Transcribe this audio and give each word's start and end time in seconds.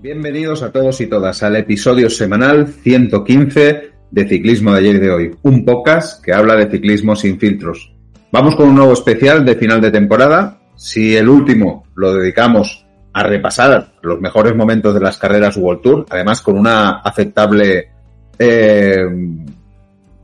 Bienvenidos 0.00 0.62
a 0.62 0.70
todos 0.70 1.00
y 1.00 1.08
todas 1.08 1.42
al 1.42 1.56
episodio 1.56 2.08
semanal 2.08 2.68
115 2.68 3.90
de 4.12 4.28
Ciclismo 4.28 4.70
de 4.70 4.78
ayer 4.78 4.94
y 4.94 4.98
de 5.00 5.10
hoy, 5.10 5.36
un 5.42 5.64
podcast 5.64 6.24
que 6.24 6.32
habla 6.32 6.54
de 6.54 6.70
ciclismo 6.70 7.16
sin 7.16 7.40
filtros. 7.40 7.92
Vamos 8.30 8.54
con 8.54 8.68
un 8.68 8.76
nuevo 8.76 8.92
especial 8.92 9.44
de 9.44 9.56
final 9.56 9.80
de 9.80 9.90
temporada. 9.90 10.60
Si 10.76 11.16
el 11.16 11.28
último 11.28 11.84
lo 11.96 12.14
dedicamos 12.14 12.86
a 13.12 13.24
repasar 13.24 13.94
los 14.00 14.20
mejores 14.20 14.54
momentos 14.54 14.94
de 14.94 15.00
las 15.00 15.18
carreras 15.18 15.56
World 15.56 15.82
Tour, 15.82 16.06
además 16.10 16.42
con 16.42 16.56
una 16.56 17.00
aceptable 17.00 17.90
eh, 18.38 19.04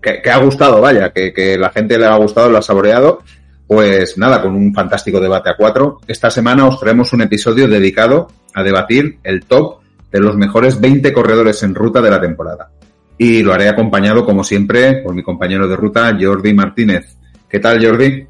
que, 0.00 0.30
ha 0.30 0.38
gustado, 0.38 0.80
vaya, 0.82 1.12
que, 1.12 1.32
que 1.32 1.59
la 1.59 1.70
gente 1.70 1.98
le 1.98 2.06
ha 2.06 2.14
gustado, 2.14 2.48
lo 2.48 2.59
ha 2.59 2.62
saboreado, 2.62 3.24
pues 3.66 4.18
nada, 4.18 4.42
con 4.42 4.54
un 4.54 4.74
fantástico 4.74 5.20
debate 5.20 5.50
a 5.50 5.56
cuatro. 5.56 6.00
Esta 6.06 6.30
semana 6.30 6.66
os 6.66 6.78
traemos 6.78 7.12
un 7.12 7.23
episodio 7.23 7.68
dedicado 7.68 8.28
a 8.52 8.62
debatir 8.62 9.18
el 9.24 9.45
top 9.45 9.80
de 10.12 10.20
los 10.20 10.37
mejores 10.37 10.80
20 10.80 11.12
corredores 11.12 11.62
en 11.62 11.74
ruta 11.74 12.00
de 12.00 12.10
la 12.10 12.20
temporada. 12.20 12.70
Y 13.16 13.42
lo 13.42 13.52
haré 13.52 13.68
acompañado, 13.68 14.24
como 14.24 14.45
siempre, 14.45 15.02
por 15.02 15.14
mi 15.14 15.23
compañero 15.23 15.66
de 15.66 15.77
ruta, 15.77 16.16
Jordi 16.20 16.52
Martínez. 16.52 17.16
¿Qué 17.48 17.59
tal, 17.59 17.84
Jordi? 17.84 18.27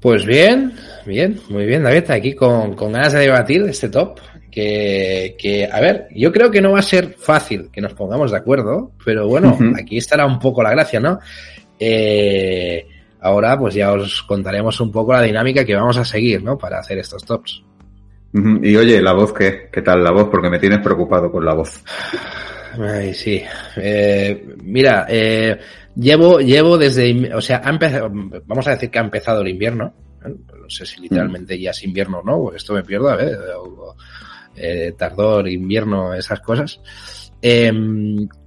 Pues 0.00 0.24
bien, 0.24 0.72
bien, 1.06 1.40
muy 1.48 1.66
bien, 1.66 1.82
David, 1.82 2.10
aquí 2.10 2.34
con, 2.34 2.74
con 2.74 2.92
ganas 2.92 3.12
de 3.12 3.20
debatir 3.20 3.62
este 3.62 3.88
top. 3.88 4.20
Que, 4.50 5.36
que, 5.38 5.68
a 5.70 5.80
ver, 5.80 6.08
yo 6.14 6.32
creo 6.32 6.50
que 6.50 6.60
no 6.60 6.72
va 6.72 6.80
a 6.80 6.82
ser 6.82 7.14
fácil 7.18 7.68
que 7.70 7.80
nos 7.80 7.94
pongamos 7.94 8.32
de 8.32 8.38
acuerdo, 8.38 8.92
pero 9.04 9.28
bueno, 9.28 9.56
aquí 9.76 9.98
estará 9.98 10.26
un 10.26 10.38
poco 10.38 10.62
la 10.62 10.70
gracia, 10.70 10.98
¿no? 10.98 11.20
Eh, 11.78 12.86
ahora 13.20 13.58
pues 13.58 13.74
ya 13.74 13.92
os 13.92 14.22
contaremos 14.22 14.80
un 14.80 14.92
poco 14.92 15.12
la 15.12 15.22
dinámica 15.22 15.64
que 15.64 15.74
vamos 15.74 15.96
a 15.96 16.04
seguir, 16.04 16.42
¿no? 16.42 16.56
Para 16.58 16.78
hacer 16.78 16.98
estos 16.98 17.24
tops. 17.24 17.62
Y 18.32 18.76
oye, 18.76 19.00
la 19.00 19.14
voz, 19.14 19.32
¿qué? 19.32 19.68
¿Qué 19.72 19.80
tal 19.80 20.04
la 20.04 20.10
voz? 20.10 20.28
Porque 20.30 20.50
me 20.50 20.58
tienes 20.58 20.80
preocupado 20.80 21.32
con 21.32 21.44
la 21.44 21.54
voz. 21.54 21.82
Ay, 22.78 23.14
sí. 23.14 23.42
Eh, 23.76 24.54
mira, 24.62 25.06
eh, 25.08 25.58
llevo, 25.96 26.38
llevo 26.40 26.76
desde, 26.76 27.34
o 27.34 27.40
sea, 27.40 27.62
ha 27.64 27.70
empezado, 27.70 28.10
vamos 28.46 28.66
a 28.66 28.72
decir 28.72 28.90
que 28.90 28.98
ha 28.98 29.02
empezado 29.02 29.40
el 29.40 29.48
invierno. 29.48 29.94
No 30.24 30.68
sé 30.68 30.84
si 30.84 31.00
literalmente 31.00 31.58
ya 31.58 31.70
es 31.70 31.82
invierno 31.84 32.18
o 32.18 32.22
no, 32.22 32.42
porque 32.42 32.58
esto 32.58 32.74
me 32.74 32.82
pierdo, 32.82 33.08
a 33.08 33.16
ver, 33.16 33.38
eh, 34.56 34.92
tardor, 34.96 35.48
invierno, 35.48 36.12
esas 36.14 36.40
cosas. 36.40 36.80
Eh, 37.40 37.72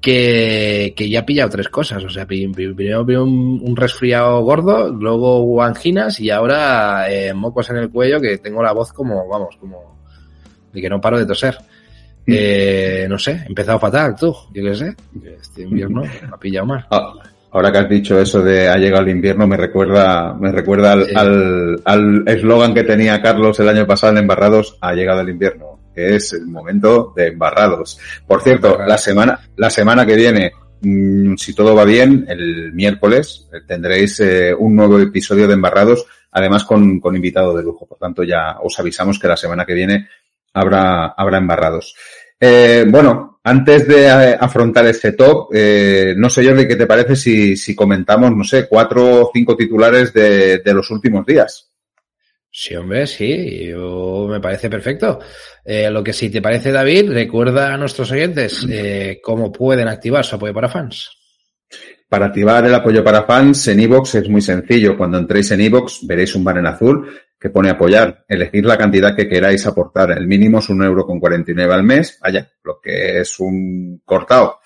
que, 0.02 0.94
que, 0.96 1.10
ya 1.10 1.22
ha 1.22 1.26
pillado 1.26 1.50
tres 1.50 1.70
cosas. 1.70 2.04
O 2.04 2.10
sea, 2.10 2.26
primero 2.26 3.24
un, 3.24 3.62
un 3.64 3.76
resfriado 3.76 4.42
gordo, 4.42 4.90
luego 4.90 5.62
anginas 5.62 6.20
y 6.20 6.30
ahora 6.30 7.10
eh, 7.10 7.34
mocos 7.34 7.70
en 7.70 7.78
el 7.78 7.90
cuello 7.90 8.20
que 8.20 8.38
tengo 8.38 8.62
la 8.62 8.74
voz 8.74 8.92
como, 8.92 9.28
vamos, 9.28 9.56
como 9.58 10.00
de 10.74 10.82
que 10.82 10.90
no 10.90 11.00
paro 11.00 11.20
de 11.20 11.26
toser. 11.26 11.58
Mm. 12.26 12.34
Eh, 12.36 13.06
no 13.10 13.18
sé, 13.18 13.32
he 13.32 13.48
empezado 13.48 13.80
fatal, 13.80 14.16
tú, 14.16 14.36
yo 14.54 14.64
qué 14.64 14.76
sé. 14.76 14.96
Este 15.40 15.64
invierno 15.64 16.02
me 16.02 16.30
ha 16.32 16.38
pillado 16.38 16.68
mal. 16.68 16.86
Ah, 16.92 17.14
ahora 17.52 17.72
que 17.72 17.78
has 17.78 17.90
dicho 17.90 18.20
eso 18.20 18.42
de 18.42 18.68
ha 18.68 18.78
llegado 18.78 19.04
el 19.04 19.10
invierno, 19.10 19.48
me 19.48 19.58
recuerda, 19.58 20.34
me 20.34 20.52
recuerda 20.52 20.94
al 20.94 22.24
eslogan 22.28 22.74
que 22.74 22.84
tenía 22.84 23.22
Carlos 23.22 23.60
el 23.60 23.70
año 23.70 23.88
pasado 23.88 24.12
en 24.14 24.20
Embarrados, 24.20 24.78
ha 24.82 24.94
llegado 24.94 25.22
el 25.22 25.30
invierno 25.30 25.81
es 25.96 26.34
el 26.34 26.48
momento 26.48 27.14
de 27.16 27.28
embarrados. 27.28 28.00
Por 28.28 28.42
cierto, 28.42 28.80
la 28.86 28.98
semana, 28.98 29.40
la 29.58 29.70
semana 29.70 30.06
que 30.06 30.16
viene, 30.16 30.52
mm, 30.82 31.36
si 31.36 31.54
todo 31.54 31.76
va 31.76 31.86
bien, 31.86 32.26
el 32.28 32.74
miércoles 32.74 33.48
eh, 33.54 33.62
tendréis 33.68 34.20
eh, 34.20 34.54
un 34.54 34.76
nuevo 34.76 35.00
episodio 35.00 35.48
de 35.48 35.54
embarrados, 35.54 36.06
además 36.32 36.64
con, 36.64 37.00
con 37.00 37.16
invitado 37.16 37.56
de 37.56 37.64
lujo. 37.64 37.86
Por 37.86 37.98
tanto, 37.98 38.24
ya 38.24 38.58
os 38.62 38.80
avisamos 38.80 39.20
que 39.20 39.28
la 39.28 39.38
semana 39.38 39.66
que 39.66 39.74
viene 39.74 40.08
habrá, 40.54 41.08
habrá 41.08 41.38
embarrados. 41.38 41.96
Eh, 42.40 42.86
bueno, 42.88 43.40
antes 43.44 43.88
de 43.88 44.10
afrontar 44.10 44.88
este 44.88 45.12
top, 45.12 45.50
eh, 45.54 46.16
no 46.18 46.30
sé, 46.30 46.46
Jordi, 46.46 46.68
¿qué 46.68 46.76
te 46.76 46.88
parece 46.88 47.16
si, 47.16 47.56
si 47.56 47.76
comentamos, 47.76 48.36
no 48.36 48.44
sé, 48.44 48.68
cuatro 48.68 49.26
o 49.26 49.32
cinco 49.34 49.56
titulares 49.56 50.12
de, 50.12 50.60
de 50.60 50.74
los 50.74 50.90
últimos 50.90 51.26
días? 51.26 51.71
Sí, 52.54 52.76
hombre, 52.76 53.08
sí, 53.08 53.72
me 53.74 54.42
parece 54.42 54.70
perfecto. 54.70 55.20
Eh, 55.64 55.90
lo 55.90 56.04
que 56.04 56.12
sí 56.12 56.30
te 56.30 56.42
parece, 56.42 56.72
David, 56.72 57.10
recuerda 57.10 57.74
a 57.74 57.78
nuestros 57.78 58.12
oyentes 58.12 58.68
eh, 58.70 59.22
cómo 59.24 59.54
pueden 59.54 59.88
activar 59.88 60.26
su 60.26 60.36
apoyo 60.36 60.54
para 60.54 60.68
fans. 60.68 61.12
Para 62.10 62.26
activar 62.26 62.66
el 62.66 62.76
apoyo 62.76 63.06
para 63.06 63.24
fans 63.24 63.70
en 63.70 63.80
iVoox 63.80 64.16
es 64.16 64.28
muy 64.28 64.42
sencillo. 64.42 64.98
Cuando 64.98 65.18
entréis 65.18 65.50
en 65.52 65.62
iVoox 65.62 66.06
veréis 66.06 66.36
un 66.36 66.44
banner 66.44 66.68
azul 66.68 67.10
que 67.40 67.50
pone 67.50 67.70
apoyar. 67.70 68.26
Elegir 68.28 68.66
la 68.66 68.78
cantidad 68.78 69.16
que 69.16 69.30
queráis 69.30 69.66
aportar. 69.66 70.12
El 70.12 70.28
mínimo 70.28 70.60
es 70.60 70.68
un 70.68 70.84
euro 70.84 71.06
con 71.06 71.22
49 71.22 71.74
al 71.74 71.84
mes. 71.84 72.20
Vaya, 72.22 72.52
lo 72.66 72.82
que 72.82 73.22
es 73.22 73.40
un 73.40 74.02
cortado. 74.04 74.60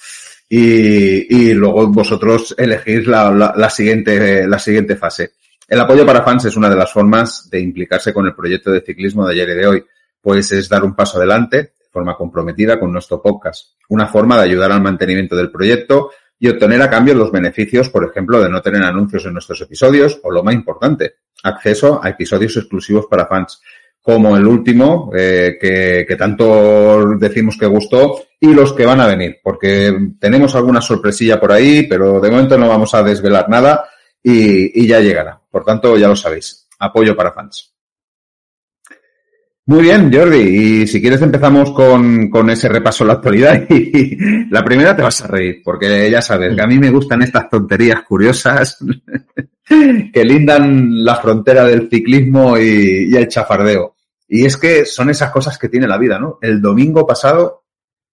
Y, 0.50 1.50
y 1.50 1.54
luego 1.54 1.86
vosotros 1.88 2.56
elegís 2.58 3.06
la, 3.06 3.54
la 3.56 3.70
siguiente, 3.70 4.48
la 4.48 4.58
siguiente 4.58 4.96
fase. 4.96 5.34
El 5.68 5.80
apoyo 5.80 6.06
para 6.06 6.22
fans 6.22 6.46
es 6.46 6.56
una 6.56 6.70
de 6.70 6.76
las 6.76 6.92
formas 6.92 7.50
de 7.50 7.60
implicarse 7.60 8.14
con 8.14 8.26
el 8.28 8.36
proyecto 8.36 8.72
de 8.72 8.82
ciclismo 8.82 9.26
de 9.26 9.34
ayer 9.34 9.50
y 9.50 9.54
de 9.56 9.68
hoy, 9.68 9.86
pues 10.22 10.52
es 10.52 10.70
dar 10.70 10.84
un 10.84 10.96
paso 10.96 11.18
adelante 11.18 11.58
de 11.58 11.90
forma 11.92 12.16
comprometida 12.16 12.80
con 12.80 12.92
nuestro 12.92 13.22
podcast, 13.22 13.74
una 13.90 14.08
forma 14.08 14.38
de 14.38 14.44
ayudar 14.44 14.72
al 14.72 14.82
mantenimiento 14.82 15.36
del 15.36 15.52
proyecto 15.52 16.12
y 16.38 16.50
obtener 16.50 16.82
a 16.82 16.90
cambio 16.90 17.16
los 17.16 17.32
beneficios, 17.32 17.90
por 17.90 18.08
ejemplo, 18.08 18.42
de 18.42 18.50
no 18.50 18.62
tener 18.62 18.84
anuncios 18.84 19.26
en 19.26 19.34
nuestros 19.34 19.62
episodios 19.62 20.20
o 20.24 20.32
lo 20.32 20.44
más 20.44 20.54
importante, 20.54 21.16
acceso 21.44 22.00
a 22.04 22.10
episodios 22.10 22.58
exclusivos 22.58 23.08
para 23.10 23.26
fans, 23.26 23.62
como 24.02 24.38
el 24.38 24.46
último 24.46 25.10
eh, 25.16 25.58
que, 25.60 26.06
que 26.08 26.16
tanto 26.16 27.16
decimos 27.18 27.58
que 27.58 27.66
gustó 27.66 28.22
y 28.40 28.54
los 28.54 28.74
que 28.74 28.86
van 28.86 29.02
a 29.02 29.08
venir, 29.08 29.40
porque 29.42 30.12
tenemos 30.20 30.54
alguna 30.54 30.82
sorpresilla 30.82 31.40
por 31.40 31.52
ahí, 31.52 31.88
pero 31.88 32.20
de 32.20 32.30
momento 32.30 32.56
no 32.58 32.68
vamos 32.68 32.94
a 32.94 33.02
desvelar 33.02 33.50
nada 33.50 33.86
y, 34.28 34.88
ya 34.88 35.00
llegará. 35.00 35.40
Por 35.52 35.64
tanto, 35.64 35.96
ya 35.98 36.08
lo 36.08 36.16
sabéis. 36.16 36.68
Apoyo 36.80 37.16
para 37.16 37.32
fans. 37.32 37.72
Muy 39.68 39.84
bien, 39.84 40.12
Jordi. 40.12 40.40
Y 40.82 40.88
si 40.88 41.00
quieres 41.00 41.22
empezamos 41.22 41.72
con, 41.72 42.30
con 42.32 42.50
ese 42.50 42.68
repaso 42.68 43.04
a 43.04 43.08
la 43.08 43.14
actualidad. 43.14 43.64
Y 43.70 44.50
la 44.50 44.64
primera 44.64 44.96
te 44.96 45.04
vas 45.04 45.22
a 45.22 45.28
reír, 45.28 45.62
porque 45.64 46.10
ya 46.10 46.22
sabes 46.22 46.56
que 46.56 46.62
a 46.62 46.68
mí 46.68 46.80
me 46.80 46.90
gustan 46.90 47.22
estas 47.22 47.50
tonterías 47.50 48.02
curiosas 48.04 48.78
que 50.14 50.24
lindan 50.24 51.04
la 51.04 51.16
frontera 51.18 51.64
del 51.64 51.88
ciclismo 51.90 52.58
y, 52.58 53.10
y, 53.12 53.16
el 53.16 53.28
chafardeo. 53.28 53.96
Y 54.28 54.46
es 54.46 54.58
que 54.58 54.86
son 54.86 55.12
esas 55.12 55.30
cosas 55.30 55.60
que 55.60 55.70
tiene 55.70 55.88
la 55.88 56.00
vida, 56.00 56.18
¿no? 56.18 56.40
El 56.42 56.62
domingo 56.62 57.06
pasado, 57.06 57.64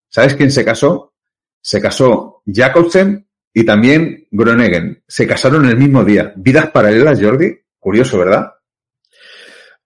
¿sabes 0.08 0.34
quién 0.34 0.50
se 0.50 0.64
casó? 0.64 1.14
Se 1.60 1.80
casó 1.80 2.42
Jacobsen 2.46 3.26
y 3.54 3.64
también 3.64 4.26
Groningen. 4.30 5.02
Se 5.06 5.26
casaron 5.26 5.66
el 5.66 5.76
mismo 5.76 6.04
día. 6.04 6.32
Vidas 6.36 6.70
paralelas, 6.70 7.20
Jordi. 7.20 7.54
Curioso, 7.78 8.18
¿verdad? 8.18 8.52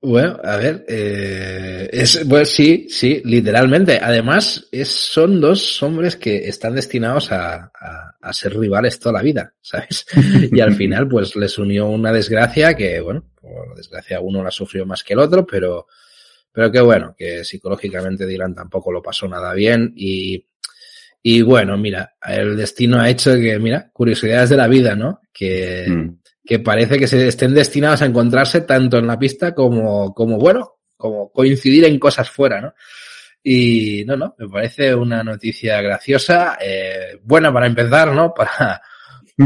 Bueno, 0.00 0.38
a 0.44 0.56
ver, 0.56 0.84
eh, 0.86 1.88
es, 1.90 2.24
pues 2.28 2.50
sí, 2.50 2.86
sí, 2.88 3.22
literalmente. 3.24 3.98
Además, 4.00 4.68
son 4.84 5.40
dos 5.40 5.82
hombres 5.82 6.16
que 6.16 6.46
están 6.48 6.74
destinados 6.74 7.32
a, 7.32 7.72
a, 7.74 8.14
a, 8.20 8.32
ser 8.32 8.56
rivales 8.56 9.00
toda 9.00 9.14
la 9.14 9.22
vida, 9.22 9.54
¿sabes? 9.60 10.06
Y 10.52 10.60
al 10.60 10.74
final, 10.74 11.08
pues 11.08 11.34
les 11.34 11.58
unió 11.58 11.86
una 11.88 12.12
desgracia 12.12 12.74
que, 12.74 13.00
bueno, 13.00 13.24
por 13.40 13.74
desgracia 13.74 14.20
uno 14.20 14.44
la 14.44 14.50
sufrió 14.50 14.86
más 14.86 15.02
que 15.02 15.14
el 15.14 15.20
otro, 15.20 15.46
pero, 15.46 15.86
pero 16.52 16.70
que 16.70 16.80
bueno, 16.80 17.14
que 17.16 17.42
psicológicamente 17.42 18.26
Dylan 18.26 18.54
tampoco 18.54 18.92
lo 18.92 19.02
pasó 19.02 19.26
nada 19.26 19.54
bien 19.54 19.92
y, 19.96 20.46
y 21.28 21.42
bueno, 21.42 21.76
mira, 21.76 22.14
el 22.24 22.56
destino 22.56 23.00
ha 23.00 23.10
hecho 23.10 23.34
que, 23.34 23.58
mira, 23.58 23.90
curiosidades 23.92 24.48
de 24.50 24.56
la 24.56 24.68
vida, 24.68 24.94
¿no? 24.94 25.22
Que, 25.34 25.84
mm. 25.88 26.18
que 26.44 26.60
parece 26.60 27.00
que 27.00 27.08
se 27.08 27.26
estén 27.26 27.52
destinados 27.52 28.00
a 28.00 28.06
encontrarse 28.06 28.60
tanto 28.60 28.98
en 28.98 29.08
la 29.08 29.18
pista 29.18 29.52
como, 29.52 30.14
como, 30.14 30.38
bueno, 30.38 30.76
como 30.96 31.32
coincidir 31.32 31.84
en 31.84 31.98
cosas 31.98 32.30
fuera, 32.30 32.60
¿no? 32.60 32.74
Y 33.42 34.04
no, 34.06 34.16
no, 34.16 34.36
me 34.38 34.48
parece 34.48 34.94
una 34.94 35.24
noticia 35.24 35.80
graciosa, 35.80 36.58
eh, 36.60 37.18
buena 37.24 37.52
para 37.52 37.66
empezar, 37.66 38.12
¿no? 38.12 38.32
Para, 38.36 38.80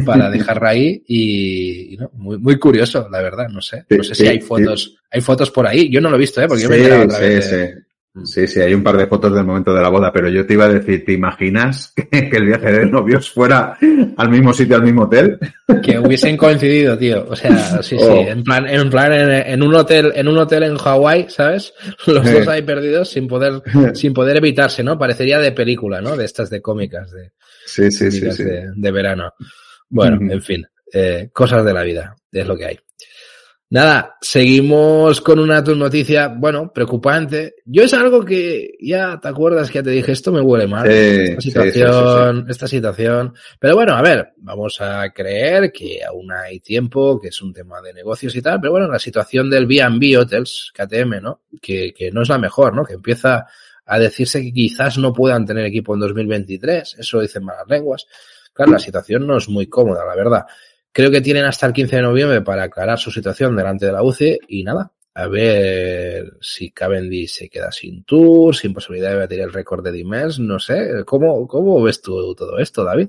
para 0.04 0.30
dejarla 0.30 0.68
ahí 0.68 1.02
y, 1.08 1.94
y 1.94 1.96
no, 1.96 2.10
muy, 2.12 2.36
muy 2.36 2.58
curioso, 2.58 3.08
la 3.10 3.22
verdad, 3.22 3.48
no 3.48 3.62
sé. 3.62 3.86
No 3.88 4.04
sé 4.04 4.14
si 4.14 4.28
hay 4.28 4.38
fotos, 4.40 4.98
hay 5.10 5.22
fotos 5.22 5.50
por 5.50 5.66
ahí. 5.66 5.90
Yo 5.90 6.02
no 6.02 6.10
lo 6.10 6.16
he 6.16 6.20
visto, 6.20 6.42
¿eh? 6.42 6.46
Porque 6.46 6.62
yo 6.62 6.68
me 6.68 6.76
he 6.76 6.92
otra 6.92 7.16
sí, 7.16 7.22
vez. 7.22 7.44
Sí. 7.46 7.56
De... 7.56 7.89
Sí, 8.24 8.48
sí, 8.48 8.60
hay 8.60 8.74
un 8.74 8.82
par 8.82 8.96
de 8.96 9.06
fotos 9.06 9.32
del 9.32 9.44
momento 9.44 9.72
de 9.72 9.80
la 9.80 9.88
boda, 9.88 10.12
pero 10.12 10.28
yo 10.28 10.44
te 10.44 10.54
iba 10.54 10.64
a 10.64 10.72
decir, 10.72 11.04
¿te 11.04 11.12
imaginas 11.12 11.92
que, 12.10 12.36
el 12.36 12.44
viaje 12.44 12.72
de 12.72 12.86
novios 12.86 13.30
fuera 13.30 13.78
al 14.16 14.28
mismo 14.28 14.52
sitio, 14.52 14.74
al 14.74 14.82
mismo 14.82 15.02
hotel? 15.02 15.38
Que 15.80 15.96
hubiesen 15.96 16.36
coincidido, 16.36 16.98
tío. 16.98 17.24
O 17.28 17.36
sea, 17.36 17.80
sí, 17.84 17.96
oh. 18.00 18.06
sí, 18.12 18.28
en 18.28 18.42
plan, 18.42 18.68
en 18.68 18.90
plan, 18.90 19.12
en, 19.12 19.30
en, 19.30 19.62
un 19.62 19.74
hotel, 19.76 20.12
en 20.16 20.26
un 20.26 20.38
hotel 20.38 20.64
en 20.64 20.76
Hawái, 20.76 21.26
¿sabes? 21.28 21.72
Los 22.06 22.30
dos 22.30 22.48
ahí 22.48 22.62
perdidos 22.62 23.10
sin 23.10 23.28
poder, 23.28 23.62
sin 23.94 24.12
poder 24.12 24.38
evitarse, 24.38 24.82
¿no? 24.82 24.98
Parecería 24.98 25.38
de 25.38 25.52
película, 25.52 26.00
¿no? 26.00 26.16
De 26.16 26.24
estas 26.24 26.50
de 26.50 26.60
cómicas, 26.60 27.12
de, 27.12 27.30
sí, 27.64 27.92
sí, 27.92 28.10
sí, 28.10 28.32
sí. 28.32 28.42
De, 28.42 28.72
de, 28.74 28.90
verano. 28.90 29.34
Bueno, 29.88 30.16
uh 30.16 30.20
-huh. 30.20 30.32
en 30.32 30.42
fin, 30.42 30.66
eh, 30.92 31.30
cosas 31.32 31.64
de 31.64 31.72
la 31.72 31.84
vida, 31.84 32.16
es 32.32 32.46
lo 32.46 32.56
que 32.56 32.64
hay. 32.66 32.78
Nada, 33.72 34.16
seguimos 34.20 35.20
con 35.20 35.38
una 35.38 35.60
noticia, 35.60 36.26
bueno, 36.26 36.72
preocupante. 36.72 37.54
Yo 37.64 37.84
es 37.84 37.94
algo 37.94 38.24
que 38.24 38.72
ya 38.80 39.20
te 39.20 39.28
acuerdas 39.28 39.70
que 39.70 39.78
ya 39.78 39.84
te 39.84 39.90
dije, 39.90 40.10
esto 40.10 40.32
me 40.32 40.40
huele 40.40 40.66
mal. 40.66 40.90
esta 40.90 41.40
situación, 41.40 42.46
esta 42.48 42.66
situación. 42.66 43.32
Pero 43.60 43.76
bueno, 43.76 43.94
a 43.94 44.02
ver, 44.02 44.32
vamos 44.38 44.80
a 44.80 45.08
creer 45.10 45.70
que 45.70 46.02
aún 46.02 46.32
hay 46.32 46.58
tiempo, 46.58 47.20
que 47.20 47.28
es 47.28 47.40
un 47.42 47.52
tema 47.52 47.80
de 47.80 47.94
negocios 47.94 48.34
y 48.34 48.42
tal, 48.42 48.60
pero 48.60 48.72
bueno, 48.72 48.88
la 48.88 48.98
situación 48.98 49.48
del 49.48 49.66
B&B 49.66 50.18
Hotels, 50.18 50.72
KTM, 50.74 51.22
¿no? 51.22 51.42
Que, 51.62 51.94
que 51.96 52.10
no 52.10 52.22
es 52.22 52.28
la 52.28 52.38
mejor, 52.38 52.74
¿no? 52.74 52.84
Que 52.84 52.94
empieza 52.94 53.46
a 53.86 53.98
decirse 54.00 54.42
que 54.42 54.52
quizás 54.52 54.98
no 54.98 55.12
puedan 55.12 55.46
tener 55.46 55.64
equipo 55.64 55.94
en 55.94 56.00
2023. 56.00 56.96
Eso 56.98 57.20
dicen 57.20 57.44
malas 57.44 57.68
lenguas. 57.68 58.04
Claro, 58.52 58.72
la 58.72 58.78
situación 58.80 59.28
no 59.28 59.36
es 59.36 59.48
muy 59.48 59.68
cómoda, 59.68 60.04
la 60.04 60.16
verdad. 60.16 60.44
Creo 60.92 61.10
que 61.10 61.20
tienen 61.20 61.44
hasta 61.44 61.66
el 61.66 61.72
15 61.72 61.96
de 61.96 62.02
noviembre 62.02 62.42
para 62.42 62.64
aclarar 62.64 62.98
su 62.98 63.10
situación 63.10 63.56
delante 63.56 63.86
de 63.86 63.92
la 63.92 64.02
UCI 64.02 64.38
y 64.48 64.64
nada, 64.64 64.92
a 65.14 65.26
ver 65.26 66.36
si 66.40 66.70
Cavendish 66.70 67.30
se 67.30 67.48
queda 67.48 67.70
sin 67.70 68.04
tour, 68.04 68.54
sin 68.54 68.72
posibilidad 68.72 69.10
de 69.10 69.18
batir 69.18 69.40
el 69.40 69.52
récord 69.52 69.84
de 69.84 69.92
Dimers, 69.92 70.38
no 70.38 70.58
sé. 70.58 71.04
¿Cómo, 71.04 71.46
¿Cómo 71.46 71.82
ves 71.82 72.00
tú 72.00 72.34
todo 72.34 72.58
esto, 72.58 72.84
David? 72.84 73.08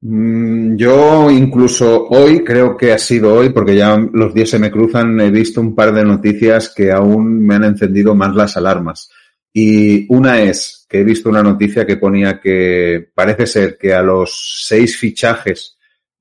Mm, 0.00 0.76
yo 0.76 1.30
incluso 1.30 2.06
hoy, 2.08 2.44
creo 2.44 2.76
que 2.76 2.92
ha 2.92 2.98
sido 2.98 3.34
hoy, 3.34 3.50
porque 3.50 3.76
ya 3.76 3.96
los 4.12 4.34
días 4.34 4.50
se 4.50 4.58
me 4.58 4.70
cruzan, 4.70 5.20
he 5.20 5.30
visto 5.30 5.60
un 5.60 5.74
par 5.74 5.94
de 5.94 6.04
noticias 6.04 6.72
que 6.74 6.92
aún 6.92 7.44
me 7.46 7.54
han 7.54 7.64
encendido 7.64 8.14
más 8.14 8.34
las 8.34 8.56
alarmas. 8.56 9.10
Y 9.52 10.12
una 10.12 10.42
es 10.42 10.86
que 10.88 11.00
he 11.00 11.04
visto 11.04 11.28
una 11.28 11.42
noticia 11.42 11.86
que 11.86 11.96
ponía 11.96 12.40
que 12.40 13.08
parece 13.14 13.46
ser 13.46 13.78
que 13.78 13.94
a 13.94 14.02
los 14.02 14.64
seis 14.66 14.96
fichajes 14.98 15.73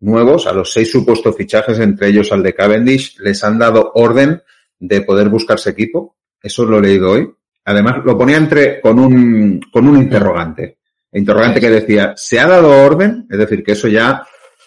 nuevos, 0.03 0.47
a 0.47 0.53
los 0.53 0.71
seis 0.71 0.91
supuestos 0.91 1.35
fichajes, 1.35 1.79
entre 1.79 2.09
ellos 2.09 2.31
al 2.31 2.43
de 2.43 2.53
Cavendish, 2.53 3.17
les 3.19 3.43
han 3.43 3.57
dado 3.57 3.91
orden 3.95 4.41
de 4.79 5.01
poder 5.01 5.29
buscarse 5.29 5.69
equipo. 5.69 6.17
Eso 6.41 6.65
lo 6.65 6.79
he 6.79 6.81
leído 6.81 7.11
hoy. 7.11 7.29
Además, 7.65 8.03
lo 8.03 8.17
ponía 8.17 8.37
entre, 8.37 8.81
con 8.81 8.99
un, 8.99 9.61
con 9.71 9.87
un 9.87 9.97
interrogante. 9.97 10.79
Interrogante 11.13 11.61
que 11.61 11.69
decía, 11.69 12.13
¿se 12.17 12.39
ha 12.39 12.47
dado 12.47 12.83
orden? 12.83 13.25
Es 13.29 13.37
decir, 13.37 13.63
que 13.63 13.71
eso 13.71 13.87
ya 13.87 14.25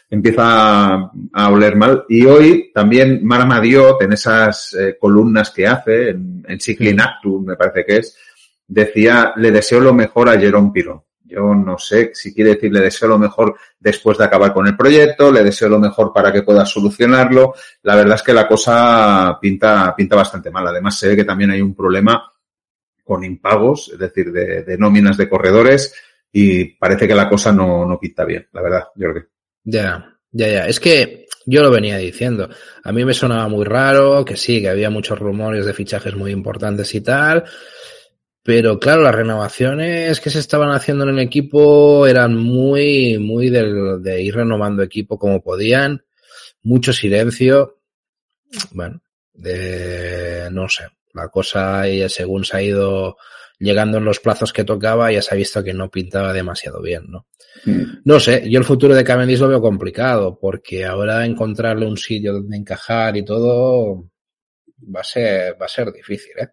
empieza 0.09 1.11
a, 1.33 1.51
oler 1.51 1.77
mal. 1.77 2.05
Y 2.09 2.25
hoy 2.25 2.71
también 2.73 3.21
Marma 3.23 3.61
Diot, 3.61 4.01
en 4.03 4.13
esas 4.15 4.75
eh, 4.75 4.97
columnas 4.99 5.51
que 5.51 5.67
hace, 5.67 6.11
en, 6.11 6.45
en 6.49 6.61
Cycling 6.61 7.01
Actu, 7.01 7.41
me 7.41 7.57
parece 7.57 7.85
que 7.85 7.97
es, 7.99 8.17
decía, 8.67 9.33
le 9.37 9.51
deseo 9.51 9.81
lo 9.81 9.93
mejor 9.93 10.29
a 10.29 10.39
Jerome 10.39 10.71
Piro. 10.73 11.06
Yo 11.27 11.55
no 11.55 11.77
sé 11.79 12.13
si 12.15 12.33
quiere 12.33 12.55
decir 12.55 12.73
le 12.73 12.81
deseo 12.81 13.09
lo 13.09 13.19
mejor 13.19 13.57
después 13.79 14.17
de 14.17 14.25
acabar 14.25 14.53
con 14.53 14.67
el 14.67 14.77
proyecto, 14.77 15.33
le 15.33 15.43
deseo 15.43 15.69
lo 15.69 15.79
mejor 15.79 16.13
para 16.13 16.33
que 16.33 16.43
pueda 16.43 16.65
solucionarlo. 16.65 17.55
La 17.83 17.97
verdad 17.97 18.15
es 18.15 18.23
que 18.23 18.33
la 18.33 18.47
cosa 18.47 19.39
pinta, 19.41 19.95
pinta 19.97 20.17
bastante 20.17 20.51
mal. 20.51 20.67
Además, 20.67 20.99
se 20.99 21.09
ve 21.09 21.17
que 21.17 21.25
también 21.25 21.51
hay 21.51 21.61
un 21.61 21.75
problema 21.75 22.33
con 23.03 23.25
impagos, 23.25 23.91
es 23.93 23.99
decir, 23.99 24.33
de, 24.33 24.77
nóminas 24.79 25.17
de 25.17 25.29
corredores, 25.29 25.95
y 26.33 26.65
parece 26.65 27.07
que 27.07 27.15
la 27.15 27.29
cosa 27.29 27.53
no, 27.53 27.87
no 27.87 27.99
pinta 28.01 28.25
bien, 28.25 28.49
la 28.53 28.63
verdad, 28.63 28.85
Jorge. 28.99 29.27
Ya, 29.63 30.17
ya, 30.33 30.49
ya. 30.49 30.67
Es 30.67 30.81
que 30.81 31.27
yo 31.47 31.63
lo 31.63 31.71
venía 31.71 31.97
diciendo. 31.97 32.51
A 32.83 32.93
mí 32.93 33.05
me 33.05 33.15
sonaba 33.15 33.49
muy 33.49 33.65
raro, 33.65 34.25
que 34.25 34.37
sí, 34.37 34.61
que 34.61 34.69
había 34.69 34.91
muchos 34.91 35.19
rumores 35.19 35.65
de 35.65 35.73
fichajes 35.73 36.17
muy 36.17 36.33
importantes 36.33 36.93
y 36.97 37.01
tal. 37.01 37.45
Pero 38.47 38.79
claro, 38.79 39.03
las 39.03 39.15
renovaciones 39.15 40.21
que 40.21 40.31
se 40.31 40.39
estaban 40.39 40.71
haciendo 40.71 41.03
en 41.03 41.11
el 41.11 41.19
equipo 41.19 42.07
eran 42.07 42.37
muy, 42.37 43.19
muy 43.19 43.51
de, 43.51 43.99
de 43.99 44.23
ir 44.23 44.37
renovando 44.37 44.85
equipo 44.85 45.19
como 45.19 45.43
podían. 45.43 46.05
Mucho 46.63 46.93
silencio. 46.93 47.81
Bueno, 48.71 49.03
de, 49.35 50.49
no 50.53 50.69
sé. 50.69 50.85
La 51.13 51.29
cosa, 51.29 51.83
según 52.09 52.45
se 52.45 52.57
ha 52.57 52.63
ido 52.63 53.17
llegando 53.59 53.99
en 53.99 54.05
los 54.05 54.21
plazos 54.21 54.53
que 54.53 54.63
tocaba, 54.63 55.11
ya 55.11 55.23
se 55.23 55.35
ha 55.35 55.37
visto 55.37 55.65
que 55.65 55.75
no 55.75 55.91
pintaba 55.91 56.33
demasiado 56.33 56.81
bien, 56.81 57.07
¿no? 57.09 57.27
Mm. 57.65 58.03
No 58.05 58.21
sé, 58.21 58.49
yo 58.49 58.61
el 58.61 58.65
futuro 58.65 58.95
de 58.95 59.03
Cavendish 59.03 59.41
lo 59.41 59.49
veo 59.49 59.61
complicado, 59.61 60.39
porque 60.39 60.85
ahora 60.85 61.27
encontrarle 61.27 61.85
un 61.85 61.97
sitio 61.97 62.35
donde 62.35 62.57
encajar 62.57 63.17
y 63.17 63.25
todo 63.25 64.09
va 64.95 65.01
a 65.01 65.05
ser, 65.05 65.61
va 65.61 65.67
a 65.67 65.71
ser 65.71 65.91
difícil, 65.91 66.33
¿eh? 66.39 66.49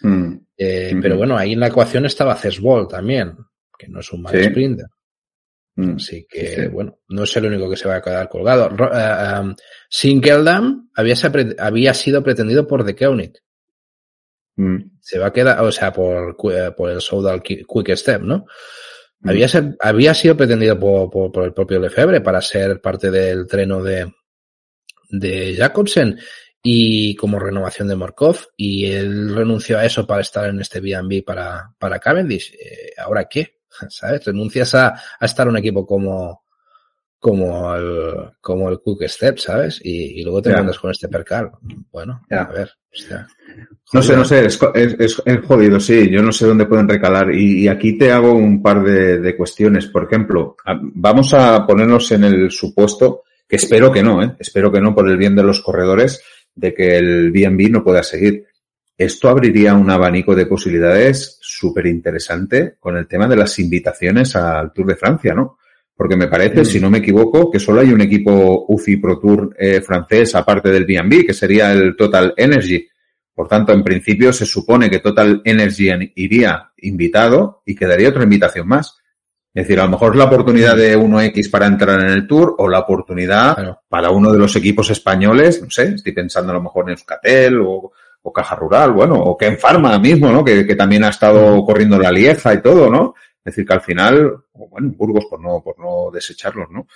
Mm. 0.00 0.47
Eh, 0.60 0.96
pero 1.00 1.16
bueno, 1.16 1.38
ahí 1.38 1.52
en 1.52 1.60
la 1.60 1.68
ecuación 1.68 2.04
estaba 2.04 2.34
Cesbol 2.34 2.88
también, 2.88 3.36
que 3.78 3.86
no 3.88 4.00
es 4.00 4.12
un 4.12 4.22
mal 4.22 4.44
sprinter. 4.44 4.86
Mm. 5.76 5.94
Así 5.94 6.26
que, 6.28 6.66
bueno, 6.66 6.98
no 7.08 7.22
es 7.22 7.36
el 7.36 7.46
único 7.46 7.70
que 7.70 7.76
se 7.76 7.88
va 7.88 7.96
a 7.96 8.02
quedar 8.02 8.28
colgado. 8.28 8.68
Uh, 8.68 9.40
um, 9.40 9.54
Sinkeldam 9.88 10.90
había, 10.96 11.14
había 11.60 11.94
sido 11.94 12.24
pretendido 12.24 12.66
por 12.66 12.84
The 12.84 12.96
Koenig. 12.96 13.38
Mm. 14.56 14.98
Se 15.00 15.20
va 15.20 15.28
a 15.28 15.32
quedar, 15.32 15.62
o 15.62 15.70
sea, 15.70 15.92
por, 15.92 16.36
eh, 16.52 16.72
por 16.76 16.90
el 16.90 17.00
Soudal 17.00 17.40
Quick 17.40 17.94
Step, 17.94 18.22
¿no? 18.22 18.46
Había, 19.22 19.46
había 19.80 20.14
sido 20.14 20.36
pretendido 20.36 20.78
por, 20.78 21.10
por, 21.10 21.30
por, 21.30 21.44
el 21.44 21.52
propio 21.52 21.78
Lefebvre 21.78 22.20
para 22.20 22.40
ser 22.40 22.80
parte 22.80 23.10
del 23.10 23.46
treno 23.46 23.82
de, 23.82 24.12
de 25.10 25.56
Jacobsen 25.56 26.18
y 26.62 27.14
como 27.16 27.38
renovación 27.38 27.88
de 27.88 27.96
Morkov 27.96 28.36
y 28.56 28.86
él 28.86 29.34
renunció 29.34 29.78
a 29.78 29.84
eso 29.84 30.06
para 30.06 30.22
estar 30.22 30.48
en 30.48 30.60
este 30.60 30.80
B&B 30.80 31.22
para, 31.22 31.72
para 31.78 31.98
Cavendish. 31.98 32.54
Eh, 32.54 32.92
¿Ahora 32.98 33.26
qué? 33.26 33.58
¿Sabes? 33.88 34.24
Renuncias 34.24 34.74
a, 34.74 34.88
a 35.18 35.24
estar 35.24 35.46
en 35.46 35.52
un 35.52 35.58
equipo 35.58 35.86
como, 35.86 36.42
como 37.18 37.74
el, 37.74 38.30
como 38.40 38.68
el 38.68 38.80
Cook 38.80 39.04
Step, 39.04 39.38
¿sabes? 39.38 39.80
Y, 39.82 40.20
y 40.20 40.22
luego 40.22 40.42
te 40.42 40.52
mandas 40.52 40.78
con 40.78 40.90
este 40.90 41.08
percal. 41.08 41.50
Bueno, 41.90 42.22
a 42.30 42.44
ver. 42.44 42.70
no 43.92 44.02
sé, 44.02 44.16
no 44.16 44.24
sé, 44.24 44.46
es, 44.46 44.60
es, 44.74 45.22
es, 45.24 45.46
jodido, 45.46 45.80
sí. 45.80 46.08
Yo 46.10 46.22
no 46.22 46.32
sé 46.32 46.46
dónde 46.46 46.66
pueden 46.66 46.88
recalar. 46.88 47.32
Y, 47.32 47.64
y 47.64 47.68
aquí 47.68 47.98
te 47.98 48.12
hago 48.12 48.32
un 48.32 48.62
par 48.62 48.84
de, 48.84 49.18
de, 49.18 49.36
cuestiones. 49.36 49.86
Por 49.86 50.04
ejemplo, 50.04 50.56
vamos 50.94 51.34
a 51.34 51.66
ponernos 51.66 52.10
en 52.12 52.24
el 52.24 52.50
supuesto, 52.50 53.24
que 53.48 53.56
espero 53.56 53.90
que 53.90 54.02
no, 54.02 54.22
¿eh? 54.22 54.36
espero 54.38 54.70
que 54.70 54.80
no 54.80 54.94
por 54.94 55.08
el 55.08 55.16
bien 55.16 55.34
de 55.34 55.42
los 55.42 55.60
corredores, 55.60 56.22
de 56.58 56.74
que 56.74 56.98
el 56.98 57.30
BNB 57.30 57.70
no 57.70 57.84
pueda 57.84 58.02
seguir. 58.02 58.46
Esto 58.96 59.28
abriría 59.28 59.74
un 59.74 59.90
abanico 59.90 60.34
de 60.34 60.46
posibilidades 60.46 61.38
súper 61.40 61.86
interesante 61.86 62.74
con 62.80 62.96
el 62.96 63.06
tema 63.06 63.28
de 63.28 63.36
las 63.36 63.58
invitaciones 63.60 64.34
al 64.34 64.72
Tour 64.72 64.88
de 64.88 64.96
Francia, 64.96 65.34
¿no? 65.34 65.58
Porque 65.94 66.16
me 66.16 66.26
parece, 66.26 66.64
si 66.64 66.80
no 66.80 66.90
me 66.90 66.98
equivoco, 66.98 67.50
que 67.50 67.60
solo 67.60 67.80
hay 67.80 67.92
un 67.92 68.00
equipo 68.00 68.66
UCI 68.68 68.96
Pro 68.96 69.18
Tour 69.18 69.54
eh, 69.58 69.80
francés 69.80 70.34
aparte 70.34 70.70
del 70.70 70.84
BNB, 70.84 71.26
que 71.26 71.34
sería 71.34 71.72
el 71.72 71.96
Total 71.96 72.34
Energy. 72.36 72.88
Por 73.34 73.46
tanto, 73.46 73.72
en 73.72 73.84
principio 73.84 74.32
se 74.32 74.46
supone 74.46 74.90
que 74.90 74.98
Total 74.98 75.42
Energy 75.44 76.12
iría 76.16 76.72
invitado 76.78 77.62
y 77.66 77.76
quedaría 77.76 78.08
otra 78.08 78.24
invitación 78.24 78.66
más. 78.66 78.98
Es 79.54 79.64
decir, 79.64 79.80
a 79.80 79.84
lo 79.84 79.90
mejor 79.90 80.12
es 80.12 80.18
la 80.18 80.24
oportunidad 80.24 80.76
de 80.76 80.96
1X 80.96 81.50
para 81.50 81.66
entrar 81.66 82.00
en 82.00 82.10
el 82.10 82.26
Tour 82.26 82.54
o 82.58 82.68
la 82.68 82.80
oportunidad 82.80 83.78
para 83.88 84.10
uno 84.10 84.30
de 84.30 84.38
los 84.38 84.54
equipos 84.56 84.90
españoles, 84.90 85.60
no 85.62 85.70
sé, 85.70 85.94
estoy 85.94 86.12
pensando 86.12 86.52
a 86.52 86.56
lo 86.56 86.62
mejor 86.62 86.84
en 86.84 86.90
Euskatel 86.90 87.60
o, 87.60 87.92
o 88.22 88.32
Caja 88.32 88.54
Rural, 88.54 88.92
bueno, 88.92 89.14
o 89.16 89.36
que 89.36 89.46
en 89.46 89.58
Farma 89.58 89.98
mismo, 89.98 90.30
¿no? 90.30 90.44
Que, 90.44 90.66
que, 90.66 90.76
también 90.76 91.04
ha 91.04 91.08
estado 91.08 91.64
corriendo 91.64 91.98
la 91.98 92.12
Lieja 92.12 92.54
y 92.54 92.62
todo, 92.62 92.90
¿no? 92.90 93.14
Es 93.38 93.54
decir, 93.54 93.66
que 93.66 93.72
al 93.72 93.80
final, 93.80 94.36
bueno, 94.52 94.92
Burgos 94.96 95.24
por 95.24 95.40
no, 95.40 95.62
por 95.62 95.78
no 95.78 96.10
desecharlos, 96.12 96.68
¿no? 96.70 96.86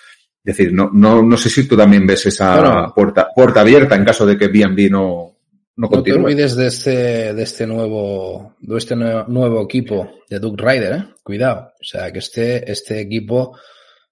Es 0.45 0.57
decir, 0.57 0.73
no, 0.73 0.91
no, 0.93 1.23
no 1.23 1.37
sé 1.37 1.49
si 1.49 1.67
tú 1.67 1.77
también 1.77 2.07
ves 2.07 2.27
esa 2.27 2.93
puerta, 2.95 3.29
puerta 3.35 3.61
abierta 3.61 3.95
en 3.95 4.05
caso 4.05 4.27
de 4.27 4.37
que 4.37 4.49
B&B 4.49 4.91
no, 4.91 5.32
no, 5.77 5.89
no 5.91 6.03
te 6.03 6.13
olvides 6.13 6.55
de 6.55 6.67
este, 6.67 7.35
de 7.35 7.43
este 7.43 7.67
nuevo, 7.67 8.57
de 8.61 8.77
este 8.77 8.95
nuevo, 8.95 9.63
equipo 9.63 10.11
de 10.29 10.39
Duke 10.39 10.63
Ryder, 10.63 10.93
¿eh? 10.93 11.05
Cuidado. 11.23 11.73
O 11.81 11.85
sea, 11.85 12.13
que 12.13 12.19
este, 12.19 12.71
este 12.71 13.01
equipo, 13.01 13.57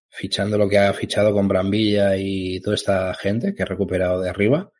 fichando 0.08 0.56
lo 0.56 0.68
que 0.68 0.78
ha 0.78 0.92
fichado 0.94 1.32
con 1.32 1.48
Brambilla 1.48 2.16
y 2.16 2.60
toda 2.60 2.76
esta 2.76 3.14
gente 3.14 3.54
que 3.54 3.62
ha 3.62 3.66
recuperado 3.66 4.20
de 4.20 4.30
arriba. 4.30 4.70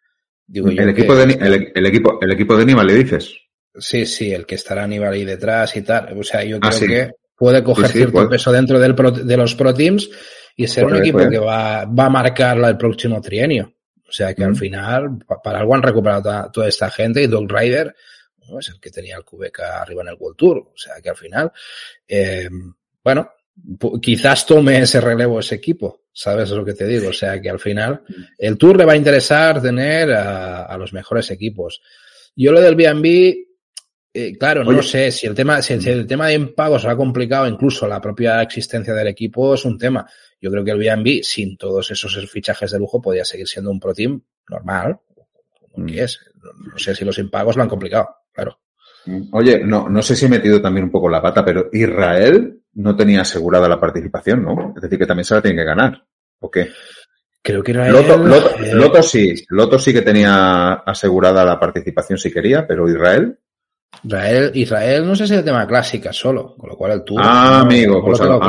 Digo 0.46 0.68
el, 0.68 0.88
equipo 0.88 1.14
de, 1.14 1.24
el, 1.24 1.86
equipo, 1.86 2.18
el 2.20 2.32
equipo 2.32 2.56
de 2.56 2.62
Aníbal, 2.62 2.86
le 2.86 2.94
dices. 2.94 3.34
Sí, 3.78 4.06
sí, 4.06 4.32
el 4.32 4.46
que 4.46 4.54
estará 4.54 4.84
Aníbal 4.84 5.12
ahí 5.12 5.24
detrás 5.24 5.76
y 5.76 5.82
tal. 5.82 6.18
O 6.18 6.22
sea, 6.22 6.42
yo 6.44 6.58
ah, 6.62 6.70
creo 6.70 6.88
que 6.88 7.10
puede 7.36 7.62
coger 7.62 7.88
cierto 7.88 8.28
peso 8.28 8.50
dentro 8.50 8.80
del 8.80 8.94
de 9.26 9.36
los 9.36 9.54
Pro 9.54 9.74
Teams 9.74 10.10
y 10.56 10.66
ser 10.66 10.86
un 10.86 10.96
equipo 10.96 11.28
que 11.28 11.38
va, 11.38 11.84
va 11.84 12.06
a 12.06 12.10
marcar 12.10 12.58
el 12.58 12.76
próximo 12.76 13.20
trienio. 13.20 13.74
O 14.10 14.12
sea 14.12 14.34
que 14.34 14.42
al 14.42 14.56
final, 14.56 15.18
para 15.42 15.60
algo 15.60 15.72
han 15.72 15.82
recuperado 15.82 16.50
toda, 16.50 16.66
esta 16.68 16.90
gente 16.90 17.22
y 17.22 17.28
Doug 17.28 17.48
Ryder 17.48 17.94
es 18.58 18.68
el 18.70 18.80
que 18.80 18.90
tenía 18.90 19.16
el 19.16 19.24
Cubeca 19.24 19.80
arriba 19.80 20.02
en 20.02 20.08
el 20.08 20.16
World 20.18 20.36
Tour. 20.36 20.58
O 20.58 20.76
sea 20.76 21.00
que 21.00 21.10
al 21.10 21.16
final, 21.16 21.52
eh, 22.08 22.50
bueno, 23.04 23.30
quizás 24.02 24.44
tome 24.44 24.80
ese 24.80 25.00
relevo 25.00 25.38
ese 25.38 25.54
equipo, 25.54 26.06
¿sabes 26.12 26.50
lo 26.50 26.64
que 26.64 26.74
te 26.74 26.88
digo? 26.88 27.10
O 27.10 27.12
sea 27.12 27.40
que 27.40 27.48
al 27.48 27.60
final 27.60 28.02
el 28.36 28.58
Tour 28.58 28.76
le 28.76 28.84
va 28.84 28.94
a 28.94 28.96
interesar 28.96 29.62
tener 29.62 30.10
a, 30.12 30.76
los 30.76 30.92
mejores 30.92 31.30
equipos. 31.30 31.80
Yo 32.34 32.50
lo 32.50 32.60
del 32.60 32.74
B&B, 32.74 33.46
eh, 34.12 34.36
claro, 34.36 34.64
no 34.64 34.82
sé 34.82 35.12
si 35.12 35.28
el 35.28 35.36
tema, 35.36 35.62
si 35.62 35.74
el, 35.74 36.04
tema 36.04 36.26
de 36.26 36.34
impagos 36.34 36.84
ha 36.84 36.96
complicado, 36.96 37.46
incluso 37.46 37.86
la 37.86 38.00
propia 38.00 38.42
existencia 38.42 38.92
del 38.92 39.06
equipo 39.06 39.54
es 39.54 39.64
un 39.64 39.78
tema. 39.78 40.04
Yo 40.40 40.50
creo 40.50 40.64
que 40.64 40.70
el 40.70 40.78
B&B, 40.78 41.20
sin 41.22 41.56
todos 41.56 41.90
esos 41.90 42.18
fichajes 42.30 42.70
de 42.70 42.78
lujo, 42.78 43.00
podía 43.00 43.24
seguir 43.24 43.46
siendo 43.46 43.70
un 43.70 43.78
pro 43.78 43.92
team 43.92 44.22
normal, 44.48 44.98
porque 45.72 45.94
mm. 45.94 46.04
es. 46.04 46.20
No 46.72 46.78
sé 46.78 46.94
si 46.94 47.04
los 47.04 47.18
impagos 47.18 47.56
lo 47.56 47.62
han 47.62 47.68
complicado, 47.68 48.08
claro. 48.32 48.58
Mm. 49.06 49.28
Oye, 49.32 49.60
no, 49.64 49.88
no 49.88 50.02
sé 50.02 50.16
si 50.16 50.26
he 50.26 50.28
metido 50.28 50.60
también 50.60 50.84
un 50.84 50.90
poco 50.90 51.08
la 51.08 51.20
pata, 51.20 51.44
pero 51.44 51.68
Israel 51.72 52.62
no 52.74 52.96
tenía 52.96 53.22
asegurada 53.22 53.68
la 53.68 53.80
participación, 53.80 54.42
¿no? 54.42 54.72
Es 54.76 54.82
decir, 54.82 54.98
que 54.98 55.06
también 55.06 55.24
se 55.24 55.34
la 55.34 55.42
tiene 55.42 55.58
que 55.58 55.64
ganar. 55.64 56.04
¿O 56.40 56.50
qué? 56.50 56.70
Creo 57.42 57.62
que 57.62 57.72
Israel... 57.72 57.92
Loto, 57.92 58.14
eh, 58.62 58.74
Loto, 58.74 59.02
sí, 59.02 59.34
Loto 59.48 59.78
sí 59.78 59.92
que 59.92 60.02
tenía 60.02 60.72
asegurada 60.74 61.44
la 61.44 61.58
participación 61.58 62.18
si 62.18 62.32
quería, 62.32 62.66
pero 62.66 62.88
Israel... 62.88 63.38
Israel, 64.02 64.50
Israel 64.54 65.06
no 65.06 65.14
sé 65.14 65.26
si 65.26 65.34
es 65.34 65.40
el 65.40 65.44
tema 65.44 65.66
clásica 65.66 66.12
solo, 66.12 66.54
con 66.56 66.70
lo 66.70 66.76
cual 66.76 66.92
el 66.92 67.04
tubo. 67.04 67.20
Ah, 67.22 67.60
amigo, 67.60 68.02
pues 68.04 68.18
claro, 68.18 68.40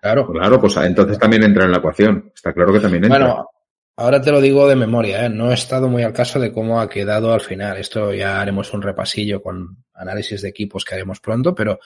claro. 0.00 0.26
Claro, 0.32 0.60
pues 0.60 0.76
entonces 0.78 1.18
también 1.18 1.42
entra 1.42 1.64
en 1.64 1.72
la 1.72 1.78
ecuación. 1.78 2.30
Está 2.34 2.52
claro 2.52 2.72
que 2.72 2.80
también 2.80 3.04
entra. 3.04 3.18
Bueno, 3.18 3.50
ahora 3.96 4.20
te 4.20 4.30
lo 4.30 4.40
digo 4.40 4.66
de 4.66 4.76
memoria, 4.76 5.26
¿eh? 5.26 5.28
no 5.28 5.50
he 5.50 5.54
estado 5.54 5.88
muy 5.88 6.02
al 6.02 6.12
caso 6.12 6.40
de 6.40 6.52
cómo 6.52 6.80
ha 6.80 6.88
quedado 6.88 7.32
al 7.32 7.40
final. 7.40 7.76
Esto 7.76 8.14
ya 8.14 8.40
haremos 8.40 8.72
un 8.72 8.82
repasillo 8.82 9.42
con 9.42 9.84
análisis 9.92 10.42
de 10.42 10.48
equipos 10.48 10.84
que 10.84 10.94
haremos 10.94 11.20
pronto, 11.20 11.54
pero, 11.54 11.80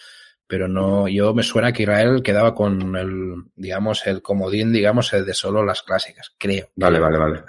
pero 0.47 0.69
no, 0.69 1.09
yo 1.09 1.35
me 1.35 1.43
suena 1.43 1.73
que 1.73 1.83
Israel 1.83 2.23
quedaba 2.23 2.55
con 2.55 2.95
el, 2.97 3.35
digamos, 3.57 4.07
el 4.07 4.23
comodín, 4.23 4.73
digamos, 4.73 5.13
el 5.13 5.27
de 5.27 5.35
solo 5.35 5.65
las 5.65 5.83
clásicas, 5.83 6.33
creo. 6.39 6.69
Vale, 6.77 7.01
vale, 7.01 7.19
vale. 7.19 7.43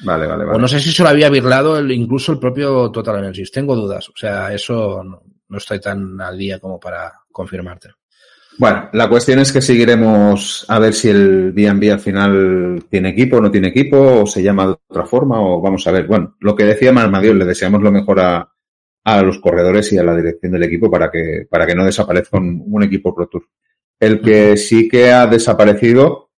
Vale, 0.00 0.26
vale, 0.26 0.44
vale. 0.44 0.56
O 0.56 0.60
no 0.60 0.68
sé 0.68 0.80
si 0.80 0.92
se 0.92 1.02
lo 1.02 1.08
había 1.08 1.30
virlado 1.30 1.78
el, 1.78 1.90
incluso 1.92 2.32
el 2.32 2.38
propio 2.38 2.90
Total 2.90 3.18
Energies. 3.18 3.50
Tengo 3.50 3.76
dudas. 3.76 4.08
O 4.08 4.16
sea, 4.16 4.52
eso 4.52 5.02
no, 5.04 5.22
no 5.48 5.58
estoy 5.58 5.80
tan 5.80 6.20
al 6.20 6.36
día 6.36 6.58
como 6.58 6.80
para 6.80 7.12
confirmarte. 7.30 7.90
Bueno, 8.56 8.88
la 8.92 9.08
cuestión 9.08 9.40
es 9.40 9.52
que 9.52 9.60
seguiremos 9.60 10.64
a 10.68 10.78
ver 10.78 10.94
si 10.94 11.08
el 11.08 11.52
B&B 11.52 11.90
al 11.90 11.98
final 11.98 12.84
tiene 12.88 13.08
equipo 13.08 13.38
o 13.38 13.40
no 13.40 13.50
tiene 13.50 13.68
equipo, 13.68 14.22
o 14.22 14.26
se 14.26 14.42
llama 14.42 14.66
de 14.68 14.76
otra 14.88 15.06
forma, 15.06 15.40
o 15.40 15.60
vamos 15.60 15.84
a 15.86 15.90
ver. 15.90 16.06
Bueno, 16.06 16.36
lo 16.40 16.54
que 16.54 16.64
decía 16.64 16.92
Marmadiol, 16.92 17.38
le 17.38 17.46
deseamos 17.46 17.82
lo 17.82 17.90
mejor 17.90 18.20
a, 18.20 18.48
a 19.04 19.22
los 19.22 19.40
corredores 19.40 19.92
y 19.92 19.98
a 19.98 20.04
la 20.04 20.16
dirección 20.16 20.52
del 20.52 20.62
equipo 20.62 20.88
para 20.88 21.10
que, 21.10 21.46
para 21.50 21.66
que 21.66 21.74
no 21.74 21.84
desaparezca 21.84 22.38
un, 22.38 22.62
un 22.66 22.82
equipo 22.84 23.12
Pro 23.14 23.26
Tour. 23.26 23.44
El 23.98 24.20
que 24.20 24.56
sí 24.56 24.88
que 24.88 25.10
ha 25.10 25.26
desaparecido 25.26 26.30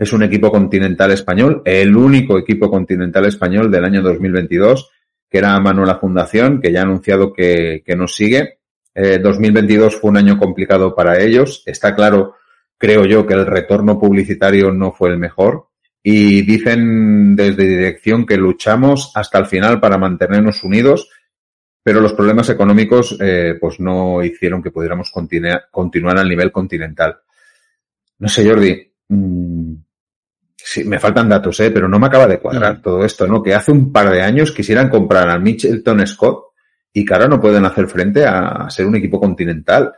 es 0.00 0.14
un 0.14 0.22
equipo 0.22 0.50
continental 0.50 1.10
español, 1.10 1.60
el 1.62 1.94
único 1.94 2.38
equipo 2.38 2.70
continental 2.70 3.26
español 3.26 3.70
del 3.70 3.84
año 3.84 4.00
2022, 4.00 4.90
que 5.28 5.36
era 5.36 5.60
Manuela 5.60 5.98
Fundación, 5.98 6.58
que 6.58 6.72
ya 6.72 6.80
ha 6.80 6.84
anunciado 6.84 7.34
que, 7.34 7.82
que 7.84 7.94
nos 7.96 8.14
sigue. 8.14 8.60
Eh, 8.94 9.18
2022 9.18 10.00
fue 10.00 10.10
un 10.10 10.16
año 10.16 10.38
complicado 10.38 10.94
para 10.94 11.20
ellos. 11.20 11.62
Está 11.66 11.94
claro, 11.94 12.36
creo 12.78 13.04
yo, 13.04 13.26
que 13.26 13.34
el 13.34 13.44
retorno 13.44 14.00
publicitario 14.00 14.72
no 14.72 14.90
fue 14.90 15.10
el 15.10 15.18
mejor. 15.18 15.68
Y 16.02 16.40
dicen 16.42 17.36
desde 17.36 17.68
dirección 17.68 18.24
que 18.24 18.38
luchamos 18.38 19.12
hasta 19.14 19.38
el 19.38 19.44
final 19.44 19.80
para 19.80 19.98
mantenernos 19.98 20.64
unidos, 20.64 21.10
pero 21.82 22.00
los 22.00 22.14
problemas 22.14 22.48
económicos 22.48 23.18
eh, 23.20 23.58
pues 23.60 23.80
no 23.80 24.24
hicieron 24.24 24.62
que 24.62 24.70
pudiéramos 24.70 25.12
continuar 25.12 26.18
al 26.18 26.28
nivel 26.28 26.50
continental. 26.50 27.18
No 28.18 28.28
sé, 28.28 28.48
Jordi. 28.48 28.90
Mmm, 29.08 29.69
Sí, 30.72 30.84
me 30.84 31.00
faltan 31.00 31.28
datos, 31.28 31.58
¿eh? 31.58 31.72
pero 31.72 31.88
no 31.88 31.98
me 31.98 32.06
acaba 32.06 32.28
de 32.28 32.38
cuadrar 32.38 32.78
mm. 32.78 32.82
todo 32.82 33.04
esto, 33.04 33.26
¿no? 33.26 33.42
Que 33.42 33.52
hace 33.52 33.72
un 33.72 33.90
par 33.90 34.08
de 34.08 34.22
años 34.22 34.52
quisieran 34.52 34.88
comprar 34.88 35.28
al 35.28 35.42
Mitchelton 35.42 36.06
Scott 36.06 36.44
y 36.92 37.04
que 37.04 37.12
ahora 37.12 37.26
no 37.26 37.40
pueden 37.40 37.64
hacer 37.64 37.88
frente 37.88 38.24
a 38.24 38.70
ser 38.70 38.86
un 38.86 38.94
equipo 38.94 39.18
continental. 39.18 39.92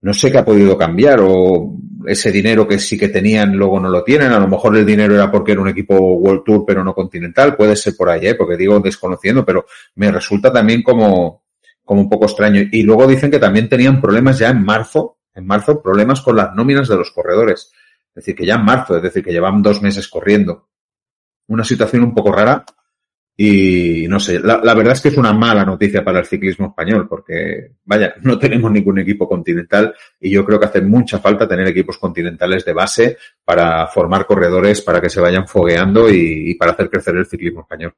No 0.00 0.14
sé 0.14 0.32
qué 0.32 0.38
ha 0.38 0.44
podido 0.46 0.78
cambiar 0.78 1.20
o 1.20 1.76
ese 2.06 2.32
dinero 2.32 2.66
que 2.66 2.78
sí 2.78 2.96
que 2.96 3.10
tenían 3.10 3.54
luego 3.58 3.78
no 3.78 3.90
lo 3.90 4.02
tienen. 4.02 4.32
A 4.32 4.40
lo 4.40 4.48
mejor 4.48 4.74
el 4.78 4.86
dinero 4.86 5.14
era 5.14 5.30
porque 5.30 5.52
era 5.52 5.60
un 5.60 5.68
equipo 5.68 5.94
World 5.94 6.44
Tour 6.46 6.64
pero 6.66 6.82
no 6.82 6.94
continental. 6.94 7.54
Puede 7.54 7.76
ser 7.76 7.94
por 7.94 8.08
ahí, 8.08 8.28
¿eh? 8.28 8.34
porque 8.36 8.56
digo 8.56 8.80
desconociendo, 8.80 9.44
pero 9.44 9.66
me 9.96 10.10
resulta 10.10 10.50
también 10.50 10.82
como, 10.82 11.42
como 11.84 12.00
un 12.00 12.08
poco 12.08 12.24
extraño. 12.24 12.62
Y 12.72 12.84
luego 12.84 13.06
dicen 13.06 13.30
que 13.30 13.38
también 13.38 13.68
tenían 13.68 14.00
problemas 14.00 14.38
ya 14.38 14.48
en 14.48 14.64
marzo, 14.64 15.18
en 15.34 15.46
marzo, 15.46 15.82
problemas 15.82 16.22
con 16.22 16.36
las 16.36 16.54
nóminas 16.54 16.88
de 16.88 16.96
los 16.96 17.10
corredores. 17.10 17.70
Es 18.16 18.24
decir, 18.24 18.34
que 18.34 18.46
ya 18.46 18.54
en 18.54 18.64
marzo, 18.64 18.96
es 18.96 19.02
decir, 19.02 19.22
que 19.22 19.30
llevan 19.30 19.60
dos 19.60 19.82
meses 19.82 20.08
corriendo. 20.08 20.70
Una 21.48 21.64
situación 21.64 22.02
un 22.02 22.14
poco 22.14 22.32
rara 22.32 22.64
y 23.36 24.06
no 24.08 24.18
sé, 24.18 24.40
la, 24.40 24.56
verdad 24.72 24.94
es 24.94 25.02
que 25.02 25.08
es 25.08 25.18
una 25.18 25.34
mala 25.34 25.62
noticia 25.62 26.02
para 26.02 26.20
el 26.20 26.24
ciclismo 26.24 26.68
español 26.68 27.06
porque, 27.06 27.72
vaya, 27.84 28.14
no 28.22 28.38
tenemos 28.38 28.72
ningún 28.72 28.98
equipo 28.98 29.28
continental 29.28 29.94
y 30.18 30.30
yo 30.30 30.46
creo 30.46 30.58
que 30.58 30.64
hace 30.64 30.80
mucha 30.80 31.18
falta 31.18 31.46
tener 31.46 31.68
equipos 31.68 31.98
continentales 31.98 32.64
de 32.64 32.72
base 32.72 33.18
para 33.44 33.86
formar 33.88 34.24
corredores, 34.24 34.80
para 34.80 35.02
que 35.02 35.10
se 35.10 35.20
vayan 35.20 35.46
fogueando 35.46 36.08
y 36.10 36.54
para 36.54 36.72
hacer 36.72 36.88
crecer 36.88 37.16
el 37.16 37.26
ciclismo 37.26 37.60
español. 37.60 37.94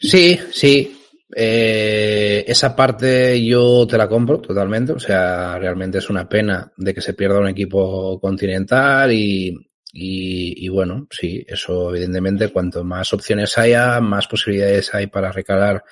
Sí, 0.00 0.38
sí, 0.52 0.97
eh, 1.34 2.44
esa 2.46 2.74
parte 2.74 3.44
yo 3.44 3.86
te 3.86 3.98
la 3.98 4.08
compro 4.08 4.40
totalmente, 4.40 4.92
o 4.92 4.98
sea, 4.98 5.58
realmente 5.58 5.98
es 5.98 6.08
una 6.08 6.28
pena 6.28 6.72
de 6.76 6.94
que 6.94 7.00
se 7.00 7.14
pierda 7.14 7.40
un 7.40 7.48
equipo 7.48 8.18
continental 8.18 9.12
y, 9.12 9.48
y, 9.92 10.64
y, 10.64 10.68
bueno, 10.68 11.06
sí, 11.10 11.44
eso 11.46 11.90
evidentemente 11.94 12.48
cuanto 12.48 12.82
más 12.82 13.12
opciones 13.12 13.58
haya, 13.58 14.00
más 14.00 14.26
posibilidades 14.26 14.94
hay 14.94 15.08
para 15.08 15.30
recalar 15.30 15.84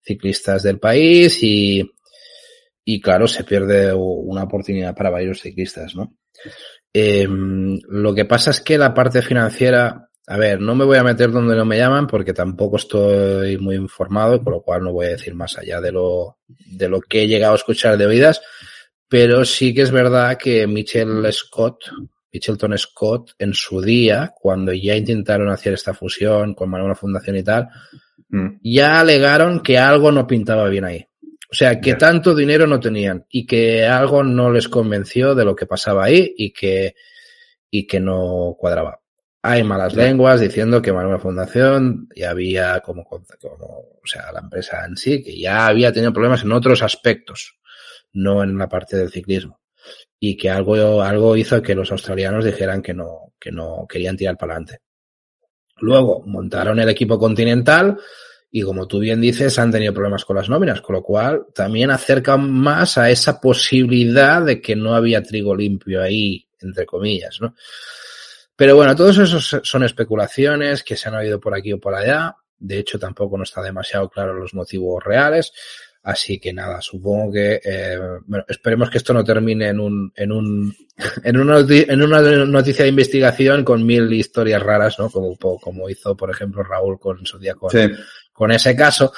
ciclistas 0.00 0.64
del 0.64 0.80
país 0.80 1.42
y, 1.42 1.88
y 2.84 3.00
claro, 3.00 3.28
se 3.28 3.44
pierde 3.44 3.94
una 3.94 4.44
oportunidad 4.44 4.96
para 4.96 5.10
varios 5.10 5.40
ciclistas, 5.40 5.94
¿no? 5.94 6.16
Eh, 6.92 7.26
lo 7.28 8.14
que 8.14 8.24
pasa 8.24 8.50
es 8.50 8.60
que 8.60 8.76
la 8.76 8.92
parte 8.92 9.22
financiera 9.22 10.10
a 10.26 10.36
ver, 10.36 10.60
no 10.60 10.74
me 10.74 10.84
voy 10.84 10.98
a 10.98 11.04
meter 11.04 11.32
donde 11.32 11.56
no 11.56 11.64
me 11.64 11.78
llaman 11.78 12.06
porque 12.06 12.32
tampoco 12.32 12.76
estoy 12.76 13.58
muy 13.58 13.74
informado, 13.74 14.42
por 14.42 14.52
lo 14.54 14.62
cual 14.62 14.84
no 14.84 14.92
voy 14.92 15.06
a 15.06 15.10
decir 15.10 15.34
más 15.34 15.58
allá 15.58 15.80
de 15.80 15.90
lo, 15.90 16.38
de 16.46 16.88
lo 16.88 17.00
que 17.00 17.22
he 17.22 17.28
llegado 17.28 17.54
a 17.54 17.56
escuchar 17.56 17.96
de 17.98 18.06
oídas, 18.06 18.40
pero 19.08 19.44
sí 19.44 19.74
que 19.74 19.82
es 19.82 19.90
verdad 19.90 20.38
que 20.38 20.66
Michel 20.66 21.26
Scott, 21.32 21.84
Michelton 22.32 22.78
Scott, 22.78 23.32
en 23.38 23.52
su 23.52 23.82
día, 23.82 24.32
cuando 24.40 24.72
ya 24.72 24.94
intentaron 24.96 25.50
hacer 25.50 25.74
esta 25.74 25.92
fusión 25.92 26.54
con 26.54 26.70
Manuela 26.70 26.94
Fundación 26.94 27.36
y 27.36 27.42
tal, 27.42 27.68
mm. 28.28 28.60
ya 28.62 29.00
alegaron 29.00 29.60
que 29.60 29.76
algo 29.76 30.12
no 30.12 30.26
pintaba 30.26 30.68
bien 30.68 30.84
ahí. 30.84 31.04
O 31.50 31.54
sea, 31.54 31.78
que 31.78 31.90
yeah. 31.90 31.98
tanto 31.98 32.34
dinero 32.34 32.66
no 32.66 32.80
tenían 32.80 33.26
y 33.28 33.44
que 33.44 33.84
algo 33.84 34.22
no 34.22 34.50
les 34.50 34.68
convenció 34.68 35.34
de 35.34 35.44
lo 35.44 35.54
que 35.54 35.66
pasaba 35.66 36.04
ahí 36.04 36.32
y 36.38 36.50
que, 36.50 36.94
y 37.70 37.86
que 37.86 38.00
no 38.00 38.56
cuadraba. 38.58 39.01
Hay 39.44 39.64
malas 39.64 39.94
lenguas 39.94 40.40
diciendo 40.40 40.80
que 40.80 40.92
Manuel 40.92 41.20
Fundación 41.20 42.08
ya 42.14 42.30
había 42.30 42.78
como, 42.80 43.04
como, 43.04 43.24
o 43.24 44.06
sea, 44.06 44.30
la 44.32 44.38
empresa 44.38 44.84
en 44.86 44.96
sí, 44.96 45.20
que 45.20 45.36
ya 45.36 45.66
había 45.66 45.92
tenido 45.92 46.12
problemas 46.12 46.44
en 46.44 46.52
otros 46.52 46.80
aspectos, 46.82 47.58
no 48.12 48.44
en 48.44 48.56
la 48.56 48.68
parte 48.68 48.96
del 48.96 49.10
ciclismo. 49.10 49.60
Y 50.20 50.36
que 50.36 50.48
algo, 50.48 51.02
algo 51.02 51.36
hizo 51.36 51.60
que 51.60 51.74
los 51.74 51.90
australianos 51.90 52.44
dijeran 52.44 52.82
que 52.82 52.94
no, 52.94 53.34
que 53.40 53.50
no 53.50 53.84
querían 53.88 54.16
tirar 54.16 54.38
para 54.38 54.52
adelante. 54.52 54.78
Luego 55.78 56.22
montaron 56.24 56.78
el 56.78 56.88
equipo 56.88 57.18
continental 57.18 57.98
y 58.48 58.62
como 58.62 58.86
tú 58.86 59.00
bien 59.00 59.20
dices, 59.20 59.58
han 59.58 59.72
tenido 59.72 59.92
problemas 59.92 60.24
con 60.24 60.36
las 60.36 60.48
nóminas, 60.48 60.82
con 60.82 60.94
lo 60.94 61.02
cual 61.02 61.46
también 61.52 61.90
acercan 61.90 62.48
más 62.48 62.96
a 62.96 63.10
esa 63.10 63.40
posibilidad 63.40 64.44
de 64.44 64.60
que 64.60 64.76
no 64.76 64.94
había 64.94 65.22
trigo 65.22 65.56
limpio 65.56 66.00
ahí, 66.00 66.46
entre 66.60 66.86
comillas, 66.86 67.40
¿no? 67.40 67.56
Pero 68.56 68.76
bueno, 68.76 68.94
todos 68.94 69.18
esos 69.18 69.60
son 69.62 69.82
especulaciones 69.82 70.82
que 70.82 70.96
se 70.96 71.08
han 71.08 71.16
oído 71.16 71.40
por 71.40 71.54
aquí 71.54 71.72
o 71.72 71.80
por 71.80 71.94
allá. 71.94 72.36
De 72.58 72.78
hecho, 72.78 72.98
tampoco 72.98 73.36
no 73.36 73.44
está 73.44 73.62
demasiado 73.62 74.08
claro 74.08 74.34
los 74.34 74.54
motivos 74.54 75.02
reales. 75.02 75.52
Así 76.04 76.40
que 76.40 76.52
nada, 76.52 76.80
supongo 76.80 77.32
que 77.32 77.60
eh, 77.64 77.96
bueno, 78.26 78.44
esperemos 78.48 78.90
que 78.90 78.98
esto 78.98 79.14
no 79.14 79.22
termine 79.22 79.68
en 79.68 79.78
un, 79.78 80.12
en 80.16 80.32
un, 80.32 80.74
en 81.24 81.36
una, 81.36 81.60
en 81.60 82.02
una 82.02 82.44
noticia 82.44 82.82
de 82.82 82.88
investigación 82.88 83.64
con 83.64 83.86
mil 83.86 84.12
historias 84.12 84.60
raras, 84.60 84.98
¿no? 84.98 85.08
Como, 85.08 85.36
como 85.36 85.88
hizo, 85.88 86.16
por 86.16 86.28
ejemplo, 86.30 86.64
Raúl 86.64 86.98
con 86.98 87.24
su 87.24 87.38
día 87.38 87.54
con, 87.54 87.70
sí. 87.70 87.88
con 88.32 88.50
ese 88.50 88.74
caso, 88.74 89.12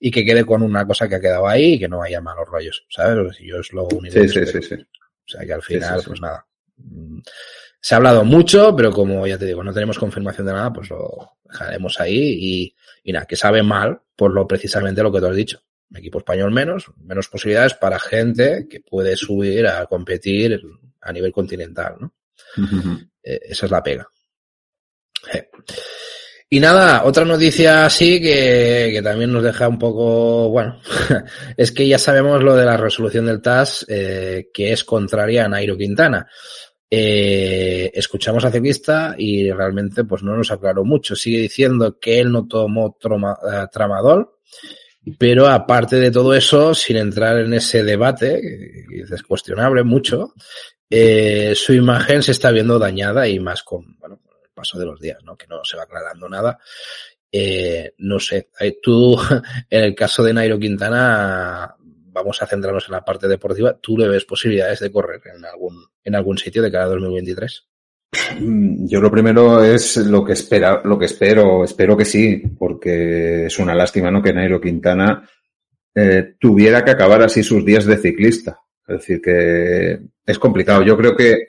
y 0.00 0.10
que 0.10 0.24
quede 0.24 0.44
con 0.44 0.62
una 0.62 0.84
cosa 0.84 1.08
que 1.08 1.14
ha 1.14 1.20
quedado 1.20 1.46
ahí 1.46 1.74
y 1.74 1.78
que 1.78 1.88
no 1.88 2.02
haya 2.02 2.20
malos 2.20 2.48
rollos, 2.48 2.84
¿sabes? 2.90 3.38
Yo 3.38 3.60
es 3.60 3.72
lo 3.72 3.86
único. 3.86 4.20
Sí, 4.20 4.28
sí, 4.28 4.44
sí, 4.44 4.60
sí. 4.60 4.74
O 4.74 5.28
sea 5.28 5.46
que 5.46 5.52
al 5.52 5.62
final, 5.62 6.02
pues 6.04 6.20
nada. 6.20 6.44
Se 7.84 7.94
ha 7.94 7.98
hablado 7.98 8.24
mucho, 8.24 8.74
pero 8.74 8.90
como 8.90 9.26
ya 9.26 9.36
te 9.36 9.44
digo, 9.44 9.62
no 9.62 9.74
tenemos 9.74 9.98
confirmación 9.98 10.46
de 10.46 10.54
nada, 10.54 10.72
pues 10.72 10.88
lo 10.88 11.32
dejaremos 11.44 12.00
ahí 12.00 12.16
y, 12.18 12.76
y 13.02 13.12
nada, 13.12 13.26
que 13.26 13.36
sabe 13.36 13.62
mal 13.62 14.00
por 14.16 14.32
lo 14.32 14.46
precisamente 14.48 15.02
lo 15.02 15.12
que 15.12 15.20
tú 15.20 15.26
has 15.26 15.36
dicho. 15.36 15.60
Equipo 15.94 16.16
español 16.16 16.50
menos, 16.50 16.86
menos 16.96 17.28
posibilidades 17.28 17.74
para 17.74 17.98
gente 17.98 18.66
que 18.70 18.80
puede 18.80 19.16
subir 19.16 19.66
a 19.66 19.84
competir 19.84 20.62
a 21.02 21.12
nivel 21.12 21.30
continental, 21.30 21.96
¿no? 22.00 22.14
Uh 22.56 22.62
-huh. 22.62 23.10
eh, 23.22 23.40
esa 23.50 23.66
es 23.66 23.70
la 23.70 23.82
pega. 23.82 24.08
Eh. 25.34 25.50
Y 26.48 26.60
nada, 26.60 27.04
otra 27.04 27.26
noticia 27.26 27.84
así 27.84 28.18
que, 28.18 28.92
que, 28.94 29.02
también 29.02 29.30
nos 29.30 29.42
deja 29.42 29.68
un 29.68 29.78
poco, 29.78 30.48
bueno, 30.48 30.80
es 31.58 31.70
que 31.70 31.86
ya 31.86 31.98
sabemos 31.98 32.42
lo 32.42 32.56
de 32.56 32.64
la 32.64 32.78
resolución 32.78 33.26
del 33.26 33.42
TAS 33.42 33.84
eh, 33.90 34.48
que 34.54 34.72
es 34.72 34.84
contraria 34.84 35.44
a 35.44 35.48
Nairo 35.48 35.76
Quintana. 35.76 36.26
Eh, 36.96 37.90
escuchamos 37.92 38.44
a 38.44 38.52
Ciclista 38.52 39.16
y 39.18 39.50
realmente 39.50 40.04
pues 40.04 40.22
no 40.22 40.36
nos 40.36 40.52
aclaró 40.52 40.84
mucho. 40.84 41.16
Sigue 41.16 41.38
diciendo 41.38 41.98
que 41.98 42.20
él 42.20 42.30
no 42.30 42.46
tomó 42.46 42.96
troma, 43.00 43.36
eh, 43.52 44.24
pero 45.18 45.48
aparte 45.48 45.96
de 45.96 46.12
todo 46.12 46.34
eso, 46.34 46.72
sin 46.72 46.98
entrar 46.98 47.40
en 47.40 47.52
ese 47.52 47.82
debate, 47.82 48.40
que 48.40 49.12
es 49.12 49.22
cuestionable 49.24 49.82
mucho, 49.82 50.34
eh, 50.88 51.54
su 51.56 51.72
imagen 51.72 52.22
se 52.22 52.30
está 52.30 52.52
viendo 52.52 52.78
dañada 52.78 53.26
y 53.26 53.40
más 53.40 53.64
con, 53.64 53.98
bueno, 53.98 54.20
el 54.44 54.50
paso 54.54 54.78
de 54.78 54.86
los 54.86 55.00
días, 55.00 55.18
¿no? 55.24 55.36
Que 55.36 55.48
no 55.48 55.64
se 55.64 55.76
va 55.76 55.82
aclarando 55.82 56.28
nada. 56.28 56.60
Eh, 57.32 57.92
no 57.98 58.20
sé, 58.20 58.50
tú, 58.80 59.18
en 59.68 59.82
el 59.82 59.96
caso 59.96 60.22
de 60.22 60.32
Nairo 60.32 60.60
Quintana, 60.60 61.74
vamos 61.80 62.40
a 62.40 62.46
centrarnos 62.46 62.86
en 62.86 62.92
la 62.92 63.04
parte 63.04 63.26
deportiva, 63.26 63.76
¿tú 63.80 63.98
le 63.98 64.06
ves 64.06 64.24
posibilidades 64.24 64.78
de 64.78 64.92
correr 64.92 65.20
en 65.34 65.44
algún, 65.44 65.84
en 66.04 66.14
algún 66.14 66.38
sitio 66.38 66.62
de 66.62 66.70
cara 66.70 66.84
a 66.84 66.88
2023? 66.88 67.66
Mm, 68.40 68.86
yo 68.86 69.00
lo 69.00 69.10
primero 69.10 69.62
es 69.62 69.96
lo 69.96 70.24
que 70.24 70.34
espera, 70.34 70.82
lo 70.84 70.98
que 70.98 71.06
espero, 71.06 71.64
espero 71.64 71.96
que 71.96 72.04
sí, 72.04 72.42
porque 72.58 73.46
es 73.46 73.58
una 73.58 73.74
lástima, 73.74 74.10
¿no? 74.10 74.22
Que 74.22 74.32
Nairo 74.32 74.60
Quintana 74.60 75.28
eh, 75.94 76.34
tuviera 76.38 76.84
que 76.84 76.90
acabar 76.90 77.22
así 77.22 77.42
sus 77.42 77.64
días 77.64 77.86
de 77.86 77.96
ciclista. 77.96 78.58
Es 78.86 78.98
decir, 78.98 79.20
que 79.20 79.98
es 80.26 80.38
complicado. 80.38 80.82
Yo 80.82 80.96
creo 80.96 81.16
que, 81.16 81.48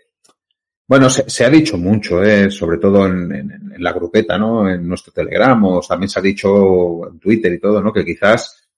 bueno, 0.87 1.09
se, 1.09 1.43
ha 1.43 1.49
dicho 1.49 1.77
mucho, 1.77 2.23
¿eh? 2.23 2.49
sobre 2.49 2.77
todo 2.77 3.05
en, 3.07 3.31
en, 3.33 3.51
en, 3.51 3.83
la 3.83 3.91
grupeta, 3.91 4.37
¿no? 4.37 4.69
En 4.69 4.87
nuestro 4.87 5.11
Telegram, 5.11 5.61
o 5.65 5.81
también 5.81 6.09
se 6.09 6.19
ha 6.19 6.21
dicho 6.21 7.07
en 7.09 7.19
Twitter 7.19 7.51
y 7.53 7.59
todo, 7.59 7.81
¿no? 7.81 7.91
Que 7.91 8.05
quizás 8.05 8.69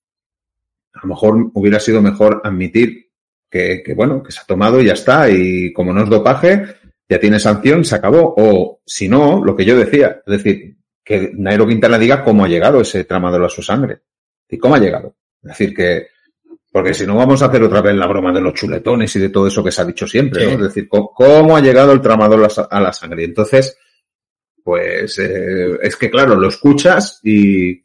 a 0.94 1.02
lo 1.04 1.10
mejor 1.10 1.52
hubiera 1.54 1.80
sido 1.80 2.02
mejor 2.02 2.42
admitir 2.44 3.07
que, 3.50 3.82
que, 3.84 3.94
bueno, 3.94 4.22
que 4.22 4.32
se 4.32 4.40
ha 4.40 4.46
tomado 4.46 4.82
y 4.82 4.86
ya 4.86 4.94
está, 4.94 5.30
y 5.30 5.72
como 5.74 5.94
no 5.94 6.04
es 6.04 6.10
dopaje, 6.10 6.66
ya 7.10 7.20
tiene 7.20 7.40
sanción, 7.40 7.86
se 7.86 7.96
acabó. 7.96 8.34
O 8.38 8.82
si 8.86 9.08
no, 9.08 9.44
lo 9.44 9.56
que 9.56 9.66
yo 9.66 9.78
decía, 9.78 10.22
es 10.26 10.44
decir, 10.44 10.78
que 11.04 11.32
Nairo 11.34 11.68
Quintana 11.68 11.98
diga 11.98 12.24
cómo 12.24 12.44
ha 12.44 12.50
llegado 12.50 12.82
ese 12.82 13.06
tramador 13.06 13.46
a 13.46 13.50
su 13.50 13.62
sangre. 13.62 14.02
¿Y 14.50 14.58
cómo 14.58 14.76
ha 14.76 14.80
llegado? 14.80 15.16
Es 15.42 15.50
decir, 15.50 15.74
que, 15.74 16.08
porque 16.72 16.94
si 16.94 17.08
no 17.08 17.16
vamos 17.16 17.42
a 17.42 17.46
hacer 17.46 17.64
otra 17.64 17.82
vez 17.82 17.96
la 17.96 18.08
broma 18.08 18.34
de 18.34 18.42
los 18.42 18.54
chuletones 18.54 19.16
y 19.16 19.20
de 19.20 19.30
todo 19.30 19.48
eso 19.48 19.64
que 19.64 19.72
se 19.72 19.82
ha 19.82 19.86
dicho 19.86 20.06
siempre, 20.06 20.42
sí. 20.42 20.48
¿no? 20.48 20.54
Es 20.54 20.74
decir, 20.74 20.90
¿cómo, 20.90 21.56
ha 21.56 21.62
llegado 21.62 21.94
el 21.94 22.02
tramador 22.02 22.48
a 22.70 22.80
la 22.82 22.94
sangre? 22.94 23.22
Y 23.22 23.26
entonces, 23.26 23.78
pues, 24.64 25.18
eh, 25.20 25.80
es 25.82 25.96
que 25.96 26.10
claro, 26.10 26.36
lo 26.36 26.50
escuchas 26.50 27.22
y, 27.24 27.82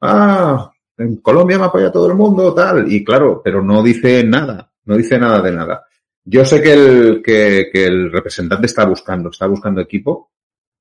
ah, 0.00 0.72
en 0.98 1.16
Colombia 1.16 1.58
me 1.58 1.66
apoya 1.66 1.92
todo 1.92 2.08
el 2.08 2.14
mundo, 2.14 2.52
tal, 2.54 2.90
y 2.90 3.04
claro, 3.04 3.40
pero 3.42 3.62
no 3.62 3.82
dice 3.82 4.24
nada, 4.24 4.72
no 4.84 4.96
dice 4.96 5.18
nada 5.18 5.40
de 5.40 5.52
nada. 5.52 5.86
Yo 6.24 6.44
sé 6.44 6.62
que 6.62 6.72
el, 6.72 7.22
que, 7.22 7.68
que 7.72 7.84
el 7.84 8.10
representante 8.10 8.66
está 8.66 8.84
buscando, 8.86 9.30
está 9.30 9.46
buscando 9.46 9.80
equipo, 9.80 10.30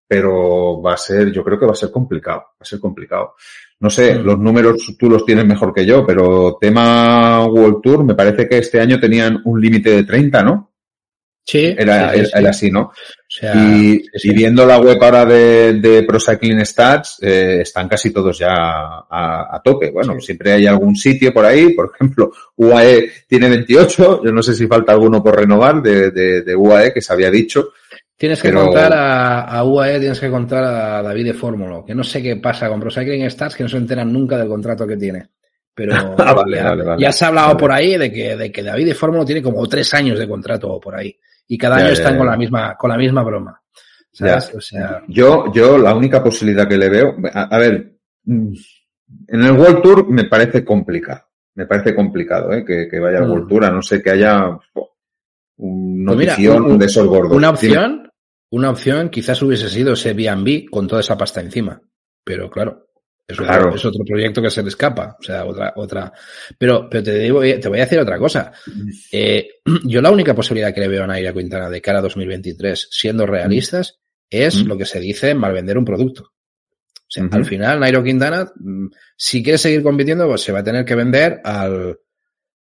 pero 0.07 0.81
va 0.81 0.93
a 0.93 0.98
ser, 0.98 1.31
yo 1.31 1.43
creo 1.43 1.60
que 1.60 1.65
va 1.65 1.72
a 1.72 1.75
ser 1.75 1.91
complicado, 1.91 2.39
va 2.39 2.62
a 2.62 2.65
ser 2.65 2.79
complicado. 2.79 3.36
No 3.79 3.89
sé, 3.89 4.15
mm. 4.15 4.24
los 4.24 4.39
números 4.39 4.95
tú 4.98 5.10
los 5.10 5.25
tienes 5.25 5.45
mejor 5.45 5.74
que 5.74 5.86
yo, 5.86 6.05
pero 6.05 6.57
tema 6.60 7.45
World 7.45 7.81
Tour, 7.81 8.03
me 8.03 8.15
parece 8.15 8.48
que 8.48 8.60
este 8.60 8.79
año 8.79 9.00
tenían 9.00 9.41
un 9.45 9.60
límite 9.60 9.89
de 9.89 10.03
30, 10.03 10.43
¿no? 10.43 10.73
Sí. 11.46 11.76
Era, 11.78 12.14
sí, 12.14 12.20
era, 12.20 12.26
sí. 12.26 12.32
era 12.36 12.50
así, 12.50 12.72
¿no? 12.72 12.82
O 12.82 12.92
sea, 13.28 13.54
y, 13.56 14.00
sí, 14.14 14.30
y, 14.30 14.34
viendo 14.34 14.66
la 14.66 14.80
web 14.80 14.98
ahora 15.02 15.26
de, 15.26 15.74
de 15.74 16.04
Pro 16.04 16.20
Cycling 16.20 16.66
Stats, 16.66 17.18
eh, 17.22 17.60
están 17.62 17.90
casi 17.90 18.12
todos 18.12 18.38
ya 18.38 18.54
a, 18.54 19.56
a 19.56 19.62
tope. 19.64 19.92
Bueno, 19.92 20.20
siempre 20.20 20.54
hay 20.54 20.68
algún 20.68 20.96
sitio 20.96 21.34
por 21.34 21.46
ahí, 21.46 21.74
por 21.74 21.92
ejemplo, 21.94 22.32
UAE 22.56 23.12
tiene 23.28 23.50
28, 23.50 24.22
yo 24.24 24.32
no 24.32 24.42
sé 24.42 24.54
si 24.54 24.68
falta 24.68 24.94
alguno 24.94 25.22
por 25.22 25.36
renovar 25.36 25.82
de, 25.82 26.12
de, 26.12 26.44
de 26.44 26.56
UAE 26.56 26.94
que 26.94 27.02
se 27.02 27.12
había 27.12 27.30
dicho. 27.30 27.74
Tienes 28.16 28.42
que 28.42 28.50
pero... 28.50 28.66
contar 28.66 28.94
a, 28.94 29.42
a, 29.42 29.64
UAE, 29.66 30.00
tienes 30.00 30.20
que 30.20 30.29
contar 30.29 30.64
a 30.64 31.01
David 31.01 31.25
de 31.25 31.34
Fórmula, 31.34 31.84
que 31.86 31.96
no 31.96 32.03
sé 32.03 32.22
qué 32.22 32.38
pasa 32.38 32.70
con 32.70 32.79
Pro 32.79 32.92
Cycling 32.92 33.29
Stats, 33.29 33.56
que 33.56 33.64
no 33.64 33.70
se 33.70 33.77
enteran 33.77 34.14
nunca 34.14 34.38
del 34.38 34.48
contrato 34.48 34.88
que 34.88 34.96
tiene. 34.96 35.27
Pero 35.74 35.94
ah, 36.20 36.34
vale, 36.34 36.58
ya, 36.58 36.70
vale, 36.70 36.84
vale, 36.84 37.01
ya, 37.01 37.12
se 37.12 37.25
ha 37.25 37.29
hablado 37.29 37.58
por 37.58 37.72
ahí 37.72 37.98
de 37.98 38.12
que, 38.12 38.38
de 38.38 38.51
que 38.51 38.62
David 38.62 38.86
de 38.86 38.96
Fórmula 38.96 39.25
tiene 39.25 39.42
como 39.42 39.68
tres 39.68 39.92
años 39.96 40.20
de 40.20 40.27
contrato 40.27 40.79
por 40.79 40.96
ahí 40.96 41.18
y 41.48 41.58
cada 41.58 41.77
año 41.77 41.90
están 41.90 42.14
ya, 42.14 42.18
con 42.18 42.27
la 42.27 42.38
misma 42.38 42.75
con 42.75 42.90
la 42.90 42.98
misma 42.98 43.24
broma. 43.24 43.62
¿sabes? 44.12 44.53
O 44.56 44.62
sea, 44.62 45.01
yo 45.08 45.51
yo 45.51 45.77
la 45.77 45.96
única 45.96 46.24
posibilidad 46.24 46.68
que 46.68 46.77
le 46.77 46.90
veo, 46.90 47.16
a, 47.34 47.44
a, 47.44 47.58
ver, 47.58 47.98
en 48.25 48.56
el 49.27 49.51
World 49.51 49.82
Tour 49.82 50.10
me 50.10 50.25
parece 50.25 50.64
complicado, 50.64 51.24
me 51.56 51.66
parece 51.66 51.96
complicado, 51.96 52.53
¿eh? 52.53 52.64
que, 52.64 52.88
que 52.90 53.00
vaya 53.00 53.20
al 53.20 53.29
World 53.29 53.48
Tour, 53.48 53.66
a 53.66 53.72
no 53.72 53.82
ser 53.82 54.01
que 54.01 54.12
haya 54.12 54.58
un 55.58 56.03
notición 56.03 56.36
pues 56.36 56.40
mira, 56.40 56.74
un, 56.74 56.79
de 56.79 56.86
esos 56.86 57.08
gordos. 57.08 57.36
Una 57.36 57.50
opción, 57.50 58.12
una 58.51 58.70
opción 58.70 59.10
quizás 59.10 59.42
hubiese 59.42 59.70
sido 59.70 59.94
ese 59.94 60.14
B&B 60.14 60.66
con 60.70 60.88
toda 60.88 61.01
esa 61.01 61.18
pasta 61.18 61.42
encima, 61.42 61.82
pero 62.24 62.50
claro, 62.50 62.82
es, 63.27 63.38
claro. 63.38 63.68
otro, 63.68 63.75
es 63.75 63.86
otro 63.86 64.03
proyecto 64.05 64.42
que 64.42 64.50
se 64.50 64.62
le 64.62 64.70
escapa. 64.70 65.16
O 65.20 65.24
sea, 65.24 65.46
otra, 65.46 65.74
otra. 65.75 66.12
Pero, 66.57 66.90
pero 66.90 67.03
te, 67.03 67.20
digo, 67.20 67.42
te 67.42 67.68
voy 67.70 67.79
a 67.79 67.83
decir 67.83 68.00
otra 68.00 68.18
cosa. 68.18 68.51
Eh, 69.12 69.48
yo 69.86 70.01
la 70.01 70.12
única 70.12 70.36
posibilidad 70.36 70.74
que 70.74 70.81
le 70.81 70.88
veo 70.88 71.03
a 71.03 71.07
Naira 71.07 71.33
Quintana 71.33 71.70
de 71.70 71.81
cara 71.81 72.00
a 72.00 72.01
2023, 72.01 72.90
siendo 72.92 73.25
realistas, 73.25 74.00
es 74.29 74.64
mm. 74.64 74.68
lo 74.68 74.77
que 74.77 74.86
se 74.86 75.00
dice 75.00 75.33
mal 75.36 75.53
vender 75.53 75.77
un 75.77 75.86
producto. 75.86 76.24
O 76.24 77.16
sea, 77.16 77.24
mm 77.24 77.33
al 77.33 77.46
final, 77.46 77.79
Nairo 77.79 78.03
Quintana, 78.03 78.51
mm, 78.55 78.88
si 79.16 79.44
quiere 79.44 79.57
seguir 79.57 79.83
compitiendo, 79.83 80.27
pues 80.27 80.42
se 80.42 80.51
va 80.51 80.59
a 80.59 80.64
tener 80.64 80.83
que 80.83 80.96
vender 80.96 81.42
al, 81.44 82.00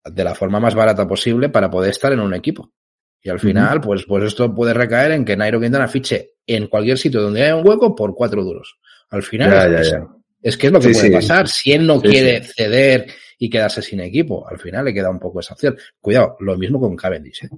de 0.04 0.24
la 0.24 0.34
forma 0.34 0.60
más 0.60 0.74
barata 0.74 1.08
posible 1.08 1.48
para 1.48 1.70
poder 1.70 1.90
estar 1.90 2.12
en 2.12 2.20
un 2.20 2.34
equipo. 2.34 2.72
Y 3.20 3.30
al 3.30 3.40
final, 3.40 3.78
mm 3.78 3.82
pues, 3.82 4.04
pues 4.06 4.24
esto 4.24 4.54
puede 4.54 4.74
recaer 4.74 5.10
en 5.12 5.24
que 5.24 5.36
Nairo 5.36 5.60
Quintana 5.60 5.88
fiche 5.88 6.34
en 6.46 6.68
cualquier 6.68 6.98
sitio 6.98 7.20
donde 7.20 7.42
haya 7.42 7.56
un 7.56 7.66
hueco 7.66 7.96
por 7.96 8.14
cuatro 8.14 8.44
duros. 8.44 8.78
Al 9.10 9.22
final, 9.22 9.50
ya, 9.50 9.82
ya, 9.82 9.82
ya. 9.82 10.15
Es 10.46 10.56
que 10.56 10.68
es 10.68 10.72
lo 10.72 10.78
que 10.78 10.94
sí, 10.94 11.00
puede 11.00 11.06
sí. 11.08 11.12
pasar. 11.12 11.48
Si 11.48 11.72
él 11.72 11.84
no 11.84 12.00
sí, 12.00 12.08
quiere 12.08 12.40
ceder 12.40 13.08
y 13.36 13.50
quedarse 13.50 13.82
sin 13.82 13.98
equipo, 13.98 14.48
al 14.48 14.60
final 14.60 14.84
le 14.84 14.94
queda 14.94 15.10
un 15.10 15.18
poco 15.18 15.40
esa 15.40 15.54
opción. 15.54 15.76
Cuidado, 16.00 16.36
lo 16.38 16.56
mismo 16.56 16.78
con 16.78 16.94
Cavendish. 16.94 17.46
¿eh? 17.46 17.48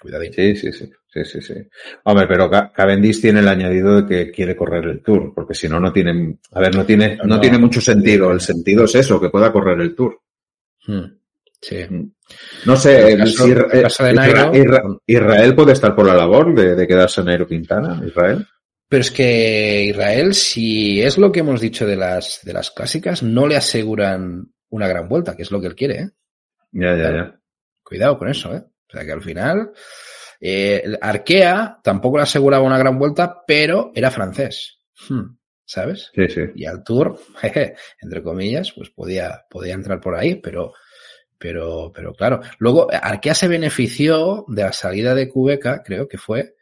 Cuidadín. 0.00 0.32
Sí, 0.32 0.54
sí, 0.54 0.72
sí, 0.72 0.88
sí, 1.08 1.24
sí, 1.24 1.42
sí. 1.42 1.54
Hombre, 2.04 2.28
pero 2.28 2.48
Cavendish 2.48 3.20
tiene 3.20 3.40
el 3.40 3.48
añadido 3.48 4.02
de 4.02 4.06
que 4.06 4.30
quiere 4.30 4.54
correr 4.54 4.84
el 4.84 5.02
Tour, 5.02 5.32
porque 5.34 5.54
si 5.54 5.68
no, 5.68 5.80
no 5.80 5.92
tiene, 5.92 6.38
a 6.52 6.60
ver, 6.60 6.76
no 6.76 6.86
tiene, 6.86 7.16
no, 7.16 7.24
no 7.24 7.40
tiene 7.40 7.58
mucho 7.58 7.80
sentido. 7.80 8.30
El 8.30 8.40
sentido 8.40 8.84
es 8.84 8.94
eso, 8.94 9.20
que 9.20 9.30
pueda 9.30 9.50
correr 9.50 9.80
el 9.80 9.96
Tour. 9.96 10.20
Hmm. 10.86 11.06
Sí. 11.60 11.78
No 12.66 12.76
sé, 12.76 13.14
el 13.14 13.18
caso, 13.18 13.46
el 14.06 14.14
Israel, 14.14 15.00
Israel, 15.06 15.54
puede 15.56 15.72
estar 15.72 15.96
por 15.96 16.06
la 16.06 16.14
labor 16.14 16.54
de, 16.54 16.76
de 16.76 16.86
quedarse 16.86 17.20
en 17.20 17.26
Nairo 17.26 17.48
Quintana, 17.48 18.00
Israel. 18.06 18.46
Pero 18.88 19.00
es 19.00 19.10
que 19.10 19.84
Israel, 19.84 20.34
si 20.34 21.02
es 21.02 21.18
lo 21.18 21.32
que 21.32 21.40
hemos 21.40 21.60
dicho 21.60 21.86
de 21.86 21.96
las, 21.96 22.40
de 22.44 22.52
las 22.52 22.70
clásicas, 22.70 23.22
no 23.22 23.46
le 23.46 23.56
aseguran 23.56 24.52
una 24.68 24.86
gran 24.86 25.08
vuelta, 25.08 25.36
que 25.36 25.42
es 25.42 25.50
lo 25.50 25.60
que 25.60 25.66
él 25.66 25.74
quiere, 25.74 26.00
¿eh? 26.00 26.10
Ya, 26.72 26.96
ya, 26.96 27.10
ya. 27.10 27.40
Cuidado 27.82 28.18
con 28.18 28.28
eso, 28.28 28.54
¿eh? 28.54 28.62
O 28.64 28.92
sea 28.92 29.04
que 29.04 29.12
al 29.12 29.22
final, 29.22 29.72
eh, 30.40 30.96
Arkea 31.00 31.80
tampoco 31.82 32.18
le 32.18 32.24
aseguraba 32.24 32.64
una 32.64 32.78
gran 32.78 32.98
vuelta, 32.98 33.42
pero 33.46 33.90
era 33.94 34.10
francés. 34.10 34.78
Hmm, 35.08 35.36
¿Sabes? 35.64 36.10
Sí, 36.14 36.28
sí. 36.28 36.42
Y 36.54 36.66
al 36.66 36.84
Tour, 36.84 37.18
jeje, 37.40 37.74
entre 38.00 38.22
comillas, 38.22 38.72
pues 38.72 38.90
podía, 38.90 39.46
podía 39.50 39.74
entrar 39.74 40.00
por 40.00 40.14
ahí, 40.14 40.36
pero, 40.36 40.74
pero, 41.38 41.92
pero 41.92 42.14
claro. 42.14 42.40
Luego, 42.58 42.88
Arkea 42.90 43.34
se 43.34 43.48
benefició 43.48 44.44
de 44.48 44.62
la 44.62 44.72
salida 44.72 45.14
de 45.14 45.28
Cubeca, 45.28 45.82
creo 45.82 46.06
que 46.06 46.18
fue, 46.18 46.55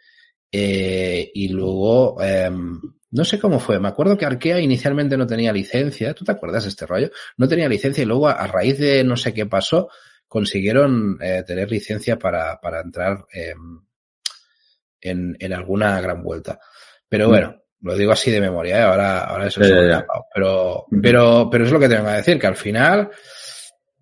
eh, 0.57 1.33
y 1.35 1.49
luego, 1.49 2.23
eh, 2.23 2.49
no 2.49 3.25
sé 3.25 3.41
cómo 3.41 3.59
fue, 3.59 3.81
me 3.81 3.89
acuerdo 3.89 4.17
que 4.17 4.25
Arkea 4.25 4.61
inicialmente 4.61 5.17
no 5.17 5.27
tenía 5.27 5.53
licencia, 5.53 6.15
¿tú 6.15 6.25
te 6.25 6.31
acuerdas 6.31 6.63
de 6.63 6.69
este 6.69 6.87
rollo? 6.87 7.11
No 7.37 7.49
tenía 7.49 7.69
licencia 7.69 8.03
y 8.03 8.07
luego 8.07 8.29
a, 8.29 8.35
a 8.35 8.47
raíz 8.47 8.79
de 8.79 9.03
no 9.03 9.17
sé 9.17 9.35
qué 9.35 9.47
pasó, 9.47 9.89
consiguieron 10.29 11.19
eh, 11.21 11.43
tener 11.45 11.73
licencia 11.73 12.21
para, 12.21 12.61
para 12.61 12.83
entrar 12.83 13.25
en, 13.33 15.35
en, 15.41 15.53
alguna 15.53 16.01
gran 16.01 16.23
vuelta. 16.23 16.61
Pero 17.09 17.29
bueno, 17.29 17.57
mm. 17.81 17.89
lo 17.89 17.97
digo 17.97 18.13
así 18.13 18.31
de 18.31 18.41
memoria, 18.41 18.79
¿eh? 18.79 18.83
ahora, 18.83 19.25
ahora 19.25 19.49
eso 19.49 19.65
se 19.65 19.75
me 19.75 19.93
ha 19.93 20.07
pero, 20.33 20.85
mm. 20.89 21.01
pero, 21.01 21.49
pero 21.51 21.65
es 21.65 21.73
lo 21.73 21.81
que 21.81 21.89
tengo 21.89 22.07
que 22.07 22.13
decir, 22.13 22.39
que 22.39 22.47
al 22.47 22.55
final, 22.55 23.11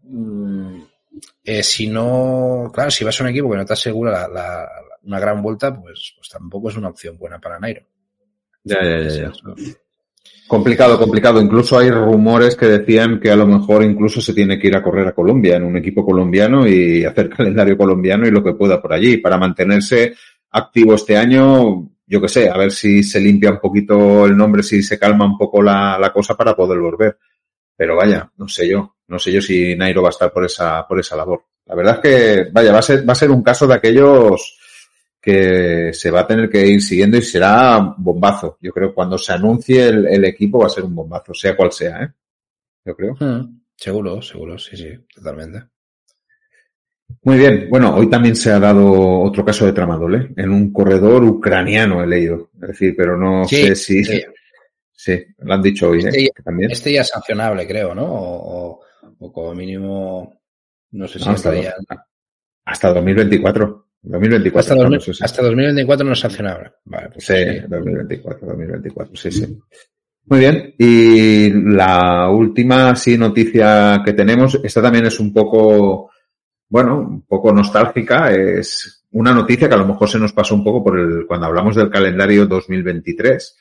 mmm, 0.02 0.82
si 1.62 1.86
no, 1.86 2.70
claro, 2.74 2.90
si 2.90 3.04
vas 3.04 3.18
a 3.18 3.24
un 3.24 3.30
equipo 3.30 3.50
que 3.50 3.56
no 3.56 3.64
te 3.64 3.72
asegura 3.72 4.10
la, 4.10 4.28
la 4.28 4.68
una 5.04 5.20
gran 5.20 5.42
vuelta, 5.42 5.74
pues, 5.74 6.14
pues 6.16 6.28
tampoco 6.28 6.68
es 6.68 6.76
una 6.76 6.88
opción 6.88 7.16
buena 7.18 7.38
para 7.38 7.58
Nairo. 7.58 7.82
Ya, 8.64 8.82
ya, 8.82 9.00
ya, 9.00 9.08
ya. 9.10 9.32
Complicado, 10.46 10.98
complicado. 10.98 11.40
Incluso 11.40 11.78
hay 11.78 11.90
rumores 11.90 12.56
que 12.56 12.66
decían 12.66 13.18
que 13.18 13.30
a 13.30 13.36
lo 13.36 13.46
mejor 13.46 13.82
incluso 13.82 14.20
se 14.20 14.34
tiene 14.34 14.58
que 14.58 14.68
ir 14.68 14.76
a 14.76 14.82
correr 14.82 15.08
a 15.08 15.14
Colombia, 15.14 15.56
en 15.56 15.64
un 15.64 15.76
equipo 15.76 16.04
colombiano 16.04 16.66
y 16.66 17.04
hacer 17.04 17.28
calendario 17.36 17.76
colombiano 17.76 18.26
y 18.26 18.30
lo 18.30 18.42
que 18.42 18.54
pueda 18.54 18.80
por 18.80 18.92
allí, 18.92 19.16
para 19.16 19.38
mantenerse 19.38 20.14
activo 20.50 20.94
este 20.94 21.16
año, 21.16 21.90
yo 22.06 22.20
que 22.20 22.28
sé, 22.28 22.50
a 22.50 22.56
ver 22.58 22.70
si 22.70 23.02
se 23.02 23.20
limpia 23.20 23.50
un 23.50 23.60
poquito 23.60 24.26
el 24.26 24.36
nombre, 24.36 24.62
si 24.62 24.82
se 24.82 24.98
calma 24.98 25.24
un 25.24 25.38
poco 25.38 25.62
la, 25.62 25.98
la 25.98 26.12
cosa 26.12 26.36
para 26.36 26.54
poder 26.54 26.78
volver. 26.78 27.16
Pero 27.74 27.96
vaya, 27.96 28.30
no 28.36 28.46
sé 28.46 28.68
yo, 28.68 28.96
no 29.08 29.18
sé 29.18 29.32
yo 29.32 29.40
si 29.40 29.74
Nairo 29.74 30.02
va 30.02 30.08
a 30.08 30.10
estar 30.10 30.30
por 30.30 30.44
esa, 30.44 30.86
por 30.86 31.00
esa 31.00 31.16
labor. 31.16 31.44
La 31.66 31.74
verdad 31.74 31.94
es 31.94 32.00
que, 32.00 32.50
vaya, 32.52 32.72
va 32.72 32.80
a 32.80 32.82
ser, 32.82 33.08
va 33.08 33.12
a 33.12 33.16
ser 33.16 33.30
un 33.30 33.42
caso 33.42 33.66
de 33.66 33.74
aquellos 33.74 34.58
que 35.22 35.92
se 35.92 36.11
va 36.11 36.20
a 36.20 36.26
tener 36.26 36.50
que 36.50 36.66
ir 36.66 36.82
siguiendo 36.82 37.16
y 37.16 37.22
será 37.22 37.94
bombazo. 37.96 38.58
Yo 38.61 38.72
creo 38.72 38.88
que 38.88 38.94
cuando 38.94 39.16
se 39.16 39.32
anuncie 39.32 39.87
el, 39.87 40.24
equipo 40.24 40.58
va 40.58 40.66
a 40.66 40.70
ser 40.70 40.82
un 40.82 40.96
bombazo, 40.96 41.32
sea 41.32 41.56
cual 41.56 41.70
sea, 41.70 42.02
¿eh? 42.02 42.08
Yo 42.85 42.96
creo. 42.96 43.14
Hmm, 43.20 43.61
seguro, 43.76 44.20
seguro, 44.20 44.58
sí, 44.58 44.76
sí, 44.76 44.88
totalmente. 45.14 45.62
Muy 47.22 47.38
bien. 47.38 47.68
Bueno, 47.70 47.94
hoy 47.94 48.11
también 48.11 48.35
se 48.35 48.50
ha 48.50 48.58
dado 48.58 49.20
otro 49.20 49.44
caso 49.44 49.64
de 49.64 49.72
tramadol, 49.72 50.14
¿eh? 50.16 50.28
En 50.37 50.50
un 50.50 50.72
corredor 50.72 51.22
ucraniano 51.22 52.02
he 52.02 52.06
leído. 52.08 52.50
Es 52.61 52.68
decir, 52.68 52.94
pero 52.96 53.16
no 53.16 53.44
sé 53.44 53.76
si... 53.76 54.02
Sí. 54.94 55.24
lo 55.38 55.54
han 55.54 55.62
dicho 55.62 55.90
hoy, 55.90 56.00
¿eh? 56.00 56.08
este, 56.08 56.24
ya, 56.24 56.42
también. 56.44 56.70
este 56.70 56.92
ya 56.92 57.00
es 57.02 57.08
sancionable, 57.08 57.66
creo, 57.66 57.94
¿no? 57.94 58.06
O, 58.08 58.80
como 59.32 59.54
mínimo, 59.54 60.40
no 60.92 61.08
sé 61.08 61.20
si 61.20 61.28
hasta, 61.28 61.52
hasta 62.64 62.92
2024. 62.92 63.91
2024. 64.02 64.74
Hasta, 65.20 65.42
2024 65.42 66.06
no 66.06 66.12
es 66.12 66.18
sancionable. 66.18 66.72
Vale, 66.84 67.10
pues 67.10 67.24
sí, 67.24 67.60
2024, 67.68 68.48
2024, 68.48 69.16
sí, 69.16 69.30
sí. 69.30 69.58
Muy 70.26 70.40
bien. 70.40 70.74
Y 70.76 71.50
la 71.50 72.28
última, 72.28 72.96
sí, 72.96 73.16
noticia 73.16 74.02
que 74.04 74.12
tenemos, 74.12 74.58
esta 74.62 74.82
también 74.82 75.06
es 75.06 75.20
un 75.20 75.32
poco, 75.32 76.10
bueno, 76.68 76.98
un 76.98 77.22
poco 77.22 77.52
nostálgica. 77.52 78.32
Es 78.32 79.04
una 79.12 79.32
noticia 79.32 79.68
que 79.68 79.74
a 79.74 79.78
lo 79.78 79.86
mejor 79.86 80.08
se 80.08 80.18
nos 80.18 80.32
pasó 80.32 80.54
un 80.56 80.64
poco 80.64 80.82
por 80.82 80.98
el, 80.98 81.26
cuando 81.26 81.46
hablamos 81.46 81.76
del 81.76 81.90
calendario 81.90 82.46
2023. 82.46 83.58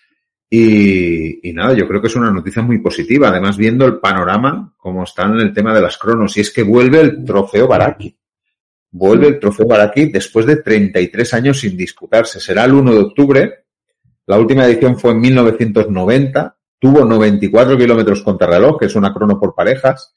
Y, 0.49 1.49
y 1.49 1.54
nada, 1.54 1.73
yo 1.73 1.88
creo 1.88 2.01
que 2.01 2.08
es 2.08 2.15
una 2.15 2.32
noticia 2.32 2.63
muy 2.63 2.80
positiva. 2.80 3.30
Además, 3.30 3.58
viendo 3.58 3.86
el 3.86 3.99
panorama, 3.99 4.73
como 4.75 5.04
está 5.04 5.23
en 5.23 5.39
el 5.39 5.54
tema 5.54 5.73
de 5.73 5.82
las 5.82 5.97
cronos, 5.97 6.36
y 6.36 6.41
es 6.41 6.51
que 6.51 6.63
vuelve 6.63 6.99
el 6.99 7.23
trofeo 7.23 7.67
Baraki. 7.67 8.17
Vuelve 8.91 9.27
el 9.27 9.39
trofeo 9.39 9.67
Baraki 9.67 10.12
después 10.12 10.45
de 10.45 10.58
33 10.58 11.34
años 11.34 11.60
sin 11.60 11.77
disputarse. 11.77 12.41
Será 12.41 12.65
el 12.65 12.73
1 12.73 12.93
de 12.93 12.99
octubre. 12.99 13.65
La 14.25 14.38
última 14.38 14.65
edición 14.65 14.99
fue 14.99 15.12
en 15.12 15.21
1990. 15.21 16.58
Tuvo 16.77 17.06
94 17.06 17.77
kilómetros 17.77 18.21
contra 18.21 18.47
reloj, 18.47 18.77
que 18.77 18.88
es 18.88 18.95
una 18.95 19.13
crono 19.13 19.39
por 19.39 19.56
parejas. 19.56 20.13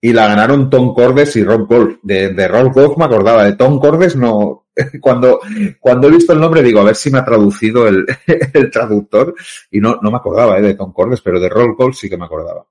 Y 0.00 0.12
la 0.12 0.26
ganaron 0.26 0.70
Tom 0.70 0.94
Cordes 0.94 1.36
y 1.36 1.44
Rob 1.44 1.66
Golf. 1.68 1.98
De, 2.02 2.32
de 2.32 2.48
Rob 2.48 2.72
Golf 2.72 2.96
me 2.96 3.04
acordaba. 3.04 3.44
De 3.44 3.56
Tom 3.56 3.78
Cordes 3.78 4.16
no. 4.16 4.68
Cuando, 5.00 5.38
cuando 5.78 6.08
he 6.08 6.10
visto 6.10 6.32
el 6.32 6.40
nombre 6.40 6.60
digo, 6.60 6.80
a 6.80 6.84
ver 6.84 6.96
si 6.96 7.08
me 7.08 7.18
ha 7.18 7.24
traducido 7.24 7.86
el, 7.86 8.06
el 8.54 8.70
traductor. 8.70 9.34
Y 9.70 9.80
no, 9.80 9.98
no 10.02 10.10
me 10.10 10.16
acordaba 10.16 10.58
eh, 10.58 10.62
de 10.62 10.74
Tom 10.74 10.92
Cordes, 10.92 11.20
pero 11.20 11.38
de 11.38 11.48
Rob 11.48 11.76
Golf 11.76 11.96
sí 11.96 12.08
que 12.08 12.16
me 12.16 12.24
acordaba. 12.24 12.66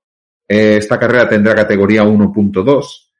Eh, 0.47 0.77
esta 0.77 0.99
carrera 0.99 1.29
tendrá 1.29 1.55
categoría 1.55 2.03
1.2 2.03 3.12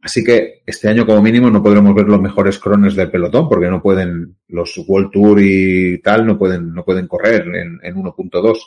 Así 0.00 0.22
que 0.22 0.62
este 0.64 0.88
año 0.88 1.04
como 1.04 1.20
mínimo 1.20 1.50
no 1.50 1.62
podremos 1.62 1.94
ver 1.94 2.06
los 2.06 2.20
mejores 2.20 2.58
crones 2.58 2.94
del 2.94 3.10
pelotón 3.10 3.48
porque 3.48 3.68
no 3.68 3.82
pueden, 3.82 4.36
los 4.48 4.78
World 4.86 5.10
Tour 5.10 5.40
y 5.40 5.98
tal 5.98 6.26
no 6.26 6.38
pueden, 6.38 6.72
no 6.72 6.84
pueden 6.84 7.08
correr 7.08 7.42
en, 7.54 7.80
en 7.82 7.94
1.2. 7.96 8.58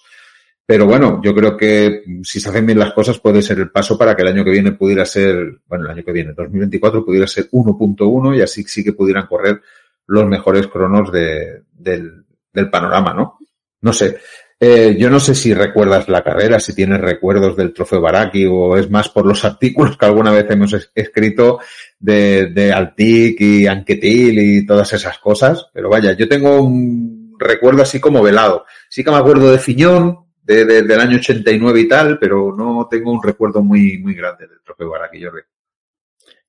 Pero 0.66 0.86
bueno, 0.86 1.22
yo 1.24 1.34
creo 1.34 1.58
que 1.58 2.04
si 2.24 2.40
se 2.40 2.50
hacen 2.50 2.66
bien 2.66 2.80
las 2.80 2.94
cosas 2.94 3.20
puede 3.20 3.42
ser 3.42 3.60
el 3.60 3.72
paso 3.72 3.98
para 3.98 4.16
que 4.16 4.22
el 4.22 4.30
año 4.30 4.44
que 4.44 4.52
viene 4.52 4.74
pudiera 4.74 5.06
ser, 5.06 5.60
bueno, 5.68 5.86
el 5.86 5.92
año 5.92 6.04
que 6.04 6.12
viene, 6.12 6.34
2024, 6.34 7.06
pudiera 7.06 7.28
ser 7.28 7.50
1.1 7.52 8.38
y 8.38 8.42
así 8.42 8.64
sí 8.64 8.84
que 8.84 8.94
pudieran 8.94 9.28
correr 9.28 9.62
los 10.08 10.26
mejores 10.26 10.68
cronos 10.68 11.12
de, 11.12 11.64
del, 11.74 12.26
del 12.54 12.70
panorama, 12.70 13.14
¿no? 13.14 13.40
No 13.82 13.94
sé. 13.94 14.18
Eh, 14.64 14.96
yo 14.96 15.10
no 15.10 15.20
sé 15.20 15.34
si 15.34 15.56
recuerdas 15.56 16.08
la 16.08 16.24
carrera, 16.24 16.60
si 16.60 16.76
tienes 16.76 17.02
recuerdos 17.02 17.58
del 17.58 17.74
trofeo 17.74 18.00
Baraki 18.00 18.46
o 18.46 18.78
es 18.78 18.92
más 18.92 19.10
por 19.10 19.26
los 19.26 19.44
artículos 19.46 19.98
que 19.98 20.06
alguna 20.06 20.30
vez 20.30 20.46
hemos 20.52 20.92
escrito 20.94 21.60
de, 22.00 22.52
de 22.54 22.72
Altic 22.72 23.42
y 23.42 23.66
Anquetil 23.66 24.38
y 24.38 24.64
todas 24.64 24.94
esas 24.94 25.18
cosas. 25.18 25.66
Pero 25.74 25.90
vaya, 25.90 26.14
yo 26.14 26.30
tengo 26.30 26.62
un 26.62 27.36
recuerdo 27.40 27.82
así 27.82 28.00
como 28.00 28.22
velado. 28.22 28.66
Sí 28.88 29.04
que 29.04 29.10
me 29.10 29.18
acuerdo 29.18 29.52
de 29.52 29.58
Fiñón, 29.58 30.28
de, 30.44 30.64
del 30.64 31.00
año 31.00 31.18
89 31.18 31.80
y 31.80 31.88
tal, 31.88 32.20
pero 32.20 32.56
no 32.56 32.88
tengo 32.88 33.12
un 33.12 33.24
recuerdo 33.24 33.64
muy, 33.64 33.98
muy 33.98 34.14
grande 34.14 34.46
del 34.46 34.62
trofeo 34.64 34.92
Baraki, 34.92 35.24
Jordi. 35.24 35.42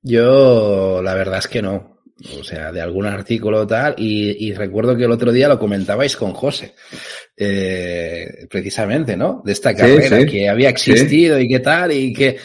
Yo, 0.03 1.01
la 1.03 1.15
verdad 1.15 1.39
es 1.39 1.49
que 1.49 1.63
no 1.63 1.92
o 2.39 2.45
sea, 2.45 2.73
de 2.73 2.81
algún 2.81 3.07
artículo 3.07 3.67
tal, 3.67 3.95
y, 3.99 4.49
y, 4.49 4.55
recuerdo 4.55 4.97
que 4.97 5.05
el 5.05 5.13
otro 5.13 5.33
día 5.33 5.49
lo 5.49 5.59
comentabais 5.59 6.17
con 6.17 6.33
José, 6.33 6.75
eh, 7.37 8.47
precisamente, 8.51 9.17
¿no? 9.17 9.43
De 9.45 9.53
esta 9.53 9.75
carrera 9.75 10.25
que 10.25 10.49
había 10.49 10.69
existido 10.69 11.39
y 11.39 11.49
qué 11.49 11.61
tal, 11.61 11.93
y 11.93 12.13
que, 12.13 12.39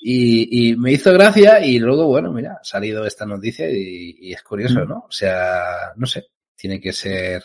y, 0.00 0.70
y, 0.70 0.76
me 0.76 0.92
hizo 0.92 1.12
gracia, 1.12 1.64
y 1.64 1.78
luego, 1.78 2.06
bueno, 2.06 2.32
mira, 2.32 2.58
ha 2.60 2.64
salido 2.64 3.04
esta 3.04 3.26
noticia 3.26 3.68
y, 3.70 4.16
y 4.20 4.32
es 4.32 4.42
curioso. 4.42 4.84
¿no? 4.84 5.04
O 5.08 5.12
sea, 5.12 5.92
no 5.96 6.06
sé, 6.06 6.26
tiene 6.56 6.80
que 6.80 6.92
ser 6.92 7.42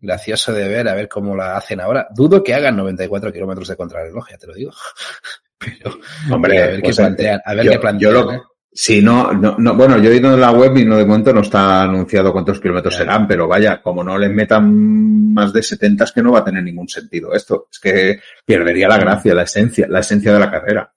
gracioso 0.00 0.52
de 0.52 0.68
ver, 0.68 0.88
a 0.88 0.94
ver 0.94 1.08
cómo 1.08 1.36
la 1.36 1.56
hacen 1.56 1.80
ahora. 1.80 2.08
Dudo 2.14 2.42
que 2.42 2.54
hagan 2.54 2.76
94 2.76 3.32
kilómetros 3.32 3.68
de 3.68 3.76
contrarreloj, 3.76 4.30
ya 4.30 4.38
te 4.38 4.46
lo 4.46 4.54
digo. 4.54 4.72
Pero, 5.58 5.98
Hombre, 6.30 6.62
a 6.62 6.66
ver 6.66 6.76
qué 6.76 6.82
pues, 6.82 6.96
plantean, 6.96 7.40
a 7.44 7.54
ver 7.54 7.64
yo, 7.64 7.72
qué 7.72 7.78
plantean. 7.78 8.30
¿eh? 8.34 8.42
Sí, 8.78 9.00
no, 9.00 9.32
no, 9.32 9.56
no, 9.58 9.74
bueno, 9.74 9.96
yo 10.02 10.10
he 10.10 10.16
ido 10.16 10.34
en 10.34 10.38
la 10.38 10.50
web 10.50 10.76
y 10.76 10.84
no 10.84 10.98
de 10.98 11.06
momento 11.06 11.32
no 11.32 11.40
está 11.40 11.84
anunciado 11.84 12.30
cuántos 12.30 12.60
kilómetros 12.60 12.94
serán, 12.94 13.26
pero 13.26 13.48
vaya, 13.48 13.80
como 13.80 14.04
no 14.04 14.18
les 14.18 14.30
metan 14.30 15.32
más 15.32 15.50
de 15.50 15.62
70 15.62 16.04
es 16.04 16.12
que 16.12 16.22
no 16.22 16.32
va 16.32 16.40
a 16.40 16.44
tener 16.44 16.62
ningún 16.62 16.86
sentido 16.86 17.32
esto. 17.32 17.68
Es 17.72 17.78
que 17.78 18.20
perdería 18.44 18.86
la 18.86 18.98
gracia, 18.98 19.34
la 19.34 19.44
esencia, 19.44 19.86
la 19.88 20.00
esencia 20.00 20.30
de 20.30 20.38
la 20.38 20.50
carrera. 20.50 20.92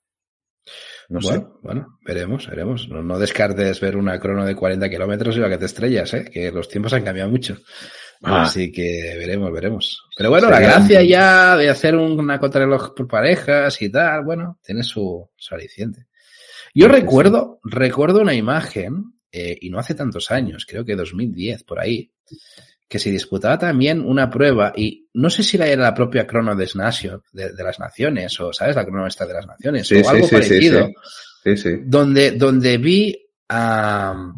No 1.07 1.21
bueno, 1.21 1.39
sé. 1.39 1.47
Bueno, 1.63 1.99
veremos, 2.05 2.49
veremos. 2.49 2.89
No, 2.89 3.01
no, 3.01 3.17
descartes 3.17 3.79
ver 3.79 3.95
una 3.95 4.19
crono 4.19 4.45
de 4.45 4.57
40 4.57 4.89
kilómetros 4.89 5.37
y 5.37 5.39
la 5.39 5.47
que 5.47 5.57
te 5.57 5.65
estrellas, 5.65 6.13
¿eh? 6.15 6.29
que 6.29 6.51
los 6.51 6.67
tiempos 6.67 6.91
han 6.91 7.05
cambiado 7.05 7.29
mucho. 7.29 7.59
Ah. 8.23 8.41
Así 8.41 8.73
que 8.73 9.15
veremos, 9.17 9.53
veremos. 9.53 10.03
Pero 10.17 10.31
bueno, 10.31 10.49
la 10.49 10.59
gracia 10.59 11.01
ya 11.01 11.55
de 11.55 11.69
hacer 11.69 11.95
una 11.95 12.39
contrarreloj 12.39 12.93
por 12.93 13.07
parejas 13.07 13.81
y 13.81 13.89
tal, 13.89 14.25
bueno, 14.25 14.59
tiene 14.61 14.83
su, 14.83 15.29
su 15.37 15.55
aliciente. 15.55 16.08
Yo 16.73 16.87
recuerdo, 16.87 17.59
recuerdo 17.63 18.21
una 18.21 18.33
imagen, 18.33 19.13
eh, 19.31 19.57
y 19.61 19.69
no 19.69 19.79
hace 19.79 19.95
tantos 19.95 20.31
años, 20.31 20.65
creo 20.67 20.85
que 20.85 20.95
2010, 20.95 21.63
por 21.63 21.79
ahí, 21.79 22.11
que 22.87 22.99
se 22.99 23.11
disputaba 23.11 23.57
también 23.57 24.01
una 24.01 24.29
prueba, 24.29 24.73
y 24.75 25.07
no 25.13 25.29
sé 25.29 25.43
si 25.43 25.57
era 25.57 25.75
la 25.75 25.93
propia 25.93 26.25
crono 26.25 26.55
de, 26.55 26.65
de, 27.33 27.53
de 27.53 27.63
las 27.63 27.79
naciones, 27.79 28.39
o, 28.39 28.51
¿sabes? 28.51 28.75
La 28.75 28.85
crono 28.85 29.05
esta 29.05 29.25
de 29.25 29.33
las 29.33 29.45
naciones, 29.45 29.87
sí, 29.87 30.01
o 30.03 30.09
algo 30.09 30.27
parecido, 30.27 30.89
sí, 31.43 31.57
sí, 31.57 31.69
Donde, 31.83 32.31
donde 32.31 32.77
vi 32.77 33.15
a, 33.47 34.33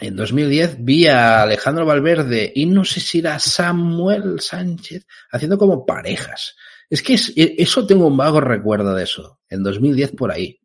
en 0.00 0.16
2010 0.16 0.76
vi 0.84 1.06
a 1.06 1.42
Alejandro 1.42 1.84
Valverde 1.84 2.52
y 2.54 2.66
no 2.66 2.84
sé 2.84 3.00
si 3.00 3.18
era 3.18 3.38
Samuel 3.38 4.40
Sánchez 4.40 5.06
haciendo 5.30 5.58
como 5.58 5.84
parejas. 5.84 6.56
Es 6.88 7.02
que 7.02 7.14
es, 7.14 7.32
eso 7.36 7.86
tengo 7.86 8.06
un 8.06 8.16
vago 8.16 8.40
recuerdo 8.40 8.94
de 8.94 9.04
eso, 9.04 9.40
en 9.48 9.62
2010 9.62 10.12
por 10.12 10.30
ahí. 10.30 10.60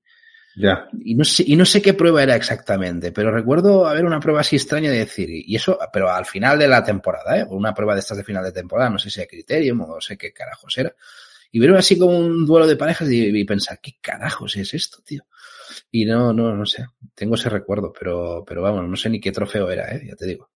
Ya. 0.55 0.87
Y 1.03 1.15
no 1.15 1.23
sé, 1.23 1.43
y 1.47 1.55
no 1.55 1.65
sé 1.65 1.81
qué 1.81 1.93
prueba 1.93 2.21
era 2.21 2.35
exactamente, 2.35 3.11
pero 3.11 3.31
recuerdo 3.31 3.87
haber 3.87 4.05
una 4.05 4.19
prueba 4.19 4.41
así 4.41 4.55
extraña 4.55 4.91
de 4.91 4.99
decir, 4.99 5.29
y 5.29 5.55
eso, 5.55 5.79
pero 5.91 6.09
al 6.09 6.25
final 6.25 6.59
de 6.59 6.67
la 6.67 6.83
temporada, 6.83 7.39
¿eh? 7.39 7.45
Una 7.49 7.73
prueba 7.73 7.95
de 7.95 8.01
estas 8.01 8.17
de 8.17 8.23
final 8.23 8.43
de 8.43 8.51
temporada, 8.51 8.89
no 8.89 8.99
sé 8.99 9.09
si 9.09 9.21
a 9.21 9.25
Criterium 9.25 9.81
o 9.81 9.95
no 9.95 10.01
sé 10.01 10.17
qué 10.17 10.31
carajos 10.31 10.77
era. 10.77 10.93
Y 11.51 11.59
verlo 11.59 11.77
así 11.77 11.97
como 11.97 12.17
un 12.17 12.45
duelo 12.45 12.67
de 12.67 12.75
parejas 12.75 13.09
y, 13.09 13.25
y, 13.25 13.45
pensar, 13.45 13.79
¿qué 13.81 13.97
carajos 14.01 14.55
es 14.57 14.73
esto, 14.73 14.99
tío? 15.03 15.23
Y 15.91 16.05
no, 16.05 16.33
no, 16.33 16.55
no 16.55 16.65
sé. 16.65 16.85
Tengo 17.13 17.35
ese 17.35 17.49
recuerdo, 17.49 17.93
pero, 17.97 18.43
pero 18.45 18.61
vamos, 18.61 18.87
no 18.87 18.95
sé 18.95 19.09
ni 19.09 19.19
qué 19.19 19.31
trofeo 19.31 19.69
era, 19.69 19.91
¿eh? 19.95 20.03
Ya 20.07 20.15
te 20.15 20.25
digo. 20.25 20.49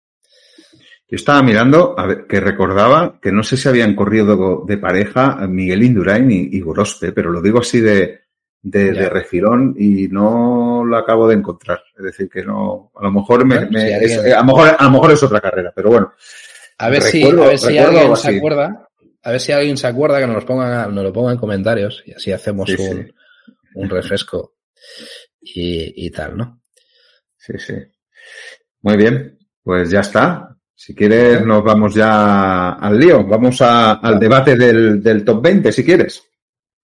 Yo 1.07 1.17
estaba 1.17 1.43
mirando, 1.43 1.97
a 1.97 2.07
ver, 2.07 2.25
que 2.27 2.39
recordaba 2.39 3.19
que 3.21 3.31
no 3.31 3.43
sé 3.43 3.57
si 3.57 3.69
habían 3.69 3.95
corrido 3.95 4.65
de 4.65 4.77
pareja 4.77 5.35
Miguel 5.47 5.83
Indurain 5.83 6.31
y, 6.31 6.49
y 6.51 6.61
Gorospe, 6.61 7.11
pero 7.11 7.29
lo 7.29 7.41
digo 7.41 7.59
así 7.59 7.79
de, 7.79 8.24
de, 8.65 8.93
de, 8.93 9.09
refilón 9.09 9.75
y 9.77 10.07
no 10.07 10.83
lo 10.83 10.97
acabo 10.97 11.27
de 11.27 11.35
encontrar. 11.35 11.83
Es 11.95 12.03
decir, 12.03 12.27
que 12.27 12.43
no, 12.43 12.91
a 12.95 13.03
lo 13.03 13.11
mejor 13.11 13.45
me, 13.45 13.57
bueno, 13.57 13.71
me 13.71 13.99
si 13.99 14.13
es, 14.13 14.33
a, 14.33 14.39
lo 14.39 14.45
mejor, 14.45 14.75
a 14.77 14.83
lo 14.85 14.89
mejor 14.89 15.11
es 15.11 15.23
otra 15.23 15.39
carrera, 15.39 15.71
pero 15.75 15.91
bueno. 15.91 16.13
A 16.79 16.89
ver 16.89 17.03
recuerdo, 17.03 17.43
si, 17.43 17.45
a 17.45 17.49
ver 17.49 17.59
si 17.59 17.77
alguien 17.77 18.15
se 18.17 18.37
acuerda, 18.37 18.89
a 19.21 19.31
ver 19.31 19.39
si 19.39 19.51
alguien 19.51 19.77
se 19.77 19.87
acuerda 19.87 20.19
que 20.19 20.27
nos, 20.27 20.43
ponga, 20.45 20.87
nos 20.87 21.03
lo 21.03 21.13
ponga 21.13 21.31
en 21.31 21.37
comentarios 21.37 22.03
y 22.07 22.13
así 22.13 22.31
hacemos 22.31 22.67
sí, 22.67 22.75
un, 22.79 23.05
sí. 23.05 23.13
un, 23.75 23.89
refresco 23.89 24.55
y, 25.39 26.07
y 26.07 26.09
tal, 26.09 26.35
¿no? 26.35 26.61
Sí, 27.37 27.53
sí. 27.59 27.75
Muy 28.81 28.97
bien, 28.97 29.37
pues 29.61 29.91
ya 29.91 29.99
está. 29.99 30.57
Si 30.73 30.95
quieres, 30.95 31.45
nos 31.45 31.63
vamos 31.63 31.93
ya 31.93 32.73
al 32.73 32.99
lío. 32.99 33.23
Vamos 33.25 33.61
a, 33.61 33.93
al 33.93 34.19
debate 34.19 34.55
del, 34.57 35.01
del 35.01 35.23
top 35.23 35.41
20, 35.41 35.71
si 35.71 35.85
quieres. 35.85 36.23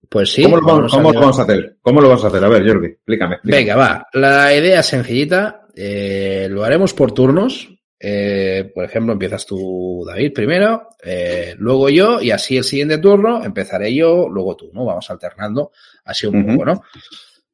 Pues 0.10 0.34
sí. 0.34 0.44
¿Cómo 0.44 0.58
lo 0.58 0.66
vamos, 0.66 0.92
¿cómo 0.92 1.10
a, 1.10 1.14
vamos 1.14 1.40
a 1.40 1.44
hacer? 1.44 1.78
¿Cómo 1.82 2.02
lo 2.02 2.10
vamos 2.10 2.24
a 2.24 2.28
hacer? 2.28 2.44
A 2.44 2.50
ver, 2.50 2.68
Jordi, 2.68 2.88
explícame. 2.88 3.36
explícame. 3.36 3.64
Venga, 3.64 3.76
va. 3.76 4.08
La 4.14 4.54
idea 4.54 4.80
es 4.82 4.86
sencillita. 4.86 5.68
Eh, 5.76 6.48
lo 6.50 6.64
haremos 6.64 6.94
por 6.94 7.14
turnos. 7.14 7.70
Eh, 8.04 8.72
por 8.74 8.84
ejemplo, 8.84 9.14
empiezas 9.14 9.46
tú, 9.46 10.04
David, 10.08 10.34
primero, 10.34 10.90
eh, 11.04 11.54
luego 11.60 11.88
yo, 11.88 12.20
y 12.20 12.32
así 12.32 12.58
el 12.58 12.64
siguiente 12.64 12.98
turno 12.98 13.44
empezaré 13.44 13.94
yo, 13.94 14.28
luego 14.28 14.56
tú, 14.56 14.72
¿no? 14.74 14.86
Vamos 14.86 15.08
alternando 15.12 15.72
así 16.06 16.26
un 16.26 16.38
uh 16.38 16.40
-huh. 16.40 16.52
poco, 16.54 16.66
¿no? 16.66 16.84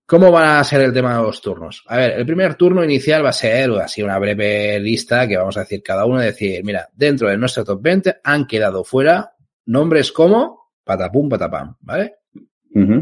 ¿Cómo 0.05 0.31
va 0.31 0.57
a 0.57 0.63
ser 0.63 0.79
el 0.83 0.93
tema 0.93 1.17
de 1.17 1.23
los 1.23 1.41
turnos? 1.41 1.83
A 1.87 1.97
ver, 1.97 2.11
el 2.11 2.25
primer 2.25 2.55
turno 2.55 2.81
inicial 2.81 3.25
va 3.25 3.31
a 3.31 3.33
ser 3.33 3.69
así 3.71 4.01
una 4.01 4.17
breve 4.17 4.79
lista 4.79 5.27
que 5.27 5.35
vamos 5.35 5.57
a 5.57 5.61
decir 5.61 5.83
cada 5.83 6.05
uno, 6.05 6.21
decir, 6.21 6.63
mira, 6.63 6.87
dentro 6.95 7.27
de 7.27 7.37
nuestro 7.37 7.65
top 7.65 7.81
20 7.81 8.15
han 8.23 8.47
quedado 8.47 8.85
fuera 8.85 9.33
nombres 9.65 10.13
como 10.13 10.71
patapum, 10.85 11.27
patapam, 11.27 11.75
¿vale? 11.81 12.19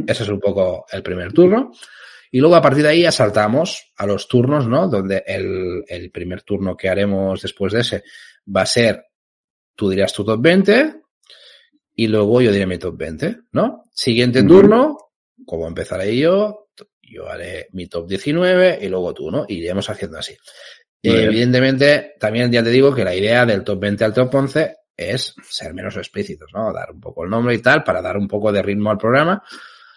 Ese 0.08 0.24
es 0.24 0.30
un 0.30 0.40
poco 0.40 0.86
el 0.92 1.04
primer 1.04 1.34
turno. 1.34 1.72
Y 2.32 2.40
luego 2.40 2.56
a 2.56 2.62
partir 2.62 2.84
de 2.84 2.90
ahí 2.90 3.02
ya 3.04 3.12
saltamos 3.12 3.94
a 3.96 4.06
los 4.06 4.28
turnos, 4.28 4.68
¿no? 4.68 4.88
Donde 4.88 5.24
el, 5.26 5.84
el 5.88 6.12
primer 6.12 6.44
turno 6.44 6.76
que 6.76 6.90
haremos 6.90 7.42
después 7.42 7.74
de 7.74 7.82
ese 7.82 8.04
va 8.54 8.62
a 8.62 8.66
ser, 8.66 9.06
tú 9.76 9.90
dirás 9.90 10.14
tu 10.14 10.26
top 10.26 10.42
20 10.42 10.96
y 11.96 12.08
luego 12.08 12.42
yo 12.42 12.52
diré 12.52 12.66
mi 12.66 12.78
top 12.78 12.98
20, 12.98 13.38
¿no? 13.54 13.84
Siguiente 13.94 14.44
turno, 14.44 14.98
como 15.46 15.68
empezaré 15.68 16.18
yo, 16.18 16.68
yo 17.02 17.30
haré 17.30 17.68
mi 17.72 17.88
top 17.88 18.08
19 18.08 18.80
y 18.82 18.88
luego 18.90 19.14
tú, 19.14 19.32
¿no? 19.32 19.46
Iremos 19.48 19.90
haciendo 19.90 20.18
así. 20.18 20.36
evidentemente, 21.02 22.16
también 22.20 22.52
ya 22.52 22.64
te 22.64 22.70
digo 22.70 22.94
que 22.94 23.04
la 23.04 23.16
idea 23.16 23.46
del 23.46 23.64
top 23.64 23.80
20 23.80 24.04
al 24.04 24.14
top 24.14 24.36
11 24.36 24.76
es 24.96 25.36
ser 25.50 25.74
menos 25.74 25.98
explícitos, 25.98 26.52
¿no? 26.54 26.72
Dar 26.72 26.92
un 26.92 27.00
poco 27.00 27.24
el 27.24 27.30
nombre 27.30 27.56
y 27.56 27.60
tal 27.60 27.84
para 27.84 28.02
dar 28.02 28.18
un 28.18 28.28
poco 28.28 28.52
de 28.52 28.62
ritmo 28.62 28.92
al 28.92 28.98
programa. 28.98 29.44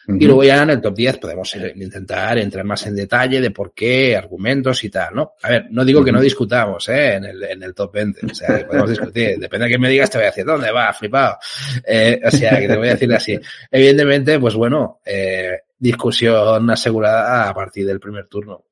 Y 0.08 0.24
luego 0.24 0.42
ya 0.42 0.62
en 0.62 0.70
el 0.70 0.80
top 0.80 0.94
10 0.94 1.18
podemos 1.18 1.54
intentar 1.54 2.38
entrar 2.38 2.64
más 2.64 2.86
en 2.86 2.96
detalle 2.96 3.42
de 3.42 3.50
por 3.50 3.74
qué, 3.74 4.16
argumentos 4.16 4.82
y 4.84 4.88
tal, 4.88 5.14
¿no? 5.14 5.34
A 5.42 5.50
ver, 5.50 5.66
no 5.70 5.84
digo 5.84 6.02
que 6.02 6.10
no 6.10 6.20
discutamos, 6.22 6.88
¿eh? 6.88 7.16
En 7.16 7.26
el, 7.26 7.44
en 7.44 7.62
el 7.62 7.74
top 7.74 7.92
20. 7.92 8.24
O 8.24 8.34
sea, 8.34 8.66
podemos 8.66 8.88
discutir. 8.88 9.36
Depende 9.38 9.66
de 9.66 9.72
qué 9.72 9.78
me 9.78 9.90
digas, 9.90 10.08
te 10.08 10.16
voy 10.16 10.24
a 10.24 10.30
decir, 10.30 10.46
¿dónde 10.46 10.72
va? 10.72 10.94
Flipado. 10.94 11.36
Eh, 11.86 12.22
o 12.24 12.30
sea, 12.30 12.58
que 12.58 12.68
te 12.68 12.76
voy 12.78 12.88
a 12.88 12.92
decir 12.92 13.12
así. 13.12 13.38
Evidentemente, 13.70 14.40
pues 14.40 14.54
bueno, 14.54 15.00
eh, 15.04 15.58
discusión 15.78 16.70
asegurada 16.70 17.46
a 17.46 17.52
partir 17.54 17.86
del 17.86 18.00
primer 18.00 18.28
turno. 18.28 18.64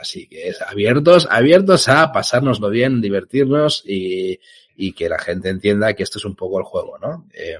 Así 0.00 0.28
que 0.28 0.48
es 0.48 0.62
abiertos, 0.62 1.26
abiertos 1.28 1.88
a 1.88 2.12
pasárnoslo 2.12 2.70
bien, 2.70 3.00
divertirnos 3.00 3.82
y, 3.84 4.38
y 4.80 4.92
que 4.92 5.10
la 5.10 5.18
gente 5.18 5.50
entienda 5.50 5.92
que 5.92 6.02
esto 6.02 6.18
es 6.18 6.24
un 6.24 6.34
poco 6.34 6.58
el 6.58 6.64
juego, 6.64 6.98
¿no? 6.98 7.26
Eh, 7.34 7.58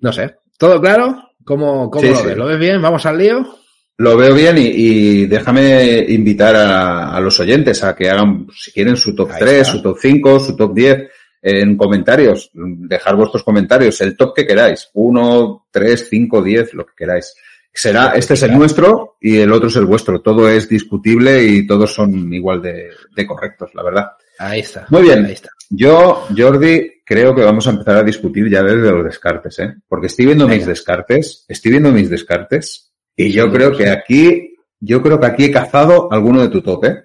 No 0.00 0.12
sé. 0.12 0.34
¿Todo 0.58 0.80
claro? 0.80 1.30
¿Cómo, 1.44 1.88
cómo 1.88 2.08
lo 2.08 2.24
ves? 2.24 2.36
¿Lo 2.36 2.46
ves 2.46 2.58
bien? 2.58 2.82
¿Vamos 2.82 3.06
al 3.06 3.18
lío? 3.18 3.46
Lo 3.98 4.16
veo 4.16 4.34
bien 4.34 4.56
y, 4.58 5.26
déjame 5.26 6.04
invitar 6.08 6.54
a, 6.56 7.18
los 7.20 7.38
oyentes 7.40 7.82
a 7.84 7.94
que 7.94 8.10
hagan, 8.10 8.46
si 8.52 8.72
quieren, 8.72 8.96
su 8.96 9.14
top 9.14 9.30
3, 9.38 9.66
su 9.66 9.82
top 9.82 9.96
5, 10.00 10.40
su 10.40 10.56
top 10.56 10.74
10 10.74 11.10
en 11.42 11.76
comentarios. 11.76 12.50
Dejar 12.52 13.16
vuestros 13.16 13.44
comentarios, 13.44 14.00
el 14.00 14.16
top 14.16 14.34
que 14.34 14.46
queráis. 14.46 14.90
1, 14.94 15.66
3, 15.70 16.08
5, 16.10 16.42
10, 16.42 16.74
lo 16.74 16.86
que 16.86 16.92
queráis. 16.96 17.34
Será, 17.72 18.12
este 18.16 18.34
es 18.34 18.42
el 18.42 18.58
nuestro 18.58 19.16
y 19.20 19.38
el 19.38 19.52
otro 19.52 19.68
es 19.68 19.76
el 19.76 19.84
vuestro. 19.84 20.20
Todo 20.20 20.48
es 20.48 20.68
discutible 20.68 21.44
y 21.44 21.66
todos 21.66 21.94
son 21.94 22.32
igual 22.32 22.60
de, 22.60 22.90
de 23.14 23.26
correctos, 23.26 23.70
la 23.74 23.84
verdad. 23.84 24.06
Ahí 24.38 24.60
está. 24.60 24.86
Muy 24.90 25.02
bien. 25.02 25.24
Ahí 25.24 25.32
está. 25.32 25.50
Yo, 25.70 26.26
Jordi, 26.36 27.02
creo 27.04 27.34
que 27.34 27.42
vamos 27.42 27.66
a 27.66 27.70
empezar 27.70 27.96
a 27.96 28.02
discutir 28.02 28.48
ya 28.48 28.62
desde 28.62 28.90
los 28.90 29.04
descartes, 29.04 29.58
¿eh? 29.58 29.74
Porque 29.86 30.06
estoy 30.06 30.26
viendo 30.26 30.48
mis 30.48 30.64
descartes, 30.64 31.44
estoy 31.48 31.72
viendo 31.72 31.92
mis 31.92 32.08
descartes, 32.08 32.92
y 33.16 33.32
yo 33.32 33.50
creo 33.50 33.76
que 33.76 33.88
aquí, 33.88 34.54
yo 34.80 35.02
creo 35.02 35.18
que 35.20 35.26
aquí 35.26 35.44
he 35.44 35.50
cazado 35.50 36.10
alguno 36.10 36.40
de 36.40 36.48
tu 36.48 36.62
tope. 36.62 36.88
¿eh? 36.88 36.96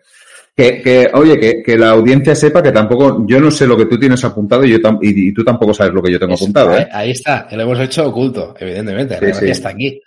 Que, 0.56 0.82
que, 0.84 1.10
oye, 1.16 1.40
que, 1.40 1.64
que 1.64 1.76
la 1.76 1.90
audiencia 1.90 2.36
sepa 2.36 2.62
que 2.62 2.72
tampoco, 2.72 3.26
yo 3.28 3.40
no 3.40 3.50
sé 3.50 3.66
lo 3.66 3.76
que 3.76 3.88
tú 3.88 4.00
tienes 4.00 4.24
apuntado 4.24 4.64
y, 4.64 4.70
yo 4.70 4.78
y, 5.02 5.34
tú 5.34 5.44
tampoco 5.44 5.74
sabes 5.74 5.94
lo 5.94 6.02
que 6.04 6.12
yo 6.12 6.20
tengo 6.20 6.36
apuntado. 6.36 6.78
¿eh? 6.78 6.88
Ahí, 6.92 7.10
está, 7.10 7.48
lo 7.52 7.64
hemos 7.64 7.80
hecho 7.80 8.08
oculto, 8.08 8.54
evidentemente, 8.60 9.34
sí, 9.34 9.50
está 9.50 9.70
aquí. 9.70 10.00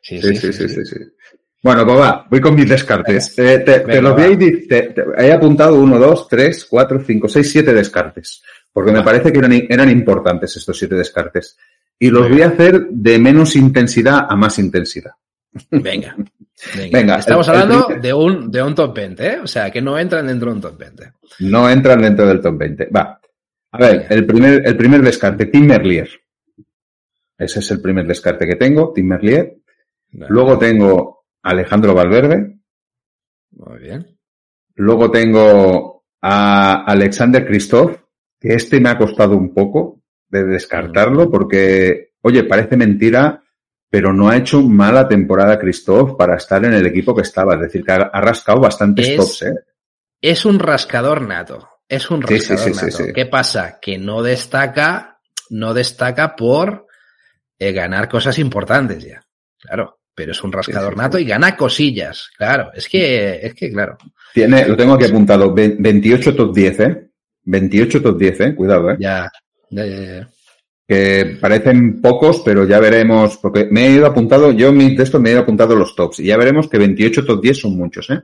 Sí 0.00 0.22
sí 0.22 0.36
sí, 0.36 0.52
sí, 0.52 0.68
sí. 0.68 0.96
Bueno, 1.62 1.84
pues 1.84 1.98
va, 1.98 2.26
voy 2.30 2.40
con 2.40 2.54
mis 2.54 2.68
descartes. 2.68 3.36
Eh, 3.38 3.58
te, 3.60 4.00
los 4.00 4.14
voy 4.14 4.66
te, 4.66 4.94
he 5.18 5.32
apuntado 5.32 5.74
uno, 5.74 5.98
dos, 5.98 6.28
tres, 6.28 6.64
cuatro, 6.64 7.02
cinco, 7.04 7.28
seis, 7.28 7.50
siete 7.50 7.72
descartes. 7.74 8.42
Porque 8.72 8.92
me 8.92 9.02
parece 9.02 9.32
que 9.32 9.38
eran, 9.38 9.52
eran, 9.52 9.90
importantes 9.90 10.56
estos 10.56 10.78
siete 10.78 10.94
descartes. 10.94 11.56
Y 11.98 12.10
los 12.10 12.28
voy 12.28 12.42
a 12.42 12.48
hacer 12.48 12.86
de 12.90 13.18
menos 13.18 13.56
intensidad 13.56 14.26
a 14.28 14.36
más 14.36 14.58
intensidad. 14.60 15.12
Venga. 15.70 16.14
Venga. 16.92 17.16
Estamos 17.16 17.48
hablando 17.48 17.88
de, 18.00 18.12
un, 18.12 18.50
de 18.50 18.62
un 18.62 18.74
top 18.74 18.94
20, 18.94 19.26
¿eh? 19.26 19.38
O 19.42 19.46
sea, 19.46 19.70
que 19.70 19.80
no 19.80 19.98
entran 19.98 20.26
dentro 20.26 20.50
de 20.50 20.56
un 20.56 20.60
top 20.60 20.78
20. 20.78 21.12
No 21.40 21.68
entran 21.68 22.02
dentro 22.02 22.26
del 22.26 22.40
top 22.40 22.56
20. 22.56 22.86
Va. 22.86 23.20
A 23.72 23.78
ver, 23.78 24.06
el 24.10 24.24
primer, 24.24 24.66
el 24.66 24.76
primer 24.76 25.02
descarte, 25.02 25.46
Tim 25.46 25.66
Merlier. 25.66 26.08
Ese 27.36 27.58
es 27.58 27.70
el 27.70 27.80
primer 27.80 28.06
descarte 28.06 28.46
que 28.46 28.56
tengo, 28.56 28.92
Tim 28.92 29.06
Merlier. 29.06 29.56
Luego 30.12 30.58
tengo 30.58 31.17
Alejandro 31.48 31.94
Valverde. 31.94 32.58
Muy 33.52 33.78
bien. 33.78 34.18
Luego 34.74 35.10
tengo 35.10 36.04
a 36.20 36.84
Alexander 36.84 37.46
Christoph, 37.46 37.96
que 38.38 38.54
este 38.54 38.80
me 38.80 38.90
ha 38.90 38.98
costado 38.98 39.36
un 39.36 39.54
poco 39.54 40.02
de 40.28 40.44
descartarlo 40.44 41.30
porque, 41.30 42.12
oye, 42.22 42.44
parece 42.44 42.76
mentira, 42.76 43.42
pero 43.90 44.12
no 44.12 44.28
ha 44.28 44.36
hecho 44.36 44.62
mala 44.62 45.08
temporada 45.08 45.58
Christoph 45.58 46.16
para 46.16 46.36
estar 46.36 46.64
en 46.64 46.74
el 46.74 46.86
equipo 46.86 47.14
que 47.14 47.22
estaba. 47.22 47.54
Es 47.54 47.60
decir, 47.62 47.82
que 47.82 47.92
ha, 47.92 48.20
rascado 48.20 48.60
bastantes 48.60 49.16
tops, 49.16 49.42
¿eh? 49.42 49.54
Es 50.20 50.44
un 50.44 50.58
rascador 50.58 51.22
nato. 51.22 51.68
Es 51.88 52.10
un 52.10 52.20
rascador 52.20 52.76
nato. 52.76 53.12
¿Qué 53.14 53.26
pasa? 53.26 53.78
Que 53.80 53.96
no 53.98 54.22
destaca, 54.22 55.20
no 55.50 55.72
destaca 55.72 56.36
por 56.36 56.86
eh, 57.58 57.72
ganar 57.72 58.08
cosas 58.08 58.38
importantes 58.38 59.04
ya. 59.04 59.24
Claro 59.58 59.97
pero 60.18 60.32
es 60.32 60.42
un 60.42 60.50
rascador 60.50 60.96
nato 60.96 61.16
y 61.16 61.24
gana 61.24 61.56
cosillas, 61.56 62.28
claro. 62.36 62.72
Es 62.74 62.88
que, 62.88 63.38
es 63.40 63.54
que, 63.54 63.70
claro. 63.70 63.96
Tiene, 64.34 64.66
lo 64.66 64.76
tengo 64.76 64.94
aquí 64.94 65.04
apuntado, 65.04 65.54
28 65.54 66.34
top 66.34 66.52
10, 66.52 66.80
¿eh? 66.80 67.08
28 67.44 68.02
top 68.02 68.18
10, 68.18 68.40
¿eh? 68.40 68.54
Cuidado, 68.56 68.90
¿eh? 68.90 68.96
Ya, 68.98 69.30
ya, 69.70 69.86
ya, 69.86 70.28
Que 70.88 71.38
parecen 71.40 72.02
pocos, 72.02 72.42
pero 72.44 72.66
ya 72.66 72.80
veremos, 72.80 73.36
porque 73.36 73.68
me 73.70 73.86
he 73.86 73.92
ido 73.92 74.06
apuntado, 74.06 74.50
yo 74.50 74.72
mi 74.72 74.96
texto 74.96 75.20
me 75.20 75.28
he 75.28 75.32
ido 75.34 75.42
apuntado 75.42 75.76
los 75.76 75.94
tops, 75.94 76.18
y 76.18 76.24
ya 76.24 76.36
veremos 76.36 76.68
que 76.68 76.78
28 76.78 77.24
top 77.24 77.40
10 77.40 77.60
son 77.60 77.76
muchos, 77.76 78.10
¿eh? 78.10 78.20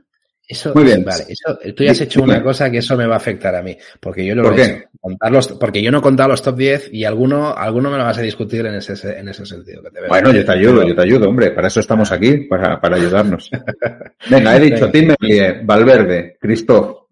Eso, 0.47 0.73
Muy 0.75 0.83
bien. 0.83 1.03
Vale, 1.03 1.25
eso, 1.27 1.57
tú 1.75 1.83
ya 1.83 1.91
has 1.91 2.01
hecho 2.01 2.21
una 2.21 2.43
cosa 2.43 2.69
que 2.69 2.77
eso 2.77 2.95
me 2.95 3.07
va 3.07 3.15
a 3.15 3.17
afectar 3.17 3.55
a 3.55 3.63
mí, 3.63 3.75
porque 3.99 4.23
yo 4.23 4.35
lo 4.35 4.43
¿Por 4.43 4.55
qué? 4.55 4.85
Contar 5.01 5.31
los, 5.31 5.47
porque 5.53 5.81
yo 5.81 5.91
no 5.91 5.99
he 5.99 6.01
contado 6.01 6.29
los 6.29 6.41
top 6.43 6.55
10 6.55 6.89
y 6.93 7.03
alguno, 7.03 7.55
alguno 7.55 7.89
me 7.89 7.97
lo 7.97 8.03
vas 8.03 8.17
a 8.17 8.21
discutir 8.21 8.65
en 8.65 8.75
ese, 8.75 8.93
en 9.17 9.27
ese 9.27 9.45
sentido. 9.45 9.81
bueno, 10.07 10.31
yo 10.31 10.45
te 10.45 10.51
ayudo, 10.51 10.87
yo 10.87 10.95
te 10.95 11.01
ayudo, 11.01 11.29
hombre, 11.29 11.51
para 11.51 11.67
eso 11.67 11.79
estamos 11.79 12.11
aquí, 12.11 12.37
para, 12.49 12.79
para 12.79 12.95
ayudarnos. 12.95 13.49
Venga, 14.29 14.55
he 14.55 14.59
dicho 14.59 14.91
Tim 14.91 15.15
Valverde, 15.63 16.37
Christoph, 16.39 17.05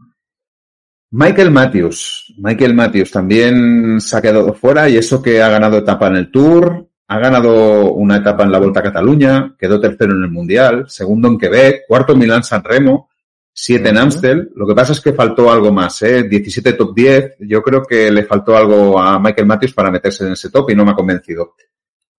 Michael 1.15 1.51
Matthews. 1.51 2.33
Michael 2.37 2.73
Matthews 2.73 3.11
también 3.11 4.01
se 4.01 4.17
ha 4.17 4.21
quedado 4.21 4.53
fuera 4.53 4.89
y 4.89 4.97
eso 4.97 5.21
que 5.21 5.43
ha 5.43 5.49
ganado 5.49 5.77
etapa 5.77 6.07
en 6.07 6.15
el 6.15 6.31
Tour, 6.31 6.87
ha 7.07 7.19
ganado 7.19 7.93
una 7.93 8.17
etapa 8.17 8.43
en 8.43 8.51
la 8.51 8.57
Vuelta 8.57 8.79
a 8.79 8.83
Cataluña, 8.83 9.55
quedó 9.59 9.79
tercero 9.79 10.13
en 10.13 10.23
el 10.23 10.31
Mundial, 10.31 10.85
segundo 10.87 11.27
en 11.27 11.37
Quebec, 11.37 11.83
cuarto 11.87 12.13
en 12.13 12.19
Milán 12.19 12.43
San 12.43 12.63
Remo, 12.63 13.09
7 13.53 13.89
en 13.89 13.97
Amstel. 13.97 14.51
Lo 14.55 14.65
que 14.67 14.73
pasa 14.73 14.93
es 14.93 15.01
que 15.01 15.13
faltó 15.13 15.51
algo 15.51 15.71
más, 15.71 16.01
¿eh? 16.01 16.23
17 16.23 16.73
top 16.73 16.95
10. 16.95 17.35
Yo 17.39 17.61
creo 17.61 17.83
que 17.83 18.11
le 18.11 18.25
faltó 18.25 18.57
algo 18.57 18.99
a 18.99 19.19
Michael 19.19 19.47
Matthews 19.47 19.73
para 19.73 19.91
meterse 19.91 20.25
en 20.25 20.33
ese 20.33 20.49
top 20.49 20.71
y 20.71 20.75
no 20.75 20.83
me 20.83 20.91
ha 20.91 20.95
convencido. 20.95 21.55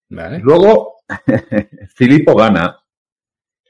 Vale. 0.10 0.40
Luego, 0.40 0.98
Filippo 1.96 2.36
gana. 2.36 2.78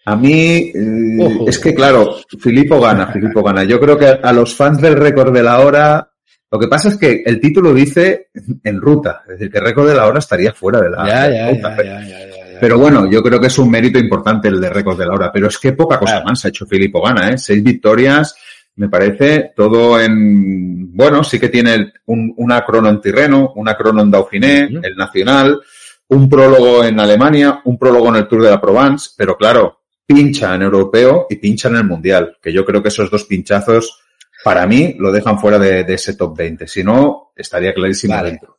A 0.05 0.15
mí, 0.17 0.71
eh, 0.75 1.39
es 1.47 1.59
que 1.59 1.73
claro, 1.73 2.17
Filippo 2.37 2.79
gana, 2.81 3.07
Filippo 3.07 3.41
gana. 3.41 3.63
Yo 3.63 3.79
creo 3.79 3.97
que 3.97 4.07
a 4.07 4.33
los 4.33 4.53
fans 4.53 4.81
del 4.81 4.95
récord 4.95 5.33
de 5.33 5.43
la 5.43 5.61
hora, 5.61 6.11
lo 6.51 6.59
que 6.59 6.67
pasa 6.67 6.89
es 6.89 6.97
que 6.97 7.23
el 7.25 7.39
título 7.39 7.73
dice 7.73 8.27
en 8.63 8.81
ruta, 8.81 9.23
es 9.23 9.39
decir, 9.39 9.49
que 9.49 9.59
el 9.59 9.65
récord 9.65 9.87
de 9.87 9.95
la 9.95 10.05
hora 10.05 10.19
estaría 10.19 10.51
fuera 10.51 10.81
de 10.81 10.89
la, 10.89 11.07
ya, 11.07 11.29
ya, 11.29 11.51
Ya, 11.53 12.32
pero 12.63 12.79
bueno, 12.79 13.11
yo 13.11 13.21
creo 13.21 13.41
que 13.41 13.47
es 13.47 13.57
un 13.57 13.69
mérito 13.69 13.99
importante 13.99 14.47
el 14.47 14.61
de 14.61 14.69
récord 14.69 14.97
de 14.97 15.05
la 15.05 15.11
hora. 15.11 15.29
Pero 15.33 15.49
es 15.49 15.59
que 15.59 15.73
poca 15.73 15.99
cosa 15.99 16.23
más 16.23 16.45
ha 16.45 16.47
hecho 16.47 16.65
Filippo 16.65 17.01
Gana, 17.01 17.31
¿eh? 17.31 17.37
Seis 17.37 17.61
victorias, 17.61 18.37
me 18.77 18.87
parece, 18.87 19.51
todo 19.53 19.99
en, 19.99 20.95
bueno, 20.95 21.25
sí 21.25 21.41
que 21.41 21.49
tiene 21.49 21.91
un, 22.05 22.33
una 22.37 22.63
crono 22.63 22.87
en 22.87 23.01
Tirreno, 23.01 23.51
una 23.57 23.75
crono 23.75 24.01
en 24.01 24.09
Dauphiné, 24.09 24.69
el 24.81 24.95
Nacional, 24.95 25.59
un 26.07 26.29
prólogo 26.29 26.85
en 26.85 27.01
Alemania, 27.01 27.59
un 27.65 27.77
prólogo 27.77 28.07
en 28.07 28.15
el 28.15 28.27
Tour 28.29 28.43
de 28.43 28.51
la 28.51 28.61
Provence, 28.61 29.09
pero 29.17 29.35
claro, 29.35 29.81
pincha 30.05 30.55
en 30.55 30.61
europeo 30.61 31.27
y 31.29 31.35
pincha 31.35 31.67
en 31.67 31.75
el 31.75 31.83
mundial, 31.83 32.37
que 32.41 32.53
yo 32.53 32.63
creo 32.63 32.81
que 32.81 32.87
esos 32.87 33.11
dos 33.11 33.25
pinchazos, 33.25 33.99
para 34.41 34.65
mí, 34.65 34.95
lo 34.97 35.11
dejan 35.11 35.37
fuera 35.37 35.59
de, 35.59 35.81
ese 35.81 36.15
top 36.15 36.37
20. 36.37 36.65
Si 36.65 36.81
no, 36.81 37.33
estaría 37.35 37.73
clarísimo 37.73 38.23
dentro. 38.23 38.57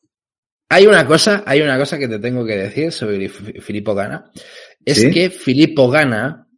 Hay 0.68 0.86
una 0.86 1.06
cosa, 1.06 1.42
hay 1.46 1.60
una 1.60 1.78
cosa 1.78 1.98
que 1.98 2.08
te 2.08 2.18
tengo 2.18 2.44
que 2.44 2.56
decir 2.56 2.90
sobre 2.92 3.28
Filippo 3.28 3.94
Gana. 3.94 4.30
Es 4.84 5.04
que 5.06 5.30
Filippo 5.30 5.88
Gana, 5.88 6.48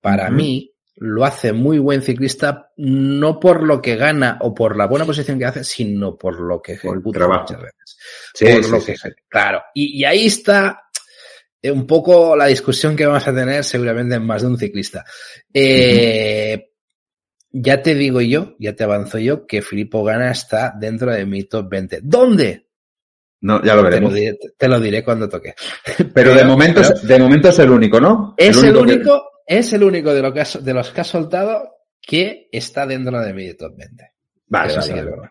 para 0.00 0.30
mí, 0.30 0.74
lo 0.96 1.24
hace 1.24 1.52
muy 1.52 1.78
buen 1.78 2.02
ciclista, 2.02 2.70
no 2.76 3.40
por 3.40 3.62
lo 3.62 3.82
que 3.82 3.96
gana 3.96 4.38
o 4.40 4.54
por 4.54 4.76
la 4.76 4.86
buena 4.86 5.04
posición 5.04 5.38
que 5.38 5.44
hace, 5.44 5.64
sino 5.64 6.16
por 6.16 6.40
lo 6.40 6.62
que 6.62 6.74
ejecuta 6.74 7.26
muchas 7.26 7.60
veces. 7.60 7.96
Sí, 8.32 8.46
por 8.46 8.68
lo 8.68 8.84
que, 8.84 8.94
claro. 9.28 9.62
Y, 9.74 10.04
ahí 10.04 10.26
está 10.26 10.82
eh, 11.60 11.70
un 11.70 11.86
poco 11.86 12.36
la 12.36 12.46
discusión 12.46 12.94
que 12.94 13.06
vamos 13.06 13.26
a 13.26 13.34
tener 13.34 13.64
seguramente 13.64 14.14
en 14.14 14.24
más 14.24 14.42
de 14.42 14.48
un 14.48 14.58
ciclista. 14.58 15.04
Eh, 15.52 16.70
ya 17.50 17.82
te 17.82 17.94
digo 17.94 18.20
yo, 18.20 18.54
ya 18.58 18.74
te 18.76 18.84
avanzo 18.84 19.18
yo, 19.18 19.46
que 19.46 19.62
Filippo 19.62 20.04
Gana 20.04 20.30
está 20.30 20.74
dentro 20.78 21.12
de 21.12 21.26
mi 21.26 21.44
top 21.44 21.68
20. 21.68 22.00
¿Dónde? 22.02 22.63
No, 23.44 23.62
ya 23.62 23.74
lo 23.74 23.82
veremos. 23.82 24.10
Te 24.10 24.14
lo 24.14 24.24
diré, 24.24 24.38
te 24.56 24.68
lo 24.68 24.80
diré 24.80 25.04
cuando 25.04 25.28
toque. 25.28 25.54
Pero, 25.84 26.10
pero 26.14 26.34
de 26.34 26.44
momento, 26.46 26.80
pero, 26.80 27.00
de 27.02 27.18
momento 27.18 27.48
es 27.50 27.58
el 27.58 27.70
único, 27.70 28.00
¿no? 28.00 28.34
Es 28.38 28.56
el 28.62 28.74
único, 28.74 28.84
el 28.84 28.96
único 28.96 29.22
que... 29.46 29.58
es 29.58 29.72
el 29.74 29.82
único 29.82 30.14
de, 30.14 30.22
lo 30.22 30.32
que 30.32 30.44
de 30.62 30.72
los 30.72 30.90
que 30.90 31.00
ha 31.02 31.04
soltado 31.04 31.68
que 32.00 32.48
está 32.50 32.86
dentro 32.86 33.20
de 33.20 33.34
mi 33.34 33.52
top 33.52 33.76
20. 33.76 34.12
Vale, 34.48 34.74
vale. 34.74 35.30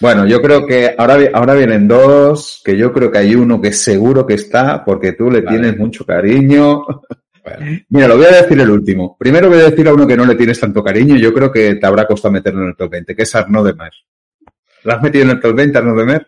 Bueno, 0.00 0.26
yo 0.26 0.40
creo 0.40 0.66
que 0.66 0.94
ahora, 0.96 1.18
ahora 1.34 1.54
vienen 1.54 1.86
dos, 1.86 2.62
que 2.64 2.74
yo 2.74 2.90
creo 2.90 3.10
que 3.10 3.18
hay 3.18 3.34
uno 3.34 3.60
que 3.60 3.74
seguro 3.74 4.26
que 4.26 4.34
está, 4.34 4.82
porque 4.82 5.12
tú 5.12 5.30
le 5.30 5.42
vale. 5.42 5.58
tienes 5.58 5.78
mucho 5.78 6.06
cariño. 6.06 6.86
Bueno. 7.44 7.80
Mira, 7.90 8.08
lo 8.08 8.16
voy 8.16 8.26
a 8.26 8.42
decir 8.42 8.58
el 8.58 8.70
último. 8.70 9.14
Primero 9.18 9.50
voy 9.50 9.60
a 9.60 9.68
decir 9.68 9.86
a 9.88 9.92
uno 9.92 10.06
que 10.06 10.16
no 10.16 10.24
le 10.24 10.36
tienes 10.36 10.58
tanto 10.58 10.82
cariño, 10.82 11.16
yo 11.16 11.34
creo 11.34 11.52
que 11.52 11.74
te 11.74 11.86
habrá 11.86 12.06
costado 12.06 12.32
meterlo 12.32 12.62
en 12.62 12.68
el 12.68 12.76
top 12.76 12.92
20, 12.92 13.14
que 13.14 13.22
es 13.24 13.34
Arnaud 13.34 13.66
de 13.66 13.74
Mer. 13.74 13.92
¿Lo 14.84 14.92
has 14.94 15.02
metido 15.02 15.24
en 15.24 15.30
el 15.32 15.40
top 15.40 15.54
20, 15.54 15.76
Arnaud 15.76 15.98
de 15.98 16.04
Mer? 16.06 16.26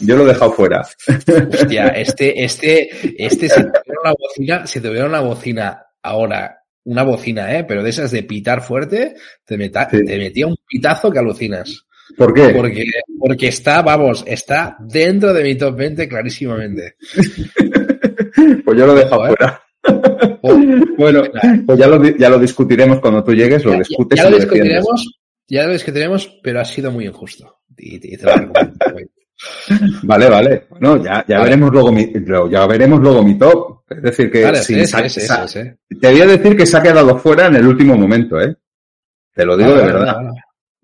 Yo 0.00 0.16
lo 0.16 0.24
he 0.24 0.28
dejado 0.28 0.52
fuera. 0.52 0.80
Hostia, 0.80 1.88
este, 1.88 2.44
este, 2.44 2.90
este, 3.24 3.48
si 3.48 3.60
tuviera 3.60 4.00
una 4.04 4.14
bocina, 4.18 4.66
si 4.66 4.80
tuviera 4.80 5.06
una 5.06 5.20
bocina 5.20 5.86
ahora, 6.02 6.62
una 6.84 7.02
bocina, 7.02 7.56
eh, 7.56 7.64
pero 7.64 7.82
de 7.82 7.90
esas 7.90 8.10
de 8.10 8.22
pitar 8.22 8.62
fuerte, 8.62 9.14
te, 9.44 9.56
meta, 9.56 9.88
sí. 9.90 10.04
te 10.04 10.18
metía 10.18 10.46
un 10.46 10.56
pitazo 10.66 11.10
que 11.10 11.18
alucinas. 11.18 11.86
¿Por 12.16 12.34
qué? 12.34 12.48
Porque, 12.48 12.84
porque 13.18 13.48
está, 13.48 13.82
vamos, 13.82 14.24
está 14.26 14.76
dentro 14.80 15.32
de 15.32 15.44
mi 15.44 15.54
top 15.56 15.76
20 15.76 16.08
clarísimamente. 16.08 16.96
pues 18.64 18.78
yo 18.78 18.86
lo 18.86 18.96
he 18.96 19.04
dejado 19.04 19.26
fuera. 19.26 19.62
Oh, 20.42 20.58
bueno, 20.96 21.22
pues 21.66 21.78
ya 21.78 21.86
lo, 21.86 22.02
ya 22.16 22.28
lo 22.28 22.38
discutiremos 22.38 23.00
cuando 23.00 23.22
tú 23.22 23.32
llegues, 23.32 23.64
lo 23.64 23.72
discutes. 23.72 24.18
Ya, 24.18 24.24
ya 24.24 24.30
lo 24.30 24.36
discutiremos, 24.36 25.20
ya 25.48 25.66
lo 25.66 25.72
discutiremos, 25.72 26.38
pero 26.42 26.60
ha 26.60 26.64
sido 26.64 26.90
muy 26.90 27.06
injusto. 27.06 27.60
Y, 27.76 27.96
y 27.96 28.16
te 28.16 28.24
lo 28.24 28.32
Vale, 30.02 30.28
vale. 30.28 30.66
Bueno, 30.70 31.02
ya, 31.02 31.24
ya 31.26 31.40
veremos 31.42 31.70
luego 31.70 31.92
mi, 31.92 32.12
ya 32.50 32.66
veremos 32.66 33.00
luego 33.00 33.22
mi 33.22 33.38
top. 33.38 33.80
Es 33.88 34.02
decir, 34.02 34.30
que 34.30 34.44
vale, 34.44 34.62
si 34.62 34.74
sí, 34.74 34.86
sí, 34.86 35.08
sí, 35.08 35.20
sí, 35.46 35.96
te 36.00 36.12
voy 36.12 36.20
a 36.20 36.26
decir 36.26 36.56
que 36.56 36.66
se 36.66 36.76
ha 36.76 36.82
quedado 36.82 37.18
fuera 37.18 37.46
en 37.46 37.56
el 37.56 37.66
último 37.66 37.96
momento, 37.96 38.40
¿eh? 38.40 38.54
Te 39.34 39.44
lo 39.44 39.56
digo 39.56 39.74
de 39.74 39.84
verdad. 39.84 40.16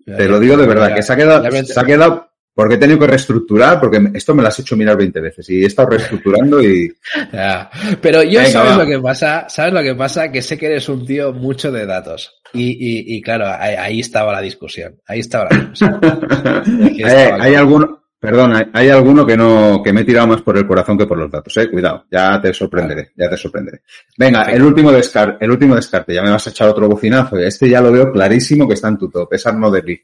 Te 0.05 0.27
lo 0.27 0.39
digo 0.39 0.57
de 0.57 0.67
verdad, 0.67 0.93
que 0.93 1.03
se 1.03 1.13
ha 1.13 1.15
quedado, 1.15 1.51
se 1.63 1.79
ha 1.79 1.83
quedado 1.83 2.27
porque 2.57 2.73
he 2.73 2.77
tenido 2.79 2.97
que 2.97 3.05
reestructurar, 3.05 3.79
porque 3.79 4.09
esto 4.15 4.33
me 4.33 4.41
lo 4.41 4.47
has 4.47 4.57
hecho 4.57 4.75
mirar 4.75 4.97
20 4.97 5.21
veces 5.21 5.47
y 5.51 5.61
he 5.61 5.67
estado 5.67 5.89
reestructurando 5.89 6.59
y. 6.59 6.91
Ya. 7.31 7.69
Pero 8.01 8.23
yo 8.23 8.39
Venga, 8.39 8.51
sabes 8.51 8.71
va. 8.71 8.77
lo 8.83 8.85
que 8.87 8.99
pasa, 8.99 9.45
sabes 9.47 9.73
lo 9.73 9.83
que 9.83 9.93
pasa, 9.93 10.31
que 10.31 10.41
sé 10.41 10.57
que 10.57 10.65
eres 10.65 10.89
un 10.89 11.05
tío 11.05 11.31
mucho 11.33 11.71
de 11.71 11.85
datos. 11.85 12.41
Y, 12.53 12.63
y, 12.63 13.15
y 13.15 13.21
claro, 13.21 13.45
ahí, 13.47 13.75
ahí, 13.75 13.99
estaba 13.99 14.33
la 14.33 14.41
discusión. 14.41 14.99
Ahí 15.05 15.19
estaba 15.19 15.47
la 15.51 15.57
discusión. 15.57 15.99
eh, 16.97 17.29
hay 17.39 17.53
alguno, 17.53 18.06
Perdón, 18.19 18.55
hay, 18.55 18.65
hay, 18.73 18.89
alguno 18.89 19.25
que 19.27 19.37
no, 19.37 19.81
que 19.83 19.93
me 19.93 20.01
he 20.01 20.03
tirado 20.03 20.27
más 20.27 20.41
por 20.41 20.57
el 20.57 20.65
corazón 20.65 20.97
que 20.97 21.05
por 21.05 21.19
los 21.19 21.29
datos, 21.29 21.55
eh. 21.57 21.69
Cuidado, 21.69 22.05
ya 22.11 22.41
te 22.41 22.51
sorprenderé, 22.51 23.11
ya 23.15 23.29
te 23.29 23.37
sorprenderé. 23.37 23.81
Venga, 24.17 24.43
el 24.43 24.63
último 24.63 24.91
descarte, 24.91 25.45
el 25.45 25.51
último 25.51 25.75
descarte, 25.75 26.15
ya 26.15 26.23
me 26.23 26.31
vas 26.31 26.47
a 26.47 26.49
echar 26.49 26.67
otro 26.67 26.89
bocinazo. 26.89 27.37
Este 27.37 27.69
ya 27.69 27.79
lo 27.79 27.91
veo 27.91 28.11
clarísimo 28.11 28.67
que 28.67 28.73
está 28.73 28.87
en 28.87 28.97
tu 28.97 29.09
top, 29.09 29.31
es 29.33 29.45
Arno 29.45 29.69
de 29.69 29.81
Lee. 29.83 30.01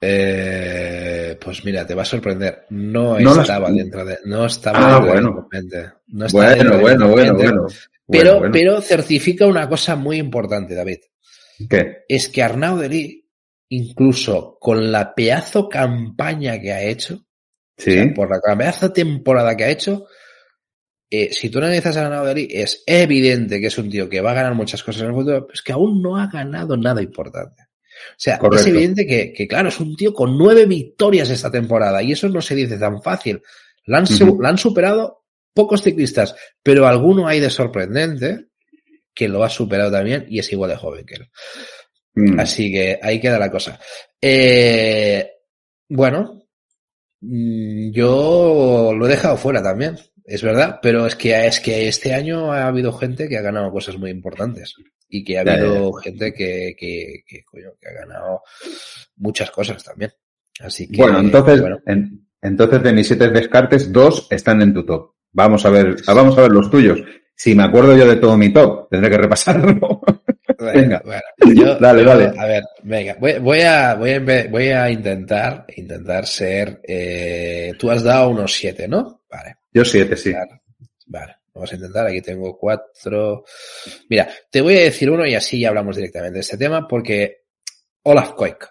Eh, 0.00 1.38
pues 1.42 1.64
mira, 1.64 1.86
te 1.86 1.94
va 1.94 2.02
a 2.02 2.04
sorprender. 2.04 2.66
No, 2.70 3.18
no 3.18 3.40
estaba 3.40 3.68
las... 3.68 3.76
dentro 3.78 4.04
de, 4.04 4.18
no 4.26 4.44
estaba 4.44 4.78
ah, 4.78 5.00
dentro 5.00 5.12
bueno. 5.12 5.48
de 5.50 5.90
no 6.08 6.26
estaba 6.26 6.54
bueno, 6.54 6.78
bueno, 6.78 7.08
bueno, 7.08 7.34
bueno, 7.34 7.66
Pero, 8.06 8.38
bueno. 8.38 8.52
pero 8.52 8.80
certifica 8.82 9.46
una 9.46 9.66
cosa 9.66 9.96
muy 9.96 10.18
importante, 10.18 10.74
David. 10.74 10.98
¿Qué? 11.68 12.04
Es 12.06 12.28
que 12.28 12.42
Arnaud 12.42 12.80
de 12.80 12.88
Lee 12.88 13.27
incluso 13.70 14.56
con 14.60 14.90
la 14.90 15.14
pedazo 15.14 15.68
campaña 15.68 16.60
que 16.60 16.72
ha 16.72 16.82
hecho, 16.82 17.24
sí. 17.76 17.90
o 17.90 17.94
sea, 17.94 18.14
por 18.14 18.30
la 18.30 18.56
pedazo 18.56 18.92
temporada 18.92 19.56
que 19.56 19.64
ha 19.64 19.70
hecho, 19.70 20.06
eh, 21.10 21.32
si 21.32 21.48
tú 21.48 21.58
analizas 21.58 21.96
a 21.96 22.02
ganado 22.02 22.26
de 22.26 22.34
Lee, 22.34 22.48
es 22.50 22.82
evidente 22.86 23.60
que 23.60 23.68
es 23.68 23.78
un 23.78 23.88
tío 23.88 24.08
que 24.08 24.20
va 24.20 24.32
a 24.32 24.34
ganar 24.34 24.54
muchas 24.54 24.82
cosas 24.82 25.02
en 25.02 25.08
el 25.08 25.14
futuro, 25.14 25.46
pero 25.46 25.54
es 25.54 25.62
que 25.62 25.72
aún 25.72 26.02
no 26.02 26.18
ha 26.18 26.26
ganado 26.26 26.76
nada 26.76 27.02
importante. 27.02 27.62
O 27.62 28.14
sea, 28.16 28.38
Correcto. 28.38 28.62
es 28.62 28.74
evidente 28.74 29.06
que, 29.06 29.32
que, 29.32 29.48
claro, 29.48 29.70
es 29.70 29.80
un 29.80 29.96
tío 29.96 30.12
con 30.12 30.36
nueve 30.36 30.66
victorias 30.66 31.30
esta 31.30 31.50
temporada 31.50 32.02
y 32.02 32.12
eso 32.12 32.28
no 32.28 32.40
se 32.40 32.54
dice 32.54 32.78
tan 32.78 33.02
fácil. 33.02 33.42
La 33.86 33.98
han, 33.98 34.04
uh 34.04 34.06
-huh. 34.06 34.42
la 34.42 34.50
han 34.50 34.58
superado 34.58 35.24
pocos 35.54 35.82
ciclistas, 35.82 36.36
pero 36.62 36.86
alguno 36.86 37.26
hay 37.26 37.40
de 37.40 37.50
sorprendente 37.50 38.48
que 39.14 39.28
lo 39.28 39.42
ha 39.42 39.48
superado 39.48 39.90
también 39.90 40.26
y 40.28 40.38
es 40.38 40.52
igual 40.52 40.70
de 40.70 40.76
joven 40.76 41.04
que 41.04 41.14
él. 41.16 41.28
Mm. 42.18 42.40
Así 42.40 42.72
que 42.72 42.98
ahí 43.00 43.20
queda 43.20 43.38
la 43.38 43.50
cosa. 43.50 43.78
Eh, 44.20 45.30
bueno, 45.88 46.42
mm, 47.20 47.90
yo 47.90 48.92
lo 48.96 49.06
he 49.06 49.10
dejado 49.10 49.36
fuera 49.36 49.62
también, 49.62 49.96
es 50.24 50.42
verdad, 50.42 50.80
pero 50.82 51.06
es 51.06 51.14
que, 51.14 51.46
es 51.46 51.60
que 51.60 51.88
este 51.88 52.12
año 52.12 52.52
ha 52.52 52.66
habido 52.66 52.92
gente 52.92 53.28
que 53.28 53.38
ha 53.38 53.42
ganado 53.42 53.70
cosas 53.70 53.96
muy 53.98 54.10
importantes 54.10 54.74
y 55.08 55.22
que 55.22 55.38
ha 55.38 55.42
habido 55.42 55.74
ya, 55.74 55.80
ya. 55.80 56.02
gente 56.02 56.34
que, 56.34 56.74
que, 56.76 57.22
que, 57.26 57.44
coño, 57.44 57.70
que, 57.80 57.88
ha 57.88 57.92
ganado 57.92 58.42
muchas 59.16 59.50
cosas 59.50 59.82
también. 59.82 60.12
Así 60.60 60.88
que, 60.88 61.00
bueno, 61.00 61.20
entonces, 61.20 61.60
bueno. 61.60 61.78
En, 61.86 62.26
entonces 62.42 62.82
de 62.82 62.92
mis 62.92 63.06
siete 63.06 63.30
descartes, 63.30 63.92
dos 63.92 64.26
están 64.30 64.60
en 64.60 64.74
tu 64.74 64.84
top. 64.84 65.12
Vamos 65.32 65.64
a 65.64 65.70
ver, 65.70 65.96
vamos 66.06 66.36
a 66.36 66.42
ver 66.42 66.50
los 66.50 66.68
tuyos. 66.68 67.00
Si 67.34 67.54
me 67.54 67.62
acuerdo 67.62 67.96
yo 67.96 68.08
de 68.08 68.16
todo 68.16 68.36
mi 68.36 68.52
top, 68.52 68.88
tendré 68.90 69.10
que 69.10 69.18
repasarlo. 69.18 70.00
Venga, 70.58 71.00
bueno, 71.04 71.22
yo, 71.54 71.76
dale, 71.76 72.02
yo, 72.02 72.08
dale. 72.08 72.40
A 72.40 72.46
ver, 72.46 72.64
venga, 72.82 73.16
voy, 73.20 73.38
voy, 73.38 73.60
a, 73.60 73.94
voy, 73.94 74.10
a, 74.10 74.48
voy 74.50 74.68
a 74.68 74.90
intentar, 74.90 75.64
intentar 75.76 76.26
ser, 76.26 76.80
eh, 76.82 77.72
tú 77.78 77.90
has 77.90 78.02
dado 78.02 78.30
unos 78.30 78.52
siete, 78.52 78.88
¿no? 78.88 79.22
Vale. 79.30 79.56
Yo 79.72 79.84
siete, 79.84 80.16
sí. 80.16 80.32
Vale. 81.06 81.36
Vamos 81.54 81.72
a 81.72 81.74
intentar, 81.74 82.06
aquí 82.06 82.22
tengo 82.22 82.56
cuatro. 82.56 83.44
Mira, 84.08 84.28
te 84.50 84.60
voy 84.60 84.76
a 84.76 84.82
decir 84.82 85.10
uno 85.10 85.26
y 85.26 85.34
así 85.34 85.60
ya 85.60 85.68
hablamos 85.68 85.96
directamente 85.96 86.34
de 86.34 86.40
este 86.40 86.56
tema 86.56 86.86
porque 86.86 87.46
Olaf 88.04 88.32
Koik. 88.32 88.68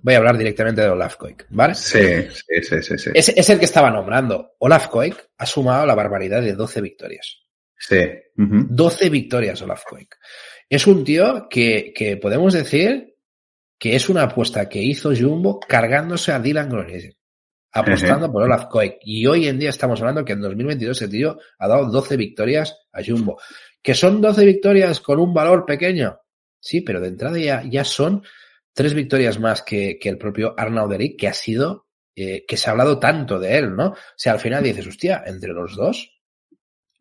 Voy 0.00 0.14
a 0.14 0.18
hablar 0.18 0.38
directamente 0.38 0.82
de 0.82 0.88
Olaf 0.88 1.16
Koik, 1.16 1.46
¿vale? 1.50 1.74
Sí, 1.74 1.98
sí, 2.30 2.62
sí, 2.62 2.82
sí. 2.82 2.98
sí. 2.98 3.10
Es, 3.12 3.28
es, 3.30 3.50
el 3.50 3.58
que 3.58 3.64
estaba 3.64 3.90
nombrando. 3.90 4.54
Olaf 4.58 4.86
Koik 4.86 5.30
ha 5.36 5.46
sumado 5.46 5.84
la 5.84 5.96
barbaridad 5.96 6.40
de 6.40 6.52
12 6.52 6.80
victorias. 6.80 7.38
Sí. 7.76 7.98
Uh 8.36 8.42
-huh. 8.42 8.66
12 8.68 9.10
victorias 9.10 9.60
Olaf 9.62 9.84
Koik. 9.84 10.14
Es 10.68 10.86
un 10.86 11.04
tío 11.04 11.48
que, 11.48 11.92
que 11.94 12.16
podemos 12.16 12.52
decir 12.52 13.16
que 13.78 13.94
es 13.94 14.08
una 14.08 14.24
apuesta 14.24 14.68
que 14.68 14.82
hizo 14.82 15.12
Jumbo 15.14 15.60
cargándose 15.60 16.32
a 16.32 16.40
Dylan 16.40 16.68
Groenewegen, 16.68 17.16
apostando 17.72 18.26
uh 18.26 18.28
-huh. 18.28 18.32
por 18.32 18.42
Olaf 18.42 18.66
Koik. 18.66 18.96
Y 19.02 19.26
hoy 19.26 19.46
en 19.46 19.58
día 19.58 19.70
estamos 19.70 20.00
hablando 20.00 20.24
que 20.24 20.32
en 20.32 20.40
2022 20.40 20.96
ese 20.96 21.08
tío 21.08 21.38
ha 21.58 21.68
dado 21.68 21.86
12 21.86 22.16
victorias 22.16 22.76
a 22.92 23.02
Jumbo. 23.04 23.40
¿Que 23.80 23.94
son 23.94 24.20
12 24.20 24.44
victorias 24.44 25.00
con 25.00 25.20
un 25.20 25.32
valor 25.32 25.64
pequeño? 25.64 26.18
Sí, 26.60 26.80
pero 26.80 27.00
de 27.00 27.08
entrada 27.08 27.38
ya, 27.38 27.62
ya 27.64 27.84
son 27.84 28.24
tres 28.74 28.94
victorias 28.94 29.38
más 29.38 29.62
que, 29.62 29.98
que 29.98 30.08
el 30.08 30.18
propio 30.18 30.54
Arnaud 30.56 30.90
Deric, 30.90 31.18
que 31.18 31.28
ha 31.28 31.32
sido, 31.34 31.86
eh, 32.14 32.44
que 32.46 32.56
se 32.56 32.68
ha 32.68 32.72
hablado 32.72 32.98
tanto 32.98 33.38
de 33.38 33.56
él, 33.56 33.74
¿no? 33.74 33.90
O 33.90 33.96
sea, 34.16 34.32
al 34.32 34.40
final 34.40 34.64
dices, 34.64 34.86
hostia, 34.86 35.22
entre 35.24 35.52
los 35.52 35.76
dos, 35.76 36.20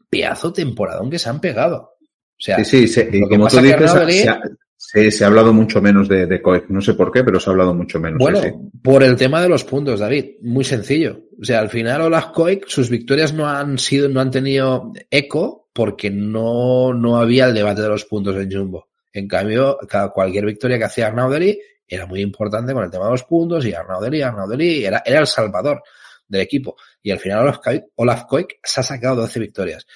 pedazo 0.09 0.53
temporadón 0.53 1.09
que 1.09 1.19
se 1.19 1.29
han 1.29 1.41
pegado. 1.41 1.96
O 2.37 2.41
sea, 2.41 2.63
sí, 2.63 2.87
sí, 2.87 2.87
sí. 2.87 3.07
y 3.11 3.21
como 3.21 3.47
tú 3.47 3.57
dices, 3.59 3.91
se 3.91 4.29
ha, 4.29 4.39
se, 4.75 5.09
se 5.09 5.23
ha, 5.23 5.27
hablado 5.27 5.53
mucho 5.53 5.81
menos 5.81 6.07
de, 6.07 6.27
de. 6.27 6.41
No 6.69 6.81
sé 6.81 6.93
por 6.93 7.11
qué, 7.11 7.23
pero 7.23 7.39
se 7.39 7.49
ha 7.49 7.51
hablado 7.51 7.73
mucho 7.73 7.99
menos. 7.99 8.19
Bueno, 8.19 8.41
sí, 8.41 8.51
por 8.83 9.01
el 9.03 9.15
tema 9.15 9.41
de 9.41 9.49
los 9.49 9.63
puntos, 9.63 9.99
David. 9.99 10.35
Muy 10.41 10.63
sencillo. 10.63 11.23
O 11.41 11.43
sea, 11.43 11.59
al 11.59 11.69
final 11.69 12.01
Olaf 12.01 12.27
Coec, 12.27 12.67
sus 12.67 12.89
victorias 12.89 13.33
no 13.33 13.47
han 13.47 13.79
sido, 13.79 14.07
no 14.07 14.21
han 14.21 14.29
tenido 14.29 14.93
eco 15.09 15.69
porque 15.73 16.11
no, 16.11 16.93
no 16.93 17.17
había 17.17 17.45
el 17.45 17.55
debate 17.55 17.81
de 17.81 17.89
los 17.89 18.05
puntos 18.05 18.35
en 18.35 18.51
Jumbo. 18.51 18.89
En 19.11 19.27
cambio, 19.27 19.79
cada, 19.87 20.09
cualquier 20.09 20.45
victoria 20.45 20.77
que 20.77 20.85
hacía 20.85 21.07
Arnaudeli 21.07 21.59
era 21.87 22.05
muy 22.05 22.21
importante 22.21 22.73
con 22.73 22.83
el 22.83 22.91
tema 22.91 23.05
de 23.05 23.11
los 23.11 23.23
puntos 23.23 23.65
y 23.65 23.73
Arnaudeli, 23.73 24.21
Arnaudeli 24.21 24.85
era, 24.85 25.01
era 25.05 25.19
el 25.19 25.27
salvador 25.27 25.81
del 26.27 26.41
equipo. 26.41 26.75
Y 27.01 27.11
al 27.11 27.19
final 27.19 27.39
Olaf 27.39 27.59
Koik, 27.63 27.83
Olaf 27.95 28.25
Koik 28.25 28.59
se 28.63 28.81
ha 28.81 28.83
sacado 28.83 29.15
12 29.17 29.39
victorias. 29.39 29.87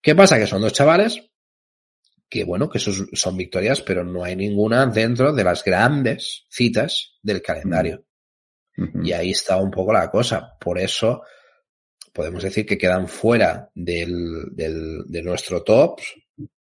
¿Qué 0.00 0.14
pasa? 0.14 0.38
Que 0.38 0.46
son 0.46 0.62
dos 0.62 0.72
chavales 0.72 1.31
que 2.32 2.44
bueno, 2.44 2.70
que 2.70 2.78
son, 2.78 3.10
son 3.12 3.36
victorias, 3.36 3.82
pero 3.82 4.04
no 4.04 4.24
hay 4.24 4.34
ninguna 4.34 4.86
dentro 4.86 5.34
de 5.34 5.44
las 5.44 5.62
grandes 5.62 6.46
citas 6.48 7.18
del 7.22 7.42
calendario. 7.42 8.06
Uh 8.74 8.84
-huh. 8.84 9.06
Y 9.06 9.12
ahí 9.12 9.32
está 9.32 9.58
un 9.58 9.70
poco 9.70 9.92
la 9.92 10.10
cosa. 10.10 10.56
Por 10.58 10.78
eso 10.78 11.24
podemos 12.10 12.42
decir 12.42 12.64
que 12.64 12.78
quedan 12.78 13.06
fuera 13.06 13.70
del, 13.74 14.46
del, 14.52 15.02
de 15.08 15.22
nuestro 15.22 15.62
top, 15.62 16.00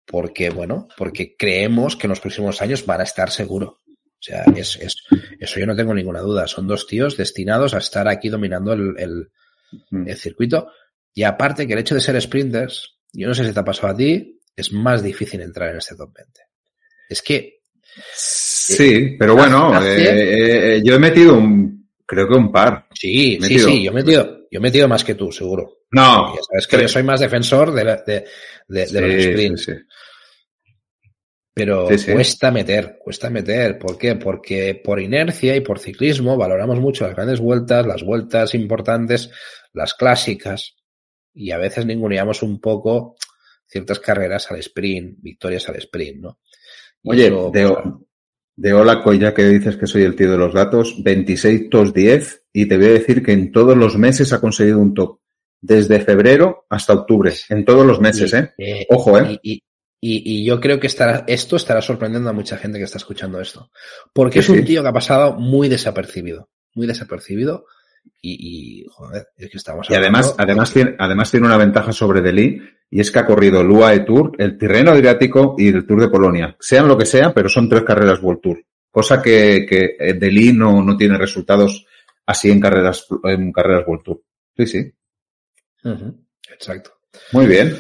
porque 0.05 0.51
bueno, 0.51 0.89
porque 0.97 1.37
creemos 1.39 1.95
que 1.95 2.09
en 2.09 2.11
los 2.11 2.21
próximos 2.21 2.61
años 2.61 2.85
van 2.85 3.03
a 3.03 3.05
estar 3.05 3.31
seguros. 3.31 3.71
O 3.71 4.23
sea, 4.23 4.43
es, 4.57 4.75
es, 4.75 4.97
eso 5.39 5.61
yo 5.61 5.67
no 5.67 5.77
tengo 5.77 5.95
ninguna 5.95 6.19
duda. 6.21 6.49
Son 6.49 6.67
dos 6.67 6.89
tíos 6.89 7.17
destinados 7.17 7.75
a 7.75 7.79
estar 7.79 8.09
aquí 8.09 8.29
dominando 8.29 8.73
el, 8.73 8.95
el, 8.99 9.31
el 10.05 10.17
circuito 10.17 10.73
Y 11.15 11.23
aparte 11.23 11.65
que 11.65 11.75
el 11.75 11.79
hecho 11.79 11.95
de 11.95 12.01
ser 12.01 12.21
sprinters, 12.21 12.99
yo 13.13 13.29
no 13.29 13.35
sé 13.35 13.45
si 13.47 13.53
te 13.53 13.61
ha 13.61 13.65
pasado 13.65 13.93
a 13.93 13.97
ti, 13.97 14.40
es 14.61 14.73
más 14.73 15.03
difícil 15.03 15.41
entrar 15.41 15.71
en 15.71 15.79
este 15.79 15.97
top 15.97 16.13
20. 16.15 16.41
Es 17.09 17.23
que... 17.23 17.61
Sí, 18.15 19.17
pero 19.19 19.35
bueno, 19.35 19.83
eh, 19.85 20.77
eh, 20.77 20.83
yo 20.85 20.95
he 20.95 20.99
metido 20.99 21.35
un, 21.37 21.91
creo 22.07 22.29
que 22.29 22.35
un 22.35 22.53
par. 22.53 22.87
Sí, 22.95 23.39
sí, 23.41 23.59
sí, 23.59 23.83
yo 23.83 23.91
he 23.91 23.95
metido, 23.95 24.47
yo 24.51 24.59
he 24.59 24.61
metido 24.61 24.87
más 24.87 25.03
que 25.03 25.15
tú, 25.15 25.33
seguro. 25.33 25.81
No. 25.91 26.35
Es 26.57 26.67
que 26.67 26.81
yo 26.81 26.89
soy 26.89 27.03
más 27.03 27.21
defensor 27.21 27.73
de, 27.73 27.85
de, 28.07 28.25
de, 28.69 29.01
los 29.01 29.25
sprints. 29.25 29.65
Sí, 29.65 29.73
Pero 31.53 31.89
cuesta 32.13 32.51
meter, 32.51 32.97
cuesta 32.99 33.29
meter. 33.29 33.79
¿Por 33.79 33.99
qué? 33.99 34.15
Porque 34.15 34.81
por 34.83 35.01
inercia 35.01 35.57
y 35.57 35.61
por 35.61 35.79
ciclismo 35.81 36.37
valoramos 36.37 36.79
mucho 36.79 37.07
las 37.07 37.17
grandes 37.17 37.41
vueltas, 37.41 37.87
las 37.87 38.05
vueltas 38.05 38.55
importantes, 38.55 39.31
las 39.73 39.95
clásicas, 39.95 40.77
y 41.35 41.51
a 41.51 41.59
veces 41.59 41.87
ninguneamos 41.87 42.43
un 42.43 42.61
poco 42.61 43.17
ciertas 43.71 44.01
carreras 44.01 44.51
al 44.51 44.59
sprint, 44.59 45.19
victorias 45.21 45.69
al 45.69 45.77
sprint, 45.77 46.21
¿no? 46.21 46.39
Oye, 47.05 47.31
de, 47.31 47.77
de 48.57 48.73
hola, 48.75 49.03
ya 49.19 49.33
que 49.33 49.45
dices 49.45 49.77
que 49.77 49.87
soy 49.87 50.03
el 50.03 50.15
tío 50.15 50.31
de 50.31 50.37
los 50.37 50.53
datos, 50.53 51.03
26 51.03 51.71
tos 51.71 51.95
10 51.95 52.45
y 52.53 52.67
te 52.67 52.77
voy 52.77 52.87
a 52.87 52.93
decir 52.93 53.23
que 53.23 53.33
en 53.33 53.53
todos 53.53 53.77
los 53.77 53.97
meses 53.97 54.33
ha 54.33 54.41
conseguido 54.41 54.79
un 54.79 54.93
top. 54.93 55.19
Desde 55.63 56.01
febrero 56.01 56.67
hasta 56.71 56.95
octubre, 56.95 57.33
en 57.51 57.67
todos 57.67 57.87
los 57.87 58.01
meses, 58.01 58.33
¿eh? 58.33 58.53
eh 58.57 58.87
Ojo, 58.89 59.19
¿eh? 59.19 59.39
Y, 59.43 59.63
y, 60.03 60.45
yo 60.45 60.59
creo 60.59 60.81
que 60.81 60.87
estará, 60.87 61.25
esto 61.27 61.57
estará 61.57 61.83
sorprendiendo 61.83 62.31
a 62.31 62.33
mucha 62.33 62.57
gente 62.57 62.79
que 62.79 62.85
está 62.85 62.97
escuchando 62.97 63.41
esto. 63.41 63.71
Porque 64.15 64.39
es 64.39 64.49
un 64.49 64.65
tío 64.65 64.83
que 64.83 64.89
ha 64.89 64.93
pasado 64.93 65.35
muy 65.35 65.69
desapercibido, 65.69 66.49
muy 66.75 66.87
desapercibido. 66.87 67.67
Y, 68.23 68.85
joder, 68.91 69.29
es 69.37 69.51
que 69.51 69.57
estamos 69.57 69.89
Y 69.89 69.95
además, 69.95 70.35
además 70.37 70.73
tiene, 70.73 70.95
además 70.99 71.31
tiene 71.31 71.47
una 71.47 71.57
ventaja 71.57 71.91
sobre 71.93 72.21
Delhi 72.21 72.61
y 72.91 73.01
es 73.01 73.11
que 73.11 73.19
ha 73.19 73.27
corrido 73.27 73.63
el 73.63 73.71
UAE 73.71 74.01
Tour, 74.01 74.33
el 74.39 74.59
Tirreno 74.59 74.91
Adriático 74.91 75.55
y 75.57 75.69
el 75.69 75.87
Tour 75.87 76.03
de 76.03 76.09
Polonia. 76.09 76.57
Sean 76.61 76.87
lo 76.87 76.99
que 76.99 77.07
sea, 77.07 77.33
pero 77.33 77.49
son 77.49 77.69
tres 77.69 77.83
carreras 77.83 78.23
World 78.23 78.43
Tour. 78.43 78.65
Cosa 78.91 79.23
que, 79.23 79.65
que 79.67 79.97
eh, 79.99 80.15
Delhi 80.15 80.53
no, 80.53 80.83
no 80.83 80.97
tiene 80.97 81.17
resultados 81.17 81.87
así 82.27 82.51
en 82.51 82.61
carreras, 82.61 83.07
en 83.25 83.53
carreras 83.53 83.87
World 83.87 84.05
Tour. 84.05 84.23
Sí, 84.57 84.67
sí. 84.67 84.93
Exacto. 86.53 86.91
Muy 87.33 87.47
bien. 87.47 87.77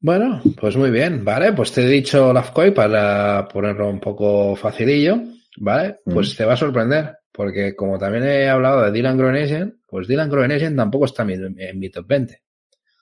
Bueno, 0.00 0.40
pues 0.58 0.76
muy 0.76 0.90
bien, 0.90 1.24
vale, 1.24 1.52
pues 1.52 1.72
te 1.72 1.82
he 1.82 1.88
dicho 1.88 2.32
Lafcoy 2.32 2.70
para 2.70 3.46
ponerlo 3.46 3.88
un 3.90 4.00
poco 4.00 4.56
facilillo, 4.56 5.20
¿vale? 5.58 5.98
Pues 6.02 6.34
te 6.34 6.46
va 6.46 6.54
a 6.54 6.56
sorprender, 6.56 7.18
porque 7.32 7.74
como 7.76 7.98
también 7.98 8.24
he 8.24 8.48
hablado 8.48 8.82
de 8.82 8.92
Dylan 8.92 9.18
Groenesen, 9.18 9.80
pues 9.86 10.08
Dylan 10.08 10.30
Groenesen 10.30 10.76
tampoco 10.76 11.04
está 11.04 11.22
en 11.22 11.78
mi, 11.78 11.90
top 11.90 12.06
20. 12.06 12.42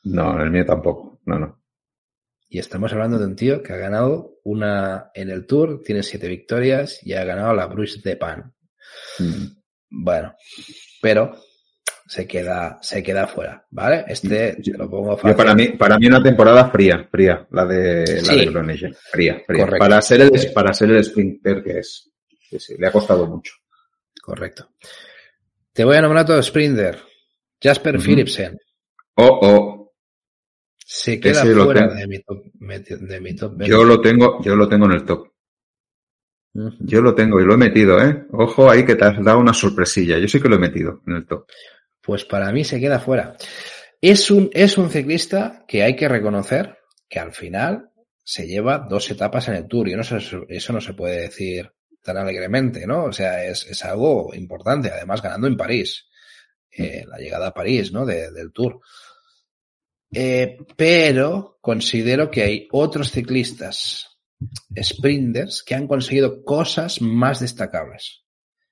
No, 0.05 0.35
en 0.37 0.41
el 0.41 0.51
mío 0.51 0.67
tampoco, 0.67 1.21
no, 1.27 1.39
no. 1.39 1.63
Y 2.49 2.59
estamos 2.59 2.93
hablando 2.93 3.19
de 3.19 3.27
un 3.27 3.37
tío 3.37 3.63
que 3.63 3.75
ha 3.75 3.77
ganado 3.77 4.41
una 4.45 5.11
en 5.15 5.31
el 5.31 5.47
Tour, 5.47 5.83
tiene 5.85 6.03
siete 6.03 6.29
victorias 6.29 7.01
y 7.03 7.13
ha 7.13 7.25
ganado 7.25 7.55
la 7.55 7.67
Bruce 7.67 8.01
de 8.03 8.17
Pan. 8.17 8.55
Mm. 9.19 9.47
Bueno, 9.91 10.35
pero 11.03 11.37
se 12.09 12.27
queda, 12.27 12.79
se 12.81 13.03
queda 13.03 13.27
fuera, 13.27 13.67
¿vale? 13.71 14.05
Este 14.09 14.57
lo 14.77 14.89
pongo 14.89 15.17
fácil. 15.19 15.37
para 15.37 15.55
mí, 15.55 15.69
para 15.69 15.99
mí 15.99 16.07
una 16.07 16.23
temporada 16.23 16.71
fría, 16.71 17.07
fría, 17.11 17.47
la 17.51 17.67
de 17.67 18.23
la 18.23 18.35
de 18.35 18.95
fría, 19.13 19.43
fría. 19.47 19.67
Para 19.79 20.01
ser 20.01 20.23
el, 20.23 20.53
para 20.55 20.73
ser 20.73 20.91
el 20.91 21.05
sprinter 21.05 21.63
que 21.63 21.81
es. 21.81 22.11
Sí, 22.49 22.59
sí, 22.59 22.75
le 22.79 22.87
ha 22.87 22.93
costado 22.93 23.27
mucho. 23.27 23.53
Correcto. 24.29 24.69
Te 25.73 25.85
voy 25.85 25.97
a 25.97 26.03
nombrar 26.03 26.27
todo 26.27 26.43
sprinter. 26.43 26.99
Jasper 27.63 27.99
Philipsen. 27.99 28.59
Oh, 29.15 29.39
oh. 29.41 29.95
Se 30.77 31.19
queda 31.19 31.43
fuera 31.45 31.95
de 31.95 32.07
mi, 32.07 32.19
top, 32.19 32.45
de 32.53 33.21
mi 33.21 33.35
top 33.35 33.63
Yo 33.63 33.85
lo 33.85 34.03
tengo, 34.03 34.43
yo 34.43 34.55
lo 34.55 34.69
tengo 34.69 34.85
en 34.85 34.93
el 34.93 35.05
top. 35.07 35.33
Yo 36.53 37.01
lo 37.01 37.15
tengo 37.15 37.41
y 37.41 37.47
lo 37.47 37.55
he 37.55 37.57
metido, 37.57 38.03
¿eh? 38.03 38.27
Ojo 38.33 38.71
ahí 38.71 38.85
que 38.85 38.97
te 38.97 39.07
has 39.07 39.25
dado 39.25 39.39
una 39.39 39.55
sorpresilla. 39.55 40.19
Yo 40.19 40.29
sí 40.29 40.43
que 40.43 40.49
lo 40.51 40.57
he 40.57 40.61
metido 40.61 41.01
en 41.07 41.15
el 41.15 41.27
top. 41.27 41.47
Pues 42.03 42.27
para 42.27 42.53
mí 42.53 42.65
se 42.65 42.79
queda 42.79 43.01
fuera. 43.01 43.35
Es 44.03 44.31
un, 44.31 44.51
es 44.53 44.77
un 44.77 44.91
ciclista 44.91 45.65
que 45.67 45.83
hay 45.85 45.97
que 45.97 46.07
reconocer 46.07 46.77
que 47.09 47.19
al 47.19 47.33
final 47.33 47.93
se 48.23 48.47
lleva 48.47 48.87
dos 48.91 49.11
etapas 49.11 49.49
en 49.49 49.55
el 49.55 49.67
Tour 49.67 49.89
y 49.89 49.95
no 49.95 50.03
eso 50.03 50.73
no 50.75 50.81
se 50.83 50.93
puede 50.93 51.23
decir 51.23 51.73
tan 52.03 52.17
alegremente, 52.17 52.87
¿no? 52.87 53.05
O 53.05 53.13
sea, 53.13 53.45
es, 53.45 53.67
es 53.67 53.85
algo 53.85 54.35
importante, 54.35 54.91
además 54.91 55.23
ganando 55.23 55.47
en 55.47 55.57
París, 55.57 56.09
eh, 56.71 57.05
la 57.07 57.19
llegada 57.19 57.49
a 57.49 57.55
París, 57.55 57.93
¿no? 57.93 58.07
del 58.07 58.53
Tour. 58.53 58.81
Eh, 60.13 60.57
pero 60.77 61.59
considero 61.61 62.31
que 62.31 62.43
hay 62.43 62.69
otros 62.71 63.11
ciclistas 63.11 64.19
sprinters 64.81 65.63
que 65.63 65.75
han 65.75 65.87
conseguido 65.87 66.45
cosas 66.45 67.01
más 67.03 67.41
destacables. 67.41 68.25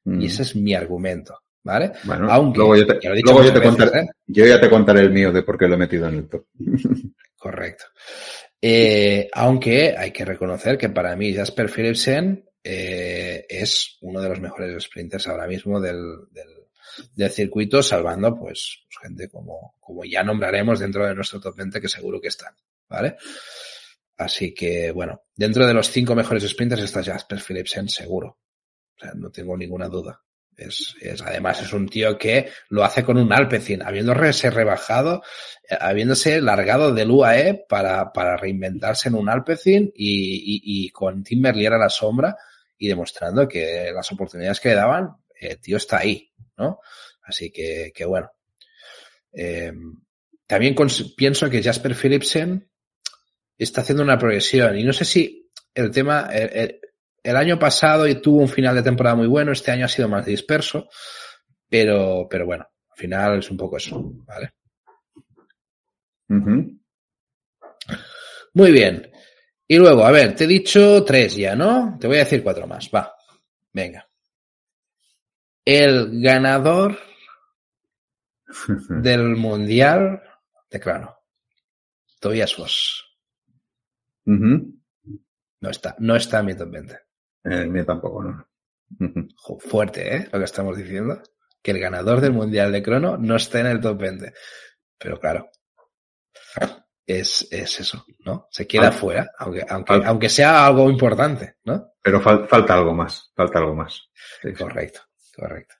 Y 0.04 0.10
mm. 0.10 0.22
ese 0.22 0.42
es 0.42 0.56
mi 0.56 0.74
argumento. 0.74 1.38
¿Vale? 1.64 1.94
Bueno, 2.04 2.30
Aunque, 2.30 2.58
luego 2.58 2.76
yo, 2.76 2.86
te, 2.86 3.00
yo, 3.02 3.52
te 3.52 3.60
contaré, 3.60 4.00
¿eh? 4.02 4.06
yo 4.28 4.46
ya 4.46 4.60
te 4.60 4.70
contaré 4.70 5.00
el 5.00 5.10
mío 5.10 5.32
de 5.32 5.42
por 5.42 5.58
qué 5.58 5.66
lo 5.66 5.74
he 5.74 5.78
metido 5.78 6.06
en 6.06 6.14
el 6.14 6.28
top. 6.28 6.46
Correcto. 7.36 7.86
Eh, 8.62 9.28
aunque 9.32 9.96
hay 9.98 10.12
que 10.12 10.24
reconocer 10.24 10.78
que 10.78 10.90
para 10.90 11.16
mí 11.16 11.34
Jasper 11.34 11.68
Philipsen 11.68 12.48
eh, 12.68 13.46
es 13.48 13.96
uno 14.00 14.20
de 14.20 14.28
los 14.28 14.40
mejores 14.40 14.82
sprinters 14.82 15.28
ahora 15.28 15.46
mismo 15.46 15.80
del, 15.80 16.02
del, 16.32 16.48
del 17.14 17.30
circuito, 17.30 17.80
salvando 17.80 18.36
pues, 18.36 18.82
pues, 18.88 18.98
gente 19.02 19.28
como, 19.28 19.76
como 19.78 20.04
ya 20.04 20.24
nombraremos 20.24 20.80
dentro 20.80 21.06
de 21.06 21.14
nuestro 21.14 21.40
top 21.40 21.56
20 21.56 21.80
que 21.80 21.88
seguro 21.88 22.20
que 22.20 22.26
están. 22.26 22.54
¿Vale? 22.88 23.16
Así 24.16 24.52
que, 24.52 24.90
bueno, 24.90 25.22
dentro 25.36 25.64
de 25.64 25.74
los 25.74 25.90
cinco 25.90 26.16
mejores 26.16 26.48
sprinters 26.48 26.82
está 26.82 27.04
Jasper 27.04 27.40
Philipsen 27.40 27.88
seguro. 27.88 28.38
O 28.96 29.00
sea, 29.00 29.12
no 29.14 29.30
tengo 29.30 29.56
ninguna 29.56 29.88
duda. 29.88 30.20
Es, 30.56 30.96
es, 31.00 31.22
además 31.22 31.62
es 31.62 31.72
un 31.72 31.88
tío 31.88 32.18
que 32.18 32.48
lo 32.70 32.82
hace 32.82 33.04
con 33.04 33.16
un 33.16 33.32
Alpecin, 33.32 33.82
habiéndose 33.82 34.50
rebajado, 34.50 35.22
eh, 35.68 35.76
habiéndose 35.78 36.40
largado 36.40 36.92
del 36.92 37.12
UAE 37.12 37.66
para, 37.68 38.12
para 38.12 38.36
reinventarse 38.36 39.08
en 39.08 39.14
un 39.14 39.28
Alpecin 39.28 39.92
y, 39.94 40.34
y, 40.34 40.86
y 40.86 40.90
con 40.90 41.22
Tim 41.22 41.42
Merlier 41.42 41.74
a 41.74 41.78
la 41.78 41.90
sombra 41.90 42.36
y 42.78 42.88
demostrando 42.88 43.48
que 43.48 43.90
las 43.94 44.10
oportunidades 44.12 44.60
que 44.60 44.70
le 44.70 44.74
daban, 44.74 45.16
el 45.38 45.52
eh, 45.52 45.56
tío 45.56 45.76
está 45.76 45.98
ahí, 45.98 46.32
¿no? 46.56 46.80
Así 47.22 47.50
que, 47.50 47.92
que 47.94 48.04
bueno. 48.04 48.30
Eh, 49.32 49.72
también 50.46 50.74
pienso 51.16 51.50
que 51.50 51.62
Jasper 51.62 51.94
Philipsen 51.94 52.70
está 53.58 53.80
haciendo 53.80 54.02
una 54.02 54.18
progresión. 54.18 54.78
Y 54.78 54.84
no 54.84 54.92
sé 54.92 55.04
si 55.04 55.50
el 55.74 55.90
tema, 55.90 56.28
el, 56.32 56.80
el, 57.22 57.36
año 57.36 57.58
pasado 57.58 58.04
tuvo 58.20 58.40
un 58.40 58.48
final 58.48 58.74
de 58.74 58.82
temporada 58.82 59.16
muy 59.16 59.26
bueno, 59.26 59.52
este 59.52 59.72
año 59.72 59.84
ha 59.84 59.88
sido 59.88 60.08
más 60.08 60.24
disperso, 60.24 60.88
pero, 61.68 62.28
pero 62.30 62.46
bueno, 62.46 62.66
al 62.90 62.96
final 62.96 63.38
es 63.40 63.50
un 63.50 63.56
poco 63.56 63.76
eso, 63.76 64.00
¿vale? 64.24 64.52
Muy 68.54 68.72
bien. 68.72 69.10
Y 69.68 69.78
luego, 69.78 70.04
a 70.04 70.12
ver, 70.12 70.34
te 70.36 70.44
he 70.44 70.46
dicho 70.46 71.04
tres 71.04 71.36
ya, 71.36 71.56
¿no? 71.56 71.96
Te 72.00 72.06
voy 72.06 72.16
a 72.16 72.20
decir 72.20 72.42
cuatro 72.42 72.66
más. 72.66 72.88
Va. 72.94 73.12
Venga. 73.72 74.08
El 75.64 76.22
ganador 76.22 76.98
del 78.88 79.36
Mundial 79.36 80.22
de 80.70 80.80
Claro. 80.80 81.18
Tobias 82.20 82.56
Vos. 82.56 83.18
No 84.24 85.70
está, 85.70 85.96
no 85.98 86.16
está 86.16 86.40
en 86.40 86.46
mi 86.46 86.56
top 86.56 86.70
20. 86.70 86.98
El 87.44 87.68
mío 87.70 87.84
tampoco, 87.84 88.22
¿no? 88.22 88.48
Fuerte, 89.58 90.16
¿eh? 90.16 90.28
Lo 90.32 90.38
que 90.38 90.44
estamos 90.44 90.76
diciendo. 90.76 91.22
Que 91.62 91.72
el 91.72 91.80
ganador 91.80 92.20
del 92.20 92.32
Mundial 92.32 92.70
de 92.72 92.82
Crono 92.82 93.16
no 93.16 93.36
está 93.36 93.60
en 93.60 93.66
el 93.66 93.80
top 93.80 93.98
20. 93.98 94.32
Pero 94.98 95.18
claro, 95.18 95.50
es, 97.06 97.46
es 97.50 97.80
eso, 97.80 98.04
¿no? 98.24 98.48
Se 98.50 98.66
queda 98.66 98.90
fuera, 98.90 99.30
aunque, 99.38 99.64
aunque, 99.68 99.94
aunque 100.04 100.28
sea 100.28 100.66
algo 100.66 100.90
importante, 100.90 101.56
¿no? 101.64 101.92
Pero 102.02 102.20
falta 102.20 102.74
algo 102.74 102.94
más, 102.94 103.30
falta 103.34 103.58
algo 103.58 103.74
más. 103.74 104.08
correcto, 104.58 105.00
correcto. 105.34 105.74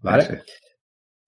¿Vale? 0.00 0.42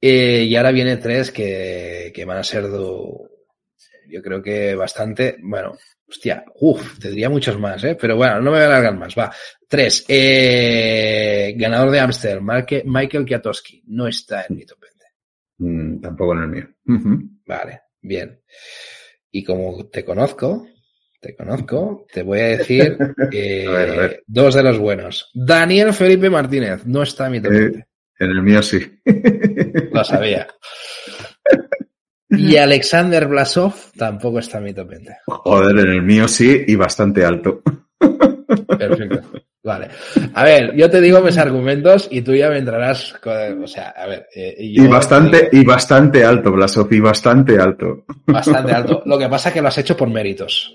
Eh, 0.00 0.44
y 0.44 0.56
ahora 0.56 0.72
viene 0.72 0.96
tres 0.96 1.30
que, 1.30 2.12
que 2.14 2.24
van 2.24 2.38
a 2.38 2.44
ser, 2.44 2.64
yo 2.64 4.22
creo 4.22 4.42
que 4.42 4.74
bastante, 4.74 5.36
bueno, 5.42 5.76
Hostia, 6.08 6.42
uff, 6.60 6.98
tendría 6.98 7.28
muchos 7.28 7.58
más, 7.58 7.84
¿eh? 7.84 7.94
Pero 8.00 8.16
bueno, 8.16 8.36
no 8.36 8.44
me 8.44 8.50
voy 8.50 8.60
a 8.60 8.64
alargar 8.66 8.96
más. 8.96 9.14
Va. 9.16 9.30
Tres. 9.68 10.06
Eh, 10.08 11.52
ganador 11.54 11.90
de 11.90 12.00
Amstel, 12.00 12.40
Michael 12.40 13.26
Kiatowski. 13.26 13.82
No 13.88 14.08
está 14.08 14.46
en 14.48 14.56
mi 14.56 14.64
top 14.64 14.78
20. 14.80 15.04
Mm, 15.58 16.00
tampoco 16.00 16.32
en 16.32 16.38
el 16.38 16.48
mío. 16.48 16.68
Vale, 17.44 17.82
bien. 18.00 18.40
Y 19.38 19.44
como 19.44 19.86
te 19.86 20.04
conozco, 20.04 20.66
te 21.20 21.36
conozco, 21.36 22.06
te 22.12 22.24
voy 22.24 22.40
a 22.40 22.48
decir 22.58 22.98
eh, 23.32 24.20
dos 24.26 24.52
de 24.56 24.64
los 24.64 24.78
buenos. 24.80 25.30
Daniel 25.32 25.92
Felipe 25.92 26.28
Martínez. 26.28 26.84
No 26.86 27.04
está 27.04 27.26
en 27.26 27.32
mi 27.32 27.40
top 27.40 27.52
20. 27.52 27.86
En 28.18 28.30
el 28.30 28.42
mío 28.42 28.60
sí. 28.64 29.00
Lo 29.92 30.02
sabía. 30.02 30.48
Y 32.30 32.58
Alexander 32.58 33.26
Blasov 33.26 33.72
tampoco 33.96 34.40
está 34.40 34.58
en 34.58 34.64
mi 34.64 34.74
top 34.74 34.88
20. 34.88 35.16
Joder, 35.28 35.78
en 35.78 35.88
el 35.88 36.02
mío 36.02 36.28
sí 36.28 36.62
y 36.66 36.74
bastante 36.74 37.24
alto. 37.24 37.62
Perfecto. 38.76 39.37
Vale. 39.68 39.88
A 40.32 40.44
ver, 40.44 40.74
yo 40.74 40.88
te 40.88 40.98
digo 40.98 41.20
mis 41.20 41.36
argumentos 41.36 42.08
y 42.10 42.22
tú 42.22 42.34
ya 42.34 42.48
me 42.48 42.56
entrarás. 42.56 43.14
Con, 43.22 43.64
o 43.64 43.66
sea, 43.66 43.90
a 43.90 44.06
ver. 44.06 44.26
Eh, 44.34 44.56
y 44.58 44.86
bastante, 44.86 45.50
y 45.52 45.62
bastante 45.62 46.24
alto, 46.24 46.52
Blasov, 46.52 46.90
y 46.90 47.00
bastante 47.00 47.58
alto. 47.58 48.06
Bastante 48.24 48.72
alto. 48.72 49.02
Lo 49.06 49.18
que 49.18 49.28
pasa 49.28 49.50
es 49.50 49.54
que 49.54 49.60
lo 49.60 49.68
has 49.68 49.76
hecho 49.76 49.94
por 49.94 50.08
méritos. 50.08 50.74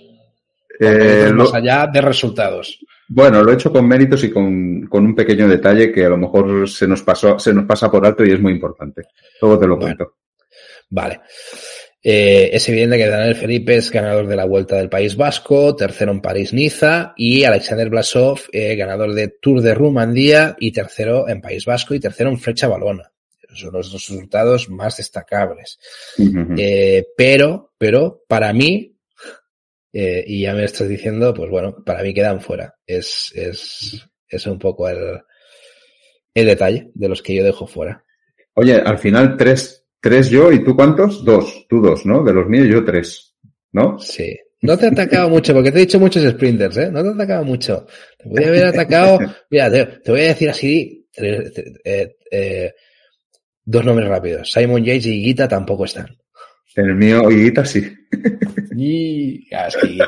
Eh, 0.79 1.31
más 1.33 1.51
allá 1.55 1.87
de 1.91 2.01
resultados. 2.01 2.77
Bueno, 3.07 3.43
lo 3.43 3.51
he 3.51 3.55
hecho 3.55 3.71
con 3.71 3.87
méritos 3.87 4.23
y 4.25 4.29
con, 4.29 4.85
con, 4.85 5.05
un 5.05 5.15
pequeño 5.15 5.47
detalle 5.47 5.91
que 5.91 6.05
a 6.05 6.09
lo 6.09 6.17
mejor 6.17 6.69
se 6.69 6.87
nos 6.87 7.01
pasó, 7.01 7.39
se 7.39 7.51
nos 7.51 7.65
pasa 7.65 7.89
por 7.89 8.05
alto 8.05 8.23
y 8.23 8.31
es 8.31 8.39
muy 8.39 8.53
importante. 8.53 9.05
Luego 9.41 9.57
te 9.57 9.67
lo 9.67 9.79
cuento. 9.79 10.17
Vale. 10.91 11.21
Eh, 12.05 12.49
es 12.51 12.67
evidente 12.67 12.97
que 12.97 13.07
Daniel 13.07 13.35
Felipe 13.35 13.75
es 13.75 13.89
ganador 13.89 14.27
de 14.27 14.35
la 14.35 14.43
Vuelta 14.43 14.75
del 14.75 14.89
País 14.89 15.15
Vasco, 15.15 15.73
tercero 15.73 16.11
en 16.11 16.21
París-Niza 16.21 17.13
y 17.15 17.45
Alexander 17.45 17.89
Blasov, 17.89 18.41
eh, 18.51 18.75
ganador 18.75 19.13
de 19.13 19.29
Tour 19.41 19.61
de 19.61 19.73
Rumandía 19.73 20.57
y 20.59 20.73
tercero 20.73 21.29
en 21.29 21.39
País 21.39 21.65
Vasco 21.65 21.93
y 21.95 22.01
tercero 22.01 22.29
en 22.29 22.39
Flecha 22.39 22.67
Balona. 22.67 23.09
son 23.53 23.71
los 23.71 23.89
dos 23.89 23.93
resultados 23.93 24.69
más 24.69 24.97
destacables. 24.97 25.79
eh, 26.57 27.05
pero, 27.15 27.71
pero 27.77 28.23
para 28.27 28.51
mí, 28.51 28.89
y 29.93 30.41
ya 30.41 30.53
me 30.55 30.65
estás 30.65 30.89
diciendo, 30.89 31.33
pues 31.33 31.49
bueno, 31.49 31.83
para 31.85 32.03
mí 32.03 32.13
quedan 32.13 32.41
fuera. 32.41 32.75
Es, 32.85 33.31
es, 33.35 34.03
es 34.27 34.47
un 34.47 34.59
poco 34.59 34.89
el, 34.89 35.21
el 36.33 36.45
detalle 36.47 36.89
de 36.93 37.09
los 37.09 37.21
que 37.21 37.35
yo 37.35 37.43
dejo 37.43 37.67
fuera. 37.67 38.03
Oye, 38.55 38.75
al 38.75 38.97
final 38.97 39.37
tres, 39.37 39.82
Tres 40.03 40.29
yo 40.29 40.51
y 40.51 40.61
tú 40.65 40.75
cuántos? 40.75 41.23
Dos. 41.23 41.65
Tú 41.69 41.79
dos, 41.79 42.05
¿no? 42.05 42.25
De 42.25 42.33
los 42.33 42.45
míos 42.49 42.67
yo 42.67 42.83
tres. 42.83 43.35
¿No? 43.71 43.97
Sí. 43.99 44.37
No 44.61 44.77
te 44.77 44.87
he 44.87 44.89
atacado 44.89 45.29
mucho, 45.29 45.53
porque 45.53 45.71
te 45.71 45.77
he 45.77 45.85
dicho 45.85 45.97
muchos 45.97 46.29
sprinters, 46.29 46.75
¿eh? 46.75 46.91
No 46.91 47.01
te 47.01 47.07
he 47.07 47.11
atacado 47.13 47.45
mucho. 47.45 47.87
Te 48.17 48.27
podría 48.27 48.49
haber 48.49 48.65
atacado. 48.65 49.17
Mira, 49.49 49.71
te, 49.71 50.11
voy 50.11 50.19
a 50.19 50.27
decir 50.27 50.49
así. 50.49 51.07
Eh, 51.15 52.17
eh, 52.29 52.73
dos 53.63 53.85
nombres 53.85 54.09
rápidos. 54.09 54.51
Simon 54.51 54.83
Yates 54.83 55.05
y 55.05 55.23
Guita 55.23 55.47
tampoco 55.47 55.85
están. 55.85 56.17
El 56.75 56.95
mío, 56.95 57.29
Guita 57.29 57.63
sí. 57.63 57.89
Y 58.75 59.47
es 59.49 59.77
que 59.77 59.99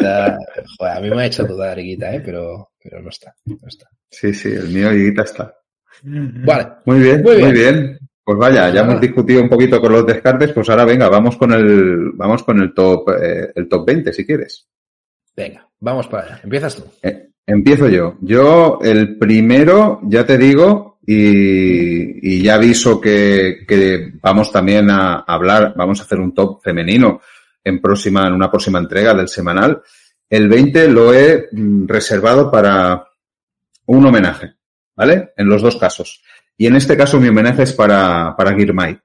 joder, 0.77 0.97
a 0.97 0.99
mí 0.99 1.09
me 1.09 1.21
ha 1.21 1.25
hecho 1.27 1.45
dudar 1.45 1.79
Guita, 1.79 2.13
¿eh? 2.13 2.21
Pero, 2.25 2.71
pero 2.83 3.01
no 3.01 3.07
está, 3.07 3.33
no 3.45 3.65
está. 3.65 3.87
Sí, 4.09 4.33
sí, 4.33 4.49
el 4.49 4.67
mío 4.67 4.91
Guita 4.91 5.21
está. 5.21 5.55
Vale. 6.03 6.67
Muy 6.83 6.99
bien, 6.99 7.21
muy 7.21 7.37
bien. 7.37 7.47
Muy 7.47 7.57
bien. 7.57 7.99
Pues 8.25 8.39
vaya, 8.39 8.71
ya 8.71 8.81
hemos 8.81 8.99
discutido 8.99 9.39
un 9.39 9.47
poquito 9.47 9.79
con 9.79 9.91
los 9.91 10.03
descartes, 10.03 10.51
pues 10.51 10.67
ahora 10.71 10.83
venga, 10.83 11.07
vamos 11.09 11.37
con 11.37 11.53
el, 11.53 12.11
vamos 12.13 12.41
con 12.41 12.59
el 12.59 12.73
top, 12.73 13.11
eh, 13.11 13.51
el 13.53 13.69
top 13.69 13.85
20 13.85 14.11
si 14.11 14.25
quieres. 14.25 14.67
Venga, 15.37 15.69
vamos 15.79 16.07
para 16.07 16.23
allá. 16.23 16.39
Empiezas 16.43 16.75
tú. 16.75 16.85
Eh, 17.03 17.29
empiezo 17.45 17.87
yo. 17.87 18.15
Yo, 18.21 18.79
el 18.81 19.19
primero, 19.19 19.99
ya 20.05 20.25
te 20.25 20.39
digo, 20.39 20.97
y, 21.05 22.37
y 22.37 22.41
ya 22.41 22.55
aviso 22.55 22.99
que, 22.99 23.63
que, 23.67 24.13
vamos 24.23 24.51
también 24.51 24.89
a 24.89 25.17
hablar, 25.19 25.75
vamos 25.77 25.99
a 25.99 26.03
hacer 26.03 26.19
un 26.19 26.33
top 26.33 26.63
femenino 26.63 27.21
en 27.63 27.79
próxima, 27.79 28.25
en 28.25 28.33
una 28.33 28.49
próxima 28.49 28.79
entrega 28.79 29.13
del 29.13 29.27
semanal. 29.27 29.83
El 30.27 30.49
20 30.49 30.89
lo 30.89 31.13
he 31.13 31.47
mm, 31.51 31.87
reservado 31.87 32.49
para 32.49 33.05
un 33.85 34.03
homenaje, 34.03 34.55
¿vale? 34.95 35.33
En 35.37 35.47
los 35.47 35.61
dos 35.61 35.77
casos. 35.77 36.23
Y 36.57 36.67
en 36.67 36.75
este 36.75 36.95
caso 36.95 37.19
mi 37.19 37.27
homenaje 37.27 37.63
es 37.63 37.73
para, 37.73 38.35
para 38.37 38.55
Girmay. 38.55 38.97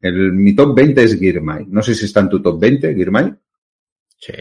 El, 0.00 0.32
mi 0.32 0.54
top 0.54 0.74
20 0.74 1.02
es 1.02 1.18
Girmay. 1.18 1.66
No 1.68 1.82
sé 1.82 1.94
si 1.94 2.06
está 2.06 2.20
en 2.20 2.28
tu 2.28 2.42
top 2.42 2.60
20, 2.60 2.94
Girmay. 2.94 3.32
Sí. 4.18 4.32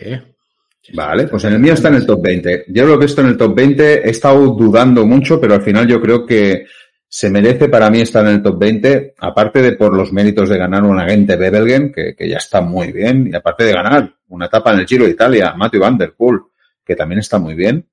Vale, 0.93 1.28
pues 1.28 1.43
en 1.45 1.53
el 1.53 1.59
mío 1.59 1.74
está 1.74 1.88
en 1.88 1.95
el 1.95 2.05
top 2.05 2.22
20. 2.22 2.66
Yo 2.68 2.86
lo 2.86 2.93
he 2.93 2.97
visto 2.97 3.22
en 3.22 3.28
el 3.28 3.38
top 3.38 3.55
20, 3.55 4.07
he 4.07 4.09
estado 4.09 4.47
dudando 4.53 5.05
mucho, 5.05 5.41
pero 5.41 5.55
al 5.55 5.63
final 5.63 5.88
yo 5.88 5.99
creo 5.99 6.26
que 6.26 6.66
se 7.07 7.30
merece 7.30 7.70
para 7.70 7.89
mí 7.89 8.01
estar 8.01 8.26
en 8.26 8.34
el 8.34 8.43
top 8.43 8.59
20, 8.59 9.16
aparte 9.18 9.61
de 9.61 9.72
por 9.74 9.95
los 9.95 10.11
méritos 10.11 10.49
de 10.49 10.57
ganar 10.57 10.84
un 10.84 10.99
agente 10.99 11.38
Bebelgen, 11.38 11.91
que, 11.91 12.16
que 12.16 12.30
ya 12.30 12.38
está 12.38 12.61
muy 12.61 12.91
bien, 12.91 13.30
y 13.32 13.36
aparte 13.36 13.63
de 13.63 13.74
ganar 13.74 14.13
una 14.28 14.45
etapa 14.45 14.74
en 14.74 14.80
el 14.80 14.86
Giro 14.86 15.05
de 15.05 15.11
Italia, 15.11 15.53
Matthew 15.55 15.82
Van 15.82 15.97
Der 15.97 16.13
Poel, 16.13 16.41
que 16.86 16.95
también 16.95 17.20
está 17.20 17.39
muy 17.39 17.55
bien 17.55 17.88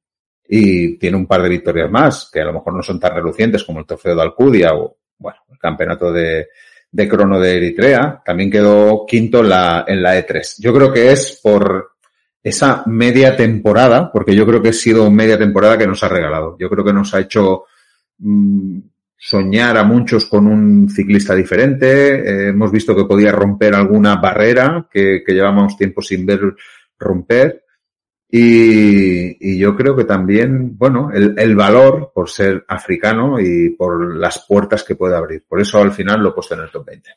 y 0.49 0.99
tiene 0.99 1.17
un 1.17 1.27
par 1.27 1.43
de 1.43 1.49
victorias 1.49 1.91
más, 1.91 2.31
que 2.33 2.41
a 2.41 2.45
lo 2.45 2.53
mejor 2.53 2.75
no 2.75 2.83
son 2.83 3.01
tan 3.01 3.15
relucientes 3.15 3.65
como 3.65 3.81
el 3.81 3.87
trofeo 3.87 4.15
de 4.15 4.23
Alcudia 4.23 4.75
o, 4.75 4.97
bueno, 5.19 5.39
el 5.51 5.59
campeonato 5.59 6.13
de, 6.13 6.49
de 6.91 7.09
crono 7.09 7.41
de 7.41 7.57
Eritrea. 7.57 8.23
También 8.25 8.51
quedó 8.51 9.07
quinto 9.07 9.41
en 9.41 9.49
la, 9.49 9.85
en 9.87 10.03
la 10.03 10.19
E3. 10.19 10.57
Yo 10.59 10.73
creo 10.73 10.93
que 10.93 11.13
es 11.13 11.41
por 11.43 11.93
esa 12.43 12.83
media 12.87 13.37
temporada, 13.37 14.11
porque 14.13 14.35
yo 14.35 14.45
creo 14.45 14.61
que 14.61 14.71
ha 14.71 14.75
sido 14.75 15.11
media 15.11 15.39
temporada 15.39 15.79
que 15.79 15.87
nos 15.87 16.03
ha 16.03 16.09
regalado. 16.09 16.57
Yo 16.59 16.69
creo 16.69 16.85
que 16.85 16.93
nos 16.93 17.15
ha 17.15 17.21
hecho 17.21 17.65
mmm, 18.19 18.79
soñar 19.17 19.77
a 19.77 19.85
muchos 19.85 20.27
con 20.27 20.49
un 20.49 20.91
ciclista 20.91 21.35
diferente. 21.35 21.87
Eh, 21.87 22.49
hemos 22.49 22.73
visto 22.73 22.95
que 22.95 23.05
podía 23.05 23.31
romper 23.31 23.75
alguna 23.75 24.17
barrera 24.17 24.89
que, 24.91 25.23
que 25.25 25.33
llevábamos 25.33 25.77
tiempo 25.77 26.03
sin 26.03 26.27
ver 26.27 26.41
romper. 26.99 27.62
Y, 28.35 29.37
y, 29.47 29.59
yo 29.59 29.77
creo 29.77 29.95
que 29.95 30.05
también, 30.05 30.79
bueno, 30.79 31.11
el, 31.13 31.35
el, 31.37 31.55
valor 31.55 32.13
por 32.15 32.31
ser 32.31 32.65
africano 32.67 33.39
y 33.39 33.77
por 33.77 34.17
las 34.17 34.47
puertas 34.47 34.85
que 34.85 34.97
puede 34.97 35.15
abrir. 35.15 35.45
Por 35.47 35.61
eso 35.61 35.83
al 35.83 35.93
final 35.93 36.21
lo 36.21 36.31
he 36.31 36.33
puesto 36.33 36.55
en 36.55 36.61
el 36.63 36.71
top 36.71 36.87
20. 36.87 37.11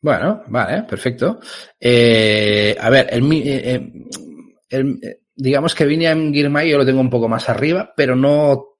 Bueno, 0.00 0.44
vale, 0.46 0.84
perfecto. 0.84 1.40
Eh, 1.80 2.76
a 2.78 2.88
ver, 2.88 3.08
el, 3.10 3.32
eh, 3.32 3.92
el, 4.68 5.00
digamos 5.34 5.74
que 5.74 5.86
Vinian 5.86 6.32
Girmay 6.32 6.70
yo 6.70 6.78
lo 6.78 6.86
tengo 6.86 7.00
un 7.00 7.10
poco 7.10 7.28
más 7.28 7.48
arriba, 7.48 7.92
pero 7.96 8.14
no 8.14 8.76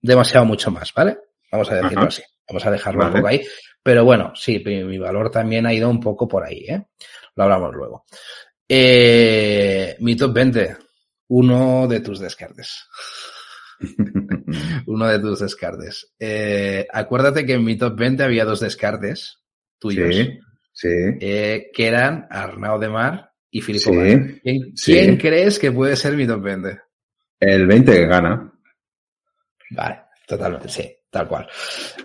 demasiado 0.00 0.46
mucho 0.46 0.70
más, 0.70 0.94
¿vale? 0.94 1.18
Vamos 1.52 1.70
a 1.70 1.74
decirlo 1.74 1.98
Ajá. 1.98 2.08
así. 2.08 2.22
Vamos 2.48 2.64
a 2.64 2.70
dejarlo 2.70 3.00
vale. 3.00 3.10
un 3.10 3.16
poco 3.16 3.28
ahí. 3.28 3.42
Pero 3.82 4.06
bueno, 4.06 4.32
sí, 4.34 4.62
mi, 4.64 4.84
mi 4.84 4.96
valor 4.96 5.30
también 5.30 5.66
ha 5.66 5.74
ido 5.74 5.90
un 5.90 6.00
poco 6.00 6.26
por 6.26 6.44
ahí, 6.44 6.64
¿eh? 6.66 6.82
Lo 7.34 7.44
hablamos 7.44 7.74
luego. 7.74 8.04
Eh, 8.72 9.96
mi 9.98 10.14
top 10.14 10.32
20. 10.32 10.76
Uno 11.28 11.88
de 11.88 12.00
tus 12.00 12.20
descartes. 12.20 12.86
Uno 14.86 15.08
de 15.08 15.18
tus 15.18 15.40
descartes. 15.40 16.12
Eh, 16.20 16.86
acuérdate 16.92 17.44
que 17.44 17.54
en 17.54 17.64
mi 17.64 17.76
top 17.76 17.98
20 17.98 18.22
había 18.22 18.44
dos 18.44 18.60
descartes 18.60 19.40
tuyos. 19.76 20.14
Sí, 20.14 20.38
sí. 20.72 20.88
Eh, 21.20 21.70
que 21.74 21.88
eran 21.88 22.28
Arnau 22.30 22.78
de 22.78 22.88
Mar 22.88 23.32
y 23.50 23.60
Filipe 23.60 23.84
sí, 23.84 24.40
¿Quién, 24.42 24.76
sí. 24.76 24.92
¿Quién, 24.92 25.16
crees 25.16 25.58
que 25.58 25.72
puede 25.72 25.96
ser 25.96 26.14
mi 26.14 26.26
top 26.26 26.40
20? 26.40 26.80
El 27.40 27.66
20 27.66 27.92
que 27.92 28.06
gana. 28.06 28.52
Vale, 29.70 30.00
totalmente, 30.28 30.68
sí, 30.68 30.96
tal 31.10 31.26
cual. 31.26 31.48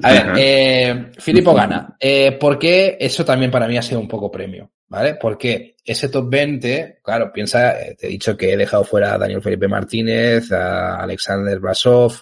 A 0.02 0.12
ver, 0.12 0.34
eh, 0.38 1.12
Filipo 1.20 1.54
gana. 1.54 1.96
Eh, 2.00 2.38
porque 2.40 2.98
eso 3.00 3.24
también 3.24 3.52
para 3.52 3.68
mí 3.68 3.78
ha 3.78 3.84
sido 3.84 4.00
un 4.00 4.08
poco 4.08 4.32
premio. 4.32 4.72
¿Vale? 4.88 5.16
Porque 5.16 5.76
ese 5.84 6.10
top 6.10 6.30
20, 6.30 7.00
claro, 7.04 7.32
piensa, 7.34 7.82
eh, 7.82 7.96
te 7.96 8.08
he 8.08 8.10
dicho 8.12 8.38
que 8.38 8.54
he 8.54 8.58
dejado 8.58 8.84
fuera 8.84 9.14
a 9.14 9.18
Daniel 9.18 9.42
Felipe 9.42 9.68
Martínez, 9.68 10.52
a 10.52 10.98
Alexander 10.98 11.60
Brasov, 11.60 12.22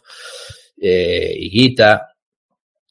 eh, 0.82 1.36
Guita. 1.51 2.16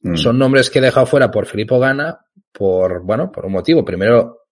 Mm. 0.03 0.17
Son 0.17 0.39
nombres 0.39 0.69
que 0.69 0.79
he 0.79 0.83
dejado 0.83 1.07
fuera 1.07 1.31
por 1.31 1.47
Filippo 1.47 1.79
Gana, 1.79 2.21
por, 2.53 3.03
bueno, 3.03 3.33
por 3.33 3.47
un 3.47 3.53
motivo. 3.53 3.85
Primero, 3.85 4.43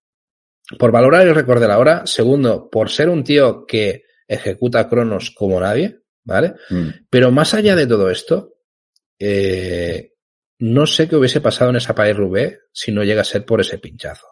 por 0.79 0.91
valorar 0.91 1.27
el 1.27 1.35
récord 1.35 1.61
de 1.61 1.69
la 1.69 1.79
hora. 1.79 2.07
Segundo, 2.07 2.69
por 2.71 2.91
ser 2.91 3.09
un 3.09 3.25
tío 3.25 3.67
que 3.67 4.05
ejecuta 4.27 4.89
cronos 4.89 5.33
como 5.33 5.61
nadie, 5.61 6.01
¿vale? 6.25 6.55
Mm. 6.71 6.89
Pero 7.11 7.31
más 7.31 7.55
allá 7.55 7.75
de 7.77 7.87
todo 7.87 8.11
esto, 8.11 8.55
eh, 9.19 10.13
no 10.59 10.87
sé 10.87 11.09
qué 11.09 11.17
hubiese 11.17 11.41
pasado 11.41 11.71
en 11.71 11.77
esa 11.77 11.95
País 11.95 12.17
Rubé 12.17 12.61
si 12.73 12.93
no 12.93 13.03
llega 13.03 13.23
a 13.23 13.25
ser 13.25 13.45
por 13.45 13.61
ese 13.61 13.79
pinchazo. 13.79 14.27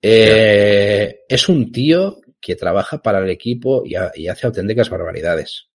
Eh, 0.00 1.20
es 1.28 1.48
un 1.48 1.72
tío 1.72 2.20
que 2.40 2.54
trabaja 2.54 3.02
para 3.02 3.18
el 3.18 3.30
equipo 3.30 3.82
y, 3.84 3.96
ha, 3.96 4.12
y, 4.14 4.28
hace 4.28 4.46
auténticas 4.46 4.90
barbaridades. 4.90 5.68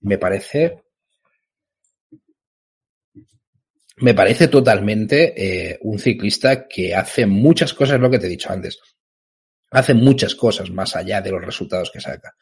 Me 0.00 0.18
parece. 0.18 0.82
Me 3.96 4.12
parece 4.12 4.48
totalmente 4.48 5.34
eh, 5.36 5.78
un 5.82 5.98
ciclista 5.98 6.66
que 6.66 6.94
hace 6.94 7.26
muchas 7.26 7.72
cosas, 7.72 8.00
lo 8.00 8.10
que 8.10 8.18
te 8.18 8.26
he 8.26 8.30
dicho 8.30 8.50
antes. 8.52 8.80
Hace 9.70 9.94
muchas 9.94 10.34
cosas 10.34 10.70
más 10.70 10.96
allá 10.96 11.20
de 11.20 11.30
los 11.30 11.44
resultados 11.44 11.90
que 11.90 12.00
saca. 12.00 12.34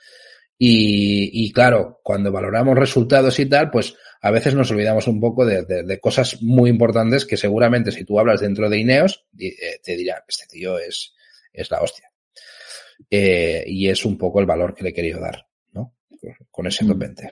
Y, 0.64 1.44
y 1.44 1.50
claro, 1.50 1.98
cuando 2.04 2.30
valoramos 2.30 2.78
resultados 2.78 3.36
y 3.40 3.46
tal, 3.46 3.68
pues 3.68 3.96
a 4.20 4.30
veces 4.30 4.54
nos 4.54 4.70
olvidamos 4.70 5.08
un 5.08 5.20
poco 5.20 5.44
de, 5.44 5.64
de, 5.64 5.82
de, 5.82 5.98
cosas 5.98 6.40
muy 6.40 6.70
importantes 6.70 7.26
que 7.26 7.36
seguramente 7.36 7.90
si 7.90 8.04
tú 8.04 8.20
hablas 8.20 8.42
dentro 8.42 8.70
de 8.70 8.78
Ineos, 8.78 9.26
eh, 9.36 9.80
te 9.82 9.96
dirán, 9.96 10.20
este 10.28 10.46
tío 10.46 10.78
es, 10.78 11.14
es 11.52 11.68
la 11.68 11.82
hostia. 11.82 12.08
Eh, 13.10 13.64
y 13.66 13.88
es 13.88 14.04
un 14.04 14.16
poco 14.16 14.38
el 14.38 14.46
valor 14.46 14.72
que 14.72 14.84
le 14.84 14.90
he 14.90 14.94
querido 14.94 15.18
dar, 15.18 15.44
¿no? 15.72 15.96
Con 16.48 16.68
ese 16.68 16.86
top 16.86 16.96
20. 16.96 17.30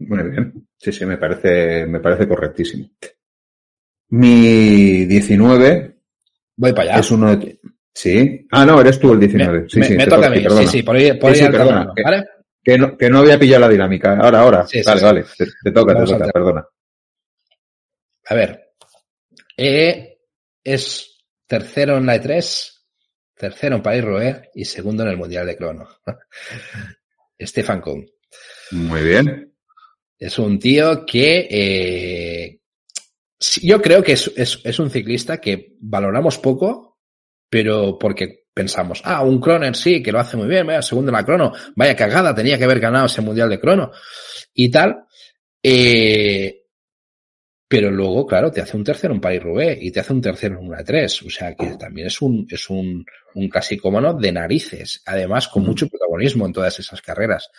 Muy 0.00 0.30
bien. 0.30 0.68
Sí, 0.76 0.92
sí, 0.92 1.06
me 1.06 1.16
parece, 1.16 1.86
me 1.86 2.00
parece 2.00 2.28
correctísimo. 2.28 2.90
Mi 4.10 5.06
19 5.06 5.96
Voy 6.54 6.72
para 6.74 6.90
allá. 6.90 7.00
Es 7.00 7.10
uno 7.10 7.34
de... 7.34 7.58
Sí. 7.94 8.46
Ah, 8.52 8.64
no, 8.64 8.80
eres 8.80 8.98
tú 9.00 9.12
el 9.12 9.20
19. 9.20 9.60
Me, 9.62 9.68
sí, 9.68 9.78
me, 9.80 9.86
sí, 9.86 9.96
me 9.96 10.06
toca 10.06 10.26
a 10.28 10.30
mí. 10.30 10.44
Sí, 10.58 10.66
sí, 10.68 10.82
por 10.82 10.96
ahí, 10.96 11.12
por 11.18 11.30
ahí 11.30 11.36
sí, 11.36 11.44
perdona, 11.46 11.70
camino, 11.74 11.94
que- 11.94 12.02
¿vale? 12.02 12.24
Que 12.62 12.76
no, 12.78 12.96
que 12.98 13.08
no 13.10 13.18
había 13.18 13.38
pillado 13.38 13.60
la 13.62 13.68
dinámica. 13.68 14.16
Ahora, 14.18 14.40
ahora. 14.40 14.66
Sí, 14.66 14.80
vale, 14.84 15.02
vale. 15.02 15.24
Te, 15.36 15.46
te 15.64 15.70
toca, 15.72 15.94
Vamos 15.94 16.10
te 16.10 16.18
toca, 16.18 16.30
perdona. 16.32 16.66
A 18.26 18.34
ver. 18.34 18.72
E 19.56 20.18
es 20.62 21.24
tercero 21.46 21.96
en 21.96 22.06
la 22.06 22.16
E3, 22.16 22.72
tercero 23.34 23.76
en 23.76 23.82
Paris 23.82 24.04
Roubaix 24.04 24.48
y 24.54 24.64
segundo 24.64 25.02
en 25.02 25.08
el 25.08 25.16
Mundial 25.16 25.46
de 25.46 25.56
Crono. 25.56 25.88
Stefan 27.40 27.80
Kuhn. 27.80 28.06
Muy 28.72 29.02
bien. 29.02 29.54
Es 30.18 30.38
un 30.38 30.58
tío 30.58 31.06
que 31.06 31.46
eh, 31.50 32.60
yo 33.62 33.80
creo 33.80 34.02
que 34.02 34.12
es, 34.12 34.30
es, 34.36 34.60
es 34.64 34.78
un 34.78 34.90
ciclista 34.90 35.40
que 35.40 35.76
valoramos 35.80 36.38
poco, 36.38 36.87
pero 37.48 37.98
porque 37.98 38.44
pensamos, 38.52 39.00
ah, 39.04 39.22
un 39.22 39.40
Croner 39.40 39.76
sí, 39.76 40.02
que 40.02 40.10
lo 40.10 40.18
hace 40.18 40.36
muy 40.36 40.48
bien, 40.48 40.66
vaya, 40.66 40.82
segundo 40.82 41.10
en 41.10 41.16
la 41.16 41.24
crono, 41.24 41.52
vaya 41.76 41.94
cagada, 41.94 42.34
tenía 42.34 42.58
que 42.58 42.64
haber 42.64 42.80
ganado 42.80 43.06
ese 43.06 43.22
mundial 43.22 43.48
de 43.48 43.60
crono 43.60 43.92
y 44.52 44.70
tal. 44.70 45.04
Eh, 45.62 46.64
pero 47.68 47.90
luego, 47.90 48.26
claro, 48.26 48.50
te 48.50 48.62
hace 48.62 48.76
un 48.78 48.82
tercero 48.82 49.12
en 49.12 49.20
Paris 49.20 49.42
Roubaix 49.42 49.78
y 49.82 49.92
te 49.92 50.00
hace 50.00 50.14
un 50.14 50.22
tercero 50.22 50.58
en 50.58 50.66
una 50.66 50.82
3. 50.82 51.22
O 51.22 51.30
sea 51.30 51.54
que 51.54 51.76
también 51.76 52.06
es 52.06 52.22
un, 52.22 52.46
es 52.50 52.70
un, 52.70 53.04
un 53.34 53.48
clasicómano 53.48 54.14
de 54.14 54.32
narices. 54.32 55.02
Además, 55.04 55.48
con 55.48 55.64
mucho 55.64 55.86
protagonismo 55.86 56.46
en 56.46 56.52
todas 56.54 56.78
esas 56.78 57.02
carreras. 57.02 57.50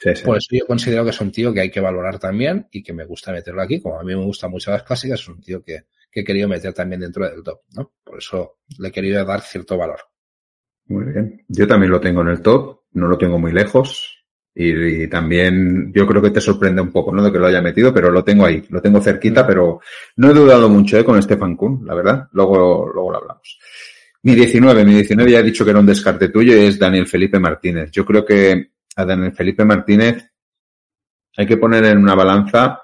Sí, 0.00 0.16
sí. 0.16 0.24
Por 0.24 0.36
eso 0.36 0.48
yo 0.50 0.66
considero 0.66 1.04
que 1.04 1.10
es 1.10 1.20
un 1.20 1.30
tío 1.30 1.54
que 1.54 1.60
hay 1.60 1.70
que 1.70 1.78
valorar 1.78 2.18
también 2.18 2.66
y 2.72 2.82
que 2.82 2.92
me 2.92 3.04
gusta 3.04 3.30
meterlo 3.30 3.62
aquí. 3.62 3.80
Como 3.80 4.00
a 4.00 4.02
mí 4.02 4.16
me 4.16 4.24
gustan 4.24 4.50
mucho 4.50 4.72
las 4.72 4.82
clásicas, 4.82 5.20
es 5.20 5.28
un 5.28 5.40
tío 5.40 5.62
que, 5.62 5.84
que 6.12 6.20
he 6.20 6.24
querido 6.24 6.46
meter 6.46 6.74
también 6.74 7.00
dentro 7.00 7.28
del 7.28 7.42
top, 7.42 7.60
¿no? 7.74 7.92
Por 8.04 8.18
eso 8.18 8.58
le 8.78 8.88
he 8.88 8.92
querido 8.92 9.24
dar 9.24 9.40
cierto 9.40 9.78
valor. 9.78 10.00
Muy 10.86 11.06
bien. 11.06 11.44
Yo 11.48 11.66
también 11.66 11.90
lo 11.90 12.00
tengo 12.00 12.20
en 12.20 12.28
el 12.28 12.42
top, 12.42 12.82
no 12.92 13.08
lo 13.08 13.16
tengo 13.16 13.38
muy 13.38 13.52
lejos. 13.52 14.18
Y, 14.54 15.04
y 15.04 15.08
también 15.08 15.90
yo 15.94 16.06
creo 16.06 16.20
que 16.20 16.30
te 16.30 16.40
sorprende 16.40 16.82
un 16.82 16.92
poco, 16.92 17.10
¿no? 17.14 17.22
De 17.22 17.32
que 17.32 17.38
lo 17.38 17.46
haya 17.46 17.62
metido, 17.62 17.94
pero 17.94 18.10
lo 18.10 18.22
tengo 18.22 18.44
ahí, 18.44 18.62
lo 18.68 18.82
tengo 18.82 19.00
cerquita, 19.00 19.46
pero 19.46 19.80
no 20.16 20.30
he 20.30 20.34
dudado 20.34 20.68
mucho, 20.68 20.98
¿eh? 20.98 21.04
Con 21.04 21.22
Stefan 21.22 21.56
Kuhn, 21.56 21.86
la 21.86 21.94
verdad. 21.94 22.28
Luego, 22.32 22.90
luego 22.92 23.12
lo 23.12 23.16
hablamos. 23.16 23.58
Mi 24.24 24.34
19, 24.34 24.84
mi 24.84 24.94
19 24.94 25.30
ya 25.30 25.38
he 25.40 25.42
dicho 25.42 25.64
que 25.64 25.70
era 25.70 25.80
un 25.80 25.86
descarte 25.86 26.28
tuyo 26.28 26.54
y 26.54 26.66
es 26.66 26.78
Daniel 26.78 27.06
Felipe 27.06 27.38
Martínez. 27.40 27.90
Yo 27.90 28.04
creo 28.04 28.24
que 28.26 28.72
a 28.94 29.04
Daniel 29.06 29.32
Felipe 29.32 29.64
Martínez 29.64 30.30
hay 31.36 31.46
que 31.46 31.56
poner 31.56 31.86
en 31.86 31.98
una 31.98 32.14
balanza 32.14 32.82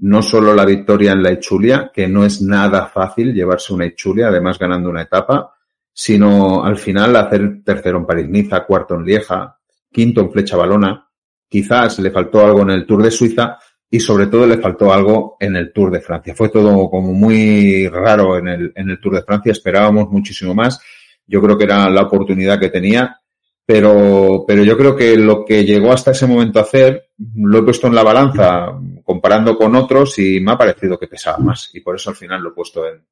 no 0.00 0.22
solo 0.22 0.54
la 0.54 0.64
victoria 0.64 1.12
en 1.12 1.22
la 1.22 1.30
Echulia, 1.30 1.90
que 1.92 2.08
no 2.08 2.24
es 2.24 2.40
nada 2.40 2.86
fácil 2.86 3.34
llevarse 3.34 3.74
una 3.74 3.86
Echulia, 3.86 4.28
además 4.28 4.58
ganando 4.58 4.88
una 4.88 5.02
etapa, 5.02 5.54
sino 5.92 6.64
al 6.64 6.78
final 6.78 7.16
hacer 7.16 7.62
tercero 7.62 7.98
en 7.98 8.06
París-Niza, 8.06 8.64
cuarto 8.64 8.94
en 8.94 9.04
Lieja, 9.04 9.58
quinto 9.92 10.22
en 10.22 10.30
Flecha 10.30 10.56
Balona. 10.56 11.06
Quizás 11.46 11.98
le 11.98 12.10
faltó 12.10 12.44
algo 12.44 12.62
en 12.62 12.70
el 12.70 12.86
Tour 12.86 13.02
de 13.02 13.10
Suiza 13.10 13.58
y 13.90 14.00
sobre 14.00 14.28
todo 14.28 14.46
le 14.46 14.56
faltó 14.56 14.92
algo 14.92 15.36
en 15.38 15.56
el 15.56 15.72
Tour 15.72 15.90
de 15.90 16.00
Francia. 16.00 16.34
Fue 16.34 16.48
todo 16.48 16.88
como 16.88 17.12
muy 17.12 17.86
raro 17.88 18.38
en 18.38 18.48
el, 18.48 18.72
en 18.74 18.88
el 18.88 19.00
Tour 19.00 19.16
de 19.16 19.22
Francia, 19.22 19.52
esperábamos 19.52 20.08
muchísimo 20.10 20.54
más. 20.54 20.80
Yo 21.26 21.42
creo 21.42 21.58
que 21.58 21.64
era 21.64 21.90
la 21.90 22.02
oportunidad 22.02 22.58
que 22.58 22.70
tenía, 22.70 23.19
pero, 23.66 24.44
pero 24.46 24.64
yo 24.64 24.76
creo 24.76 24.96
que 24.96 25.16
lo 25.16 25.44
que 25.44 25.64
llegó 25.64 25.92
hasta 25.92 26.10
ese 26.10 26.26
momento 26.26 26.58
a 26.58 26.62
hacer, 26.62 27.10
lo 27.36 27.58
he 27.58 27.62
puesto 27.62 27.86
en 27.86 27.94
la 27.94 28.02
balanza 28.02 28.72
comparando 29.04 29.56
con 29.56 29.74
otros 29.76 30.18
y 30.18 30.40
me 30.40 30.52
ha 30.52 30.58
parecido 30.58 30.98
que 30.98 31.06
pesaba 31.06 31.38
más 31.38 31.70
y 31.74 31.80
por 31.80 31.96
eso 31.96 32.10
al 32.10 32.16
final 32.16 32.42
lo 32.42 32.50
he 32.50 32.54
puesto 32.54 32.86
en, 32.86 33.04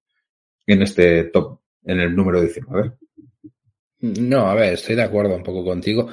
en 0.67 0.83
este 0.83 1.25
top, 1.25 1.61
en 1.85 2.01
el 2.01 2.15
número 2.15 2.41
19. 2.41 2.93
No, 4.01 4.49
a 4.49 4.55
ver, 4.55 4.75
estoy 4.75 4.95
de 4.97 5.03
acuerdo 5.03 5.35
un 5.35 5.43
poco 5.43 5.65
contigo. 5.65 6.09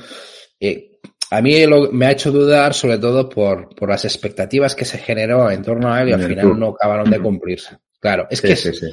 Eh, 0.60 1.00
a 1.32 1.42
mí 1.42 1.66
lo, 1.66 1.92
me 1.92 2.06
ha 2.08 2.12
hecho 2.12 2.32
dudar 2.32 2.74
sobre 2.74 2.98
todo 2.98 3.28
por, 3.30 3.76
por 3.76 3.90
las 3.90 4.06
expectativas 4.06 4.76
que 4.76 4.86
se 4.86 4.98
generó 4.98 5.50
en 5.52 5.62
torno 5.64 5.92
a 5.94 6.02
él 6.02 6.10
y 6.10 6.14
al 6.14 6.24
final 6.24 6.60
no 6.60 6.70
acabaron 6.70 7.10
de 7.10 7.20
cumplirse. 7.20 7.78
Claro, 8.00 8.28
es 8.30 8.40
Sí, 8.40 8.48
que 8.48 8.56
sí, 8.56 8.74
sí. 8.74 8.88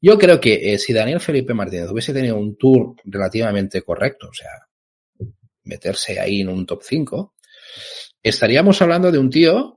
yo 0.00 0.18
creo 0.18 0.40
que 0.40 0.72
eh, 0.74 0.78
si 0.78 0.92
Daniel 0.92 1.20
Felipe 1.20 1.52
Martínez 1.54 1.90
hubiese 1.90 2.12
tenido 2.12 2.36
un 2.36 2.56
tour 2.56 2.94
relativamente 3.04 3.82
correcto, 3.82 4.28
o 4.30 4.34
sea, 4.34 4.50
meterse 5.64 6.18
ahí 6.20 6.40
en 6.42 6.48
un 6.48 6.66
top 6.66 6.82
5, 6.82 7.34
estaríamos 8.22 8.80
hablando 8.82 9.10
de 9.10 9.18
un 9.18 9.30
tío 9.30 9.76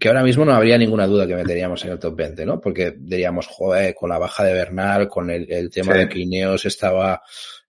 que 0.00 0.08
ahora 0.08 0.22
mismo 0.24 0.44
no 0.44 0.52
habría 0.52 0.76
ninguna 0.78 1.06
duda 1.06 1.26
que 1.26 1.34
meteríamos 1.36 1.84
en 1.84 1.92
el 1.92 1.98
top 1.98 2.16
20, 2.16 2.44
¿no? 2.44 2.60
Porque 2.60 2.94
diríamos, 2.98 3.46
joder, 3.46 3.94
con 3.94 4.10
la 4.10 4.18
baja 4.18 4.42
de 4.44 4.52
Bernal, 4.52 5.08
con 5.08 5.30
el, 5.30 5.50
el 5.50 5.70
tema 5.70 5.92
Sí. 5.92 5.98
de 6.00 6.08
que 6.08 6.18
Ineos 6.18 6.64
estaba 6.66 7.22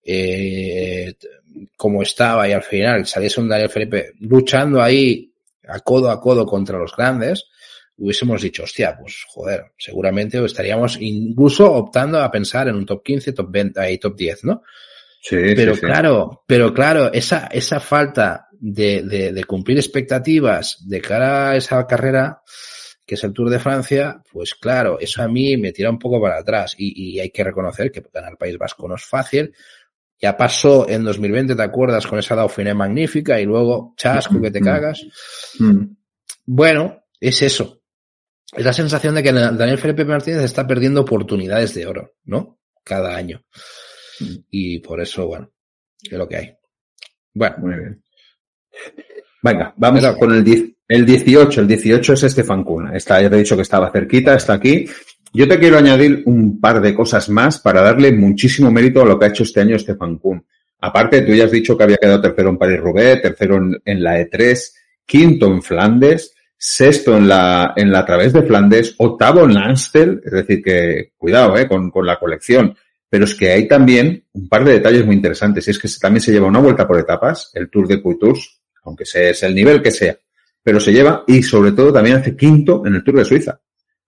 eh, 0.04 1.14
como 1.76 2.02
estaba 2.02 2.48
y 2.48 2.54
al 2.54 2.64
final 2.64 3.06
saliese 3.06 3.42
un 3.42 3.50
Daniel 3.50 3.70
Felipe 3.70 4.14
luchando 4.22 4.82
ahí 4.82 5.32
a 5.68 5.80
codo 5.82 6.10
a 6.10 6.20
codo 6.22 6.46
contra 6.46 6.78
los 6.80 6.96
grandes, 6.96 7.46
hubiésemos 7.98 8.42
dicho, 8.42 8.64
hostia, 8.64 8.98
pues 9.00 9.24
joder, 9.28 9.66
seguramente 9.78 10.44
estaríamos 10.44 10.98
incluso 11.02 11.72
optando 11.74 12.20
a 12.22 12.32
pensar 12.32 12.68
en 12.68 12.76
un 12.76 12.86
top 12.86 13.04
15, 13.04 13.34
top 13.34 13.48
20, 13.52 13.80
ahí 13.80 13.98
top 13.98 14.16
10, 14.16 14.44
¿no? 14.46 14.64
Sí, 15.22 15.36
Pero 15.56 15.74
sí, 15.74 15.80
sí. 15.82 15.86
claro, 15.86 16.44
pero 16.48 16.74
claro, 16.74 17.12
esa, 17.12 17.48
esa 17.48 17.80
falta 17.80 18.48
de, 18.52 19.04
de, 19.04 19.34
de 19.34 19.44
cumplir 19.44 19.78
expectativas 19.78 20.78
de 20.88 21.02
cara 21.02 21.52
a 21.52 21.56
esa 21.58 21.86
carrera, 21.86 22.42
que 23.06 23.16
es 23.16 23.24
el 23.24 23.34
Tour 23.34 23.50
de 23.50 23.60
Francia, 23.60 24.22
pues 24.32 24.56
claro, 24.56 24.98
eso 25.00 25.22
a 25.22 25.28
mí 25.28 25.58
me 25.58 25.72
tira 25.74 25.90
un 25.90 26.00
poco 26.00 26.22
para 26.22 26.40
atrás 26.40 26.76
y, 26.78 27.16
y 27.16 27.20
hay 27.20 27.30
que 27.30 27.44
reconocer 27.44 27.92
que 27.92 28.04
ganar 28.14 28.32
el 28.32 28.38
País 28.38 28.58
Vasco 28.58 28.88
no 28.88 28.96
es 28.96 29.04
fácil. 29.04 29.54
Ya 30.20 30.36
pasó 30.36 30.90
en 30.90 31.04
2020, 31.04 31.56
¿te 31.56 31.62
acuerdas? 31.62 32.08
Con 32.08 32.18
esa 32.20 32.36
Dauphiné 32.36 32.74
magnífica 32.74 33.40
y 33.40 33.46
luego 33.46 33.94
chasco 33.98 34.42
que 34.42 34.50
te 34.52 34.62
Mm. 34.62 34.64
cagas. 34.64 35.06
Mm. 35.60 35.84
Bueno, 36.46 37.04
es 37.20 37.42
eso. 37.44 37.82
Es 38.56 38.66
la 38.66 38.74
sensación 38.74 39.14
de 39.14 39.22
que 39.24 39.32
Daniel 39.32 39.78
Felipe 39.78 40.06
Martínez 40.06 40.42
está 40.44 40.66
perdiendo 40.66 41.02
oportunidades 41.02 41.74
de 41.76 41.86
oro, 41.86 42.14
¿no? 42.24 42.60
Cada 42.84 43.16
año. 43.16 43.44
Y 44.52 44.80
por 44.80 45.00
eso, 45.02 45.28
bueno, 45.28 45.52
es 46.02 46.12
lo 46.18 46.28
que 46.28 46.38
hay. 46.38 46.54
Bueno, 47.34 47.56
Muy 47.60 47.76
bien. 47.76 48.04
Venga, 49.44 49.74
vamos 49.78 50.02
Pero- 50.02 50.18
con 50.18 50.34
el, 50.34 50.44
10 50.44 50.64
el 50.88 51.06
18. 51.06 51.62
El 51.62 51.68
18 51.68 52.14
es 52.14 52.24
Estefan 52.24 52.64
Cuna. 52.64 52.96
Está, 52.96 53.22
ya 53.22 53.30
te 53.30 53.36
he 53.36 53.40
dicho 53.40 53.56
que 53.56 53.62
estaba 53.62 53.92
cerquita, 53.92 54.36
está 54.36 54.54
aquí. 54.54 54.86
Yo 55.34 55.48
te 55.48 55.60
quiero 55.60 55.78
añadir 55.78 56.24
un 56.26 56.60
par 56.60 56.82
de 56.82 56.96
cosas 56.96 57.30
más 57.30 57.60
para 57.60 57.82
darle 57.82 58.12
muchísimo 58.12 58.72
mérito 58.72 59.02
a 59.02 59.06
lo 59.06 59.20
que 59.20 59.26
ha 59.26 59.30
hecho 59.30 59.44
este 59.44 59.62
año 59.62 59.78
Stefan 59.78 60.18
Kuhn. 60.18 60.44
Aparte, 60.80 61.22
tú 61.22 61.34
ya 61.34 61.46
has 61.46 61.52
dicho 61.52 61.78
que 61.78 61.84
había 61.84 61.98
quedado 61.98 62.22
tercero 62.22 62.50
en 62.50 62.58
París-Roubaix, 62.58 63.22
tercero 63.22 63.58
en, 63.58 63.82
en 63.84 64.04
la 64.04 64.20
E3, 64.20 64.72
quinto 65.06 65.48
en 65.48 65.62
Flandes, 65.62 66.34
sexto 66.58 67.18
en 67.18 67.28
la, 67.28 67.74
en 67.76 67.92
la 67.92 68.06
Través 68.06 68.34
de 68.34 68.44
Flandes, 68.44 68.96
octavo 68.98 69.44
en 69.46 69.54
la 69.56 69.66
Amstel, 69.66 70.22
es 70.24 70.32
decir 70.32 70.62
que, 70.64 71.12
cuidado, 71.18 71.58
eh, 71.58 71.68
con, 71.68 71.90
con 71.92 72.06
la 72.06 72.18
colección. 72.20 72.76
Pero 73.10 73.26
es 73.26 73.36
que 73.36 73.52
hay 73.52 73.68
también 73.68 74.24
un 74.34 74.50
par 74.50 74.64
de 74.66 74.74
detalles 74.74 75.06
muy 75.06 75.16
interesantes. 75.16 75.68
Y 75.68 75.72
es 75.72 75.80
que 75.80 75.88
también 76.00 76.22
se 76.22 76.32
lleva 76.32 76.48
una 76.48 76.60
vuelta 76.60 76.88
por 76.88 77.00
etapas, 77.00 77.52
el 77.54 77.70
Tour 77.70 77.88
de 77.88 78.02
Poitou-Tours, 78.02 78.60
aunque 78.84 79.06
sea 79.06 79.30
es 79.30 79.44
el 79.44 79.56
nivel 79.56 79.82
que 79.82 79.92
sea. 79.92 80.18
Pero 80.62 80.80
se 80.80 80.92
lleva 80.92 81.24
y 81.28 81.42
sobre 81.44 81.72
todo 81.72 81.94
también 81.94 82.18
hace 82.18 82.36
quinto 82.36 82.86
en 82.86 82.96
el 82.96 83.04
Tour 83.04 83.18
de 83.20 83.26
Suiza. 83.26 83.60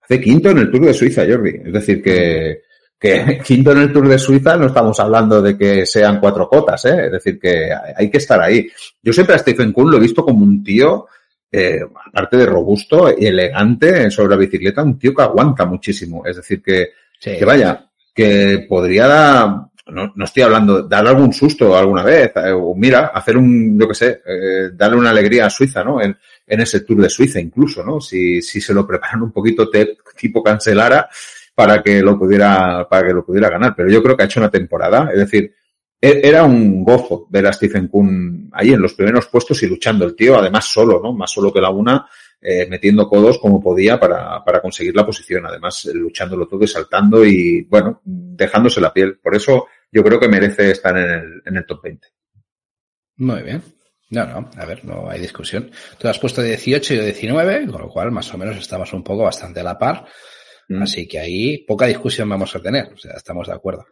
Hace 0.02 0.20
quinto 0.20 0.50
en 0.50 0.58
el 0.58 0.70
Tour 0.70 0.84
de 0.86 0.92
Suiza, 0.94 1.24
Jordi. 1.26 1.60
Es 1.64 1.72
decir 1.72 2.02
que, 2.02 2.60
que 2.98 3.40
quinto 3.46 3.72
en 3.72 3.78
el 3.78 3.92
Tour 3.92 4.06
de 4.08 4.18
Suiza 4.18 4.56
no 4.56 4.66
estamos 4.66 5.00
hablando 5.00 5.40
de 5.40 5.56
que 5.56 5.86
sean 5.86 6.20
cuatro 6.20 6.46
cotas, 6.48 6.84
¿eh? 6.84 7.06
Es 7.06 7.12
decir 7.12 7.38
que 7.40 7.72
hay- 7.72 7.94
hay 7.96 8.10
que 8.10 8.18
estar 8.18 8.40
ahí. 8.42 8.68
Yo 9.02 9.12
siempre 9.14 9.34
a 9.34 9.38
Stephen 9.38 9.72
Kuhn 9.72 9.90
lo 9.90 9.96
he 9.96 10.00
visto 10.00 10.22
como 10.22 10.44
un 10.44 10.62
tío, 10.62 11.06
eh, 11.50 11.80
aparte 12.12 12.36
de 12.36 12.44
robusto 12.46 13.12
y 13.16 13.24
elegante 13.26 14.10
sobre 14.10 14.30
la 14.30 14.36
bicicleta, 14.36 14.82
un 14.82 14.98
tío 14.98 15.14
que 15.14 15.22
aguanta 15.22 15.64
muchísimo. 15.64 16.26
Es 16.26 16.36
decir 16.36 16.62
que, 16.62 16.90
sí. 17.18 17.36
que 17.38 17.44
vaya, 17.46 17.89
que 18.20 18.66
podría 18.68 19.06
dar, 19.06 19.48
no, 19.86 20.12
no 20.14 20.24
estoy 20.24 20.42
hablando, 20.42 20.82
dar 20.82 21.06
algún 21.06 21.32
susto 21.32 21.76
alguna 21.76 22.02
vez, 22.02 22.32
eh, 22.36 22.52
o 22.52 22.74
mira, 22.74 23.06
hacer 23.14 23.36
un, 23.36 23.78
yo 23.80 23.88
qué 23.88 23.94
sé, 23.94 24.22
eh, 24.26 24.70
darle 24.74 24.96
una 24.98 25.10
alegría 25.10 25.46
a 25.46 25.50
Suiza, 25.50 25.82
¿no? 25.82 26.00
En, 26.00 26.16
ese 26.46 26.80
Tour 26.80 27.02
de 27.02 27.08
Suiza 27.08 27.38
incluso, 27.40 27.84
¿no? 27.84 28.00
Si, 28.00 28.42
si 28.42 28.60
se 28.60 28.74
lo 28.74 28.84
preparan 28.86 29.22
un 29.22 29.30
poquito 29.32 29.70
te- 29.70 29.96
tipo 30.16 30.42
cancelara 30.42 31.08
para 31.54 31.80
que 31.82 32.02
lo 32.02 32.18
pudiera, 32.18 32.88
para 32.88 33.06
que 33.06 33.12
lo 33.14 33.24
pudiera 33.24 33.48
ganar. 33.48 33.72
Pero 33.76 33.88
yo 33.88 34.02
creo 34.02 34.16
que 34.16 34.24
ha 34.24 34.26
hecho 34.26 34.40
una 34.40 34.50
temporada, 34.50 35.10
es 35.12 35.18
decir, 35.18 35.54
e- 36.00 36.20
era 36.24 36.42
un 36.44 36.82
gozo 36.82 37.26
ver 37.30 37.46
a 37.46 37.52
Stephen 37.52 37.86
Kuhn 37.88 38.50
ahí 38.52 38.70
en 38.72 38.82
los 38.82 38.94
primeros 38.94 39.26
puestos 39.28 39.62
y 39.62 39.66
luchando 39.68 40.04
el 40.04 40.16
tío, 40.16 40.36
además 40.38 40.64
solo, 40.64 41.00
¿no? 41.02 41.12
Más 41.12 41.30
solo 41.30 41.52
que 41.52 41.60
la 41.60 41.70
una, 41.70 42.04
eh, 42.42 42.66
metiendo 42.68 43.08
codos 43.08 43.38
como 43.38 43.60
podía 43.60 44.00
para, 44.00 44.42
para 44.44 44.62
conseguir 44.62 44.94
la 44.96 45.04
posición, 45.04 45.46
además 45.46 45.84
luchándolo 45.92 46.48
todo 46.48 46.64
y 46.64 46.68
saltando 46.68 47.24
y, 47.24 47.62
bueno, 47.62 48.00
dejándose 48.04 48.80
la 48.80 48.92
piel. 48.92 49.18
Por 49.18 49.34
eso 49.34 49.66
yo 49.92 50.02
creo 50.02 50.18
que 50.18 50.28
merece 50.28 50.70
estar 50.70 50.96
en 50.96 51.10
el, 51.10 51.42
en 51.44 51.56
el 51.56 51.66
top 51.66 51.82
20. 51.82 52.08
Muy 53.16 53.42
bien. 53.42 53.62
No, 54.10 54.26
no, 54.26 54.50
a 54.56 54.64
ver, 54.64 54.84
no 54.84 55.08
hay 55.08 55.20
discusión. 55.20 55.70
Tú 55.98 56.08
has 56.08 56.18
puesto 56.18 56.42
18 56.42 56.94
y 56.94 56.96
yo 56.96 57.04
19, 57.04 57.66
con 57.68 57.82
lo 57.82 57.88
cual 57.88 58.10
más 58.10 58.32
o 58.34 58.38
menos 58.38 58.56
estamos 58.56 58.92
un 58.92 59.04
poco 59.04 59.22
bastante 59.22 59.60
a 59.60 59.64
la 59.64 59.78
par. 59.78 60.06
Mm. 60.68 60.82
Así 60.82 61.06
que 61.06 61.18
ahí 61.18 61.58
poca 61.58 61.86
discusión 61.86 62.28
vamos 62.28 62.54
a 62.56 62.60
tener, 62.60 62.92
o 62.92 62.96
sea, 62.96 63.12
estamos 63.12 63.46
de 63.46 63.54
acuerdo. 63.54 63.86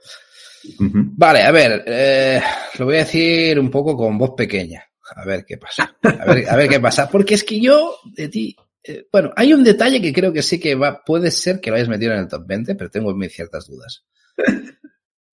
Vale, 0.78 1.42
a 1.42 1.53
ver, 1.53 1.84
eh, 1.86 2.40
lo 2.78 2.86
voy 2.86 2.96
a 2.96 2.99
decir 2.99 3.59
un 3.61 3.70
poco 3.70 3.96
con 3.96 4.18
voz 4.18 4.32
pequeña. 4.36 4.88
A 5.14 5.24
ver 5.24 5.44
qué 5.44 5.59
pasa. 5.59 5.96
A 6.02 6.32
ver, 6.32 6.48
a 6.48 6.56
ver 6.56 6.68
qué 6.68 6.80
pasa. 6.80 7.09
Porque 7.09 7.34
es 7.34 7.44
que 7.44 7.61
yo 7.61 7.98
de 8.04 8.28
ti, 8.28 8.56
eh, 8.82 9.06
bueno, 9.12 9.32
hay 9.36 9.52
un 9.52 9.64
detalle 9.64 10.00
que 10.00 10.12
creo 10.12 10.32
que 10.32 10.42
sí 10.42 10.59
que 10.59 10.74
va, 10.74 11.02
puede 11.04 11.30
ser 11.30 11.61
que 11.61 11.70
lo 11.70 11.76
hayas 11.76 11.88
metido 11.88 12.12
en 12.12 12.20
el 12.20 12.28
top 12.28 12.46
20, 12.46 12.74
pero 12.74 12.90
tengo 12.90 13.14
mis 13.14 13.32
ciertas 13.32 13.66
dudas. 13.66 14.04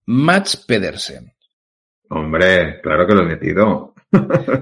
Max 0.06 0.58
Pedersen. 0.58 1.34
Hombre, 2.10 2.82
claro 2.82 3.08
que 3.08 3.16
lo 3.16 3.22
he 3.24 3.26
metido. 3.26 3.94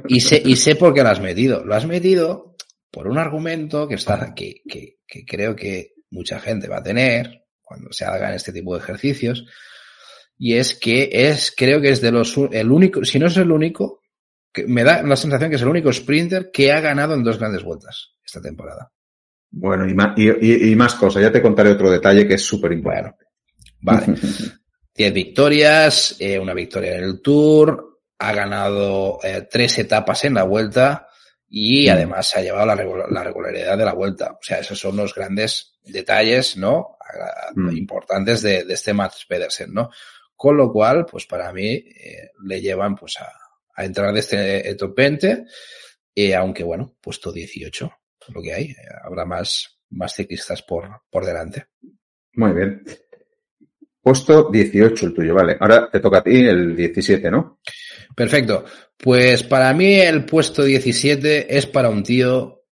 y 0.07 0.19
sé, 0.19 0.41
y 0.43 0.55
sé 0.55 0.75
por 0.75 0.93
qué 0.93 1.03
lo 1.03 1.09
has 1.09 1.21
metido. 1.21 1.63
Lo 1.65 1.75
has 1.75 1.85
metido 1.85 2.55
por 2.91 3.07
un 3.07 3.17
argumento 3.17 3.87
que 3.87 3.95
está, 3.95 4.33
que, 4.33 4.61
que, 4.67 4.99
que 5.05 5.25
creo 5.25 5.55
que 5.55 5.93
mucha 6.11 6.39
gente 6.39 6.67
va 6.67 6.77
a 6.77 6.83
tener 6.83 7.45
cuando 7.61 7.91
se 7.91 8.05
hagan 8.05 8.33
este 8.33 8.53
tipo 8.53 8.75
de 8.75 8.83
ejercicios. 8.83 9.45
Y 10.37 10.55
es 10.55 10.75
que 10.75 11.09
es, 11.11 11.53
creo 11.55 11.81
que 11.81 11.89
es 11.89 12.01
de 12.01 12.11
los, 12.11 12.37
el 12.51 12.71
único, 12.71 13.03
si 13.03 13.17
no 13.17 13.27
es 13.27 13.37
el 13.37 13.51
único, 13.51 14.02
que 14.53 14.67
me 14.67 14.83
da 14.83 15.01
la 15.01 15.15
sensación 15.15 15.49
que 15.49 15.55
es 15.55 15.61
el 15.63 15.67
único 15.67 15.91
sprinter 15.91 16.51
que 16.51 16.71
ha 16.71 16.79
ganado 16.79 17.15
en 17.15 17.23
dos 17.23 17.39
grandes 17.39 17.63
vueltas 17.63 18.13
esta 18.23 18.39
temporada. 18.39 18.91
Bueno, 19.49 19.87
y 19.87 19.93
más, 19.93 20.17
y, 20.17 20.71
y 20.71 20.75
más 20.75 20.95
cosas. 20.95 21.21
Ya 21.21 21.31
te 21.31 21.41
contaré 21.41 21.71
otro 21.71 21.91
detalle 21.91 22.27
que 22.27 22.35
es 22.35 22.45
súper 22.45 22.71
importante. 22.71 23.25
Bueno, 23.81 24.01
vale. 24.07 24.19
Diez 24.95 25.13
victorias, 25.13 26.15
eh, 26.19 26.37
una 26.37 26.53
victoria 26.53 26.95
en 26.95 27.03
el 27.03 27.21
Tour, 27.21 28.01
ha 28.19 28.33
ganado 28.33 29.19
eh, 29.23 29.47
tres 29.49 29.79
etapas 29.79 30.23
en 30.25 30.35
la 30.35 30.43
vuelta 30.43 31.07
y 31.49 31.87
mm. 31.87 31.91
además 31.91 32.29
se 32.29 32.39
ha 32.39 32.41
llevado 32.43 32.65
la, 32.67 32.75
la, 33.09 33.23
regularidad 33.23 33.77
de 33.77 33.85
la 33.85 33.93
vuelta. 33.93 34.33
O 34.33 34.39
sea, 34.41 34.59
esos 34.59 34.79
son 34.79 34.95
los 34.95 35.15
grandes 35.15 35.79
detalles, 35.83 36.57
¿no? 36.57 36.97
Mm. 37.55 37.75
Importantes 37.75 38.43
de, 38.43 38.65
de, 38.65 38.73
este 38.75 38.93
Mats 38.93 39.25
Pedersen, 39.27 39.73
¿no? 39.73 39.89
Con 40.35 40.57
lo 40.57 40.71
cual, 40.71 41.05
pues 41.05 41.25
para 41.25 41.51
mí, 41.51 41.73
eh, 41.73 42.31
le 42.43 42.61
llevan 42.61 42.95
pues 42.95 43.17
a, 43.19 43.31
a, 43.75 43.85
entrar 43.85 44.13
de 44.13 44.19
este 44.19 44.75
top 44.75 44.95
20, 44.95 45.45
eh, 46.15 46.35
aunque 46.35 46.63
bueno, 46.63 46.95
puesto 47.01 47.31
18, 47.31 47.91
lo 48.29 48.41
que 48.41 48.53
hay. 48.53 48.75
habrá 49.03 49.25
más, 49.25 49.79
más 49.89 50.13
ciclistas 50.13 50.61
por, 50.63 51.01
por 51.09 51.25
delante. 51.25 51.67
Muy 52.33 52.53
bien. 52.53 52.83
Puesto 54.01 54.49
18 54.51 55.05
el 55.05 55.13
tuyo, 55.13 55.33
vale. 55.33 55.55
Ahora 55.59 55.89
te 55.89 55.99
toca 56.01 56.17
a 56.17 56.23
ti 56.23 56.45
el 56.45 56.75
17, 56.75 57.31
¿no? 57.31 57.59
Perfecto. 58.15 58.65
Pues 58.97 59.43
para 59.43 59.73
mí 59.73 59.95
el 59.95 60.25
puesto 60.25 60.63
17 60.63 61.55
es 61.57 61.65
para 61.67 61.89
un 61.89 62.03
tío 62.03 62.65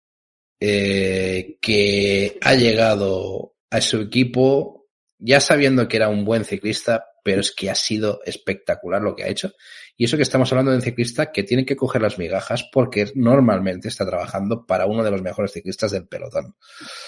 eh, 0.59 1.57
que 1.61 2.37
ha 2.41 2.55
llegado 2.55 3.55
a 3.71 3.81
su 3.81 4.01
equipo 4.01 4.81
ya 5.21 5.41
sabiendo 5.41 5.87
que 5.87 5.99
era 5.99 6.09
un 6.09 6.25
buen 6.25 6.45
ciclista, 6.45 7.05
pero 7.23 7.43
es 7.43 7.53
que 7.53 7.71
ha 7.71 7.75
sido 7.75 8.21
espectacular 8.25 9.03
lo 9.03 9.15
que 9.15 9.25
ha 9.25 9.29
hecho. 9.29 9.53
Y 10.01 10.05
eso 10.05 10.17
que 10.17 10.23
estamos 10.23 10.51
hablando 10.51 10.71
de 10.71 10.79
un 10.79 10.83
ciclista 10.83 11.31
que 11.31 11.43
tiene 11.43 11.67
que 11.67 11.77
coger 11.77 12.01
las 12.01 12.19
migajas 12.19 12.67
porque 12.73 13.13
normalmente 13.17 13.89
está 13.89 14.07
trabajando 14.07 14.65
para 14.65 14.87
uno 14.87 15.05
de 15.05 15.11
los 15.11 15.21
mejores 15.21 15.53
ciclistas 15.53 15.91
del 15.91 16.09
pelotón. 16.09 16.55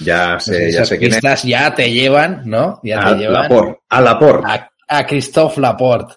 Ya 0.00 0.38
sé, 0.38 0.70
ya 0.70 0.84
sé 0.84 0.98
quién 0.98 1.14
es. 1.14 1.42
ya 1.42 1.74
te 1.74 1.90
llevan, 1.90 2.42
¿no? 2.44 2.80
Ya 2.84 3.00
a 3.00 3.14
te 3.14 3.20
llevan. 3.20 3.44
Laporte, 3.44 3.80
a 3.88 4.00
Laporte. 4.02 4.46
A, 4.46 4.70
a 4.88 5.06
Christophe 5.06 5.58
Laporte. 5.58 6.16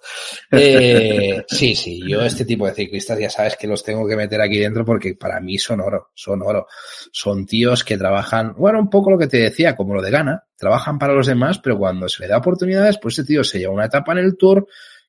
Eh, 0.51 1.45
sí, 1.47 1.75
sí, 1.75 2.01
yo 2.05 2.21
este 2.23 2.43
tipo 2.43 2.67
de 2.67 2.73
ciclistas 2.73 3.19
ya 3.19 3.29
sabes 3.29 3.55
que 3.55 3.67
los 3.67 3.81
tengo 3.81 4.05
que 4.05 4.17
meter 4.17 4.41
aquí 4.41 4.59
dentro 4.59 4.83
porque 4.83 5.15
para 5.15 5.39
mí 5.39 5.57
son 5.57 5.79
oro, 5.79 6.09
son 6.13 6.41
oro. 6.41 6.67
Son 7.09 7.45
tíos 7.45 7.85
que 7.85 7.97
trabajan, 7.97 8.53
bueno, 8.57 8.79
un 8.79 8.89
poco 8.89 9.11
lo 9.11 9.17
que 9.17 9.27
te 9.27 9.37
decía, 9.37 9.77
como 9.77 9.93
lo 9.93 10.01
de 10.01 10.11
Gana, 10.11 10.43
trabajan 10.57 10.99
para 10.99 11.13
los 11.13 11.27
demás, 11.27 11.57
pero 11.59 11.77
cuando 11.77 12.09
se 12.09 12.23
le 12.23 12.27
da 12.27 12.39
oportunidades, 12.39 12.97
pues 13.01 13.17
ese 13.17 13.25
tío 13.25 13.45
se 13.45 13.59
lleva 13.59 13.73
una 13.73 13.85
etapa 13.85 14.11
en 14.11 14.17
el 14.17 14.35
Tour, 14.35 14.67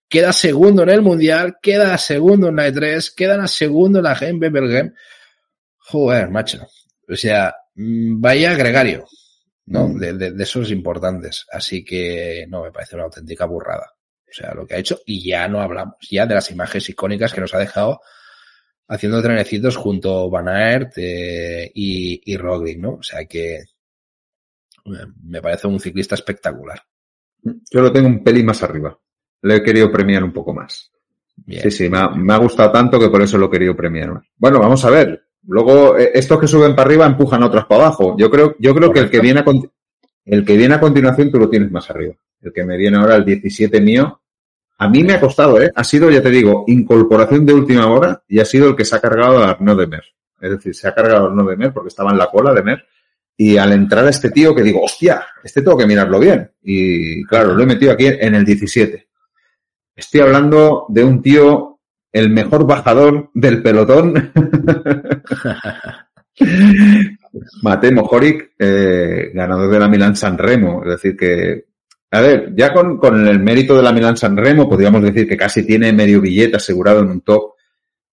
queda 0.08 0.32
segundo 0.32 0.82
en 0.82 0.90
el 0.90 1.02
Mundial, 1.02 1.58
queda 1.60 1.96
segundo 1.98 2.48
en 2.48 2.56
la 2.56 2.68
E3, 2.68 3.14
queda 3.14 3.46
segundo 3.46 3.98
en 3.98 4.04
la 4.04 4.14
Game 4.14 4.50
Bergen. 4.50 4.94
Joder, 5.78 6.30
macho. 6.30 6.66
O 7.08 7.16
sea, 7.16 7.54
mm, 7.74 8.20
vaya 8.20 8.54
gregario, 8.54 9.06
¿no? 9.66 9.88
De, 9.94 10.12
de, 10.14 10.32
de, 10.32 10.42
esos 10.42 10.70
importantes. 10.70 11.46
Así 11.52 11.84
que, 11.84 12.46
no, 12.48 12.64
me 12.64 12.72
parece 12.72 12.96
una 12.96 13.04
auténtica 13.04 13.46
burrada. 13.46 13.92
O 14.28 14.32
sea, 14.32 14.54
lo 14.54 14.66
que 14.66 14.74
ha 14.74 14.78
hecho. 14.78 15.00
Y 15.06 15.24
ya 15.28 15.48
no 15.48 15.60
hablamos 15.60 15.96
ya 16.10 16.26
de 16.26 16.34
las 16.34 16.50
imágenes 16.50 16.88
icónicas 16.88 17.32
que 17.32 17.40
nos 17.40 17.54
ha 17.54 17.58
dejado 17.58 18.00
haciendo 18.88 19.20
trenecitos 19.20 19.76
junto 19.76 20.30
Van 20.30 20.48
Aert 20.48 20.92
eh, 20.96 21.70
y, 21.74 22.32
y 22.32 22.36
Roglic, 22.36 22.78
¿no? 22.78 22.94
O 22.94 23.02
sea 23.02 23.24
que 23.24 23.64
me 25.24 25.42
parece 25.42 25.66
un 25.66 25.80
ciclista 25.80 26.14
espectacular. 26.14 26.80
Yo 27.42 27.80
lo 27.80 27.92
tengo 27.92 28.06
un 28.06 28.22
pelín 28.22 28.46
más 28.46 28.62
arriba 28.62 28.96
le 29.42 29.56
he 29.56 29.62
querido 29.62 29.90
premiar 29.90 30.24
un 30.24 30.32
poco 30.32 30.54
más. 30.54 30.90
Bien. 31.36 31.62
Sí, 31.62 31.70
sí, 31.70 31.88
me 31.88 31.98
ha, 31.98 32.08
me 32.08 32.32
ha, 32.32 32.38
gustado 32.38 32.72
tanto 32.72 32.98
que 32.98 33.08
por 33.08 33.20
eso 33.22 33.36
lo 33.38 33.46
he 33.46 33.50
querido 33.50 33.76
premiar 33.76 34.12
más. 34.12 34.24
Bueno, 34.36 34.58
vamos 34.58 34.84
a 34.84 34.90
ver. 34.90 35.22
Luego, 35.46 35.96
eh, 35.96 36.10
estos 36.14 36.40
que 36.40 36.48
suben 36.48 36.74
para 36.74 36.88
arriba 36.88 37.06
empujan 37.06 37.42
a 37.42 37.46
otros 37.46 37.66
para 37.66 37.84
abajo. 37.84 38.16
Yo 38.18 38.30
creo, 38.30 38.56
yo 38.58 38.74
creo 38.74 38.92
que 38.92 39.00
el 39.00 39.10
que 39.10 39.20
viene 39.20 39.40
a, 39.40 39.44
el 40.24 40.44
que 40.44 40.56
viene 40.56 40.74
a 40.74 40.80
continuación 40.80 41.30
tú 41.30 41.38
lo 41.38 41.48
tienes 41.48 41.70
más 41.70 41.88
arriba. 41.90 42.14
El 42.40 42.52
que 42.52 42.64
me 42.64 42.76
viene 42.76 42.96
ahora, 42.96 43.16
el 43.16 43.24
17 43.24 43.80
mío, 43.80 44.20
a 44.78 44.88
mí 44.88 45.02
me 45.02 45.14
ha 45.14 45.20
costado, 45.20 45.60
¿eh? 45.60 45.70
Ha 45.74 45.84
sido, 45.84 46.10
ya 46.10 46.22
te 46.22 46.30
digo, 46.30 46.64
incorporación 46.66 47.46
de 47.46 47.54
última 47.54 47.86
hora 47.86 48.22
y 48.28 48.40
ha 48.40 48.44
sido 48.44 48.68
el 48.68 48.76
que 48.76 48.84
se 48.84 48.96
ha 48.96 49.00
cargado 49.00 49.38
a 49.38 49.50
Arnaud 49.50 49.78
de 49.78 49.86
Mer. 49.86 50.04
Es 50.40 50.50
decir, 50.50 50.74
se 50.74 50.88
ha 50.88 50.94
cargado 50.94 51.24
a 51.24 51.28
Arnaud 51.28 51.48
de 51.48 51.56
Mer 51.56 51.72
porque 51.72 51.88
estaba 51.88 52.10
en 52.10 52.18
la 52.18 52.26
cola 52.26 52.52
de 52.52 52.62
Mer. 52.62 52.84
Y 53.38 53.56
al 53.56 53.72
entrar 53.72 54.06
a 54.06 54.10
este 54.10 54.30
tío 54.30 54.54
que 54.54 54.62
digo, 54.62 54.82
hostia, 54.82 55.26
este 55.44 55.62
tengo 55.62 55.76
que 55.76 55.86
mirarlo 55.86 56.18
bien. 56.18 56.50
Y 56.62 57.22
claro, 57.24 57.54
lo 57.54 57.62
he 57.62 57.66
metido 57.66 57.92
aquí 57.92 58.06
en 58.06 58.34
el 58.34 58.44
17. 58.44 59.05
Estoy 59.96 60.20
hablando 60.20 60.84
de 60.90 61.02
un 61.02 61.22
tío, 61.22 61.80
el 62.12 62.28
mejor 62.28 62.66
bajador 62.66 63.30
del 63.32 63.62
pelotón. 63.62 64.12
Matej 67.62 67.92
Mohoric, 67.92 68.52
eh, 68.58 69.30
ganador 69.32 69.70
de 69.70 69.80
la 69.80 69.88
Milan 69.88 70.14
San 70.14 70.36
Remo. 70.36 70.82
Es 70.84 70.90
decir, 70.90 71.16
que, 71.16 71.64
a 72.10 72.20
ver, 72.20 72.52
ya 72.54 72.74
con, 72.74 72.98
con, 72.98 73.26
el 73.26 73.40
mérito 73.40 73.74
de 73.74 73.82
la 73.82 73.92
Milan 73.92 74.18
San 74.18 74.36
Remo, 74.36 74.68
podríamos 74.68 75.02
decir 75.02 75.26
que 75.26 75.36
casi 75.36 75.64
tiene 75.64 75.94
medio 75.94 76.20
billete 76.20 76.56
asegurado 76.56 77.00
en 77.00 77.08
un 77.08 77.22
top. 77.22 77.54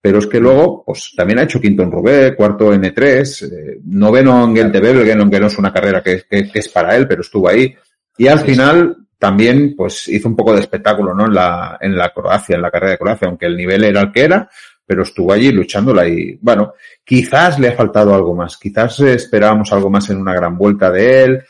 Pero 0.01 0.19
es 0.19 0.27
que 0.27 0.39
luego, 0.39 0.83
pues 0.85 1.11
también 1.15 1.39
ha 1.39 1.43
hecho 1.43 1.59
quinto 1.59 1.83
en 1.83 1.91
Roubaix, 1.91 2.35
cuarto 2.35 2.73
en 2.73 2.83
E3, 2.83 3.43
eh, 3.45 3.79
noveno 3.85 4.45
en 4.45 4.55
Gente 4.55 4.79
Belgen, 4.79 5.19
aunque 5.19 5.39
no 5.39 5.47
es 5.47 5.57
una 5.57 5.73
carrera 5.73 6.01
que, 6.01 6.23
que, 6.29 6.49
que, 6.49 6.59
es 6.59 6.69
para 6.69 6.95
él, 6.95 7.07
pero 7.07 7.21
estuvo 7.21 7.49
ahí. 7.49 7.73
Y 8.17 8.27
al 8.27 8.39
final, 8.39 9.02
también 9.23 9.73
pues 9.73 10.09
hizo 10.09 10.27
un 10.27 10.35
poco 10.35 10.53
de 10.53 10.59
espectáculo, 10.59 11.13
¿no? 11.13 11.27
En 11.27 11.33
la, 11.33 11.77
en 11.79 11.95
la 11.95 12.09
Croacia, 12.09 12.57
en 12.57 12.61
la 12.61 12.69
carrera 12.69 12.91
de 12.91 12.97
Croacia, 12.97 13.29
aunque 13.29 13.45
el 13.45 13.55
nivel 13.55 13.85
era 13.85 14.01
el 14.01 14.11
que 14.11 14.25
era, 14.25 14.49
pero 14.85 15.03
estuvo 15.03 15.31
allí 15.31 15.49
luchándola 15.49 16.05
y, 16.05 16.37
bueno, 16.41 16.73
quizás 17.05 17.57
le 17.57 17.69
ha 17.69 17.71
faltado 17.71 18.13
algo 18.13 18.35
más, 18.35 18.57
quizás 18.57 18.99
esperábamos 18.99 19.71
algo 19.71 19.89
más 19.89 20.09
en 20.09 20.17
una 20.17 20.33
gran 20.33 20.57
vuelta 20.57 20.91
de 20.91 21.23
él, 21.23 21.43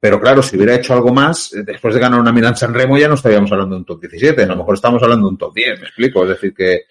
pero 0.00 0.18
claro, 0.18 0.42
si 0.42 0.56
hubiera 0.56 0.76
hecho 0.76 0.94
algo 0.94 1.12
más, 1.12 1.50
después 1.62 1.92
de 1.92 2.00
ganar 2.00 2.18
una 2.18 2.32
Milan 2.32 2.56
San 2.56 2.72
Remo 2.72 2.96
ya 2.96 3.06
no 3.06 3.16
estaríamos 3.16 3.52
hablando 3.52 3.74
de 3.74 3.80
un 3.80 3.84
top 3.84 4.00
17, 4.00 4.42
a 4.42 4.46
lo 4.46 4.56
mejor 4.56 4.76
estamos 4.76 5.02
hablando 5.02 5.26
de 5.26 5.32
un 5.32 5.36
top 5.36 5.54
10, 5.54 5.78
me 5.78 5.86
explico, 5.88 6.22
es 6.22 6.30
decir 6.30 6.54
que, 6.54 6.84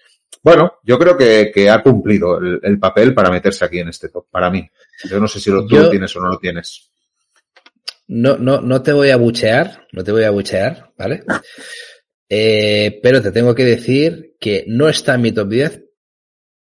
bueno, 0.44 0.74
yo 0.84 0.96
creo 0.96 1.16
que, 1.16 1.50
que 1.52 1.68
ha 1.68 1.82
cumplido 1.82 2.38
el, 2.38 2.60
el, 2.62 2.78
papel 2.78 3.12
para 3.14 3.30
meterse 3.30 3.64
aquí 3.64 3.80
en 3.80 3.88
este 3.88 4.10
top, 4.10 4.26
para 4.30 4.48
mí. 4.48 4.64
Yo 5.10 5.18
no 5.18 5.26
sé 5.26 5.40
si 5.40 5.50
lo, 5.50 5.66
tú 5.66 5.74
yo... 5.74 5.82
lo 5.82 5.90
tienes 5.90 6.14
o 6.14 6.20
no 6.20 6.28
lo 6.28 6.38
tienes 6.38 6.88
no, 8.12 8.36
no, 8.38 8.60
no 8.60 8.82
te 8.82 8.92
voy 8.92 9.10
a 9.10 9.16
buchear, 9.16 9.86
no 9.92 10.02
te 10.02 10.10
voy 10.10 10.24
a 10.24 10.30
buchear, 10.30 10.92
¿vale? 10.98 11.22
Eh, 12.32 13.00
pero 13.02 13.20
te 13.20 13.32
tengo 13.32 13.56
que 13.56 13.64
decir 13.64 14.36
que 14.38 14.62
no 14.68 14.88
está 14.88 15.16
en 15.16 15.22
mi 15.22 15.32
top 15.32 15.48
10, 15.48 15.84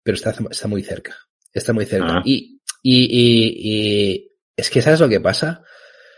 pero 0.04 0.14
está, 0.14 0.36
está 0.52 0.68
muy 0.68 0.84
cerca. 0.84 1.16
Está 1.52 1.74
muy 1.74 1.86
cerca. 1.86 2.18
Ah. 2.18 2.22
Y, 2.24 2.62
y, 2.84 3.06
y, 3.06 3.56
y, 3.58 4.32
es 4.56 4.70
que 4.70 4.84
¿sabes 4.84 5.00
lo 5.00 5.10
que 5.10 5.20
pasa? 5.20 5.64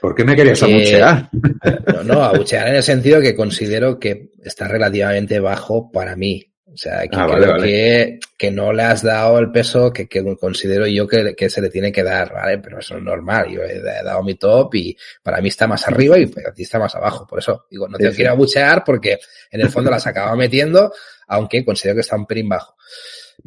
¿Por 0.02 0.14
qué 0.14 0.26
me 0.26 0.36
querías 0.36 0.62
abuchear? 0.62 1.30
No, 1.88 2.04
no, 2.04 2.22
abuchear 2.22 2.68
en 2.68 2.76
el 2.76 2.84
sentido 2.84 3.22
que 3.22 3.34
considero 3.34 3.98
que 3.98 4.32
está 4.44 4.68
relativamente 4.68 5.40
bajo 5.40 5.90
para 5.90 6.18
mí. 6.18 6.54
O 6.72 6.78
sea, 6.78 7.08
que, 7.08 7.18
ah, 7.18 7.26
vale, 7.26 7.48
vale. 7.48 7.68
que, 7.68 8.20
que, 8.38 8.52
no 8.52 8.72
le 8.72 8.84
has 8.84 9.02
dado 9.02 9.40
el 9.40 9.52
peso 9.52 9.92
que, 9.92 10.08
que 10.08 10.24
considero 10.38 10.86
yo 10.88 11.08
que, 11.08 11.36
que, 11.36 11.50
se 11.50 11.62
le 11.62 11.70
tiene 11.70 11.92
que 11.92 12.04
dar, 12.04 12.32
¿vale? 12.32 12.60
Pero 12.60 12.80
eso 12.80 12.98
es 12.98 13.04
normal. 13.04 13.50
Yo 13.50 13.62
he 13.64 13.82
dado 13.82 14.24
mi 14.24 14.36
top 14.36 14.76
y 14.76 14.98
para 15.24 15.42
mí 15.42 15.50
está 15.50 15.68
más 15.68 15.88
arriba 15.88 16.18
y 16.20 16.28
para 16.28 16.54
ti 16.54 16.64
está 16.64 16.78
más 16.78 16.96
abajo. 16.96 17.26
Por 17.26 17.40
eso, 17.40 17.66
digo, 17.70 17.88
no 17.88 17.98
te 17.98 18.10
sí, 18.12 18.18
quiero 18.18 18.32
abuchear 18.32 18.84
porque 18.84 19.20
en 19.52 19.62
el 19.62 19.70
fondo 19.70 19.90
las 19.90 20.06
acaba 20.06 20.36
metiendo, 20.36 20.94
aunque 21.28 21.66
considero 21.66 21.96
que 21.96 22.02
está 22.02 22.16
un 22.16 22.26
pelín 22.26 22.50
bajo. 22.50 22.76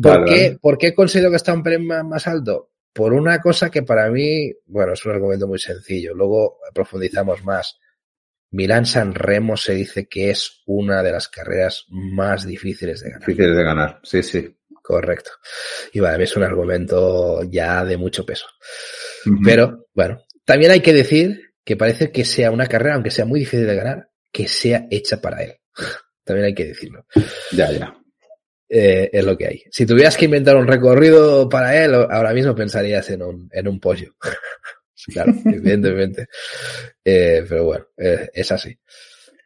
¿Por, 0.00 0.20
vale, 0.20 0.32
qué, 0.32 0.58
¿Por 0.60 0.78
qué 0.78 0.94
considero 0.94 1.30
que 1.30 1.36
está 1.36 1.52
un 1.52 1.62
pelín 1.62 1.86
más 1.86 2.26
alto? 2.26 2.70
Por 2.92 3.12
una 3.12 3.40
cosa 3.40 3.70
que 3.70 3.82
para 3.82 4.10
mí, 4.10 4.52
bueno, 4.66 4.92
es 4.92 5.04
un 5.06 5.12
argumento 5.12 5.46
muy 5.46 5.58
sencillo. 5.58 6.12
Luego 6.14 6.58
profundizamos 6.74 7.44
más. 7.44 7.78
Milán 8.52 8.86
San 8.86 9.14
Remo 9.14 9.56
se 9.56 9.74
dice 9.74 10.06
que 10.06 10.30
es 10.30 10.62
una 10.66 11.02
de 11.02 11.10
las 11.10 11.28
carreras 11.28 11.86
más 11.88 12.46
difíciles 12.46 13.00
de 13.00 13.10
ganar. 13.10 13.26
Difíciles 13.26 13.56
de 13.56 13.64
ganar, 13.64 14.00
sí, 14.02 14.22
sí. 14.22 14.56
Correcto. 14.82 15.30
Y 15.92 16.00
vale, 16.00 16.24
es 16.24 16.36
un 16.36 16.42
argumento 16.42 17.42
ya 17.44 17.84
de 17.84 17.96
mucho 17.96 18.26
peso. 18.26 18.46
Uh 19.24 19.30
-huh. 19.30 19.40
Pero, 19.44 19.86
bueno, 19.94 20.22
también 20.44 20.72
hay 20.72 20.80
que 20.80 20.92
decir 20.92 21.54
que 21.64 21.76
parece 21.76 22.10
que 22.10 22.24
sea 22.24 22.50
una 22.50 22.66
carrera, 22.66 22.96
aunque 22.96 23.10
sea 23.10 23.24
muy 23.24 23.40
difícil 23.40 23.66
de 23.66 23.76
ganar, 23.76 24.10
que 24.32 24.48
sea 24.48 24.86
hecha 24.90 25.20
para 25.20 25.42
él. 25.42 25.54
También 26.24 26.46
hay 26.46 26.54
que 26.54 26.66
decirlo. 26.66 27.04
Ya, 27.52 27.70
ya. 27.72 27.96
Eh, 28.68 29.10
es 29.12 29.24
lo 29.24 29.36
que 29.36 29.46
hay. 29.46 29.64
Si 29.70 29.84
tuvieras 29.86 30.16
que 30.16 30.26
inventar 30.26 30.56
un 30.56 30.66
recorrido 30.66 31.48
para 31.48 31.84
él, 31.84 31.94
ahora 31.94 32.32
mismo 32.32 32.54
pensarías 32.54 33.10
en 33.10 33.22
un, 33.22 33.48
en 33.52 33.68
un 33.68 33.80
pollo. 33.80 34.14
claro, 35.12 35.32
evidentemente. 35.44 36.26
Eh, 37.04 37.44
pero 37.48 37.64
bueno, 37.64 37.86
eh, 37.96 38.30
es 38.32 38.52
así. 38.52 38.76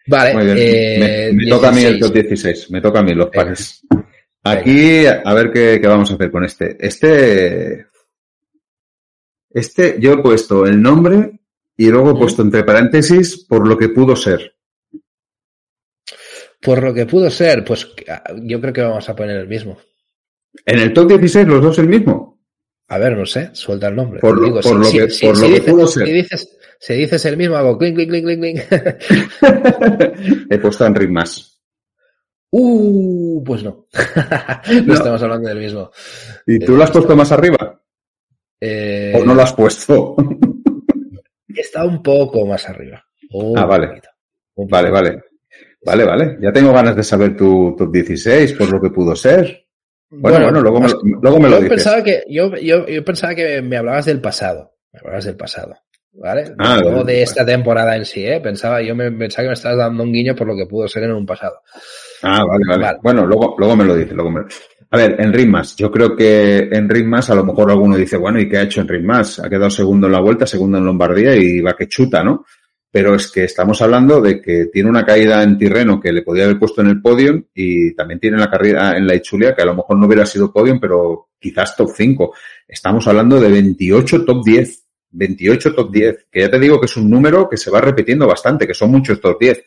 Vale. 0.07 0.35
me, 0.35 1.33
me 1.33 1.47
toca 1.49 1.69
a 1.69 1.73
mí 1.73 1.83
el 1.83 1.99
top 1.99 2.13
16. 2.13 2.71
Me 2.71 2.81
toca 2.81 3.01
a 3.01 3.03
mí 3.03 3.15
los 3.15 3.31
pares. 3.31 3.83
Aquí, 4.45 5.05
a 5.07 5.35
ver 5.35 5.51
qué, 5.51 5.79
qué, 5.81 5.87
vamos 5.89 6.11
a 6.11 6.15
hacer 6.15 6.31
con 6.31 6.45
este. 6.45 6.77
Este. 6.79 7.87
Este, 9.51 9.97
yo 9.99 10.13
he 10.13 10.19
puesto 10.19 10.67
el 10.67 10.81
nombre 10.81 11.41
y 11.77 11.89
luego 11.89 12.11
he 12.11 12.19
puesto 12.19 12.43
entre 12.43 12.63
paréntesis 12.63 13.45
por 13.49 13.67
lo 13.67 13.77
que 13.77 13.89
pudo 13.89 14.15
ser. 14.15 14.55
Por 16.61 16.83
lo 16.83 16.93
que 16.93 17.07
pudo 17.07 17.31
ser, 17.31 17.65
pues 17.65 17.89
yo 18.43 18.61
creo 18.61 18.73
que 18.73 18.83
vamos 18.83 19.09
a 19.09 19.17
poner 19.17 19.37
el 19.37 19.49
mismo. 19.49 19.79
¿En 20.65 20.79
el 20.79 20.93
top 20.93 21.09
16 21.09 21.47
los 21.47 21.63
dos 21.63 21.79
el 21.79 21.89
mismo? 21.89 22.36
A 22.89 22.99
ver, 22.99 23.17
no 23.17 23.27
sé, 23.27 23.51
suelta 23.53 23.89
el 23.89 23.97
nombre. 23.97 24.21
Por, 24.21 24.39
lo, 24.41 24.55
por 24.55 24.63
si, 24.63 24.99
lo 24.99 25.07
que, 25.07 25.11
si, 25.11 25.27
por 25.27 25.37
si 25.37 25.43
lo 25.43 25.49
que 25.49 25.55
dices, 25.55 25.73
pudo 25.73 25.87
ser. 25.89 26.07
Si 26.07 26.13
dices, 26.13 26.59
si 26.79 26.95
dices 26.95 27.25
el 27.25 27.37
mismo, 27.37 27.57
hago 27.57 27.77
clink, 27.77 27.97
clink, 27.97 28.11
clink, 28.11 28.41
clink. 28.41 28.61
He 30.51 30.59
puesto 30.59 30.85
a 30.85 30.87
Enric 30.87 31.11
más. 31.11 31.61
Uh, 32.51 33.43
pues 33.45 33.65
no. 33.65 33.87
no, 33.93 34.83
no, 34.83 34.95
estamos 34.95 35.23
hablando 35.23 35.49
del 35.49 35.59
mismo. 35.59 35.91
¿Y 36.47 36.61
tú 36.61 36.77
lo 36.77 36.85
has 36.85 36.91
puesto 36.91 37.17
más 37.17 37.33
arriba? 37.33 37.83
Eh, 38.61 39.13
¿O 39.17 39.25
no 39.25 39.35
lo 39.35 39.43
has 39.43 39.53
puesto? 39.53 40.17
está 41.49 41.85
un 41.85 42.03
poco 42.03 42.47
más 42.47 42.69
arriba. 42.69 43.05
Un 43.31 43.59
ah, 43.59 43.67
vale. 43.67 43.89
poquito, 43.89 44.09
Vale, 44.71 44.91
vale. 44.91 45.23
Vale, 45.85 46.05
vale. 46.05 46.39
Ya 46.41 46.53
tengo 46.53 46.73
ganas 46.73 46.97
de 46.97 47.03
saber 47.03 47.37
tu 47.37 47.75
top 47.77 47.93
16, 47.93 48.55
por 48.55 48.71
lo 48.71 48.81
que 48.81 48.91
pudo 48.91 49.15
ser. 49.15 49.66
Bueno, 50.19 50.41
bueno, 50.41 50.61
luego, 50.61 50.81
me, 50.81 50.89
luego 51.23 51.39
me 51.39 51.49
lo 51.49 51.57
yo 51.57 51.63
dices. 51.63 51.69
Pensaba 51.69 52.03
que, 52.03 52.25
yo, 52.29 52.55
yo, 52.57 52.87
yo 52.87 53.05
pensaba 53.05 53.35
que 53.35 53.63
me 53.63 53.77
hablabas 53.77 54.07
del 54.07 54.21
pasado. 54.21 54.73
Me 54.93 55.01
hablabas 55.01 55.25
del 55.25 55.37
pasado. 55.37 55.75
¿Vale? 56.19 56.55
Ah, 56.59 56.81
no 56.83 56.93
vale. 56.93 57.13
de 57.13 57.23
esta 57.23 57.45
temporada 57.45 57.95
en 57.95 58.07
sí, 58.07 58.25
¿eh? 58.25 58.41
Pensaba, 58.41 58.81
yo 58.81 58.95
me 58.95 59.13
pensaba 59.13 59.45
que 59.45 59.49
me 59.49 59.55
estabas 59.55 59.77
dando 59.77 60.03
un 60.03 60.13
guiño 60.13 60.35
por 60.35 60.47
lo 60.47 60.57
que 60.57 60.65
pudo 60.65 60.89
ser 60.89 61.05
en 61.05 61.13
un 61.13 61.27
pasado. 61.27 61.61
Ah, 62.23 62.43
vale, 62.45 62.65
vale. 62.67 62.83
Vale. 62.83 62.99
Bueno, 63.03 63.27
luego, 63.27 63.55
luego 63.59 63.77
me 63.77 63.85
lo 63.85 63.95
dice, 63.95 64.15
luego 64.15 64.31
me 64.31 64.41
lo... 64.41 64.47
A 64.91 64.97
ver, 64.97 65.21
en 65.21 65.33
Ritmas, 65.33 65.77
yo 65.77 65.91
creo 65.91 66.17
que 66.17 66.69
en 66.71 66.89
Ritmas 66.89 67.29
a 67.29 67.35
lo 67.35 67.45
mejor 67.45 67.71
alguno 67.71 67.97
dice, 67.97 68.17
bueno, 68.17 68.41
¿y 68.41 68.49
qué 68.49 68.59
ha 68.59 68.63
hecho 68.63 68.81
en 68.81 68.89
Ritmas? 68.89 69.41
Ha 69.41 69.49
quedado 69.51 69.69
segundo 69.69 70.07
en 70.07 70.13
la 70.13 70.21
vuelta, 70.21 70.47
segundo 70.47 70.79
en 70.79 70.87
Lombardía 70.87 71.35
y 71.35 71.61
va 71.61 71.75
que 71.75 71.89
chuta, 71.89 72.23
¿no? 72.23 72.45
Pero 72.97 73.15
es 73.15 73.31
que 73.31 73.45
estamos 73.45 73.83
hablando 73.83 74.23
de 74.23 74.41
que 74.41 74.71
tiene 74.73 74.89
una 74.89 75.05
caída 75.05 75.43
en 75.43 75.59
Tirreno 75.59 76.01
que 76.01 76.15
le 76.15 76.23
podía 76.23 76.45
haber 76.45 76.59
puesto 76.59 76.81
en 76.81 76.87
el 76.87 77.03
podium 77.03 77.45
y 77.55 77.95
también 77.95 78.19
tiene 78.19 78.39
la 78.39 78.49
carrera 78.49 78.97
en 78.97 79.07
la 79.07 79.15
Ichulia 79.15 79.55
que 79.55 79.61
a 79.61 79.67
lo 79.67 79.75
mejor 79.75 79.99
no 79.99 80.07
hubiera 80.07 80.25
sido 80.25 80.51
podium, 80.51 80.81
pero 80.81 81.29
quizás 81.39 81.77
top 81.77 81.91
5. 81.95 82.33
Estamos 82.67 83.07
hablando 83.07 83.39
de 83.39 83.51
28 83.51 84.25
top 84.25 84.43
10. 84.43 84.85
28 85.11 85.75
top 85.75 85.93
10, 85.93 86.27
que 86.33 86.41
ya 86.41 86.51
te 86.51 86.59
digo 86.59 86.81
que 86.81 86.87
es 86.87 86.97
un 86.97 87.11
número 87.11 87.47
que 87.51 87.59
se 87.59 87.71
va 87.71 87.83
repitiendo 87.83 88.27
bastante, 88.27 88.67
que 88.67 88.73
son 88.73 88.93
muchos 88.93 89.21
top 89.21 89.41
10. 89.41 89.63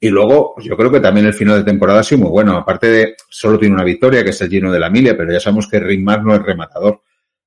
Y 0.00 0.08
luego, 0.08 0.54
pues 0.56 0.66
yo 0.66 0.76
creo 0.76 0.90
que 0.90 0.98
también 0.98 1.26
el 1.26 1.34
final 1.34 1.58
de 1.58 1.70
temporada 1.70 2.00
ha 2.00 2.02
sido 2.02 2.22
muy 2.22 2.30
bueno. 2.30 2.56
Aparte 2.56 2.88
de, 2.88 3.14
solo 3.28 3.60
tiene 3.60 3.76
una 3.76 3.84
victoria, 3.84 4.24
que 4.24 4.30
es 4.30 4.40
el 4.40 4.50
Gino 4.50 4.72
de 4.72 4.80
la 4.80 4.90
Milia, 4.90 5.16
pero 5.16 5.32
ya 5.32 5.38
sabemos 5.38 5.68
que 5.68 5.78
Ringmar 5.78 6.24
no 6.24 6.34
es 6.34 6.42
rematador. 6.42 7.00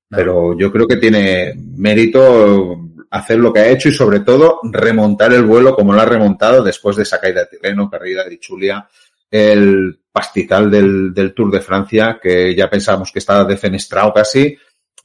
Pero 0.08 0.58
yo 0.58 0.72
creo 0.72 0.88
que 0.88 0.96
tiene 0.96 1.54
mérito 1.76 2.85
hacer 3.12 3.38
lo 3.38 3.53
que 3.53 3.60
ha 3.60 3.70
hecho 3.70 3.89
y 3.89 3.93
sobre 3.93 4.22
todo 4.22 4.60
remontar 4.64 5.34
el 5.34 5.43
vuelo 5.43 5.76
como 5.76 5.93
lo 5.93 6.01
ha 6.01 6.06
remontado 6.06 6.64
después 6.64 6.95
de 6.95 7.03
esa 7.03 7.20
caída 7.20 7.41
de 7.41 7.58
Tirreno, 7.58 7.89
carrera 7.89 8.24
de 8.24 8.39
Chulia, 8.39 8.88
el 9.30 9.99
pastizal 10.12 10.70
del, 10.72 11.14
del 11.14 11.34
Tour 11.34 11.51
de 11.51 11.62
Francia, 11.62 12.20
que 12.22 12.56
ya 12.56 12.70
pensábamos 12.70 13.12
que 13.12 13.20
estaba 13.20 13.43
defenestrado 13.43 14.14
casi, 14.14 14.58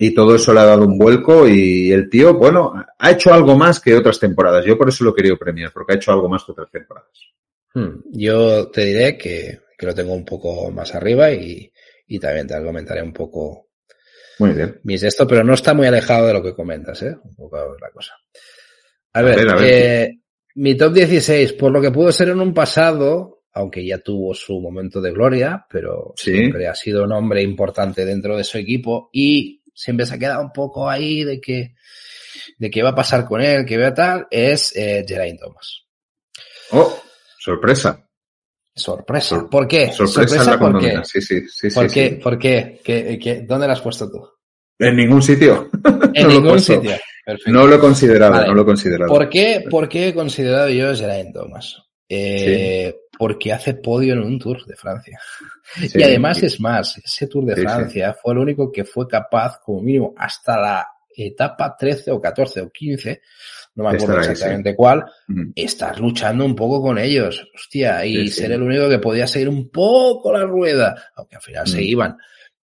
y 0.02 0.14
todo 0.14 0.34
eso 0.34 0.54
le 0.54 0.60
ha 0.60 0.64
dado 0.64 0.86
un 0.86 0.96
vuelco 0.96 1.46
y 1.46 1.92
el 1.92 2.08
tío, 2.08 2.32
bueno, 2.32 2.72
ha 2.98 3.10
hecho 3.10 3.34
algo 3.34 3.54
más 3.54 3.80
que 3.80 3.94
otras 3.94 4.18
temporadas. 4.18 4.64
Yo 4.64 4.78
por 4.78 4.88
eso 4.88 5.04
lo 5.04 5.10
he 5.10 5.14
querido 5.14 5.36
premiar, 5.36 5.72
porque 5.74 5.92
ha 5.92 5.96
hecho 5.96 6.10
algo 6.10 6.26
más 6.26 6.42
que 6.42 6.52
otras 6.52 6.70
temporadas. 6.70 7.10
Hmm. 7.74 8.00
Yo 8.12 8.68
te 8.70 8.86
diré 8.86 9.18
que, 9.18 9.60
que, 9.76 9.86
lo 9.86 9.94
tengo 9.94 10.14
un 10.14 10.24
poco 10.24 10.70
más 10.70 10.94
arriba 10.94 11.30
y, 11.32 11.70
y 12.06 12.18
también 12.18 12.46
te 12.46 12.64
comentaré 12.64 13.02
un 13.02 13.12
poco 13.12 13.68
muy 14.40 14.50
bien. 14.52 14.80
mis 14.82 15.02
esto, 15.02 15.26
pero 15.26 15.44
no 15.44 15.54
está 15.54 15.72
muy 15.74 15.86
alejado 15.86 16.26
de 16.26 16.32
lo 16.32 16.42
que 16.42 16.54
comentas, 16.54 17.00
¿eh? 17.02 17.14
Un 17.22 17.34
poco 17.36 17.56
la 17.80 17.90
cosa. 17.90 18.14
A, 19.12 19.18
a 19.20 19.22
ver, 19.22 19.36
ver, 19.36 19.48
a 19.50 19.54
ver. 19.54 19.64
Eh, 19.64 20.18
mi 20.56 20.76
top 20.76 20.92
16, 20.94 21.52
por 21.52 21.70
lo 21.72 21.80
que 21.80 21.90
pudo 21.92 22.10
ser 22.10 22.28
en 22.30 22.40
un 22.40 22.52
pasado, 22.52 23.44
aunque 23.52 23.84
ya 23.86 23.98
tuvo 23.98 24.34
su 24.34 24.60
momento 24.60 25.00
de 25.00 25.12
gloria, 25.12 25.64
pero 25.70 26.12
Sí. 26.16 26.32
siempre 26.36 26.66
ha 26.66 26.74
sido 26.74 27.04
un 27.04 27.12
hombre 27.12 27.42
importante 27.42 28.04
dentro 28.04 28.36
de 28.36 28.44
su 28.44 28.58
equipo 28.58 29.10
y 29.12 29.62
siempre 29.74 30.06
se 30.06 30.14
ha 30.14 30.18
quedado 30.18 30.42
un 30.42 30.52
poco 30.52 30.88
ahí 30.90 31.22
de 31.24 31.40
que, 31.40 31.74
de 32.58 32.70
qué 32.70 32.82
va 32.82 32.90
a 32.90 32.94
pasar 32.94 33.24
con 33.26 33.40
él, 33.40 33.64
que 33.64 33.76
vea 33.76 33.94
tal, 33.94 34.26
es 34.30 34.74
eh, 34.76 35.04
Geraint 35.06 35.40
Thomas. 35.40 35.84
Oh, 36.72 37.00
sorpresa. 37.38 38.06
Sorpresa. 38.80 39.28
Sor- 39.28 39.50
¿Por 39.50 39.68
qué? 39.68 39.92
Sorpresa, 39.92 40.44
la 40.52 40.58
¿por 40.58 40.78
qué? 40.80 41.00
Sí, 41.04 41.20
sí, 41.20 41.40
sí. 41.48 41.68
¿Por 41.70 41.90
qué? 41.90 42.20
¿Por 42.22 42.38
qué? 42.38 42.80
¿Qué, 42.84 43.18
qué? 43.22 43.42
¿Dónde 43.42 43.66
lo 43.66 43.72
has 43.72 43.80
puesto 43.80 44.10
tú? 44.10 44.26
En 44.78 44.96
ningún 44.96 45.22
sitio. 45.22 45.68
En 46.14 46.26
No 46.26 46.28
ningún 46.34 46.60
sitio. 46.60 46.92
Perfecto. 47.24 47.50
No 47.52 47.66
lo 47.66 47.76
he 47.76 47.78
considerado, 47.78 48.32
Vale. 48.32 48.48
no 48.48 48.54
lo 48.54 48.62
he 48.62 48.64
considerado. 48.64 49.08
¿Por 49.12 49.28
qué, 49.28 49.64
¿Por 49.70 49.88
qué 49.88 50.08
he 50.08 50.14
considerado 50.14 50.68
yo 50.70 50.94
Geraint 50.94 51.32
Thomas? 51.34 51.76
Eh, 52.08 52.94
Porque 53.16 53.52
hace 53.52 53.74
podio 53.74 54.14
en 54.14 54.20
un 54.20 54.38
Tour 54.38 54.64
de 54.66 54.74
Francia. 54.74 55.18
Y 55.94 56.02
además 56.02 56.42
es 56.42 56.58
más, 56.60 56.98
ese 56.98 57.26
Tour 57.28 57.44
de. 57.44 57.56
Francia 57.56 58.16
fue 58.20 58.32
el 58.32 58.38
único 58.40 58.72
que 58.72 58.84
fue 58.84 59.06
capaz, 59.06 59.58
como 59.64 59.80
mínimo, 59.82 60.14
hasta 60.16 60.58
la 60.58 60.86
etapa 61.26 61.76
13 61.78 62.10
o 62.12 62.20
14 62.20 62.60
o 62.62 62.70
15, 62.70 63.20
no 63.74 63.84
me 63.84 63.96
acuerdo 63.96 64.18
ahí, 64.18 64.28
exactamente 64.30 64.74
cuál, 64.74 65.04
Mm. 65.28 65.50
estar 65.54 65.98
luchando 66.00 66.44
un 66.44 66.54
poco 66.56 66.82
con 66.82 66.98
ellos, 66.98 67.46
hostia, 67.54 68.04
y 68.04 68.14
Sí, 68.14 68.28
sí. 68.28 68.40
ser 68.42 68.52
el 68.52 68.62
único 68.62 68.88
que 68.88 68.98
podía 68.98 69.26
seguir 69.26 69.48
un 69.48 69.70
poco 69.70 70.32
la 70.32 70.44
rueda, 70.44 71.10
aunque 71.16 71.36
al 71.36 71.42
final 71.42 71.66
se 71.66 71.82
iban. 71.82 72.16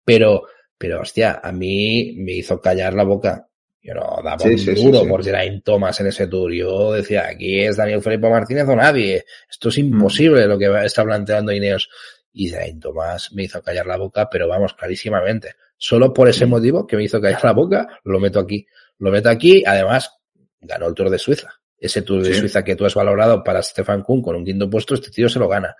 Pero, 0.04 0.44
pero 0.76 1.00
hostia, 1.00 1.40
a 1.42 1.52
mí 1.52 2.14
me 2.18 2.32
hizo 2.32 2.60
callar 2.60 2.94
la 2.94 3.04
boca. 3.04 3.48
Yo 3.82 3.92
no 3.92 4.18
daba 4.24 4.38
un 4.42 4.74
duro 4.74 5.06
por 5.06 5.22
Geraint 5.22 5.62
Thomas 5.62 6.00
en 6.00 6.06
ese 6.06 6.26
tour. 6.26 6.50
Yo 6.52 6.92
decía, 6.92 7.26
aquí 7.28 7.60
es 7.60 7.76
Daniel 7.76 8.00
Felipe 8.00 8.30
Martínez 8.30 8.66
o 8.66 8.74
nadie. 8.74 9.24
Esto 9.50 9.68
es 9.68 9.76
imposible 9.76 10.46
lo 10.46 10.58
que 10.58 10.70
está 10.84 11.04
planteando 11.04 11.52
Ineos. 11.52 11.90
Y 12.32 12.48
Geraint 12.48 12.82
Thomas 12.82 13.30
me 13.32 13.44
hizo 13.44 13.62
callar 13.62 13.86
la 13.86 13.98
boca, 13.98 14.28
pero 14.30 14.48
vamos, 14.48 14.72
clarísimamente. 14.74 15.54
Solo 15.86 16.14
por 16.14 16.30
ese 16.30 16.46
motivo 16.46 16.86
que 16.86 16.96
me 16.96 17.04
hizo 17.04 17.20
callar 17.20 17.44
la 17.44 17.52
boca, 17.52 18.00
lo 18.04 18.18
meto 18.18 18.38
aquí. 18.40 18.66
Lo 19.00 19.10
meto 19.10 19.28
aquí, 19.28 19.62
además, 19.66 20.10
ganó 20.58 20.86
el 20.88 20.94
Tour 20.94 21.10
de 21.10 21.18
Suiza. 21.18 21.50
Ese 21.76 22.00
Tour 22.00 22.22
de 22.22 22.32
Sí. 22.32 22.40
Suiza 22.40 22.64
que 22.64 22.74
tú 22.74 22.86
has 22.86 22.94
valorado 22.94 23.44
para 23.44 23.62
Stefan 23.62 24.02
Kuhn 24.02 24.22
con 24.22 24.34
un 24.34 24.46
quinto 24.46 24.70
puesto, 24.70 24.94
este 24.94 25.10
tío 25.10 25.28
se 25.28 25.38
lo 25.38 25.46
gana. 25.46 25.76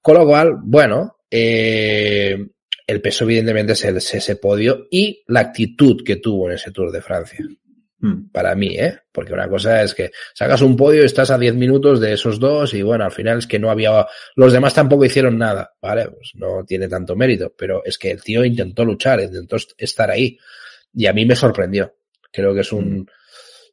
Con 0.00 0.14
lo 0.16 0.24
cual, 0.26 0.54
bueno, 0.62 1.18
eh, 1.30 2.34
el 2.86 3.02
peso 3.02 3.24
evidentemente 3.24 3.74
es, 3.74 3.84
el- 3.84 3.98
es 3.98 4.14
ese 4.14 4.36
podio 4.36 4.86
y 4.90 5.22
la 5.26 5.40
actitud 5.40 6.02
que 6.02 6.16
tuvo 6.16 6.48
en 6.48 6.54
ese 6.54 6.70
Tour 6.70 6.90
de 6.90 7.02
Francia. 7.02 7.44
Mm. 8.02 8.30
Para 8.32 8.54
mí, 8.54 8.76
¿eh? 8.78 8.98
Porque 9.12 9.32
una 9.34 9.46
cosa 9.48 9.82
es 9.82 9.94
que 9.94 10.10
sacas 10.34 10.62
un 10.62 10.74
podio 10.74 11.02
y 11.02 11.06
estás 11.06 11.30
a 11.30 11.36
10 11.38 11.54
minutos 11.54 12.00
de 12.00 12.14
esos 12.14 12.40
dos 12.40 12.72
y 12.72 12.80
bueno, 12.82 13.04
al 13.04 13.12
final 13.12 13.38
es 13.38 13.46
que 13.46 13.58
no 13.58 13.70
había... 13.70 14.06
Los 14.36 14.52
demás 14.54 14.72
tampoco 14.72 15.04
hicieron 15.04 15.36
nada, 15.36 15.74
¿vale? 15.82 16.08
Pues 16.08 16.30
no 16.34 16.64
tiene 16.64 16.88
tanto 16.88 17.14
mérito, 17.14 17.52
pero 17.56 17.84
es 17.84 17.98
que 17.98 18.10
el 18.10 18.22
tío 18.22 18.42
intentó 18.44 18.84
luchar, 18.86 19.20
intentó 19.20 19.56
est- 19.56 19.72
estar 19.76 20.10
ahí 20.10 20.38
y 20.94 21.06
a 21.06 21.12
mí 21.12 21.26
me 21.26 21.36
sorprendió. 21.36 21.94
Creo 22.32 22.54
que 22.54 22.60
es 22.60 22.72
un... 22.72 23.06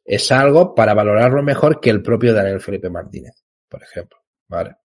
Es 0.04 0.30
algo 0.32 0.74
para 0.74 0.92
valorarlo 0.94 1.42
mejor 1.42 1.80
que 1.80 1.90
el 1.90 2.02
propio 2.02 2.34
Daniel 2.34 2.60
Felipe 2.60 2.90
Martínez, 2.90 3.34
por 3.68 3.82
ejemplo, 3.82 4.18
¿vale? 4.48 4.76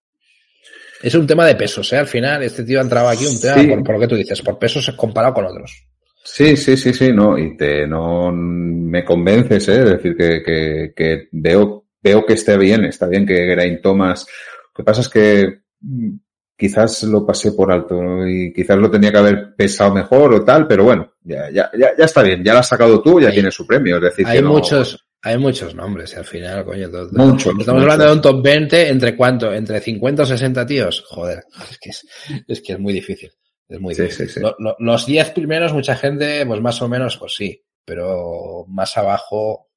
Es 1.02 1.16
un 1.16 1.28
tema 1.28 1.46
de 1.46 1.56
pesos, 1.56 1.92
¿eh? 1.92 1.98
Al 1.98 2.08
final, 2.08 2.44
este 2.44 2.64
tío 2.64 2.80
ha 2.80 2.84
entrado 2.84 3.10
aquí 3.10 3.26
un 3.26 3.40
tema 3.42 3.56
Sí. 3.62 3.68
por, 3.68 3.84
por 3.84 3.96
lo 3.96 4.00
que 4.02 4.08
tú 4.08 4.16
dices, 4.16 4.42
por 4.42 4.58
pesos 4.58 4.90
comparado 4.96 5.34
con 5.34 5.46
otros. 5.46 5.86
Sí, 6.24 6.56
sí, 6.56 6.78
sí, 6.78 6.94
sí, 6.94 7.12
no, 7.12 7.38
y 7.38 7.58
te, 7.58 7.86
no 7.86 8.32
me 8.32 9.04
convences, 9.04 9.68
¿eh? 9.68 9.84
Es 9.84 9.90
decir, 9.92 10.16
que, 10.16 10.42
que, 10.42 10.94
que 10.96 11.28
veo, 11.32 11.86
veo 12.02 12.26
que 12.26 12.34
esté 12.34 12.58
bien, 12.58 12.86
está 12.86 13.08
bien 13.08 13.26
que 13.26 13.36
Geraint 13.36 13.82
Thomas. 13.82 14.26
Lo 14.68 14.74
que 14.78 14.84
pasa 14.84 15.02
es 15.02 15.10
que 15.10 15.60
mm, 15.82 16.10
quizás 16.58 17.04
lo 17.04 17.26
pasé 17.26 17.52
por 17.52 17.72
alto 17.72 18.02
¿no? 18.02 18.28
y 18.28 18.54
quizás 18.54 18.78
lo 18.78 18.90
tenía 18.90 19.12
que 19.12 19.18
haber 19.18 19.54
pesado 19.56 19.94
mejor 19.94 20.34
o 20.34 20.46
tal, 20.46 20.66
pero 20.66 20.86
bueno, 20.86 21.12
ya, 21.24 21.50
ya, 21.52 21.70
ya, 21.78 21.92
ya 21.98 22.06
está 22.06 22.24
bien, 22.24 22.42
ya 22.44 22.54
lo 22.54 22.60
has 22.60 22.70
sacado 22.70 23.02
tú, 23.02 23.20
ya 23.20 23.32
tiene 23.32 23.52
su 23.52 23.68
premio, 23.68 23.98
es 23.98 24.04
decir, 24.04 24.26
Hay 24.26 24.38
que 24.38 24.44
no- 24.44 24.50
muchos, 24.54 25.06
hay 25.22 25.38
muchos 25.38 25.76
nombres, 25.76 26.16
al 26.16 26.26
final, 26.26 26.64
coño, 26.64 26.90
todo- 26.90 27.10
Muchos, 27.12 27.54
Estamos 27.60 27.66
muchos. 27.66 27.82
hablando 27.82 28.06
de 28.06 28.12
un 28.14 28.22
top 28.22 28.42
20, 28.44 28.88
¿entre 28.90 29.16
cuánto? 29.16 29.54
¿Entre 29.54 29.82
50 29.82 30.24
o 30.24 30.26
60 30.26 30.66
tíos? 30.66 31.04
Joder, 31.08 31.44
es 31.70 31.78
que 31.80 31.90
es, 31.90 32.08
es 32.48 32.62
que 32.62 32.74
es 32.74 32.80
muy 32.80 32.94
difícil. 32.94 33.30
Es 33.68 33.80
muy 33.80 33.96
Sí, 33.96 34.04
difícil. 34.04 34.30
sí, 34.30 34.42
sí. 34.42 34.64
Los 34.80 35.06
10 35.06 35.32
primeros, 35.32 35.74
mucha 35.74 35.96
gente, 35.96 36.46
pues 36.46 36.62
más 36.62 36.82
o 36.82 36.88
menos, 36.88 37.18
pues 37.18 37.36
sí. 37.36 37.64
Pero 37.86 38.66
más 38.68 38.98
abajo, 38.98 39.68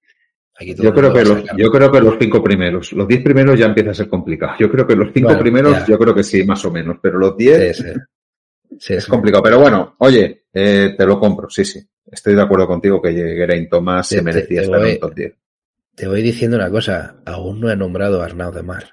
yo 0.61 0.95
creo, 0.95 1.12
que 1.12 1.24
los, 1.24 1.45
yo 1.57 1.70
creo 1.70 1.93
que 1.93 2.01
los 2.01 2.14
cinco 2.18 2.43
primeros, 2.43 2.93
los 2.93 3.07
diez 3.07 3.22
primeros 3.22 3.59
ya 3.59 3.66
empieza 3.66 3.91
a 3.91 3.95
ser 3.95 4.09
complicado. 4.09 4.55
Yo 4.59 4.70
creo 4.70 4.87
que 4.87 4.97
los 4.97 5.12
cinco 5.12 5.37
primeros, 5.39 5.87
yo 5.87 5.99
creo 5.99 6.14
que 6.14 6.22
sí, 6.22 6.45
más 6.45 6.64
o 6.64 6.70
menos, 6.70 6.97
pero 7.03 7.18
los 7.18 7.37
diez 7.37 7.84
es 8.89 9.07
complicado. 9.07 9.43
Pero 9.43 9.61
bueno, 9.61 9.97
oye, 9.99 10.45
eh, 10.53 10.95
te 10.97 11.05
lo 11.07 11.20
compro, 11.20 11.51
sí, 11.51 11.64
sí. 11.64 11.80
Estoy 12.11 12.34
de 12.34 12.43
acuerdo 12.43 12.66
contigo 12.66 13.03
que 13.03 13.12
Geraint 13.12 13.68
Thomas 13.68 14.09
se 14.09 14.22
merecía 14.22 14.62
estar 14.62 14.80
en 14.80 14.95
un 14.95 15.01
top 15.01 15.14
10. 15.14 15.34
Te 15.95 16.07
voy 16.09 16.22
diciendo 16.22 16.57
una 16.57 16.70
cosa, 16.70 17.16
aún 17.26 17.61
no 17.61 17.70
he 17.70 17.76
nombrado 17.76 18.22
a 18.22 18.26
Arnaud 18.26 18.55
de 18.55 18.62
Mar. 18.62 18.84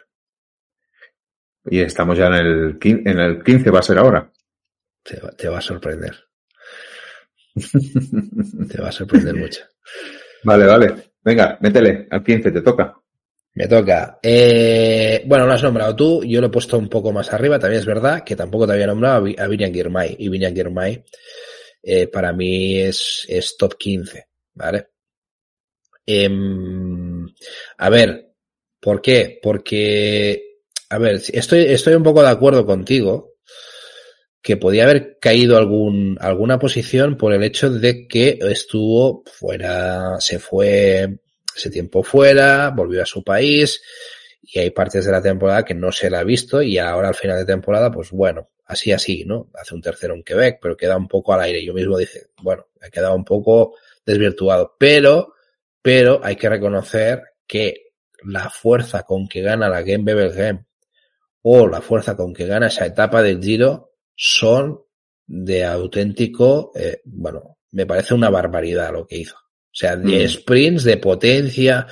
Y 1.65 1.79
estamos 1.79 2.17
ya 2.17 2.27
en 2.27 2.33
el, 2.33 2.77
en 2.81 3.19
el 3.19 3.43
15, 3.43 3.69
va 3.69 3.79
a 3.79 3.83
ser 3.83 3.97
ahora. 3.99 4.29
Te, 5.03 5.49
va 5.49 5.57
a 5.57 5.61
sorprender. 5.61 6.15
te 8.69 8.81
va 8.81 8.87
a 8.87 8.91
sorprender 8.91 9.35
mucho. 9.35 9.61
Vale, 10.43 10.65
vale. 10.65 11.11
Venga, 11.23 11.57
métele 11.61 12.07
al 12.09 12.23
15, 12.23 12.51
te 12.51 12.61
toca. 12.61 12.95
Me 13.55 13.67
toca. 13.67 14.19
Eh, 14.21 15.23
bueno, 15.25 15.45
lo 15.45 15.53
has 15.53 15.63
nombrado 15.63 15.95
tú, 15.95 16.23
yo 16.23 16.41
lo 16.41 16.47
he 16.47 16.51
puesto 16.51 16.77
un 16.77 16.89
poco 16.89 17.11
más 17.11 17.31
arriba, 17.33 17.59
también 17.59 17.81
es 17.81 17.85
verdad 17.85 18.23
que 18.23 18.35
tampoco 18.35 18.65
te 18.65 18.73
había 18.73 18.87
nombrado 18.87 19.27
a 19.37 19.47
Vinian 19.47 19.73
Girmay. 19.73 20.15
Y 20.19 20.29
Vinian 20.29 20.55
Girmay 20.55 21.03
eh, 21.83 22.07
para 22.07 22.33
mí 22.33 22.79
es, 22.79 23.25
es 23.27 23.57
top 23.57 23.77
15, 23.77 24.27
¿vale? 24.53 24.87
Em, 26.05 27.27
a 27.77 27.89
ver, 27.89 28.33
¿por 28.79 29.01
qué? 29.01 29.39
Porque, 29.41 30.61
a 30.89 30.97
ver, 30.97 31.21
estoy, 31.31 31.65
estoy 31.65 31.93
un 31.93 32.03
poco 32.03 32.21
de 32.21 32.29
acuerdo 32.29 32.65
contigo 32.65 33.32
que 34.43 34.57
podía 34.57 34.83
haber 34.83 35.17
caído 35.19 35.57
algún, 35.57 36.17
alguna 36.19 36.59
posición 36.59 37.15
por 37.15 37.33
el 37.33 37.43
hecho 37.43 37.69
de 37.71 38.07
que 38.09 38.37
estuvo 38.41 39.23
fuera, 39.25 40.19
se 40.19 40.37
fue 40.37 41.19
ese 41.55 41.69
tiempo 41.69 42.03
fuera, 42.03 42.69
volvió 42.71 43.01
a 43.01 43.05
su 43.05 43.23
país 43.23 43.81
y 44.41 44.59
hay 44.59 44.71
partes 44.71 45.05
de 45.05 45.13
la 45.13 45.21
temporada 45.21 45.63
que 45.63 45.73
no 45.73 45.93
se 45.93 46.09
la 46.09 46.19
ha 46.19 46.23
visto 46.25 46.61
y 46.61 46.77
ahora 46.77 47.07
al 47.07 47.15
final 47.15 47.37
de 47.37 47.45
temporada, 47.45 47.89
pues 47.89 48.11
bueno, 48.11 48.49
así 48.65 48.91
así, 48.91 49.23
¿no? 49.23 49.49
Hace 49.53 49.75
un 49.75 49.81
tercero 49.81 50.13
en 50.13 50.23
Quebec, 50.23 50.59
pero 50.61 50.75
queda 50.75 50.97
un 50.97 51.07
poco 51.07 51.33
al 51.33 51.39
aire. 51.39 51.63
Yo 51.63 51.73
mismo 51.73 51.97
dije, 51.97 52.27
bueno, 52.41 52.67
ha 52.81 52.89
quedado 52.89 53.15
un 53.15 53.23
poco 53.23 53.75
desvirtuado, 54.05 54.75
pero 54.77 55.33
pero 55.81 56.19
hay 56.21 56.35
que 56.35 56.49
reconocer 56.49 57.23
que 57.47 57.91
la 58.25 58.49
fuerza 58.49 59.03
con 59.03 59.29
que 59.29 59.41
gana 59.41 59.69
la 59.69 59.83
Game 59.83 60.13
Game 60.13 60.65
o 61.43 61.67
la 61.67 61.81
fuerza 61.81 62.17
con 62.17 62.33
que 62.33 62.45
gana 62.45 62.67
esa 62.67 62.85
etapa 62.85 63.21
del 63.21 63.41
Giro 63.41 63.92
son 64.15 64.81
de 65.25 65.63
auténtico, 65.63 66.71
eh, 66.75 67.01
bueno, 67.05 67.57
me 67.71 67.85
parece 67.85 68.13
una 68.13 68.29
barbaridad 68.29 68.91
lo 68.91 69.05
que 69.05 69.17
hizo. 69.17 69.35
O 69.35 69.75
sea, 69.75 69.95
de 69.95 70.25
mm. 70.25 70.29
sprints, 70.29 70.83
de 70.83 70.97
potencia, 70.97 71.87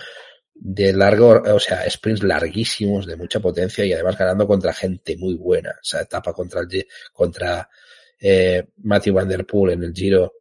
de 0.53 0.93
largo, 0.93 1.41
o 1.41 1.59
sea, 1.59 1.89
sprints 1.89 2.23
larguísimos, 2.23 3.07
de 3.07 3.15
mucha 3.15 3.39
potencia 3.39 3.83
y 3.83 3.93
además 3.93 4.17
ganando 4.17 4.45
contra 4.45 4.73
gente 4.73 5.17
muy 5.17 5.35
buena. 5.35 5.71
O 5.71 5.83
sea, 5.83 6.01
etapa 6.01 6.33
contra 6.33 6.61
el, 6.61 6.87
contra 7.11 7.67
eh, 8.19 8.67
Matthew 8.83 9.15
Van 9.15 9.27
Der 9.27 9.45
Poel 9.45 9.73
en 9.73 9.83
el 9.83 9.93
Giro 9.93 10.33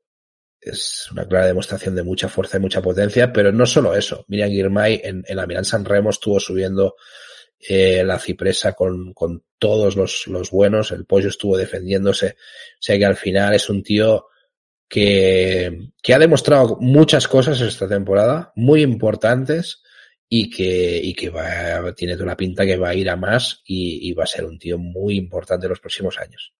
es 0.61 1.11
una 1.11 1.27
clara 1.27 1.47
demostración 1.47 1.95
de 1.95 2.03
mucha 2.03 2.29
fuerza 2.29 2.59
y 2.59 2.61
mucha 2.61 2.83
potencia, 2.83 3.33
pero 3.33 3.51
no 3.51 3.65
solo 3.65 3.95
eso. 3.95 4.27
Miriam 4.29 4.51
Girmay 4.51 5.01
en, 5.03 5.25
en 5.27 5.37
la 5.37 5.47
Milan 5.47 5.65
San 5.65 5.87
Remo 5.87 6.11
estuvo 6.11 6.39
subiendo 6.39 6.97
eh, 7.69 8.03
la 8.05 8.19
cipresa 8.19 8.73
con, 8.73 9.13
con 9.13 9.45
todos 9.59 9.97
los, 9.97 10.27
los, 10.27 10.51
buenos, 10.51 10.93
el 10.93 11.05
pollo 11.05 11.29
estuvo 11.29 11.57
defendiéndose. 11.57 12.29
O 12.29 12.83
sea 12.83 12.99
que 12.99 13.05
al 13.05 13.17
final 13.17 13.55
es 13.55 13.69
un 13.69 13.83
tío 13.83 14.27
que, 14.89 15.91
que 16.03 16.15
ha 16.15 16.19
demostrado 16.19 16.79
muchas 16.81 17.29
cosas 17.29 17.61
esta 17.61 17.87
temporada, 17.89 18.53
muy 18.57 18.83
importantes, 18.83 19.83
y 20.33 20.49
que, 20.49 21.01
y 21.03 21.13
que 21.13 21.29
va, 21.29 21.93
tiene 21.93 22.15
toda 22.15 22.27
la 22.27 22.37
pinta 22.37 22.65
que 22.65 22.77
va 22.77 22.91
a 22.91 22.95
ir 22.95 23.11
a 23.11 23.17
más 23.17 23.63
y, 23.67 24.09
y 24.09 24.13
va 24.13 24.23
a 24.23 24.29
ser 24.29 24.45
un 24.45 24.61
tío 24.61 24.79
muy 24.79 25.17
importante 25.17 25.67
en 25.67 25.71
los 25.71 25.81
próximos 25.81 26.19
años. 26.19 26.55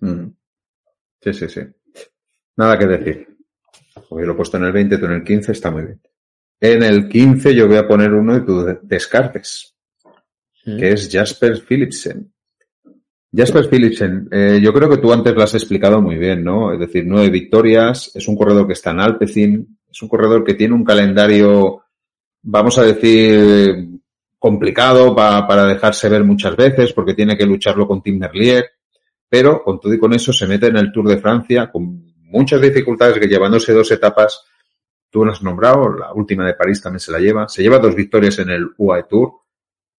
Mm. 0.00 0.28
Sí, 1.20 1.32
sí, 1.34 1.48
sí. 1.48 1.60
Nada 2.56 2.78
que 2.78 2.86
decir. 2.86 3.26
Porque 4.08 4.24
lo 4.24 4.32
he 4.32 4.36
puesto 4.36 4.56
en 4.56 4.64
el 4.64 4.72
20, 4.72 4.98
tú 4.98 5.06
en 5.06 5.12
el 5.12 5.24
15, 5.24 5.52
está 5.52 5.72
muy 5.72 5.84
bien. 5.84 6.00
En 6.60 6.84
el 6.84 7.08
15 7.08 7.54
yo 7.56 7.66
voy 7.66 7.76
a 7.76 7.88
poner 7.88 8.12
uno 8.12 8.34
de 8.34 8.40
tus 8.40 8.64
descartes, 8.82 9.75
mm. 10.66 10.76
que 10.76 10.92
es 10.92 11.08
Jasper 11.10 11.60
Philipsen. 11.60 12.32
Jasper 13.34 13.68
Philipsen, 13.68 14.28
eh, 14.30 14.60
yo 14.62 14.72
creo 14.72 14.88
que 14.88 14.98
tú 14.98 15.12
antes 15.12 15.34
lo 15.34 15.42
has 15.42 15.54
explicado 15.54 16.00
muy 16.00 16.16
bien, 16.16 16.42
¿no? 16.44 16.72
Es 16.72 16.78
decir, 16.78 17.04
nueve 17.06 17.30
victorias, 17.30 18.10
es 18.14 18.28
un 18.28 18.36
corredor 18.36 18.66
que 18.66 18.72
está 18.72 18.90
en 18.90 19.00
Alpecin, 19.00 19.78
es 19.90 20.02
un 20.02 20.08
corredor 20.08 20.44
que 20.44 20.54
tiene 20.54 20.74
un 20.74 20.84
calendario, 20.84 21.82
vamos 22.42 22.78
a 22.78 22.84
decir, 22.84 23.88
complicado 24.38 25.14
para 25.14 25.66
dejarse 25.66 26.08
ver 26.08 26.24
muchas 26.24 26.56
veces, 26.56 26.92
porque 26.92 27.14
tiene 27.14 27.36
que 27.36 27.46
lucharlo 27.46 27.86
con 27.86 28.02
Tim 28.02 28.18
Merlier, 28.18 28.70
pero 29.28 29.62
con 29.62 29.80
todo 29.80 29.92
y 29.92 29.98
con 29.98 30.12
eso 30.14 30.32
se 30.32 30.46
mete 30.46 30.68
en 30.68 30.76
el 30.76 30.92
Tour 30.92 31.08
de 31.08 31.18
Francia 31.18 31.70
con 31.70 32.14
muchas 32.26 32.60
dificultades 32.60 33.18
que 33.18 33.26
llevándose 33.26 33.72
dos 33.72 33.90
etapas, 33.90 34.44
tú 35.10 35.24
lo 35.24 35.32
has 35.32 35.42
nombrado, 35.42 35.96
la 35.96 36.12
última 36.12 36.46
de 36.46 36.54
París 36.54 36.82
también 36.82 37.00
se 37.00 37.12
la 37.12 37.18
lleva, 37.18 37.48
se 37.48 37.62
lleva 37.62 37.78
dos 37.78 37.94
victorias 37.94 38.38
en 38.38 38.50
el 38.50 38.68
UAE 38.76 39.04
Tour, 39.04 39.32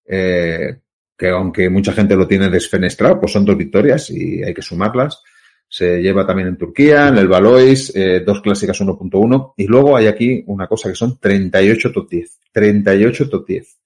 eh, 0.08 0.80
que 1.18 1.30
aunque 1.30 1.70
mucha 1.70 1.93
gente 1.93 2.16
lo 2.16 2.28
tiene 2.28 2.49
desfenestrado, 2.49 3.20
pues 3.20 3.32
son 3.32 3.45
dos 3.45 3.58
victorias 3.58 4.10
y 4.12 4.43
hay 4.43 4.53
que 4.53 4.62
sumarlas. 4.62 5.22
Se 5.70 6.01
lleva 6.01 6.26
también 6.26 6.47
en 6.47 6.58
Turquía, 6.58 7.10
en 7.10 7.18
el 7.18 7.28
Valois, 7.28 7.93
eh, 7.95 8.22
dos 8.26 8.41
clásicas 8.41 8.80
1.1. 8.80 9.53
Y 9.58 9.68
luego 9.68 9.97
hay 9.97 10.08
aquí 10.08 10.43
una 10.47 10.68
cosa 10.68 10.89
que 10.89 10.95
son 10.95 11.18
38 11.20 11.91
top 11.91 12.10
10. 12.10 12.39
38 12.53 13.30
top 13.30 13.47
10. 13.47 13.78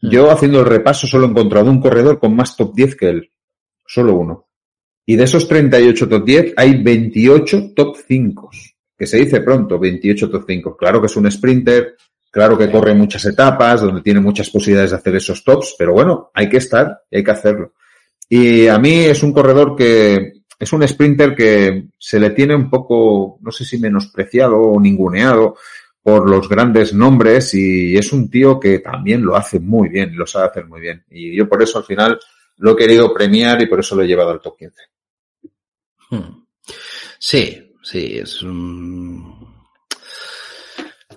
Hmm. 0.00 0.08
Yo 0.10 0.30
haciendo 0.30 0.60
el 0.60 0.66
repaso 0.66 1.06
solo 1.06 1.26
he 1.26 1.30
encontrado 1.30 1.70
un 1.70 1.80
corredor 1.80 2.18
con 2.18 2.34
más 2.34 2.56
top 2.56 2.74
10 2.74 2.96
que 2.96 3.08
él. 3.08 3.30
Solo 3.86 4.16
uno. 4.16 4.48
Y 5.04 5.14
de 5.14 5.24
esos 5.24 5.46
38 5.46 6.08
top 6.08 6.24
10 6.24 6.54
hay 6.56 6.82
28 6.82 7.72
top 7.76 7.96
5, 8.08 8.50
que 8.98 9.06
se 9.06 9.18
dice 9.18 9.40
pronto, 9.40 9.78
28 9.78 10.28
top 10.28 10.44
5. 10.44 10.76
Claro 10.76 11.00
que 11.00 11.06
es 11.06 11.16
un 11.16 11.30
sprinter, 11.30 11.94
claro 12.36 12.58
que 12.58 12.70
corre 12.70 12.94
muchas 12.94 13.24
etapas, 13.24 13.80
donde 13.80 14.02
tiene 14.02 14.20
muchas 14.20 14.50
posibilidades 14.50 14.90
de 14.90 14.98
hacer 14.98 15.16
esos 15.16 15.42
tops, 15.42 15.74
pero 15.78 15.94
bueno, 15.94 16.30
hay 16.34 16.50
que 16.50 16.58
estar 16.58 17.00
y 17.10 17.16
hay 17.16 17.24
que 17.24 17.30
hacerlo. 17.30 17.72
Y 18.28 18.66
a 18.66 18.78
mí 18.78 18.92
es 18.92 19.22
un 19.22 19.32
corredor 19.32 19.74
que 19.74 20.42
es 20.58 20.70
un 20.70 20.86
sprinter 20.86 21.34
que 21.34 21.86
se 21.98 22.20
le 22.20 22.28
tiene 22.30 22.54
un 22.54 22.68
poco, 22.68 23.38
no 23.40 23.50
sé 23.50 23.64
si 23.64 23.78
menospreciado 23.78 24.58
o 24.60 24.78
ninguneado 24.78 25.56
por 26.02 26.28
los 26.28 26.46
grandes 26.46 26.92
nombres 26.92 27.54
y 27.54 27.96
es 27.96 28.12
un 28.12 28.28
tío 28.28 28.60
que 28.60 28.80
también 28.80 29.24
lo 29.24 29.34
hace 29.34 29.58
muy 29.58 29.88
bien, 29.88 30.14
lo 30.14 30.26
sabe 30.26 30.48
hacer 30.48 30.66
muy 30.66 30.82
bien. 30.82 31.06
Y 31.08 31.34
yo 31.34 31.48
por 31.48 31.62
eso 31.62 31.78
al 31.78 31.84
final 31.84 32.20
lo 32.58 32.72
he 32.72 32.76
querido 32.76 33.14
premiar 33.14 33.62
y 33.62 33.66
por 33.66 33.80
eso 33.80 33.96
lo 33.96 34.02
he 34.02 34.06
llevado 34.06 34.32
al 34.32 34.42
top 34.42 34.58
15. 34.58 34.82
Hmm. 36.10 36.44
Sí, 37.18 37.74
sí, 37.82 38.18
es 38.18 38.42
un... 38.42 39.55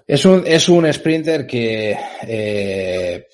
Es 0.10 0.26
un, 0.26 0.42
es 0.48 0.68
un 0.68 0.92
sprinter 0.92 1.46
que 1.46 1.96
eh, 2.24 3.28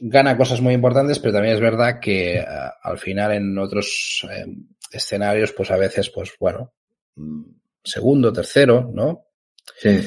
gana 0.00 0.38
cosas 0.38 0.58
muy 0.62 0.72
importantes, 0.72 1.18
pero 1.18 1.34
también 1.34 1.54
es 1.54 1.60
verdad 1.60 2.00
que 2.00 2.38
eh, 2.38 2.46
al 2.82 2.98
final 2.98 3.34
en 3.34 3.58
otros 3.58 4.26
eh, 4.30 4.46
escenarios, 4.90 5.52
pues 5.52 5.70
a 5.70 5.76
veces, 5.76 6.08
pues 6.08 6.32
bueno, 6.40 6.72
mm, 7.14 7.42
segundo, 7.84 8.32
tercero, 8.32 8.90
¿no? 8.90 9.26
Sí. 9.76 10.00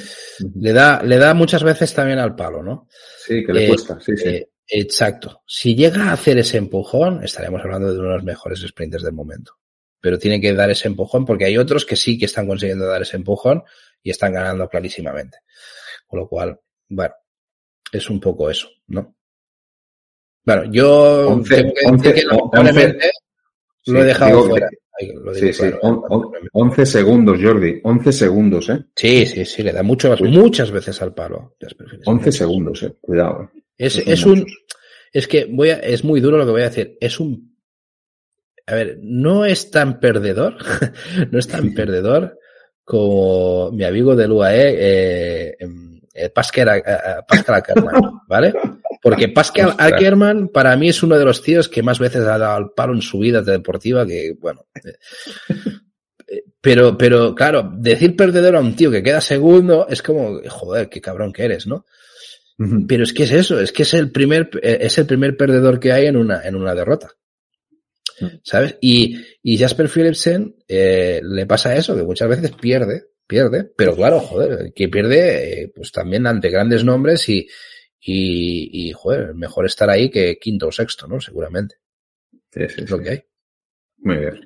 Le 0.59 0.73
da, 0.73 1.03
le 1.03 1.19
da 1.19 1.35
muchas 1.35 1.61
veces 1.63 1.93
también 1.93 2.17
al 2.17 2.35
palo, 2.35 2.63
¿no? 2.63 2.87
Sí, 3.23 3.45
que 3.45 3.53
le 3.53 3.67
cuesta, 3.67 3.99
sí, 4.01 4.17
sí. 4.17 4.43
exacto. 4.69 5.43
Si 5.45 5.75
llega 5.75 6.05
a 6.05 6.13
hacer 6.13 6.39
ese 6.39 6.57
empujón, 6.57 7.23
estaríamos 7.23 7.61
hablando 7.61 7.93
de 7.93 7.99
uno 7.99 8.09
de 8.09 8.15
los 8.15 8.23
mejores 8.23 8.59
sprinters 8.67 9.03
del 9.03 9.13
momento 9.13 9.61
pero 10.01 10.17
tiene 10.17 10.41
que 10.41 10.53
dar 10.53 10.69
ese 10.71 10.87
empujón 10.87 11.25
porque 11.25 11.45
hay 11.45 11.57
otros 11.57 11.85
que 11.85 11.95
sí 11.95 12.17
que 12.17 12.25
están 12.25 12.47
consiguiendo 12.47 12.87
dar 12.87 13.03
ese 13.03 13.17
empujón 13.17 13.63
y 14.01 14.09
están 14.09 14.33
ganando 14.33 14.67
clarísimamente. 14.67 15.37
Con 16.11 16.19
lo 16.19 16.27
cual, 16.27 16.59
bueno, 16.89 17.13
es 17.93 18.09
un 18.09 18.19
poco 18.19 18.49
eso, 18.49 18.67
¿no? 18.87 19.15
Bueno, 20.43 20.65
yo 20.69 21.29
11, 21.29 21.73
lo 23.85 24.01
he 24.01 24.05
dejado 24.05 24.43
fuera. 24.43 24.69
sí, 25.33 25.53
sí, 25.53 25.65
11 26.51 26.85
segundos, 26.85 27.39
Jordi, 27.41 27.79
11 27.81 28.11
segundos, 28.11 28.69
¿eh? 28.69 28.83
Sí, 28.93 29.25
sí, 29.25 29.45
sí, 29.45 29.63
le 29.63 29.71
da 29.71 29.83
mucho, 29.83 30.13
muchas 30.19 30.69
veces 30.69 31.01
al 31.01 31.13
palo. 31.13 31.55
11 32.05 32.31
segundos, 32.33 32.83
eh, 32.83 32.93
cuidado. 32.99 33.49
Eh. 33.55 33.61
Es, 33.77 33.97
es 33.97 34.25
un, 34.25 34.45
es 35.13 35.29
que 35.29 35.45
voy 35.45 35.69
a, 35.69 35.77
es 35.77 36.03
muy 36.03 36.19
duro 36.19 36.37
lo 36.37 36.45
que 36.45 36.51
voy 36.51 36.61
a 36.63 36.69
decir, 36.69 36.97
es 36.99 37.21
un 37.21 37.55
a 38.67 38.75
ver, 38.75 38.99
no 39.01 39.45
es 39.45 39.71
tan 39.71 39.99
perdedor, 39.99 40.57
no 41.31 41.39
es 41.39 41.47
tan 41.47 41.73
perdedor 41.75 42.37
como 42.83 43.71
mi 43.71 43.85
amigo 43.85 44.15
del 44.15 44.31
UAE, 44.31 44.75
eh, 44.79 45.55
em, 45.59 46.00
eh, 46.13 46.29
Pascal, 46.29 46.77
eh, 46.77 46.83
Pascal 47.27 47.55
Ackerman, 47.55 48.21
¿vale? 48.27 48.53
Porque 49.01 49.29
Pascal 49.29 49.75
Ackerman 49.77 50.49
para 50.49 50.75
mí 50.75 50.89
es 50.89 51.01
uno 51.03 51.17
de 51.17 51.25
los 51.25 51.41
tíos 51.41 51.67
que 51.67 51.83
más 51.83 51.99
veces 51.99 52.21
ha 52.21 52.37
dado 52.37 52.55
al 52.55 52.71
palo 52.71 52.93
en 52.93 53.01
su 53.01 53.19
vida 53.19 53.41
deportiva, 53.41 54.05
que 54.05 54.35
bueno, 54.39 54.65
pero, 56.61 56.97
pero, 56.97 57.33
claro, 57.35 57.71
decir 57.75 58.15
perdedor 58.15 58.55
a 58.55 58.61
un 58.61 58.75
tío 58.75 58.91
que 58.91 59.03
queda 59.03 59.19
segundo 59.21 59.87
es 59.89 60.01
como, 60.01 60.39
joder, 60.47 60.89
qué 60.89 61.01
cabrón 61.01 61.33
que 61.33 61.43
eres, 61.43 61.67
¿no? 61.67 61.85
Pero 62.87 63.03
es 63.03 63.11
que 63.11 63.23
es 63.23 63.31
eso, 63.31 63.59
es 63.59 63.71
que 63.71 63.81
es 63.81 63.93
el 63.95 64.11
primer, 64.11 64.51
es 64.61 64.95
el 64.99 65.07
primer 65.07 65.35
perdedor 65.35 65.79
que 65.79 65.91
hay 65.91 66.05
en 66.05 66.15
una, 66.15 66.43
en 66.43 66.55
una 66.55 66.75
derrota. 66.75 67.09
¿Sabes? 68.43 68.77
Y, 68.81 69.17
y 69.41 69.57
Jasper 69.57 69.89
Philipsen 69.89 70.55
eh, 70.67 71.21
le 71.23 71.45
pasa 71.45 71.75
eso, 71.75 71.95
que 71.95 72.03
muchas 72.03 72.29
veces 72.29 72.51
pierde, 72.51 73.10
pierde, 73.31 73.63
pero 73.63 73.95
claro, 73.95 74.19
joder, 74.19 74.73
que 74.75 74.89
pierde, 74.89 75.63
eh, 75.63 75.71
pues 75.73 75.89
también 75.89 76.27
ante 76.27 76.49
grandes 76.49 76.83
nombres 76.83 77.29
y, 77.29 77.47
y, 78.01 78.89
y, 78.89 78.91
joder, 78.91 79.33
mejor 79.35 79.65
estar 79.65 79.89
ahí 79.89 80.09
que 80.11 80.37
quinto 80.37 80.67
o 80.67 80.71
sexto, 80.71 81.07
¿no? 81.07 81.21
Seguramente. 81.21 81.75
Sí, 82.51 82.67
sí, 82.67 82.81
Es 82.83 82.89
lo 82.89 82.97
sí. 82.97 83.03
que 83.03 83.09
hay. 83.09 83.23
Muy 83.99 84.17
bien. 84.17 84.41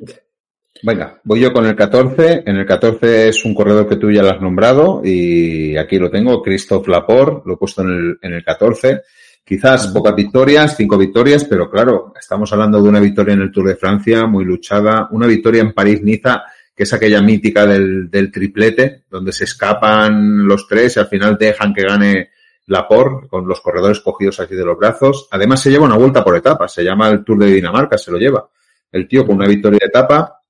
Venga, 0.83 1.19
voy 1.23 1.39
yo 1.39 1.51
con 1.51 1.65
el 1.65 1.75
14. 1.75 2.43
En 2.45 2.57
el 2.57 2.65
14 2.67 3.29
es 3.29 3.43
un 3.43 3.55
corredor 3.55 3.89
que 3.89 3.95
tú 3.95 4.11
ya 4.11 4.21
lo 4.21 4.29
has 4.29 4.41
nombrado 4.41 5.01
y 5.03 5.75
aquí 5.77 5.97
lo 5.97 6.11
tengo, 6.11 6.43
Christophe 6.43 6.91
Laporte, 6.91 7.41
lo 7.47 7.55
he 7.55 7.57
puesto 7.57 7.81
en 7.81 7.89
el, 7.89 8.19
en 8.21 8.33
el 8.33 8.43
14. 8.43 9.01
Quizás 9.43 9.87
pocas 9.87 10.15
victorias, 10.15 10.75
cinco 10.77 10.95
victorias, 10.95 11.43
pero 11.45 11.71
claro, 11.71 12.13
estamos 12.19 12.53
hablando 12.53 12.79
de 12.83 12.89
una 12.89 12.99
victoria 12.99 13.33
en 13.33 13.41
el 13.41 13.51
Tour 13.51 13.69
de 13.69 13.77
Francia, 13.77 14.27
muy 14.27 14.45
luchada, 14.45 15.07
una 15.09 15.25
victoria 15.25 15.61
en 15.61 15.73
París-Niza, 15.73 16.43
que 16.75 16.83
es 16.83 16.93
aquella 16.93 17.21
mítica 17.21 17.65
del, 17.65 18.09
del 18.11 18.31
triplete, 18.31 19.03
donde 19.09 19.31
se 19.31 19.45
escapan 19.45 20.45
los 20.45 20.67
tres 20.67 20.97
y 20.97 20.99
al 20.99 21.07
final 21.07 21.37
dejan 21.39 21.73
que 21.73 21.83
gane 21.83 22.29
Laporte 22.67 23.27
con 23.27 23.47
los 23.47 23.61
corredores 23.61 23.99
cogidos 23.99 24.39
así 24.39 24.55
de 24.55 24.65
los 24.65 24.77
brazos. 24.77 25.27
Además 25.31 25.61
se 25.61 25.69
lleva 25.71 25.85
una 25.85 25.97
vuelta 25.97 26.23
por 26.23 26.35
etapas, 26.35 26.73
se 26.73 26.83
llama 26.83 27.09
el 27.09 27.23
Tour 27.23 27.39
de 27.39 27.51
Dinamarca, 27.53 27.97
se 27.97 28.11
lo 28.11 28.17
lleva. 28.17 28.49
El 28.91 29.07
tío 29.07 29.25
con 29.25 29.35
una 29.35 29.47
victoria 29.47 29.79
de 29.81 29.87
etapa. 29.87 30.41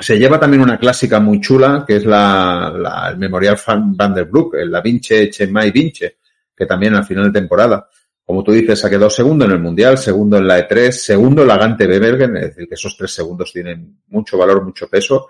Se 0.00 0.18
lleva 0.18 0.38
también 0.38 0.62
una 0.62 0.78
clásica 0.78 1.18
muy 1.18 1.40
chula, 1.40 1.84
que 1.86 1.96
es 1.96 2.04
la, 2.04 2.72
la- 2.76 3.08
el 3.10 3.16
Memorial 3.18 3.58
Van 3.66 4.14
der 4.14 4.26
Broek, 4.26 4.54
el 4.56 4.70
La 4.70 4.80
Vinci 4.82 5.30
Chemay 5.30 5.70
Vinci, 5.72 6.06
que 6.54 6.66
también 6.66 6.94
al 6.94 7.04
final 7.04 7.24
de 7.32 7.40
temporada, 7.40 7.88
como 8.24 8.44
tú 8.44 8.52
dices, 8.52 8.84
ha 8.84 8.90
quedado 8.90 9.08
segundo 9.08 9.46
en 9.46 9.52
el 9.52 9.58
Mundial, 9.58 9.96
segundo 9.96 10.36
en 10.36 10.46
la 10.46 10.68
E3, 10.68 10.90
segundo 10.90 11.40
en 11.42 11.48
la 11.48 11.56
Gante 11.56 11.86
Bebergen, 11.86 12.36
es 12.36 12.42
decir, 12.48 12.68
que 12.68 12.74
esos 12.74 12.94
tres 12.96 13.10
segundos 13.12 13.50
tienen 13.52 14.00
mucho 14.08 14.36
valor, 14.36 14.62
mucho 14.62 14.86
peso. 14.88 15.28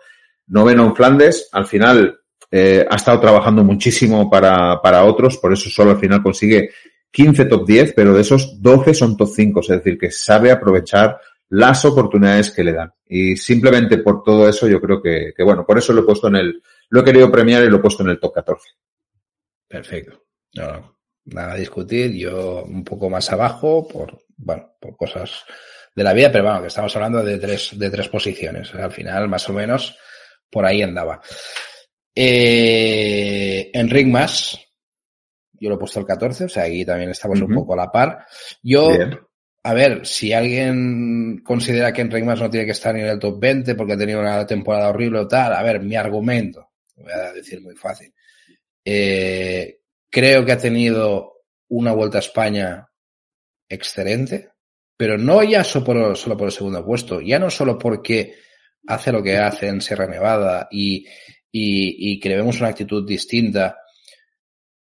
Noveno 0.49 0.87
en 0.87 0.97
Flandes, 0.97 1.49
al 1.53 1.67
final 1.67 2.19
eh, 2.51 2.87
ha 2.89 2.97
estado 2.97 3.21
trabajando 3.21 3.63
muchísimo 3.63 4.31
para, 4.31 4.81
para 4.81 5.05
otros, 5.05 5.39
por 5.39 5.53
eso 5.53 5.69
solo 5.69 5.93
al 5.93 5.99
final 5.99 6.23
consigue 6.23 6.71
15 7.11 7.45
top 7.47 7.67
10, 7.67 7.93
pero 7.95 8.15
de 8.15 8.23
esos 8.23 8.61
12 8.61 8.95
son 8.95 9.17
top 9.17 9.29
5, 9.35 9.61
es 9.61 9.69
decir, 9.69 9.99
que 9.99 10.11
sabe 10.11 10.51
aprovechar 10.51 11.19
las 11.51 11.85
oportunidades 11.85 12.51
que 12.51 12.65
le 12.65 12.73
dan. 12.73 12.93
Y 13.07 13.37
simplemente 13.37 13.99
por 13.99 14.23
todo 14.23 14.49
eso 14.49 14.69
yo 14.69 14.81
creo 14.81 15.01
que, 15.03 15.33
bueno, 15.45 15.65
por 15.65 15.79
eso 15.79 15.93
lo 15.93 16.03
he 16.03 16.05
puesto 16.05 16.29
en 16.29 16.37
el, 16.37 16.63
lo 16.91 17.01
he 17.01 17.05
querido 17.05 17.31
premiar 17.31 17.65
y 17.65 17.69
lo 17.69 17.77
he 17.77 17.81
puesto 17.81 18.03
en 18.03 18.11
el 18.11 18.21
top 18.21 18.35
14. 18.35 18.69
Perfecto. 19.67 20.25
No, 20.55 20.99
nada 21.27 21.53
a 21.53 21.57
discutir. 21.57 22.13
Yo 22.13 22.65
un 22.65 22.85
poco 22.85 23.09
más 23.09 23.31
abajo 23.33 23.87
por, 23.89 24.25
bueno, 24.37 24.75
por 24.81 24.97
cosas 24.97 25.45
de 25.95 26.05
la 26.05 26.13
vida, 26.13 26.31
pero 26.31 26.45
bueno, 26.45 26.61
que 26.61 26.69
estamos 26.69 26.95
hablando 26.97 27.23
de 27.23 27.39
tres, 27.39 27.79
de 27.79 27.91
tres 27.91 28.09
posiciones. 28.09 28.75
Al 28.75 28.93
final, 28.93 29.29
más 29.29 29.49
o 29.49 29.53
menos, 29.53 29.99
por 30.51 30.65
ahí 30.65 30.83
andaba. 30.83 31.21
Eh, 32.15 33.71
Enric 33.73 34.07
Mas, 34.09 34.59
yo 35.53 35.69
lo 35.69 35.77
he 35.77 35.79
puesto 35.79 36.01
el 36.01 36.07
14, 36.07 36.45
o 36.45 36.49
sea, 36.49 36.65
aquí 36.65 36.85
también 36.85 37.11
estamos 37.11 37.41
un 37.41 37.55
poco 37.55 37.75
a 37.75 37.77
la 37.77 37.93
par. 37.93 38.27
Yo, 38.63 38.89
Bien. 38.89 39.19
a 39.63 39.75
ver, 39.75 40.07
si 40.07 40.33
alguien 40.33 41.43
considera 41.45 41.93
que 41.93 42.03
Enric 42.03 42.25
Mas 42.25 42.41
no 42.41 42.51
tiene 42.51 42.67
que 42.67 42.73
estar 42.73 42.95
ni 42.95 43.03
en 43.03 43.09
el 43.09 43.19
top 43.19 43.39
20 43.39 43.75
porque 43.75 43.93
ha 43.93 43.99
tenido 43.99 44.21
una 44.21 44.47
temporada 44.47 44.89
horrible 44.89 45.21
o 45.21 45.29
tal, 45.29 45.53
a 45.53 45.63
ver, 45.63 45.81
mi 45.81 45.95
argumento, 45.95 46.71
lo 46.97 47.05
voy 47.05 47.13
a 47.13 47.33
decir 47.33 47.61
muy 47.61 47.77
fácil. 47.77 48.13
Eh, 48.85 49.81
creo 50.11 50.45
que 50.45 50.53
ha 50.53 50.59
tenido 50.59 51.45
una 51.69 51.93
vuelta 51.93 52.19
a 52.19 52.21
España 52.21 52.89
excelente, 53.69 54.51
pero 54.97 55.19
no 55.19 55.43
ya 55.43 55.63
solo 55.63 55.85
por, 55.85 56.17
solo 56.17 56.37
por 56.37 56.47
el 56.47 56.53
segundo 56.53 56.85
puesto, 56.85 57.21
ya 57.21 57.39
no 57.39 57.51
solo 57.51 57.79
porque 57.79 58.35
hace 58.89 59.13
lo 59.13 59.23
que 59.23 59.37
hace 59.37 59.69
en 59.69 59.81
Sierra 59.81 60.07
Nevada 60.07 60.67
y, 60.71 61.07
y, 61.53 62.13
y 62.13 62.21
que 62.21 62.29
le 62.31 62.37
vemos 62.37 62.59
una 62.61 62.71
actitud 62.71 63.07
distinta, 63.07 63.79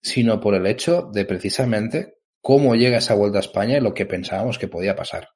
sino 0.02 0.40
por 0.40 0.56
el 0.56 0.66
hecho 0.66 1.10
de 1.14 1.26
precisamente 1.26 2.16
cómo 2.42 2.76
llega 2.76 2.98
esa 2.98 3.14
vuelta 3.14 3.38
a 3.38 3.42
España 3.42 3.78
y 3.78 3.82
lo 3.82 3.94
que 3.94 4.06
pensábamos 4.06 4.58
que 4.58 4.68
podía 4.68 4.96
pasar. 4.96 5.30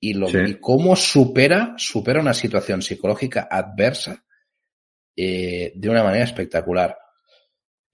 Y, 0.00 0.14
lo, 0.14 0.28
Sí. 0.28 0.38
y 0.46 0.54
cómo 0.60 0.96
supera, 0.96 1.74
supera 1.78 2.20
una 2.20 2.34
situación 2.34 2.82
psicológica 2.82 3.48
adversa 3.50 4.24
eh, 5.16 5.72
de 5.74 5.88
una 5.88 6.02
manera 6.02 6.24
espectacular. 6.24 6.96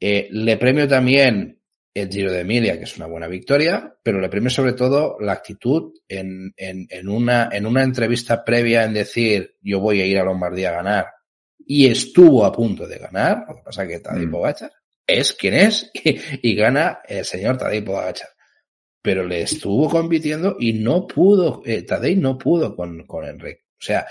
Eh, 0.00 0.28
le 0.32 0.56
premio 0.56 0.88
también 0.88 1.61
el 1.94 2.08
Giro 2.08 2.32
de 2.32 2.40
Emilia, 2.40 2.78
que 2.78 2.84
es 2.84 2.96
una 2.96 3.06
buena 3.06 3.26
victoria, 3.26 3.94
pero 4.02 4.20
le 4.20 4.28
premio 4.28 4.50
sobre 4.50 4.72
todo 4.72 5.16
la 5.20 5.32
actitud 5.32 5.92
en, 6.08 6.52
en, 6.56 6.86
en 6.88 7.08
una, 7.08 7.50
en 7.52 7.66
una 7.66 7.82
entrevista 7.82 8.44
previa 8.44 8.84
en 8.84 8.94
decir 8.94 9.56
yo 9.60 9.80
voy 9.80 10.00
a 10.00 10.06
ir 10.06 10.18
a 10.18 10.24
Lombardía 10.24 10.70
a 10.70 10.74
ganar 10.74 11.06
y 11.66 11.86
estuvo 11.86 12.44
a 12.44 12.52
punto 12.52 12.86
de 12.86 12.98
ganar, 12.98 13.44
lo 13.48 13.56
que 13.56 13.62
pasa 13.62 13.86
que 13.86 14.00
Tadej 14.00 14.26
Mm. 14.26 14.30
Pogacar 14.30 14.72
es 15.06 15.32
quien 15.32 15.54
es 15.54 15.90
y, 15.94 16.18
y 16.50 16.54
gana 16.54 17.00
el 17.06 17.24
señor 17.24 17.58
Tadej 17.58 17.84
Pogacar. 17.84 18.28
Pero 19.02 19.26
le 19.26 19.42
estuvo 19.42 19.88
compitiendo 19.90 20.56
y 20.58 20.74
no 20.74 21.06
pudo, 21.06 21.62
eh, 21.64 21.82
Tadej 21.82 22.18
no 22.18 22.38
pudo 22.38 22.74
con, 22.76 23.04
con 23.06 23.24
Enrique. 23.24 23.64
O 23.72 23.84
sea, 23.84 24.06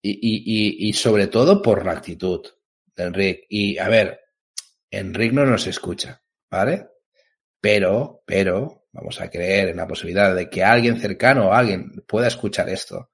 y, 0.00 0.10
y, 0.12 0.86
y, 0.86 0.88
y 0.88 0.92
sobre 0.92 1.26
todo 1.26 1.60
por 1.60 1.84
la 1.84 1.92
actitud 1.92 2.46
de 2.94 3.04
Enrique. 3.04 3.46
Y 3.48 3.78
a 3.78 3.88
ver, 3.88 4.20
Enrique 4.90 5.34
no 5.34 5.44
nos 5.44 5.66
escucha, 5.66 6.22
¿vale? 6.48 6.86
Pero, 7.64 8.22
pero, 8.26 8.88
vamos 8.92 9.22
a 9.22 9.30
creer 9.30 9.70
en 9.70 9.78
la 9.78 9.86
posibilidad 9.86 10.34
de 10.34 10.50
que 10.50 10.62
alguien 10.62 11.00
cercano 11.00 11.48
o 11.48 11.52
alguien 11.54 12.04
pueda 12.06 12.26
escuchar 12.26 12.68
esto. 12.68 13.08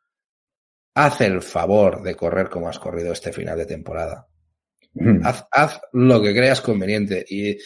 Haz 0.92 1.20
el 1.20 1.40
favor 1.40 2.02
de 2.02 2.16
correr 2.16 2.48
como 2.48 2.68
has 2.68 2.80
corrido 2.80 3.12
este 3.12 3.32
final 3.32 3.56
de 3.56 3.66
temporada. 3.66 4.26
Haz, 5.22 5.46
haz 5.52 5.80
lo 5.92 6.20
que 6.20 6.34
creas 6.34 6.60
conveniente. 6.62 7.24
Y, 7.28 7.58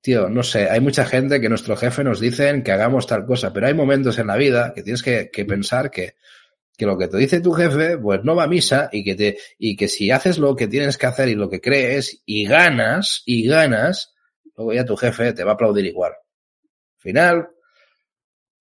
tío, 0.00 0.30
no 0.30 0.42
sé, 0.42 0.70
hay 0.70 0.80
mucha 0.80 1.04
gente 1.04 1.42
que 1.42 1.50
nuestro 1.50 1.76
jefe 1.76 2.02
nos 2.02 2.20
dicen 2.20 2.62
que 2.62 2.72
hagamos 2.72 3.06
tal 3.06 3.26
cosa, 3.26 3.52
pero 3.52 3.66
hay 3.66 3.74
momentos 3.74 4.18
en 4.18 4.28
la 4.28 4.38
vida 4.38 4.72
que 4.74 4.82
tienes 4.82 5.02
que, 5.02 5.28
que 5.30 5.44
pensar 5.44 5.90
que, 5.90 6.14
que 6.74 6.86
lo 6.86 6.96
que 6.96 7.08
te 7.08 7.18
dice 7.18 7.42
tu 7.42 7.52
jefe, 7.52 7.98
pues 7.98 8.24
no 8.24 8.34
va 8.34 8.44
a 8.44 8.48
misa 8.48 8.88
y 8.90 9.04
que 9.04 9.14
te, 9.14 9.36
y 9.58 9.76
que 9.76 9.88
si 9.88 10.10
haces 10.10 10.38
lo 10.38 10.56
que 10.56 10.68
tienes 10.68 10.96
que 10.96 11.04
hacer 11.04 11.28
y 11.28 11.34
lo 11.34 11.50
que 11.50 11.60
crees 11.60 12.22
y 12.24 12.46
ganas, 12.46 13.22
y 13.26 13.46
ganas, 13.46 14.14
luego 14.58 14.74
ya 14.74 14.84
tu 14.84 14.94
jefe 14.96 15.32
te 15.32 15.42
va 15.44 15.52
a 15.52 15.54
aplaudir 15.54 15.86
igual. 15.86 16.12
Al 16.12 17.00
final, 17.00 17.48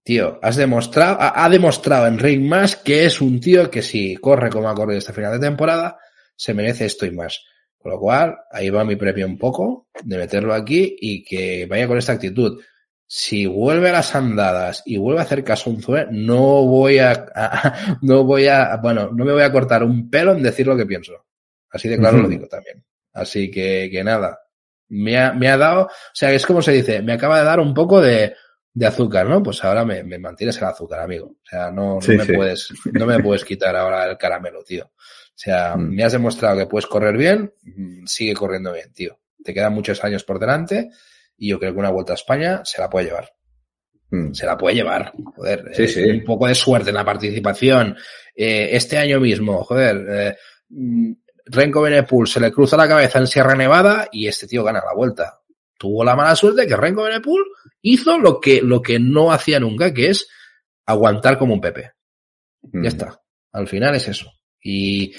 tío, 0.03 0.39
has 0.41 0.55
demostrado, 0.55 1.17
ha, 1.19 1.43
ha 1.43 1.49
demostrado 1.49 2.07
Enric 2.07 2.39
más 2.41 2.75
que 2.77 3.05
es 3.05 3.19
un 3.19 3.39
tío 3.39 3.69
que 3.69 3.81
si 3.81 4.15
corre 4.15 4.49
como 4.49 4.69
ha 4.69 4.75
corrido 4.75 4.99
este 4.99 5.11
final 5.13 5.33
de 5.33 5.45
temporada, 5.45 5.97
se 6.35 6.53
merece 6.53 6.85
esto 6.85 7.05
y 7.05 7.11
más. 7.11 7.43
Con 7.77 7.91
lo 7.91 7.99
cual, 7.99 8.37
ahí 8.51 8.69
va 8.69 8.83
mi 8.83 8.95
premio 8.95 9.25
un 9.25 9.37
poco 9.37 9.87
de 10.03 10.17
meterlo 10.17 10.53
aquí 10.53 10.95
y 10.99 11.23
que 11.23 11.65
vaya 11.67 11.87
con 11.87 11.97
esta 11.97 12.13
actitud. 12.13 12.61
Si 13.09 13.45
vuelve 13.45 13.89
a 13.89 13.93
las 13.93 14.13
andadas 14.15 14.83
y 14.85 14.97
vuelve 14.97 15.21
a 15.21 15.23
hacer 15.23 15.43
caso 15.43 15.69
a 15.69 15.73
un 15.73 15.81
Zue, 15.81 16.07
no 16.11 16.65
voy 16.65 16.99
a, 16.99 17.25
a- 17.33 17.97
no 18.01 18.23
voy 18.23 18.47
a, 18.47 18.75
bueno, 18.77 19.09
no 19.13 19.23
me 19.25 19.31
voy 19.31 19.43
a 19.43 19.51
cortar 19.51 19.83
un 19.83 20.09
pelo 20.09 20.33
en 20.33 20.43
decir 20.43 20.67
lo 20.67 20.75
que 20.75 20.85
pienso. 20.85 21.25
Así 21.69 21.87
de 21.87 21.97
claro 21.97 22.17
lo 22.23 22.27
digo 22.29 22.47
también. 22.47 22.83
Así 23.13 23.49
que, 23.49 23.89
que 23.91 24.03
nada. 24.03 24.39
Me 24.89 25.17
ha, 25.17 25.33
me 25.33 25.47
ha 25.49 25.57
dado, 25.57 25.83
o 25.85 25.89
sea, 26.13 26.31
es 26.33 26.45
como 26.45 26.61
se 26.61 26.71
dice, 26.71 27.01
me 27.01 27.13
acaba 27.13 27.39
de 27.39 27.45
dar 27.45 27.59
un 27.59 27.73
poco 27.73 27.99
de, 28.01 28.35
de 28.73 28.85
azúcar, 28.85 29.27
¿no? 29.27 29.43
Pues 29.43 29.63
ahora 29.63 29.83
me, 29.83 30.03
me 30.03 30.17
mantienes 30.17 30.57
el 30.57 30.63
azúcar, 30.65 31.01
amigo. 31.01 31.27
O 31.27 31.45
sea, 31.49 31.71
no, 31.71 31.95
no 31.95 32.01
Sí, 32.01 32.15
me 32.15 32.25
sí. 32.25 32.33
puedes, 32.33 32.69
no 32.93 33.05
me 33.05 33.19
puedes 33.23 33.43
quitar 33.43 33.75
ahora 33.75 34.05
el 34.09 34.17
caramelo, 34.17 34.63
tío. 34.63 34.85
O 34.85 35.39
sea, 35.39 35.75
Mm. 35.75 35.93
me 35.95 36.03
has 36.03 36.13
demostrado 36.13 36.57
que 36.57 36.65
puedes 36.67 36.87
correr 36.87 37.15
bien, 37.17 37.53
mm, 37.63 38.05
sigue 38.05 38.33
corriendo 38.33 38.71
bien, 38.73 38.91
tío. 38.93 39.19
Te 39.43 39.53
quedan 39.53 39.73
muchos 39.73 40.03
años 40.03 40.23
por 40.23 40.39
delante 40.39 40.89
y 41.37 41.49
yo 41.49 41.59
creo 41.59 41.73
que 41.73 41.79
una 41.79 41.91
vuelta 41.91 42.13
a 42.13 42.15
España 42.15 42.61
se 42.63 42.81
la 42.81 42.89
puede 42.89 43.05
llevar. 43.07 43.29
Mm. 44.09 44.31
Se 44.33 44.45
la 44.45 44.57
puede 44.57 44.75
llevar. 44.77 45.11
Joder, 45.35 45.65
Sí, 45.73 45.99
eh, 45.99 46.13
un 46.13 46.23
poco 46.23 46.47
de 46.47 46.55
suerte 46.55 46.89
en 46.89 46.95
la 46.95 47.03
participación. 47.05 47.95
Eh, 48.35 48.69
este 48.71 48.97
año 48.97 49.19
mismo, 49.19 49.63
joder, 49.63 50.05
eh, 50.09 50.35
Renko 51.49 51.81
Benepul 51.81 52.27
se 52.27 52.39
le 52.39 52.51
cruza 52.51 52.77
la 52.77 52.87
cabeza 52.87 53.19
en 53.19 53.27
Sierra 53.27 53.55
Nevada 53.55 54.07
y 54.11 54.27
este 54.27 54.47
tío 54.47 54.63
gana 54.63 54.81
la 54.85 54.93
vuelta. 54.93 55.39
Tuvo 55.77 56.03
la 56.03 56.15
mala 56.15 56.35
suerte 56.35 56.65
que 56.67 56.75
Renko 56.75 57.03
Benepul 57.03 57.43
hizo 57.81 58.17
lo 58.17 58.39
que, 58.39 58.61
lo 58.61 58.81
que 58.81 58.99
no 58.99 59.31
hacía 59.31 59.59
nunca, 59.59 59.93
que 59.93 60.09
es 60.09 60.27
aguantar 60.85 61.37
como 61.37 61.53
un 61.53 61.61
Pepe. 61.61 61.91
Mm. 62.71 62.83
Ya 62.83 62.89
está. 62.89 63.21
Al 63.51 63.67
final 63.67 63.95
es 63.95 64.07
eso. 64.07 64.31
Y, 64.61 65.13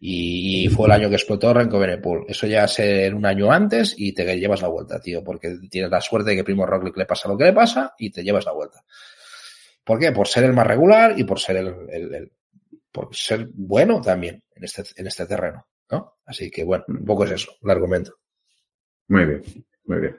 y 0.00 0.68
fue 0.68 0.86
el 0.86 0.92
año 0.92 1.08
que 1.08 1.16
explotó 1.16 1.52
Renko 1.52 1.78
Benepul. 1.78 2.24
Eso 2.28 2.46
ya 2.46 2.66
ser 2.68 3.14
un 3.14 3.26
año 3.26 3.50
antes 3.52 3.94
y 3.98 4.12
te 4.14 4.24
llevas 4.38 4.62
la 4.62 4.68
vuelta, 4.68 5.00
tío, 5.00 5.22
porque 5.24 5.56
tienes 5.70 5.90
la 5.90 6.00
suerte 6.00 6.30
de 6.30 6.36
que 6.36 6.44
Primo 6.44 6.64
Roglic 6.66 6.96
le 6.96 7.06
pasa 7.06 7.28
lo 7.28 7.36
que 7.36 7.44
le 7.44 7.52
pasa 7.52 7.94
y 7.98 8.10
te 8.10 8.22
llevas 8.22 8.44
la 8.46 8.52
vuelta. 8.52 8.82
¿Por 9.82 9.98
qué? 9.98 10.12
Por 10.12 10.28
ser 10.28 10.44
el 10.44 10.52
más 10.54 10.66
regular 10.66 11.18
y 11.18 11.24
por 11.24 11.38
ser 11.40 11.56
el, 11.58 11.74
el- 11.90 12.14
el- 12.14 12.32
por 12.90 13.14
ser 13.14 13.48
bueno 13.52 14.00
también 14.00 14.42
en 14.54 14.64
este, 14.64 14.84
en 14.96 15.06
este 15.08 15.26
terreno, 15.26 15.56
¿no? 15.56 15.73
Así 16.26 16.50
que 16.50 16.64
bueno, 16.64 16.84
un 16.88 17.04
poco 17.04 17.24
es 17.24 17.32
eso, 17.32 17.52
el 17.62 17.70
argumento. 17.70 18.16
Muy 19.08 19.24
bien, 19.24 19.42
muy 19.84 20.00
bien. 20.00 20.16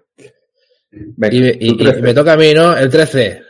Venga, 0.92 1.36
y, 1.36 1.48
y, 1.60 1.82
y, 1.82 2.02
me 2.02 2.14
toca 2.14 2.34
a 2.34 2.38
mí, 2.38 2.54
¿no? 2.54 2.76
El 2.76 2.90
13. 2.90 3.42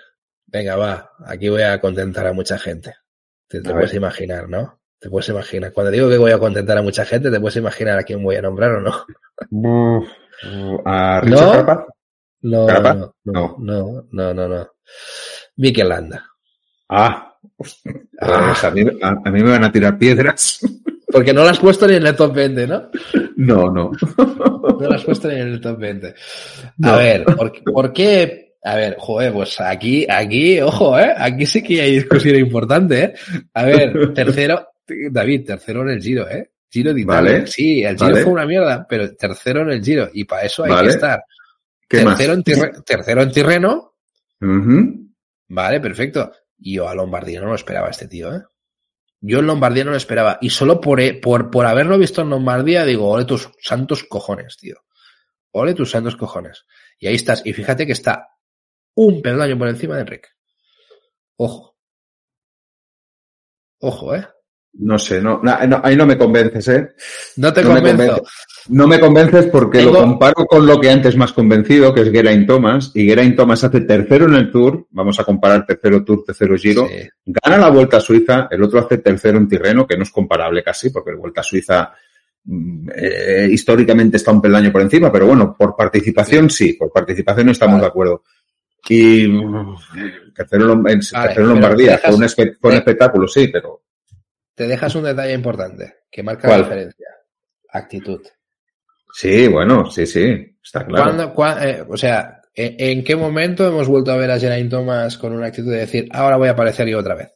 Venga, 0.47 0.75
va, 0.75 1.11
aquí 1.25 1.49
voy 1.49 1.61
a 1.61 1.79
contentar 1.79 2.25
a 2.27 2.33
mucha 2.33 2.57
gente. 2.57 2.95
Te, 3.47 3.61
te 3.61 3.71
puedes 3.71 3.93
imaginar, 3.93 4.49
¿no? 4.49 4.79
Te 4.99 5.09
puedes 5.09 5.29
imaginar. 5.29 5.71
Cuando 5.73 5.91
digo 5.91 6.09
que 6.09 6.17
voy 6.17 6.31
a 6.31 6.39
contentar 6.39 6.77
a 6.77 6.81
mucha 6.81 7.05
gente, 7.05 7.29
te 7.29 7.39
puedes 7.39 7.57
imaginar 7.57 7.99
a 7.99 8.03
quién 8.03 8.23
voy 8.23 8.37
a 8.37 8.41
nombrar 8.41 8.71
o 8.71 8.81
no. 8.81 9.05
¿A 10.85 11.21
Richard 11.21 11.85
¿No? 12.41 12.67
No, 12.67 12.67
no, 12.67 13.15
no, 13.23 13.55
no, 13.59 14.07
no, 14.11 14.33
no, 14.33 14.47
no. 14.47 14.71
Mikel 15.57 15.89
Landa. 15.89 16.25
Ah. 16.89 17.31
Pues 17.57 18.63
a, 18.63 18.71
mí, 18.71 18.81
a, 19.01 19.09
a 19.23 19.31
mí 19.31 19.43
me 19.43 19.51
van 19.51 19.63
a 19.63 19.71
tirar 19.71 19.97
piedras. 19.97 20.59
Porque 21.15 21.33
no 21.33 21.43
lo 21.43 21.49
has 21.49 21.59
puesto 21.59 21.87
ni 21.87 21.95
en 21.95 22.05
el 22.05 22.15
top 22.15 22.33
20, 22.35 22.67
¿no? 22.67 22.89
No, 23.37 23.71
no. 23.71 23.91
No 24.75 24.89
lo 24.89 24.93
has 24.95 25.03
puesto 25.05 25.29
ni 25.29 25.35
en 25.35 25.47
el 25.47 25.61
top 25.61 25.79
20. 25.79 26.07
A 26.07 26.13
No. 26.77 26.97
ver, 26.97 27.23
¿por, 27.23 27.63
por 27.63 27.93
qué? 27.93 28.55
A 28.63 28.75
ver, 28.75 28.95
joder, 28.99 29.31
pues 29.31 29.61
aquí, 29.61 30.05
aquí, 30.09 30.59
ojo, 30.59 30.99
¿eh? 30.99 31.13
Aquí 31.15 31.45
sí 31.45 31.63
que 31.63 31.79
hay 31.81 31.91
discusión 31.95 32.35
importante, 32.35 33.03
¿eh? 33.03 33.13
A 33.53 33.63
ver, 33.63 34.13
tercero, 34.13 34.67
David, 35.11 35.45
tercero 35.45 35.83
en 35.83 35.89
el 35.89 36.01
Giro, 36.01 36.27
¿eh? 36.29 36.51
Giro 36.69 36.93
de 36.93 37.01
Italia. 37.01 37.31
Vale. 37.33 37.47
Sí, 37.47 37.83
el 37.83 37.95
Giro 37.95 38.09
Vale. 38.11 38.23
fue 38.23 38.33
una 38.33 38.45
mierda, 38.45 38.85
pero 38.89 39.15
tercero 39.15 39.61
en 39.61 39.69
el 39.69 39.83
Giro. 39.83 40.09
Y 40.13 40.25
para 40.25 40.41
eso 40.43 40.63
hay 40.65 40.71
Vale. 40.71 40.87
que 40.89 40.93
estar. 40.95 41.23
¿Qué 41.87 42.03
más? 42.03 42.17
Tercero 42.17 42.33
en, 42.33 42.43
Tirre- 42.43 42.83
tercero 42.83 43.21
en 43.21 43.31
Tirreno. 43.31 43.93
Vale, 45.47 45.79
perfecto. 45.79 46.31
Y 46.59 46.75
yo 46.75 46.89
a 46.89 46.95
Lombardía 46.95 47.39
no 47.39 47.47
lo 47.47 47.55
esperaba 47.55 47.89
este 47.89 48.07
tío, 48.07 48.35
¿eh? 48.35 48.41
Yo 49.27 49.39
en 49.39 49.47
Lombardía 49.47 49.83
no 49.83 49.91
lo 49.91 49.97
esperaba. 49.97 50.37
Y 50.39 50.51
solo 50.51 50.79
por, 50.79 51.01
e- 51.01 51.15
por, 51.15 51.49
por 51.49 51.65
haberlo 51.65 51.97
visto 51.97 52.21
en 52.21 52.29
Lombardía, 52.29 52.85
digo, 52.85 53.09
ole 53.09 53.25
tus 53.25 53.49
santos 53.59 54.03
cojones, 54.03 54.57
tío. 54.57 54.75
Ole 55.51 55.73
tus 55.73 55.89
santos 55.89 56.15
cojones. 56.15 56.65
Y 56.99 57.07
ahí 57.07 57.15
estás. 57.15 57.43
Y 57.45 57.53
fíjate 57.53 57.85
que 57.87 57.93
está 57.93 58.29
un 58.95 59.21
peldaño 59.23 59.57
por 59.57 59.67
encima 59.67 59.95
de 59.95 60.01
Enrique. 60.01 60.29
Ojo. 61.37 61.75
Ojo, 63.79 64.15
¿eh? 64.15 64.27
No 64.77 64.99
sé, 64.99 65.21
no, 65.21 65.39
no, 65.41 65.79
ahí 65.83 65.95
no 65.95 66.05
me 66.05 66.17
convences, 66.17 66.67
¿eh? 66.67 66.89
No 67.37 67.53
te 67.53 67.63
No 67.63 67.69
me 67.69 67.75
convenzo. 67.75 68.07
convence. 68.15 68.31
No 68.67 68.87
me 68.87 68.99
convences 68.99 69.45
porque 69.45 69.77
Tengo- 69.77 69.93
lo 69.93 69.99
comparo 70.01 70.45
con 70.45 70.65
lo 70.65 70.79
que 70.81 70.89
antes 70.89 71.15
más 71.15 71.31
convencido, 71.31 71.93
que 71.93 72.01
es 72.01 72.11
Geraint 72.11 72.45
Thomas, 72.45 72.91
y 72.93 73.05
Geraint 73.05 73.37
Thomas 73.37 73.63
hace 73.63 73.81
tercero 73.81 74.25
en 74.27 74.33
el 74.33 74.51
Tour, 74.51 74.87
vamos 74.89 75.17
a 75.19 75.23
comparar 75.23 75.65
tercero 75.65 76.03
Tour, 76.03 76.23
tercero 76.25 76.57
Giro, 76.57 76.87
Sí. 76.87 77.07
gana 77.25 77.57
la 77.57 77.69
Vuelta 77.69 77.97
a 77.97 78.01
Suiza, 78.01 78.47
el 78.51 78.61
otro 78.63 78.79
hace 78.79 78.97
tercero 78.97 79.37
en 79.37 79.47
Tirreno, 79.47 79.87
que 79.87 79.95
no 79.95 80.03
es 80.03 80.11
comparable 80.11 80.61
casi, 80.63 80.89
porque 80.89 81.11
el 81.11 81.17
Vuelta 81.17 81.39
a 81.41 81.43
Suiza 81.43 81.93
mm, 82.43 82.89
eh, 82.95 83.47
históricamente 83.51 84.17
está 84.17 84.31
un 84.31 84.41
peldaño 84.41 84.71
por 84.71 84.81
encima, 84.81 85.11
pero 85.11 85.25
bueno, 85.27 85.55
por 85.57 85.75
participación 85.75 86.49
sí, 86.49 86.73
por 86.73 86.91
participación 86.91 87.49
estamos 87.49 87.75
Vale. 87.75 87.83
de 87.83 87.87
acuerdo. 87.87 88.23
Y 88.89 89.25
tercero, 90.35 90.73
en 90.73 90.99
tercero 90.99 91.45
Lombardía, 91.47 91.91
dejas- 91.93 92.07
fue 92.07 92.15
un, 92.17 92.23
espe- 92.23 92.57
fue 92.59 92.69
un 92.69 92.73
de- 92.75 92.79
espectáculo, 92.79 93.27
sí, 93.27 93.47
pero 93.47 93.81
Te 94.55 94.67
dejas 94.67 94.95
un 94.95 95.03
detalle 95.03 95.33
importante 95.33 95.95
que 96.09 96.23
marca 96.23 96.47
¿Cuál? 96.47 96.61
la 96.61 96.65
diferencia. 96.67 97.07
Actitud. 97.69 98.21
sí, 99.13 99.47
bueno, 99.47 99.89
sí, 99.91 100.05
sí, 100.05 100.57
está 100.63 100.85
claro. 100.85 101.03
¿Cuándo- 101.03 101.33
cua- 101.33 101.61
eh, 101.65 101.85
o 101.87 101.97
sea, 101.97 102.41
¿en, 102.53 103.03
qué 103.03 103.15
momento 103.17 103.67
hemos 103.67 103.87
vuelto 103.87 104.11
a 104.11 104.17
ver 104.17 104.31
a 104.31 104.39
Geraint 104.39 104.71
Thomas 104.71 105.17
con 105.17 105.33
una 105.33 105.47
actitud 105.47 105.71
de 105.71 105.79
decir, 105.79 106.07
ahora 106.11 106.37
voy 106.37 106.47
a 106.47 106.51
aparecer 106.51 106.87
yo 106.87 106.99
otra 106.99 107.15
vez? 107.15 107.31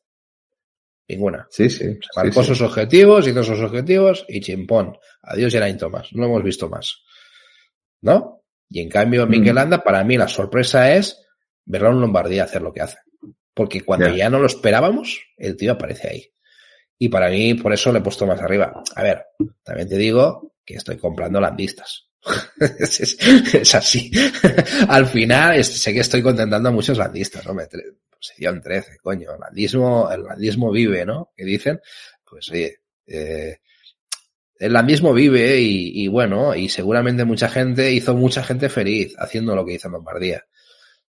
Ninguna. 1.10 1.48
Sí, 1.50 1.70
sí. 1.70 1.78
Se 1.86 1.94
sí, 1.94 2.00
marcó 2.16 2.42
sí. 2.44 2.48
sus 2.50 2.62
objetivos, 2.62 3.28
hizo 3.28 3.44
sus 3.44 3.60
objetivos 3.60 4.26
y 4.30 4.40
chimpón. 4.42 4.98
Adiós 5.24 5.52
Geraint 5.52 5.80
Thomas. 5.80 6.08
No 6.14 6.22
lo 6.22 6.28
hemos 6.30 6.44
visto 6.44 6.70
más. 6.70 7.02
¿No? 8.02 8.44
Y 8.70 8.82
en 8.82 8.90
cambio, 8.90 9.26
Mm. 9.26 9.30
Mikel 9.30 9.56
Landa, 9.56 9.84
para 9.84 10.04
mí 10.04 10.16
la 10.18 10.28
sorpresa 10.28 10.94
es 10.96 11.26
verlo 11.66 11.90
en 11.90 12.00
Lombardía 12.02 12.44
hacer 12.44 12.62
lo 12.62 12.72
que 12.72 12.82
hace. 12.82 13.00
Porque 13.54 13.82
cuando 13.82 14.08
ya 14.16 14.30
no 14.30 14.40
lo 14.40 14.46
esperábamos, 14.46 15.20
el 15.36 15.58
tío 15.58 15.72
aparece 15.74 16.08
ahí. 16.10 16.26
Y 17.00 17.10
para 17.10 17.30
mí, 17.30 17.54
por 17.56 17.74
eso 17.74 17.92
le 17.92 18.00
he 18.00 18.02
puesto 18.04 18.28
más 18.28 18.40
arriba. 18.42 18.84
A 18.96 19.04
ver, 19.04 19.26
también 19.64 19.88
te 19.90 19.98
digo 19.98 20.54
que 20.66 20.76
estoy 20.76 20.98
comprando 20.98 21.40
landistas. 21.42 22.08
es, 22.80 23.00
es- 23.00 23.76
así. 23.76 24.12
Al 24.90 25.06
final, 25.08 25.64
sé 25.64 25.94
que 25.94 26.02
estoy 26.02 26.22
contentando 26.22 26.70
a 26.70 26.72
muchos 26.74 26.98
landistas, 26.98 27.46
¿no? 27.46 27.54
Me 27.54 27.68
Posición 28.12 28.62
13, 28.62 28.98
coño. 29.02 29.34
El 29.34 29.40
landismo, 29.40 30.10
el 30.12 30.24
landismo 30.24 30.72
vive, 30.72 31.06
¿no? 31.06 31.32
Que 31.36 31.46
dicen. 31.46 31.80
Pues 32.30 32.50
oye, 32.52 32.80
eh, 33.08 33.58
el 34.60 34.74
landismo 34.74 35.14
vive 35.14 35.58
y, 35.62 36.08
bueno, 36.10 36.54
y 36.54 36.68
seguramente 36.68 37.24
mucha 37.24 37.48
gente 37.50 37.92
hizo 37.94 38.14
mucha 38.16 38.44
gente 38.44 38.68
feliz 38.70 39.16
haciendo 39.18 39.56
lo 39.56 39.66
que 39.66 39.74
hizo 39.76 39.88
en 39.88 39.94
Lombardía. 39.94 40.46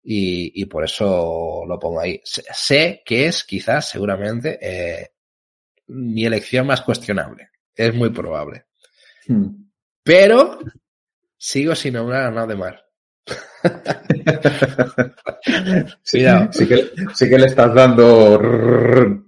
Y, 0.02 0.52
y 0.62 0.66
por 0.66 0.84
eso 0.84 1.64
lo 1.66 1.78
pongo 1.78 2.00
ahí. 2.00 2.20
Sé, 2.24 2.44
sé 2.54 3.02
que 3.04 3.26
es 3.26 3.44
quizás, 3.44 3.88
seguramente, 3.90 4.58
eh, 4.60 5.10
mi 5.88 6.24
elección 6.24 6.66
más 6.66 6.82
cuestionable. 6.82 7.48
Es 7.74 7.94
muy 7.94 8.10
probable. 8.10 8.66
Hmm. 9.26 9.48
Pero 10.02 10.58
sigo 11.36 11.74
sin 11.74 11.94
nombrar 11.94 12.26
a 12.26 12.30
Naudemar. 12.30 12.80
Sí, 16.02 16.18
Cuidado. 16.18 16.52
sí 16.52 16.66
que, 16.66 16.90
sí 17.14 17.28
que 17.28 17.38
le 17.38 17.46
estás 17.46 17.74
dando. 17.74 18.38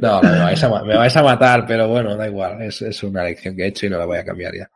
No, 0.00 0.22
me 0.22 0.38
vais, 0.38 0.62
a, 0.64 0.68
ma- 0.68 0.84
me 0.84 0.96
vais 0.96 1.16
a 1.16 1.22
matar, 1.22 1.64
pero 1.66 1.88
bueno, 1.88 2.16
da 2.16 2.26
igual. 2.28 2.62
Es, 2.62 2.80
es 2.82 3.02
una 3.02 3.22
elección 3.22 3.56
que 3.56 3.64
he 3.64 3.68
hecho 3.68 3.86
y 3.86 3.90
no 3.90 3.98
la 3.98 4.06
voy 4.06 4.18
a 4.18 4.24
cambiar 4.24 4.54
ya. 4.54 4.70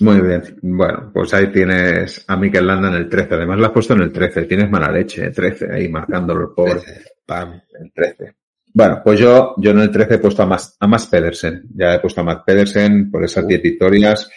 Muy 0.00 0.20
bien. 0.20 0.58
Bueno, 0.62 1.10
pues 1.12 1.32
ahí 1.34 1.50
tienes 1.50 2.24
a 2.28 2.36
Mikel 2.36 2.66
Landa 2.66 2.88
en 2.88 2.94
el 2.94 3.08
13. 3.08 3.34
Además, 3.34 3.58
lo 3.58 3.66
has 3.66 3.72
puesto 3.72 3.94
en 3.94 4.02
el 4.02 4.12
13. 4.12 4.44
Tienes 4.44 4.70
mala 4.70 4.92
leche, 4.92 5.24
eh, 5.26 5.30
13, 5.30 5.72
ahí 5.72 5.88
marcándolo 5.88 6.54
por 6.54 6.70
13. 6.80 7.04
Pam. 7.26 7.60
el 7.80 7.92
13. 7.92 8.34
Bueno, 8.72 9.00
pues 9.04 9.18
yo, 9.18 9.54
yo 9.56 9.72
en 9.72 9.80
el 9.80 9.90
13 9.90 10.14
he 10.14 10.18
puesto 10.18 10.42
a 10.42 10.46
Mas, 10.46 10.76
a 10.78 10.86
Mas 10.86 11.06
Pedersen. 11.06 11.64
Ya 11.74 11.94
he 11.94 12.00
puesto 12.00 12.20
a 12.20 12.24
Matt 12.24 12.44
Pedersen 12.44 13.10
por 13.10 13.24
esas 13.24 13.46
10 13.46 13.62
victorias, 13.62 14.30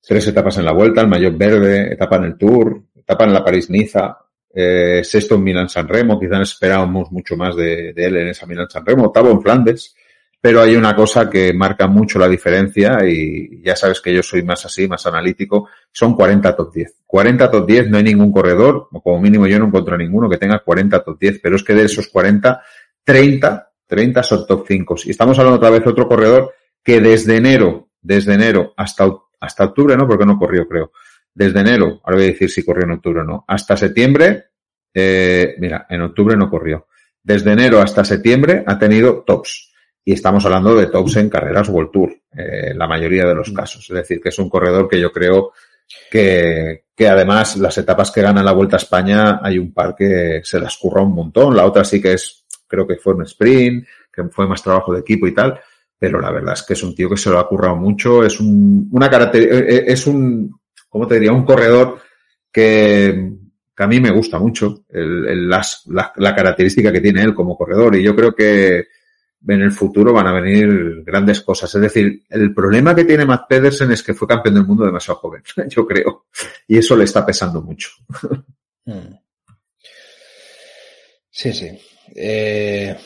tres 0.00 0.26
etapas 0.28 0.58
en 0.58 0.64
la 0.64 0.72
vuelta, 0.72 1.00
el 1.00 1.08
maillot 1.08 1.36
verde, 1.36 1.92
etapa 1.92 2.16
en 2.16 2.24
el 2.24 2.38
Tour, 2.38 2.82
etapa 2.94 3.24
en 3.24 3.32
la 3.32 3.44
París-Niza, 3.44 4.16
eh, 4.52 5.02
sexto 5.04 5.36
en 5.36 5.44
Milán-San 5.44 5.88
Remo, 5.88 6.18
quizá 6.18 6.40
esperábamos 6.40 7.10
mucho 7.10 7.36
más 7.36 7.56
de, 7.56 7.92
de 7.92 8.04
él 8.06 8.16
en 8.16 8.28
esa 8.28 8.46
Milán-San 8.46 8.84
Remo, 8.86 9.06
octavo 9.06 9.30
en 9.30 9.42
Flandes, 9.42 9.94
pero 10.40 10.62
hay 10.62 10.74
una 10.74 10.96
cosa 10.96 11.28
que 11.28 11.52
marca 11.52 11.86
mucho 11.86 12.18
la 12.18 12.28
diferencia 12.28 12.98
y 13.06 13.62
ya 13.62 13.76
sabes 13.76 14.00
que 14.00 14.14
yo 14.14 14.22
soy 14.22 14.42
más 14.42 14.64
así, 14.64 14.88
más 14.88 15.06
analítico, 15.06 15.68
son 15.92 16.14
40 16.14 16.56
top 16.56 16.72
10. 16.72 16.94
40 17.06 17.50
top 17.50 17.66
10 17.66 17.90
no 17.90 17.98
hay 17.98 18.04
ningún 18.04 18.32
corredor, 18.32 18.88
o 18.90 19.02
como 19.02 19.20
mínimo 19.20 19.46
yo 19.46 19.58
no 19.58 19.66
encuentro 19.66 19.98
ninguno 19.98 20.30
que 20.30 20.38
tenga 20.38 20.60
40 20.60 21.04
top 21.04 21.18
10, 21.18 21.40
pero 21.42 21.56
es 21.56 21.62
que 21.62 21.74
de 21.74 21.84
esos 21.84 22.08
40, 22.08 22.62
30, 23.04 23.69
30 23.90 24.22
son 24.22 24.46
top 24.46 24.64
5. 24.66 24.96
Y 25.06 25.10
estamos 25.10 25.38
hablando 25.38 25.56
otra 25.56 25.70
vez 25.70 25.82
de 25.82 25.90
otro 25.90 26.06
corredor 26.06 26.54
que 26.82 27.00
desde 27.00 27.36
enero, 27.36 27.88
desde 28.00 28.34
enero 28.34 28.72
hasta, 28.76 29.10
hasta 29.40 29.64
octubre, 29.64 29.96
no, 29.96 30.06
porque 30.06 30.24
no 30.24 30.38
corrió, 30.38 30.66
creo. 30.66 30.92
Desde 31.34 31.60
enero, 31.60 32.00
ahora 32.04 32.16
voy 32.16 32.24
a 32.24 32.28
decir 32.28 32.48
si 32.48 32.64
corrió 32.64 32.84
en 32.84 32.92
octubre 32.92 33.20
o 33.20 33.24
no, 33.24 33.44
hasta 33.48 33.76
septiembre, 33.76 34.44
eh, 34.94 35.56
mira, 35.58 35.86
en 35.90 36.02
octubre 36.02 36.36
no 36.36 36.48
corrió. 36.48 36.86
Desde 37.22 37.52
enero 37.52 37.80
hasta 37.80 38.04
septiembre 38.04 38.62
ha 38.66 38.78
tenido 38.78 39.24
tops. 39.26 39.72
Y 40.04 40.12
estamos 40.12 40.44
hablando 40.46 40.74
de 40.76 40.86
tops 40.86 41.16
en 41.16 41.28
carreras 41.28 41.68
World 41.68 41.90
Tour, 41.90 42.10
eh, 42.36 42.72
la 42.74 42.86
mayoría 42.86 43.26
de 43.26 43.34
los 43.34 43.50
casos. 43.50 43.84
Es 43.90 43.96
decir, 43.96 44.20
que 44.20 44.30
es 44.30 44.38
un 44.38 44.48
corredor 44.48 44.88
que 44.88 45.00
yo 45.00 45.12
creo 45.12 45.52
que, 46.10 46.84
que 46.96 47.08
además 47.08 47.56
las 47.56 47.76
etapas 47.76 48.10
que 48.10 48.22
gana 48.22 48.42
la 48.42 48.52
Vuelta 48.52 48.76
a 48.76 48.78
España 48.78 49.40
hay 49.42 49.58
un 49.58 49.72
par 49.74 49.94
que 49.96 50.40
se 50.44 50.60
las 50.60 50.76
curra 50.78 51.02
un 51.02 51.14
montón. 51.14 51.56
La 51.56 51.66
otra 51.66 51.84
sí 51.84 52.00
que 52.00 52.14
es, 52.14 52.39
creo 52.70 52.86
que 52.86 52.96
fue 52.96 53.14
un 53.14 53.22
sprint, 53.22 53.86
que 54.12 54.24
fue 54.24 54.46
más 54.46 54.62
trabajo 54.62 54.94
de 54.94 55.00
equipo 55.00 55.26
y 55.26 55.34
tal. 55.34 55.60
Pero 55.98 56.20
la 56.20 56.30
verdad 56.30 56.54
es 56.54 56.62
que 56.62 56.72
es 56.72 56.82
un 56.82 56.94
tío 56.94 57.10
que 57.10 57.16
se 57.16 57.28
lo 57.28 57.38
ha 57.38 57.48
currado 57.48 57.76
mucho. 57.76 58.24
Es 58.24 58.40
un, 58.40 58.88
una 58.92 59.10
caracter, 59.10 59.66
es 59.86 60.06
un, 60.06 60.58
¿cómo 60.88 61.06
te 61.06 61.14
diría? 61.14 61.32
Un 61.32 61.44
corredor 61.44 62.00
que, 62.50 63.32
a 63.76 63.86
mí 63.86 64.00
me 64.00 64.10
gusta 64.10 64.38
mucho 64.38 64.84
la, 64.88 65.62
la, 66.16 66.34
característica 66.34 66.92
que 66.92 67.00
tiene 67.00 67.22
él 67.22 67.34
como 67.34 67.56
corredor 67.56 67.96
y 67.96 68.02
yo 68.02 68.14
creo 68.14 68.34
que 68.34 68.86
en 69.46 69.62
el 69.62 69.72
futuro 69.72 70.12
van 70.12 70.26
a 70.26 70.32
venir 70.32 71.02
grandes 71.04 71.40
cosas. 71.40 71.74
Es 71.74 71.80
decir, 71.80 72.24
el 72.28 72.52
problema 72.54 72.94
que 72.94 73.04
tiene 73.04 73.24
Matt 73.24 73.48
Pedersen 73.48 73.90
es 73.92 74.02
que 74.02 74.14
fue 74.14 74.28
campeón 74.28 74.56
del 74.56 74.66
mundo 74.66 74.84
demasiado 74.84 75.20
joven, 75.20 75.42
yo 75.68 75.86
creo, 75.86 76.26
y 76.66 76.78
eso 76.78 76.96
le 76.96 77.04
está 77.04 77.24
pesando 77.24 77.62
mucho. 77.62 77.90
Hmm. 78.86 79.14
Sí, 81.30 81.52
sí. 81.52 81.78
Eh, 82.14 82.96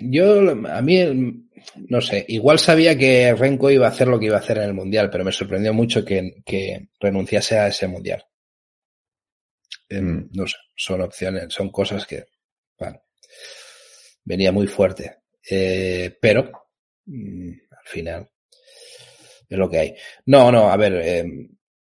yo, 0.00 0.50
a 0.50 0.82
mí, 0.82 1.46
no 1.88 2.00
sé, 2.00 2.24
igual 2.28 2.58
sabía 2.58 2.96
que 2.96 3.34
Renko 3.34 3.70
iba 3.70 3.86
a 3.86 3.90
hacer 3.90 4.08
lo 4.08 4.18
que 4.18 4.26
iba 4.26 4.36
a 4.36 4.40
hacer 4.40 4.58
en 4.58 4.64
el 4.64 4.74
Mundial, 4.74 5.10
pero 5.10 5.24
me 5.24 5.32
sorprendió 5.32 5.74
mucho 5.74 6.04
que, 6.04 6.42
que 6.44 6.88
renunciase 6.98 7.58
a 7.58 7.68
ese 7.68 7.86
Mundial. 7.86 8.24
Eh, 9.88 10.00
no 10.00 10.46
sé, 10.46 10.56
son 10.76 11.02
opciones, 11.02 11.52
son 11.52 11.70
cosas 11.70 12.06
que, 12.06 12.24
bueno, 12.78 13.02
venía 14.24 14.52
muy 14.52 14.66
fuerte. 14.66 15.18
Eh, 15.48 16.16
pero, 16.20 16.50
mmm, 17.06 17.50
al 17.70 17.86
final, 17.86 18.30
es 19.48 19.58
lo 19.58 19.68
que 19.68 19.78
hay. 19.78 19.94
No, 20.26 20.52
no, 20.52 20.70
a 20.70 20.76
ver, 20.76 20.94
eh, 21.02 21.24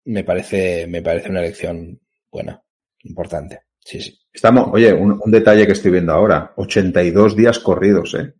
me 0.05 0.23
parece, 0.23 0.87
me 0.87 1.01
parece 1.01 1.29
una 1.29 1.41
elección 1.41 1.99
buena, 2.31 2.61
importante. 3.03 3.61
Sí, 3.89 3.99
sí. 3.99 4.19
Estamos, 4.31 4.69
oye, 4.71 4.93
un, 4.93 5.19
un, 5.19 5.31
detalle 5.31 5.65
que 5.65 5.71
estoy 5.73 5.89
viendo 5.89 6.13
ahora, 6.13 6.53
82 6.57 7.35
días 7.35 7.57
corridos, 7.57 8.13
¿eh? 8.13 8.35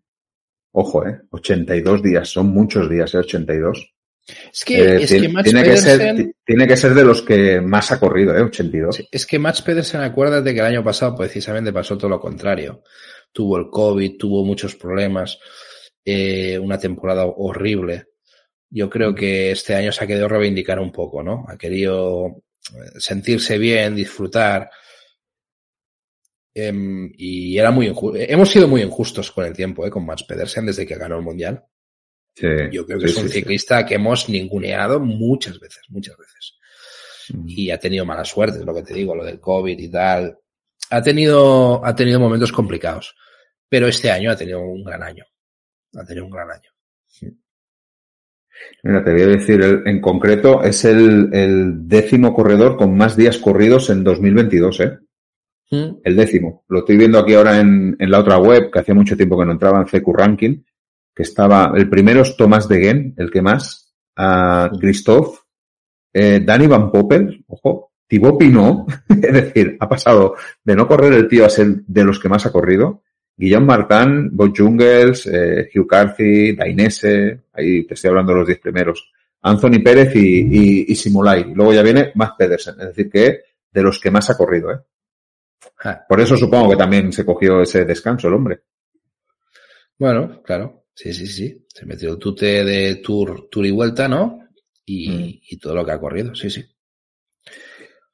Ojo, 0.74 1.08
¿eh? 1.08 1.22
82 1.32 2.04
días, 2.04 2.30
son 2.30 2.50
muchos 2.50 2.88
días, 2.88 3.16
¿eh? 3.16 3.18
82. 3.18 3.96
Es 4.54 4.64
que, 4.64 4.80
eh, 4.80 4.96
es 5.02 5.10
tiene, 5.10 5.26
que 5.26 5.34
Max 5.34 5.44
tiene 5.46 5.64
Pedersen, 5.64 5.98
que 5.98 6.24
ser, 6.24 6.36
tiene 6.46 6.68
que 6.68 6.78
ser 6.78 6.94
de 6.94 7.04
los 7.04 7.24
que 7.24 7.62
más 7.62 7.92
ha 7.92 8.00
corrido, 8.00 8.38
¿eh? 8.38 8.44
82. 8.44 9.08
es 9.12 9.26
que 9.26 9.40
Max 9.40 9.64
Pedersen, 9.64 10.02
acuérdate 10.02 10.54
que 10.54 10.60
el 10.60 10.68
año 10.68 10.84
pasado 10.84 11.16
precisamente 11.16 11.74
pasó 11.74 11.98
todo 11.98 12.10
lo 12.10 12.20
contrario. 12.20 12.84
Tuvo 13.32 13.58
el 13.58 13.72
COVID, 13.72 14.18
tuvo 14.18 14.46
muchos 14.46 14.76
problemas, 14.76 15.40
eh, 16.06 16.60
una 16.60 16.78
temporada 16.78 17.26
horrible. 17.26 18.06
Yo 18.70 18.88
creo 18.88 19.16
que 19.16 19.50
este 19.50 19.74
año 19.74 19.92
se 19.92 20.04
ha 20.04 20.08
querido 20.08 20.28
reivindicar 20.28 20.80
un 20.80 20.92
poco, 20.92 21.24
¿no? 21.24 21.48
Ha 21.48 21.58
querido 21.58 22.44
eh, 22.72 23.00
sentirse 23.00 23.58
bien, 23.58 23.96
disfrutar. 23.96 24.70
Em, 26.68 27.12
y 27.18 27.58
era 27.58 27.72
muy 27.72 27.88
injusto. 27.88 28.18
Hemos 28.20 28.50
sido 28.50 28.68
muy 28.68 28.82
injustos 28.82 29.32
con 29.32 29.46
el 29.46 29.54
tiempo, 29.54 29.86
¿eh? 29.86 29.90
Con 29.90 30.06
Max 30.06 30.24
Pedersen 30.24 30.66
desde 30.66 30.86
que 30.86 30.96
ganó 30.96 31.18
el 31.18 31.24
Mundial. 31.24 31.64
Sí, 32.36 32.48
Yo 32.72 32.86
creo 32.86 33.00
que 33.00 33.08
sí, 33.08 33.14
es 33.18 33.24
un 33.24 33.30
sí. 33.30 33.40
ciclista 33.40 33.86
que 33.86 33.96
hemos 33.96 34.30
ninguneado 34.30 35.00
muchas 35.00 35.60
veces, 35.60 35.82
muchas 35.90 36.16
veces. 36.18 36.58
Mm. 37.34 37.46
Y 37.48 37.72
ha 37.72 37.78
tenido 37.80 38.06
mala 38.06 38.24
suerte, 38.26 38.60
es 38.60 38.66
lo 38.66 38.74
que 38.74 38.84
te 38.84 38.94
digo, 38.94 39.16
lo 39.16 39.24
del 39.26 39.40
COVID 39.40 39.78
y 39.78 39.90
tal. 39.90 40.38
Ha 40.92 41.02
tenido, 41.02 41.86
ha 41.86 41.94
tenido 41.96 42.20
momentos 42.20 42.52
complicados. 42.52 43.16
Pero 43.68 43.88
este 43.88 44.10
año 44.10 44.32
ha 44.32 44.36
tenido 44.36 44.62
un 44.62 44.84
gran 44.84 45.04
año. 45.04 45.26
Ha 45.96 46.04
tenido 46.06 46.26
un 46.26 46.32
gran 46.32 46.50
año. 46.50 46.70
Mira, 48.84 49.04
te 49.04 49.12
voy 49.12 49.22
a 49.22 49.28
decir, 49.28 49.62
el- 49.62 49.84
en 49.88 50.02
concreto 50.02 50.64
es 50.64 50.84
el, 50.86 51.30
el 51.34 51.88
décimo 51.88 52.34
corredor 52.34 52.78
con 52.78 52.96
más 52.96 53.16
días 53.16 53.38
corridos 53.38 53.90
en 53.90 54.04
2022, 54.04 54.80
¿eh? 54.82 54.98
Mm. 55.72 56.02
El 56.04 56.16
décimo. 56.16 56.64
Lo 56.68 56.80
estoy 56.80 56.98
viendo 56.98 57.20
aquí 57.20 57.34
ahora 57.34 57.60
en, 57.60 57.96
en 58.00 58.12
la 58.12 58.20
otra 58.20 58.38
web, 58.38 58.72
que 58.72 58.80
hacía 58.80 58.96
mucho 58.96 59.16
tiempo 59.16 59.38
que 59.38 59.46
no 59.46 59.52
entraba 59.52 59.80
en 59.80 59.86
CQ 59.86 60.08
Ranking, 60.14 60.64
que 61.16 61.24
estaba, 61.24 61.74
el 61.76 61.90
primero 61.90 62.22
es 62.22 62.36
Tomás 62.36 62.68
Degen, 62.68 63.14
el 63.18 63.30
que 63.30 63.42
más, 63.42 63.94
a 64.16 64.72
Christoph, 64.80 65.40
eh, 66.14 66.42
Danny 66.44 66.68
Van 66.68 66.92
Poppel, 66.92 67.44
ojo, 67.48 67.92
Thibaut 68.08 68.40
Pinot, 68.40 68.88
es 69.10 69.34
decir, 69.34 69.78
ha 69.80 69.88
pasado 69.88 70.36
de 70.64 70.76
no 70.76 70.88
correr 70.88 71.14
el 71.14 71.28
tío 71.28 71.46
a 71.46 71.50
ser 71.50 71.84
de 71.86 72.04
los 72.04 72.20
que 72.20 72.30
más 72.30 72.46
ha 72.46 72.52
corrido, 72.52 73.04
Guillaume 73.38 73.68
Martin, 73.68 74.30
Bob 74.32 74.54
Jungels, 74.56 75.28
eh, 75.28 75.70
Hugh 75.74 75.88
Carthy, 75.88 76.56
Dainese, 76.56 77.42
ahí 77.54 77.86
te 77.86 77.94
estoy 77.94 78.10
hablando 78.10 78.34
de 78.34 78.40
los 78.40 78.48
diez 78.48 78.60
primeros, 78.60 79.12
Anthony 79.42 79.82
Pérez 79.84 80.14
y, 80.16 80.20
y, 80.20 80.86
y 80.90 80.96
Simulay. 80.96 81.54
Luego 81.54 81.74
ya 81.74 81.82
viene 81.82 82.12
Matt 82.16 82.38
Pedersen, 82.38 82.76
es 82.82 82.88
decir, 82.88 83.10
que 83.10 83.40
de 83.72 83.84
los 83.84 84.00
que 84.00 84.12
más 84.12 84.30
ha 84.30 84.36
corrido, 84.36 84.72
¿eh? 84.72 84.80
Ah, 85.84 86.04
Por 86.08 86.20
eso 86.22 86.36
supongo 86.38 86.70
que 86.72 86.76
también 86.78 87.12
se 87.12 87.26
cogió 87.26 87.62
ese 87.62 87.86
descanso 87.86 88.28
el 88.28 88.34
hombre. 88.34 88.62
Bueno, 89.98 90.42
claro. 90.44 90.86
Sí, 90.94 91.14
sí, 91.14 91.28
sí. 91.28 91.66
Se 91.68 91.86
metió 91.86 92.12
el 92.12 92.18
tute 92.18 92.64
de 92.64 92.96
tour, 92.96 93.48
tour 93.50 93.66
y 93.66 93.72
vuelta, 93.72 94.08
¿no? 94.08 94.40
Y, 94.86 95.10
Mm. 95.10 95.40
y 95.50 95.58
todo 95.58 95.76
lo 95.76 95.86
que 95.86 95.92
ha 95.92 96.00
corrido. 96.00 96.34
Sí, 96.36 96.50
sí. 96.50 96.64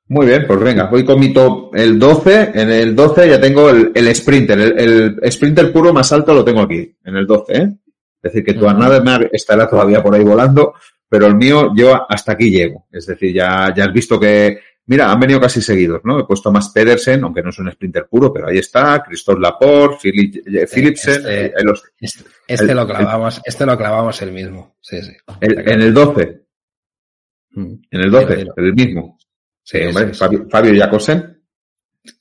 Muy 0.07 0.27
bien, 0.27 0.45
pues 0.45 0.59
venga, 0.59 0.85
voy 0.85 1.03
con 1.03 1.19
mi 1.19 1.33
top 1.33 1.75
el 1.75 1.97
12. 1.97 2.51
En 2.53 2.69
el 2.69 2.95
12 2.95 3.27
ya 3.27 3.39
tengo 3.41 3.69
el, 3.71 3.91
el 3.95 4.15
sprinter. 4.15 4.59
El, 4.59 5.17
el 5.21 5.31
sprinter 5.31 5.71
puro 5.73 5.91
más 5.93 6.11
alto 6.11 6.33
lo 6.33 6.45
tengo 6.45 6.61
aquí, 6.61 6.95
en 7.03 7.15
el 7.15 7.25
12, 7.25 7.53
¿eh? 7.57 7.69
Es 8.21 8.31
decir, 8.33 8.43
que 8.43 8.53
tu 8.53 8.59
Ujú. 8.61 8.69
Arnademar 8.69 9.29
estará 9.31 9.67
todavía 9.67 10.03
por 10.03 10.13
ahí 10.13 10.23
volando, 10.23 10.73
pero 11.09 11.25
el 11.27 11.35
mío 11.35 11.71
yo 11.75 12.05
hasta 12.09 12.33
aquí 12.33 12.51
llego. 12.51 12.87
Es 12.91 13.07
decir, 13.07 13.33
ya, 13.33 13.73
ya 13.75 13.85
has 13.85 13.93
visto 13.93 14.19
que, 14.19 14.59
mira, 14.87 15.11
han 15.11 15.19
venido 15.19 15.39
casi 15.39 15.61
seguidos, 15.61 16.01
¿no? 16.03 16.19
He 16.19 16.25
puesto 16.25 16.51
más 16.51 16.69
Pedersen, 16.69 17.23
aunque 17.23 17.41
no 17.41 17.49
es 17.49 17.59
un 17.59 17.71
sprinter 17.71 18.07
puro, 18.09 18.31
pero 18.33 18.47
ahí 18.47 18.57
está, 18.59 19.03
Christophe 19.03 19.39
Laporte, 19.41 19.97
Philip, 20.01 20.47
eh, 20.47 20.67
Philipsen, 20.67 21.13
este- 21.15 21.45
eh, 21.47 21.53
los- 21.63 21.83
Este, 21.99 22.23
este 22.47 22.71
El- 22.71 22.75
lo 22.77 22.87
clavamos, 22.87 23.41
este 23.45 23.65
lo 23.65 23.77
clavamos 23.77 24.21
el 24.21 24.31
mismo. 24.31 24.75
Sí, 24.81 25.01
sí. 25.01 25.11
el- 25.41 25.59
en 25.69 25.81
el 25.81 25.93
12, 25.93 26.41
Mm. 27.51 27.73
en 27.91 28.01
el 28.01 28.11
12, 28.11 28.35
Dilo, 28.35 28.53
dilo. 28.57 28.67
el 28.67 28.73
mismo. 28.73 29.17
Sí, 29.63 29.77
hombre. 29.79 30.13
Fabio, 30.13 30.45
Fabio 30.49 30.73
Jacobsen. 30.79 31.31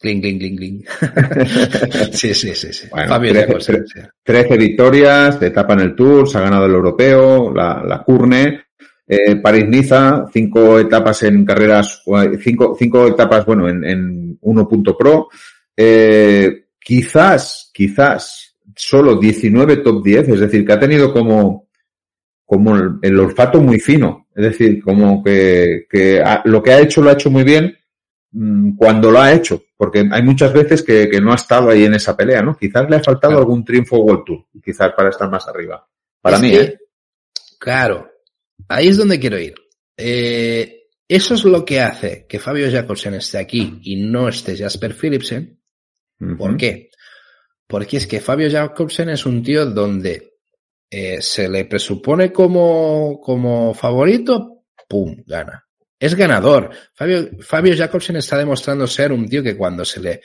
Cling, 0.01 0.21
cling, 0.23 0.39
cling, 0.39 0.57
cling. 0.57 0.85
sí, 2.13 2.33
sí, 2.35 2.55
sí, 2.55 2.73
sí. 2.73 2.89
Bueno, 2.91 3.09
Fabio 3.09 3.33
trece- 3.33 3.47
Jacobsen, 3.47 3.87
sí. 3.87 4.01
13 4.23 4.57
victorias, 4.57 5.43
etapa 5.43 5.75
en 5.75 5.81
el 5.81 5.95
Tour, 5.95 6.27
se 6.29 6.39
ha 6.39 6.43
ganado 6.43 6.65
el 6.67 6.73
europeo, 6.73 7.53
la, 7.53 7.83
la 7.87 8.03
Curne, 8.03 8.64
eh, 9.07 9.37
París-Niza, 9.37 10.27
cinco 10.33 10.79
etapas 10.79 11.23
en 11.25 11.45
carreras, 11.45 12.03
eh, 12.07 12.39
cinco, 12.43 12.75
cinco 12.79 13.07
etapas, 13.07 13.45
bueno, 13.47 13.69
en, 13.69 13.85
en 13.85 14.41
1.pro. 14.41 15.29
Eh, 15.77 16.67
quizás, 16.81 17.71
quizás, 17.73 18.57
solo 18.75 19.17
19 19.17 19.79
top 19.79 20.03
10, 20.05 20.29
es 20.29 20.41
decir, 20.41 20.65
que 20.67 20.73
ha 20.73 20.79
tenido 20.81 21.13
como, 21.13 21.69
como 22.45 22.77
el, 22.77 22.91
el 23.03 23.19
olfato 23.21 23.61
muy 23.61 23.79
fino, 23.81 24.27
es 24.35 24.45
decir, 24.45 24.83
como 24.83 25.23
que, 25.23 25.87
que 25.89 26.23
lo 26.45 26.63
que 26.63 26.73
ha 26.73 26.81
hecho 26.81 27.01
lo 27.03 27.11
ha 27.11 27.15
hecho 27.15 27.31
muy 27.31 27.45
bien 27.45 27.77
mm, 28.33 28.77
cuando 28.77 29.11
lo 29.11 29.21
ha 29.21 29.33
hecho, 29.33 29.63
porque 29.77 30.07
hay 30.11 30.23
muchas 30.23 30.53
veces 30.53 30.83
que, 30.83 31.09
que 31.09 31.21
no 31.21 31.33
ha 31.33 31.37
estado 31.37 31.71
ahí 31.71 31.85
en 31.85 31.95
esa 31.95 32.17
pelea, 32.17 32.43
¿no? 32.43 32.57
Quizás 32.57 32.89
le 32.89 32.97
ha 32.97 33.01
faltado 33.03 33.33
Claro. 33.35 33.39
algún 33.41 33.65
triunfo 33.65 33.99
World 33.99 34.25
Tour, 34.25 34.45
quizás 34.63 34.93
para 34.97 35.11
estar 35.11 35.31
más 35.31 35.47
arriba. 35.49 35.87
Para 36.21 36.37
Es 36.37 36.43
mí, 36.43 36.51
que, 36.51 36.61
¿eh? 36.61 36.79
Claro, 37.59 38.11
ahí 38.69 38.89
es 38.89 38.97
donde 38.97 39.19
quiero 39.21 39.39
ir. 39.39 39.55
Eh, 39.97 40.83
eso 41.07 41.35
es 41.35 41.45
lo 41.45 41.65
que 41.65 41.81
hace 41.81 42.27
que 42.29 42.39
Fabio 42.39 42.71
Jacobsen 42.71 43.15
esté 43.15 43.39
aquí 43.39 43.79
y 43.83 43.97
no 43.97 44.29
esté 44.29 44.57
Jasper 44.57 44.95
Philipsen. 44.95 45.61
¿Por 46.39 46.57
qué? 46.57 46.91
Porque 47.67 47.97
es 47.99 48.07
que 48.07 48.21
Fabio 48.21 48.51
Jacobsen 48.51 49.09
es 49.11 49.27
un 49.27 49.43
tío 49.43 49.67
donde 49.67 50.35
eh, 50.91 51.21
se 51.21 51.49
le 51.49 51.65
presupone 51.67 52.33
como, 52.33 53.21
como 53.21 53.75
favorito, 53.75 54.65
¡pum! 54.89 55.17
gana. 55.27 55.65
Es 55.99 56.15
ganador. 56.15 56.71
Fabio, 56.95 57.31
Fabio 57.41 57.77
Jacobsen 57.77 58.17
está 58.17 58.37
demostrando 58.39 58.87
ser 58.87 59.13
un 59.13 59.29
tío 59.29 59.43
que 59.43 59.57
cuando 59.57 59.85
se 59.85 60.01
le, 60.01 60.21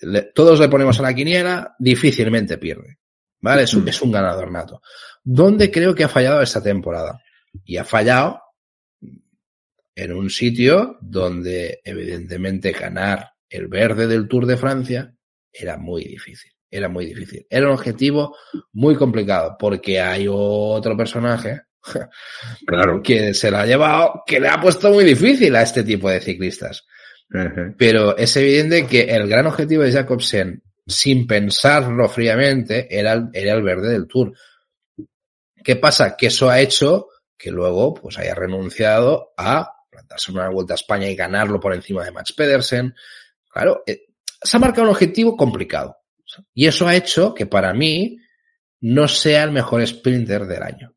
le- 0.00 0.30
todos 0.34 0.58
le 0.60 0.68
ponemos 0.68 0.98
a 0.98 1.02
la 1.02 1.14
quiniela, 1.14 1.74
difícilmente 1.78 2.58
pierde. 2.58 2.98
¿Vale? 3.40 3.62
Es 3.62 3.74
un, 3.74 3.86
es 3.88 4.00
un 4.02 4.10
ganador 4.10 4.50
nato. 4.50 4.80
¿Dónde 5.22 5.70
creo 5.70 5.94
que 5.94 6.04
ha 6.04 6.08
fallado 6.08 6.42
esta 6.42 6.62
temporada? 6.62 7.20
Y 7.64 7.76
ha 7.76 7.84
fallado 7.84 8.40
en 9.94 10.12
un 10.12 10.30
sitio 10.30 10.96
donde 11.00 11.80
evidentemente 11.84 12.72
ganar 12.72 13.30
el 13.48 13.66
verde 13.68 14.06
del 14.06 14.28
Tour 14.28 14.46
de 14.46 14.56
Francia 14.56 15.12
era 15.52 15.76
muy 15.76 16.04
difícil. 16.04 16.52
Era 16.70 16.88
muy 16.88 17.06
difícil. 17.06 17.46
Era 17.48 17.66
un 17.66 17.72
objetivo 17.72 18.36
muy 18.72 18.94
complicado 18.96 19.56
porque 19.58 20.00
hay 20.00 20.26
otro 20.30 20.96
personaje 20.96 21.62
Claro. 22.66 23.02
que 23.02 23.32
se 23.34 23.50
la 23.50 23.62
ha 23.62 23.66
llevado, 23.66 24.22
que 24.26 24.38
le 24.38 24.48
ha 24.48 24.60
puesto 24.60 24.90
muy 24.92 25.04
difícil 25.04 25.56
a 25.56 25.62
este 25.62 25.82
tipo 25.84 26.10
de 26.10 26.20
ciclistas. 26.20 26.84
Pero 27.76 28.16
es 28.16 28.34
evidente 28.36 28.86
que 28.86 29.02
el 29.02 29.28
gran 29.28 29.46
objetivo 29.46 29.82
de 29.82 29.92
Jacobsen, 29.92 30.62
sin 30.86 31.26
pensarlo 31.26 32.08
fríamente, 32.08 32.86
era, 32.90 33.12
el- 33.12 33.28
era 33.32 33.52
el 33.54 33.62
verde 33.62 33.90
del 33.90 34.06
Tour. 34.06 34.32
¿Qué 35.62 35.76
pasa? 35.76 36.16
Que 36.16 36.28
eso 36.28 36.48
ha 36.48 36.60
hecho 36.60 37.08
que 37.38 37.50
luego 37.50 37.94
pues 37.94 38.18
haya 38.18 38.34
renunciado 38.34 39.32
a 39.36 39.72
plantarse 39.88 40.32
una 40.32 40.48
vuelta 40.48 40.74
a 40.74 40.76
España 40.76 41.08
y 41.08 41.14
ganarlo 41.14 41.60
por 41.60 41.72
encima 41.72 42.04
de 42.04 42.10
Max 42.10 42.32
Pedersen. 42.32 42.94
Claro, 43.48 43.82
eh, 43.86 44.06
se 44.42 44.56
ha 44.56 44.60
marcado 44.60 44.82
un 44.82 44.90
objetivo 44.90 45.36
complicado. 45.36 45.96
Y 46.52 46.66
eso 46.66 46.86
ha 46.86 46.94
hecho 46.94 47.34
que 47.34 47.46
para 47.46 47.72
mí 47.72 48.18
no 48.80 49.08
sea 49.08 49.44
el 49.44 49.52
mejor 49.52 49.86
sprinter 49.86 50.46
del 50.46 50.62
año. 50.62 50.94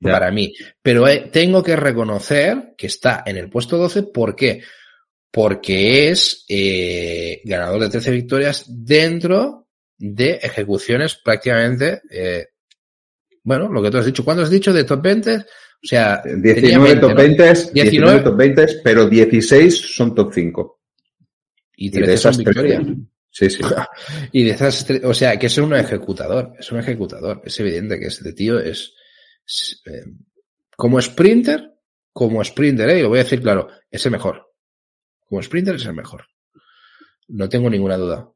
Ya. 0.00 0.12
Para 0.12 0.30
mí. 0.30 0.54
Pero 0.82 1.08
eh, 1.08 1.30
tengo 1.32 1.62
que 1.62 1.74
reconocer 1.74 2.74
que 2.76 2.86
está 2.86 3.22
en 3.26 3.36
el 3.36 3.50
puesto 3.50 3.76
12. 3.76 4.04
¿Por 4.04 4.36
qué? 4.36 4.62
Porque 5.30 6.10
es 6.10 6.44
eh, 6.48 7.40
ganador 7.44 7.80
de 7.80 7.90
13 7.90 8.10
victorias 8.12 8.64
dentro 8.68 9.68
de 9.96 10.34
ejecuciones 10.34 11.16
prácticamente, 11.16 12.02
eh, 12.08 12.46
bueno, 13.42 13.68
lo 13.68 13.82
que 13.82 13.90
tú 13.90 13.98
has 13.98 14.06
dicho. 14.06 14.24
¿Cuándo 14.24 14.44
has 14.44 14.50
dicho 14.50 14.72
de 14.72 14.84
top 14.84 15.02
20? 15.02 15.44
O 15.82 15.86
sea, 15.86 16.20
tenía 16.22 16.54
19 16.54 16.96
top 16.96 17.10
¿no? 17.10 17.14
20, 17.16 17.42
19 17.44 17.72
19 17.90 18.20
top 18.22 18.36
20, 18.36 18.66
pero 18.82 19.08
16 19.08 19.76
son 19.96 20.14
top 20.14 20.32
5. 20.34 20.80
Y 21.76 21.86
Y 21.86 21.90
de 21.90 21.98
13 22.02 22.16
son 22.18 22.30
esas 22.32 22.38
victorias. 22.44 22.82
13. 22.84 23.00
Sí, 23.30 23.50
sí. 23.50 23.62
Y 24.32 24.44
de 24.44 24.50
esas, 24.50 24.86
o 25.04 25.14
sea, 25.14 25.38
que 25.38 25.46
es 25.46 25.58
un 25.58 25.74
ejecutador, 25.74 26.52
es 26.58 26.72
un 26.72 26.80
ejecutador. 26.80 27.42
Es 27.44 27.58
evidente 27.60 28.00
que 28.00 28.06
este 28.06 28.32
tío 28.32 28.58
es, 28.58 28.94
es, 29.46 29.80
eh, 29.86 30.02
como 30.76 31.00
sprinter, 31.00 31.74
como 32.12 32.42
sprinter, 32.42 32.88
eh, 32.90 32.98
y 32.98 33.02
lo 33.02 33.10
voy 33.10 33.20
a 33.20 33.22
decir 33.24 33.40
claro, 33.40 33.68
es 33.90 34.04
el 34.04 34.12
mejor. 34.12 34.50
Como 35.28 35.40
sprinter 35.42 35.76
es 35.76 35.86
el 35.86 35.94
mejor. 35.94 36.24
No 37.28 37.48
tengo 37.48 37.70
ninguna 37.70 37.96
duda. 37.96 38.28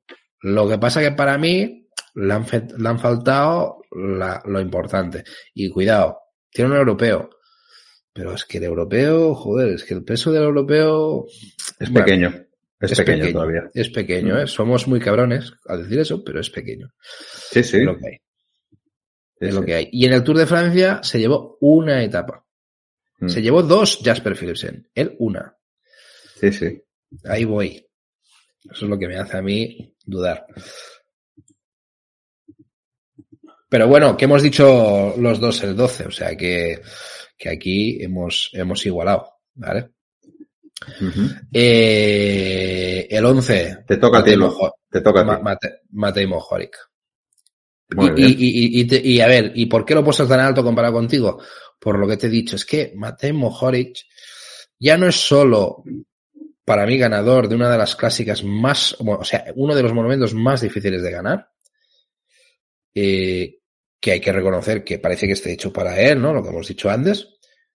Lo 0.42 0.68
que 0.68 0.78
pasa 0.78 1.00
que 1.00 1.12
para 1.12 1.38
mí 1.38 1.88
le 2.14 2.32
han, 2.34 2.46
le 2.78 2.88
han 2.88 2.98
faltado 3.00 3.78
la- 3.90 4.42
lo 4.44 4.60
importante. 4.60 5.24
Y 5.54 5.68
cuidado, 5.70 6.18
tiene 6.52 6.70
un 6.70 6.76
europeo. 6.76 7.30
Pero 8.12 8.34
es 8.34 8.44
que 8.44 8.58
el 8.58 8.64
europeo, 8.64 9.34
joder, 9.34 9.70
es 9.70 9.84
que 9.84 9.94
el 9.94 10.04
peso 10.04 10.30
del 10.32 10.42
europeo 10.42 11.26
es 11.80 11.90
pequeño. 11.90 12.46
Es, 12.78 12.96
pequeño, 12.96 13.32
todavía. 13.32 13.70
Es 13.72 13.88
pequeño, 13.88 14.38
¿eh? 14.38 14.46
Somos 14.46 14.86
muy 14.88 15.00
cabrones 15.00 15.52
al 15.66 15.84
decir 15.84 16.00
eso, 16.00 16.22
pero 16.22 16.40
es 16.40 16.50
pequeño. 16.50 16.92
Sí, 17.00 17.62
sí. 17.62 17.78
Es 17.78 17.84
lo 17.84 17.96
que 17.96 18.06
hay. 18.06 18.20
es 19.40 19.54
lo 19.54 19.64
que 19.64 19.74
hay. 19.74 19.88
Y 19.92 20.04
en 20.04 20.12
el 20.12 20.24
Tour 20.24 20.36
de 20.36 20.46
Francia 20.46 21.00
se 21.02 21.20
llevó 21.20 21.56
una 21.60 22.02
etapa. 22.02 22.44
Mm. 23.18 23.28
Se 23.28 23.40
llevó 23.40 23.62
dos 23.62 24.00
Jasper 24.04 24.36
Philipsen. 24.36 24.90
Él 24.94 25.16
una. 25.20 25.56
Sí, 26.40 26.52
sí. 26.52 26.82
Ahí 27.24 27.44
voy. 27.44 27.86
Eso 28.64 28.84
es 28.84 28.90
lo 28.90 28.98
que 28.98 29.08
me 29.08 29.16
hace 29.16 29.38
a 29.38 29.42
mí 29.42 29.94
dudar. 30.04 30.46
Pero 33.72 33.88
bueno, 33.88 34.14
que 34.18 34.26
hemos 34.26 34.42
dicho 34.42 35.14
los 35.16 35.40
dos 35.40 35.62
el 35.64 35.74
12, 35.74 36.04
o 36.04 36.10
sea 36.10 36.36
que, 36.36 36.82
que 37.38 37.48
aquí 37.48 38.02
hemos, 38.02 38.50
hemos 38.52 38.84
igualado, 38.84 39.36
¿vale? 39.54 39.92
Eh, 41.50 43.06
el 43.10 43.24
11. 43.24 43.78
Te 43.86 43.96
toca 43.96 44.18
a 44.18 44.24
ti, 44.24 44.32
Mojo- 44.36 44.74
te 44.90 45.00
toca 45.00 45.20
a 45.20 45.24
ti. 45.38 45.42
Mate- 45.42 45.80
Matej 45.92 46.28
Mohoric. 46.28 46.76
Y, 48.18 48.22
y, 48.22 48.26
y, 48.26 48.80
y, 48.80 48.84
te- 48.86 49.00
y, 49.02 49.20
a 49.20 49.26
ver, 49.26 49.52
¿y 49.54 49.64
por 49.66 49.86
qué 49.86 49.94
lo 49.94 50.00
he 50.00 50.04
puesto 50.04 50.28
tan 50.28 50.40
alto 50.40 50.62
comparado 50.62 50.92
contigo? 50.92 51.40
Por 51.78 51.98
lo 51.98 52.06
que 52.06 52.18
te 52.18 52.26
he 52.26 52.30
dicho, 52.30 52.56
es 52.56 52.66
que 52.66 52.92
Matej 52.94 53.32
Mohoric 53.32 54.00
ya 54.78 54.98
no 54.98 55.08
es 55.08 55.16
solo 55.16 55.82
para 56.66 56.84
mí 56.84 56.98
ganador 56.98 57.48
de 57.48 57.54
una 57.54 57.70
de 57.70 57.78
las 57.78 57.96
clásicas 57.96 58.44
más, 58.44 58.94
o 58.98 59.24
sea, 59.24 59.46
uno 59.56 59.74
de 59.74 59.82
los 59.82 59.94
monumentos 59.94 60.34
más 60.34 60.60
difíciles 60.60 61.02
de 61.02 61.10
ganar, 61.10 61.48
eh, 62.94 63.60
que 64.02 64.10
hay 64.10 64.20
que 64.20 64.32
reconocer 64.32 64.82
que 64.82 64.98
parece 64.98 65.28
que 65.28 65.34
esté 65.34 65.52
hecho 65.52 65.72
para 65.72 65.98
él, 66.00 66.20
¿no? 66.20 66.34
Lo 66.34 66.42
que 66.42 66.48
hemos 66.48 66.66
dicho 66.66 66.90
antes, 66.90 67.28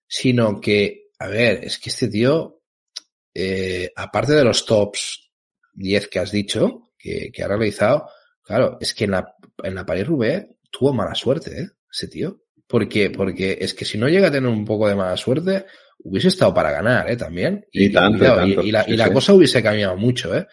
sino 0.06 0.60
que, 0.60 1.06
a 1.18 1.26
ver, 1.26 1.64
es 1.64 1.78
que 1.78 1.88
este 1.88 2.08
tío, 2.08 2.60
eh, 3.32 3.90
aparte 3.96 4.34
de 4.34 4.44
los 4.44 4.66
tops 4.66 5.30
10 5.72 6.08
que 6.08 6.18
has 6.18 6.30
dicho, 6.30 6.90
que, 6.98 7.30
que 7.32 7.42
ha 7.42 7.48
realizado, 7.48 8.10
claro, 8.42 8.76
es 8.78 8.92
que 8.92 9.04
en 9.04 9.12
la, 9.12 9.34
en 9.62 9.74
la 9.74 9.86
París-Roubaix 9.86 10.44
tuvo 10.70 10.92
mala 10.92 11.14
suerte, 11.14 11.62
¿eh? 11.62 11.68
Ese 11.90 12.08
tío. 12.08 12.42
Porque, 12.66 13.08
porque 13.08 13.56
es 13.62 13.72
que 13.72 13.86
si 13.86 13.96
no 13.96 14.06
llega 14.06 14.28
a 14.28 14.30
tener 14.30 14.50
un 14.50 14.66
poco 14.66 14.86
de 14.86 14.96
mala 14.96 15.16
suerte, 15.16 15.64
hubiese 16.00 16.28
estado 16.28 16.52
para 16.52 16.70
ganar, 16.70 17.10
¿eh? 17.10 17.16
También. 17.16 17.66
Y 17.72 17.90
tanto, 17.90 18.16
y 18.16 18.18
cuidado, 18.18 18.40
tanto, 18.40 18.62
y 18.64 18.70
la, 18.70 18.84
sí, 18.84 18.92
y 18.92 18.96
la 18.98 19.06
sí. 19.06 19.12
cosa 19.14 19.32
hubiese 19.32 19.62
cambiado 19.62 19.96
mucho, 19.96 20.36
¿eh? 20.36 20.46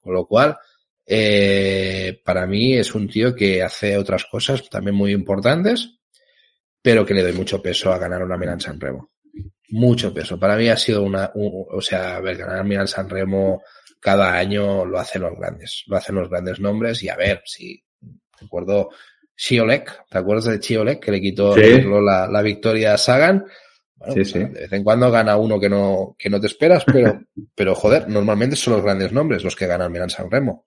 Con 0.00 0.14
lo 0.14 0.26
cual, 0.26 0.58
eh, 1.06 1.81
para 2.12 2.46
mí 2.46 2.74
es 2.76 2.94
un 2.94 3.08
tío 3.08 3.34
que 3.34 3.62
hace 3.62 3.96
otras 3.96 4.24
cosas 4.26 4.68
también 4.68 4.94
muy 4.96 5.12
importantes, 5.12 5.98
pero 6.80 7.04
que 7.06 7.14
le 7.14 7.22
doy 7.22 7.32
mucho 7.32 7.62
peso 7.62 7.92
a 7.92 7.98
ganar 7.98 8.22
una 8.22 8.36
Milan 8.36 8.60
San 8.60 8.80
Remo. 8.80 9.10
Mucho 9.70 10.12
peso. 10.12 10.38
Para 10.38 10.56
mí 10.56 10.68
ha 10.68 10.76
sido 10.76 11.02
una, 11.02 11.30
un- 11.34 11.66
o 11.70 11.80
sea, 11.80 12.16
a 12.16 12.20
ver, 12.20 12.36
ganar 12.36 12.64
Milan 12.64 12.88
San 12.88 13.08
Remo 13.08 13.62
cada 14.00 14.34
año 14.36 14.84
lo 14.84 14.98
hacen 14.98 15.22
los 15.22 15.36
grandes, 15.38 15.84
lo 15.86 15.96
hacen 15.96 16.16
los 16.16 16.28
grandes 16.28 16.58
nombres 16.60 17.02
y 17.02 17.08
a 17.08 17.16
ver, 17.16 17.42
si 17.44 17.82
recuerdo 18.40 18.90
Chiolek, 19.36 20.06
¿te 20.08 20.18
acuerdas 20.18 20.44
de 20.46 20.60
Chiolek 20.60 21.02
que 21.04 21.12
le 21.12 21.20
quitó, 21.20 21.54
Sí. 21.54 21.60
le 21.60 21.78
quitó 21.82 22.00
la, 22.00 22.26
la 22.28 22.42
victoria 22.42 22.94
a 22.94 22.98
Sagan? 22.98 23.46
Bueno, 23.94 24.14
Sí, 24.14 24.20
pues, 24.20 24.30
sí. 24.32 24.38
De 24.40 24.60
vez 24.62 24.72
en 24.72 24.82
cuando 24.84 25.10
gana 25.10 25.36
uno 25.36 25.60
que 25.60 25.68
no, 25.68 26.16
que 26.18 26.28
no 26.28 26.40
te 26.40 26.48
esperas, 26.48 26.84
pero, 26.84 27.20
pero 27.54 27.74
joder, 27.76 28.08
normalmente 28.08 28.56
son 28.56 28.74
los 28.74 28.82
grandes 28.82 29.12
nombres 29.12 29.44
los 29.44 29.54
que 29.56 29.66
ganan 29.68 29.92
Milan 29.92 30.10
San 30.10 30.28
Remo. 30.30 30.66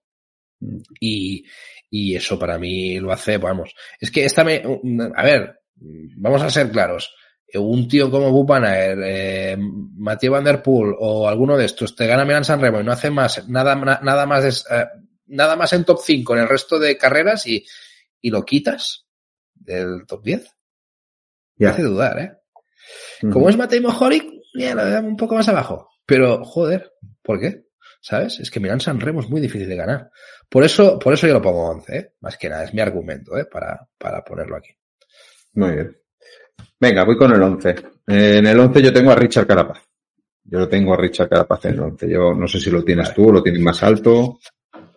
Y, 0.99 1.45
y 1.89 2.15
eso 2.15 2.39
para 2.39 2.57
mí 2.57 2.99
lo 2.99 3.11
hace, 3.11 3.37
vamos. 3.37 3.73
Es 3.99 4.09
que 4.11 4.25
esta 4.25 4.43
me, 4.43 4.63
a 5.15 5.23
ver, 5.23 5.59
vamos 5.75 6.41
a 6.41 6.49
ser 6.49 6.71
claros. 6.71 7.13
Un 7.53 7.87
tío 7.87 8.09
como 8.11 8.31
Bupanaer, 8.31 8.97
eh, 9.03 9.57
Mathieu 9.57 10.31
Van 10.33 10.43
Der 10.43 10.61
Poel 10.61 10.93
o 10.99 11.27
alguno 11.29 11.55
de 11.57 11.65
estos 11.65 11.95
te 11.95 12.07
gana 12.07 12.25
Milan 12.25 12.43
San 12.43 12.59
Remo 12.59 12.81
y 12.81 12.83
no 12.83 12.91
hace 12.91 13.09
más, 13.11 13.47
nada, 13.47 13.75
na- 13.75 13.99
nada 14.03 14.25
más, 14.25 14.43
es, 14.43 14.65
eh, 14.69 14.85
nada 15.27 15.55
más 15.55 15.71
en 15.73 15.85
top 15.85 15.99
5 16.03 16.33
en 16.35 16.41
el 16.41 16.49
resto 16.49 16.79
de 16.79 16.97
carreras 16.97 17.45
y, 17.47 17.65
y 18.21 18.29
lo 18.29 18.43
quitas 18.43 19.05
del 19.53 20.05
top 20.07 20.23
10. 20.23 20.41
Me 21.57 21.65
Ya. 21.67 21.69
hace 21.71 21.83
dudar, 21.83 22.19
¿eh? 22.19 22.33
Como 23.31 23.47
es 23.49 23.55
Matej 23.55 23.81
Mohoric, 23.81 24.25
ya 24.55 24.75
lo 24.75 24.83
damos 24.89 25.11
un 25.11 25.17
poco 25.17 25.35
más 25.35 25.47
abajo. 25.47 25.89
Pero, 26.05 26.43
joder, 26.43 26.91
¿por 27.21 27.39
qué? 27.39 27.64
¿Sabes? 28.07 28.39
Es 28.39 28.51
que 28.51 28.59
Milan 28.59 28.79
San 28.79 28.99
Remo 28.99 29.21
es 29.21 29.29
muy 29.29 29.41
difícil 29.41 29.67
de 29.67 29.75
ganar. 29.75 30.11
Por 30.47 30.63
eso, 30.63 30.99
por 30.99 31.11
eso 31.15 31.25
yo 31.25 31.33
lo 31.33 31.41
pongo 31.41 31.69
11, 31.71 31.97
¿eh? 31.97 32.11
Más 32.21 32.37
que 32.37 32.47
nada, 32.49 32.63
es 32.65 32.71
mi 32.71 32.79
argumento, 32.81 33.35
¿eh? 33.35 33.45
Para, 33.45 33.79
para 33.97 34.23
ponerlo 34.23 34.57
aquí. 34.57 34.69
Muy 35.53 35.71
bien. 35.71 35.97
Venga, 36.79 37.03
voy 37.03 37.17
con 37.17 37.33
el 37.33 37.41
11. 37.41 37.69
Eh, 37.69 38.37
en 38.37 38.45
el 38.45 38.59
11 38.59 38.81
yo 38.83 38.93
tengo 38.93 39.09
a 39.09 39.15
Richard 39.15 39.47
Carapaz. 39.47 39.79
Yo 40.43 40.59
lo 40.59 40.69
tengo 40.69 40.93
a 40.93 40.97
Richard 40.97 41.29
Carapaz 41.29 41.65
en 41.65 41.73
el 41.73 41.79
11. 41.79 42.07
Yo 42.07 42.33
no 42.35 42.47
sé 42.47 42.59
si 42.59 42.69
lo 42.69 42.83
tienes 42.83 43.05
Vale. 43.07 43.15
tú 43.15 43.29
o 43.29 43.31
lo 43.31 43.41
tienes 43.41 43.61
más 43.61 43.81
alto. 43.81 44.37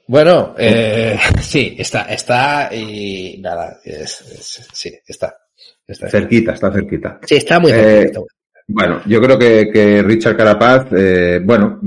Bueno, 0.07 0.55
eh, 0.59 1.19
sí, 1.41 1.77
está, 1.79 2.03
está 2.03 2.69
y 2.75 3.39
nada, 3.41 3.79
es, 3.85 4.21
es- 4.21 4.69
sí, 4.71 4.93
está. 5.07 5.35
está 5.87 6.11
Cerquita, 6.11 6.53
está 6.53 6.71
cerquita. 6.71 7.19
Sí, 7.25 7.37
está 7.37 7.59
muy 7.59 7.71
Eh, 7.73 8.03
está 8.03 8.19
muy- 8.21 8.29
Bueno, 8.71 9.01
yo 9.07 9.19
creo 9.23 9.39
que, 9.39 9.71
que 9.73 10.03
Richard 10.03 10.37
Carapaz, 10.37 10.89
eh, 10.93 11.41
bueno, 11.43 11.81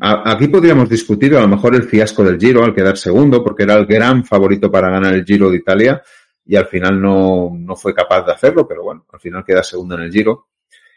aquí 0.00 0.48
podríamos 0.48 0.86
discutir 0.86 1.34
a 1.34 1.40
lo 1.40 1.48
mejor 1.48 1.74
el 1.74 1.84
fiasco 1.84 2.22
del 2.22 2.38
Giro 2.38 2.62
al 2.62 2.74
quedar 2.74 2.98
segundo, 2.98 3.42
porque 3.42 3.62
era 3.62 3.74
el 3.74 3.86
gran 3.86 4.22
favorito 4.22 4.70
para 4.70 4.90
ganar 4.90 5.14
el 5.14 5.24
Giro 5.24 5.50
de 5.50 5.56
Italia 5.56 6.02
y 6.44 6.56
al 6.56 6.66
final 6.66 7.00
no, 7.00 7.52
no 7.58 7.74
fue 7.74 7.94
capaz 7.94 8.26
de 8.26 8.32
hacerlo, 8.32 8.68
pero 8.68 8.82
bueno, 8.82 9.06
al 9.10 9.18
final 9.18 9.44
queda 9.46 9.62
segundo 9.62 9.94
en 9.94 10.02
el 10.02 10.12
Giro. 10.12 10.48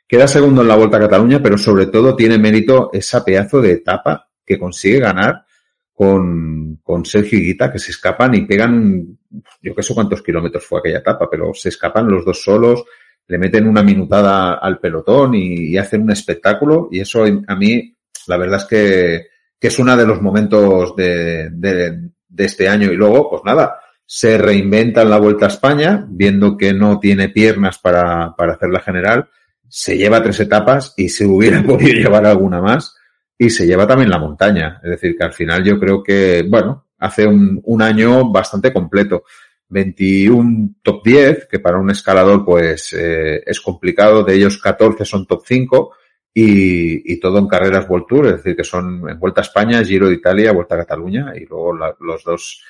Queda 0.06 0.28
segundo 0.28 0.62
en 0.62 0.68
la 0.68 0.76
Vuelta 0.76 0.98
a 0.98 1.02
Cataluña, 1.02 1.42
pero 1.42 1.58
sobre 1.58 1.86
todo 1.86 2.18
tiene 2.18 2.38
mérito 2.38 2.90
esa 2.92 3.24
pedazo 3.24 3.62
de 3.62 3.72
etapa 3.72 4.28
que 4.46 4.60
consigue 4.60 5.00
ganar 5.00 5.46
con, 5.94 6.82
con 6.84 7.06
Sergio 7.06 7.40
Higuita, 7.40 7.72
que 7.72 7.80
se 7.80 7.92
escapan 7.92 8.36
y 8.36 8.42
pegan, 8.42 9.18
yo 9.62 9.74
qué 9.74 9.84
sé 9.84 9.94
cuántos 9.94 10.22
kilómetros 10.22 10.66
fue 10.66 10.80
aquella 10.80 10.98
etapa, 10.98 11.30
pero 11.30 11.54
se 11.54 11.70
escapan 11.70 12.10
los 12.10 12.26
dos 12.26 12.42
solos, 12.42 12.84
le 13.30 13.38
meten 13.38 13.68
una 13.68 13.84
minutada 13.84 14.56
al 14.56 14.80
pelotón 14.80 15.36
y, 15.36 15.78
hacen 15.78 16.02
un 16.02 16.12
espectáculo 16.12 16.90
y 16.92 17.00
eso 17.00 17.24
a 17.24 17.56
mí 17.56 17.96
la 18.28 18.38
verdad 18.38 18.58
es 18.58 18.66
que, 18.66 19.28
que 19.60 19.68
es 19.68 19.80
uno 19.80 19.96
de 19.96 20.06
los 20.06 20.22
momentos 20.22 20.96
de, 20.96 21.50
de, 21.52 22.10
de 22.28 22.46
este 22.46 22.68
año 22.68 22.92
y 22.92 22.96
luego 22.96 23.30
pues 23.30 23.44
nada, 23.46 23.80
se 24.06 24.40
reinventa 24.40 25.04
en 25.04 25.12
la 25.12 25.20
Vuelta 25.20 25.46
a 25.46 25.50
España 25.50 26.06
viendo 26.10 26.58
que 26.58 26.74
no 26.74 27.00
tiene 27.00 27.30
piernas 27.30 27.78
para, 27.78 28.36
para 28.36 28.54
hacer 28.54 28.70
la 28.70 28.80
general, 28.80 29.30
se 29.68 29.96
lleva 29.96 30.24
tres 30.24 30.40
etapas 30.40 30.96
y 30.98 31.10
se 31.10 31.26
hubiera 31.28 31.62
podido 31.66 31.94
llevar 31.94 32.26
alguna 32.26 32.60
más 32.60 32.96
y 33.38 33.52
se 33.52 33.68
lleva 33.68 33.86
también 33.86 34.10
la 34.10 34.18
montaña. 34.18 34.82
Es 34.84 34.90
decir, 34.90 35.16
que 35.16 35.24
al 35.24 35.34
final 35.34 35.64
yo 35.64 35.80
creo 35.80 36.02
que, 36.02 36.44
bueno, 36.50 36.88
hace 36.98 37.28
un, 37.28 37.62
un 37.64 37.82
año 37.84 38.32
bastante 38.32 38.74
completo. 38.74 39.24
21 39.70 40.76
top 40.82 41.04
10, 41.04 41.48
que 41.50 41.60
para 41.60 41.80
un 41.80 41.92
escalador 41.92 42.44
pues 42.44 42.92
eh, 42.94 43.44
es 43.46 43.62
complicado, 43.62 44.24
de 44.24 44.36
ellos 44.36 44.58
14 44.58 45.06
son 45.06 45.28
top 45.28 45.44
5 45.46 45.92
y, 46.34 47.14
y 47.14 47.20
todo 47.20 47.38
en 47.38 47.48
carreras 47.48 47.88
World 47.88 48.26
es 48.26 48.38
decir, 48.38 48.56
que 48.56 48.64
son 48.64 49.08
en 49.10 49.20
Vuelta 49.20 49.42
a 49.42 49.44
España, 49.44 49.84
Giro 49.84 50.08
de 50.08 50.16
Italia, 50.16 50.52
Vuelta 50.52 50.76
a 50.76 50.80
Cataluña 50.80 51.34
y 51.36 51.46
luego 51.46 51.76
la, 51.76 51.96
los 52.00 52.24
dos 52.24 52.64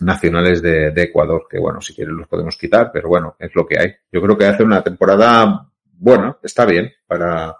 nacionales 0.00 0.60
de, 0.60 0.90
de, 0.90 1.02
Ecuador, 1.02 1.46
que 1.48 1.58
bueno, 1.58 1.80
si 1.80 1.94
quieren 1.94 2.16
los 2.16 2.28
podemos 2.28 2.56
quitar, 2.56 2.90
pero 2.92 3.08
bueno, 3.08 3.36
es 3.38 3.54
lo 3.54 3.66
que 3.66 3.78
hay. 3.78 3.94
Yo 4.12 4.20
creo 4.20 4.36
que 4.36 4.46
hace 4.46 4.64
una 4.64 4.82
temporada, 4.82 5.68
bueno, 5.84 6.38
está 6.42 6.64
bien 6.64 6.92
para... 7.06 7.56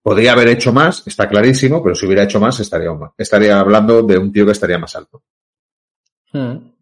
Podría 0.00 0.32
haber 0.32 0.48
hecho 0.48 0.72
más, 0.72 1.06
está 1.06 1.28
clarísimo, 1.28 1.82
pero 1.82 1.94
si 1.94 2.06
hubiera 2.06 2.22
hecho 2.22 2.40
más 2.40 2.58
estaría, 2.60 2.90
estaría 3.18 3.60
hablando 3.60 4.02
de 4.02 4.16
un 4.16 4.32
tío 4.32 4.46
que 4.46 4.52
estaría 4.52 4.78
más 4.78 4.96
alto. 4.96 5.22
Hmm. 6.32 6.77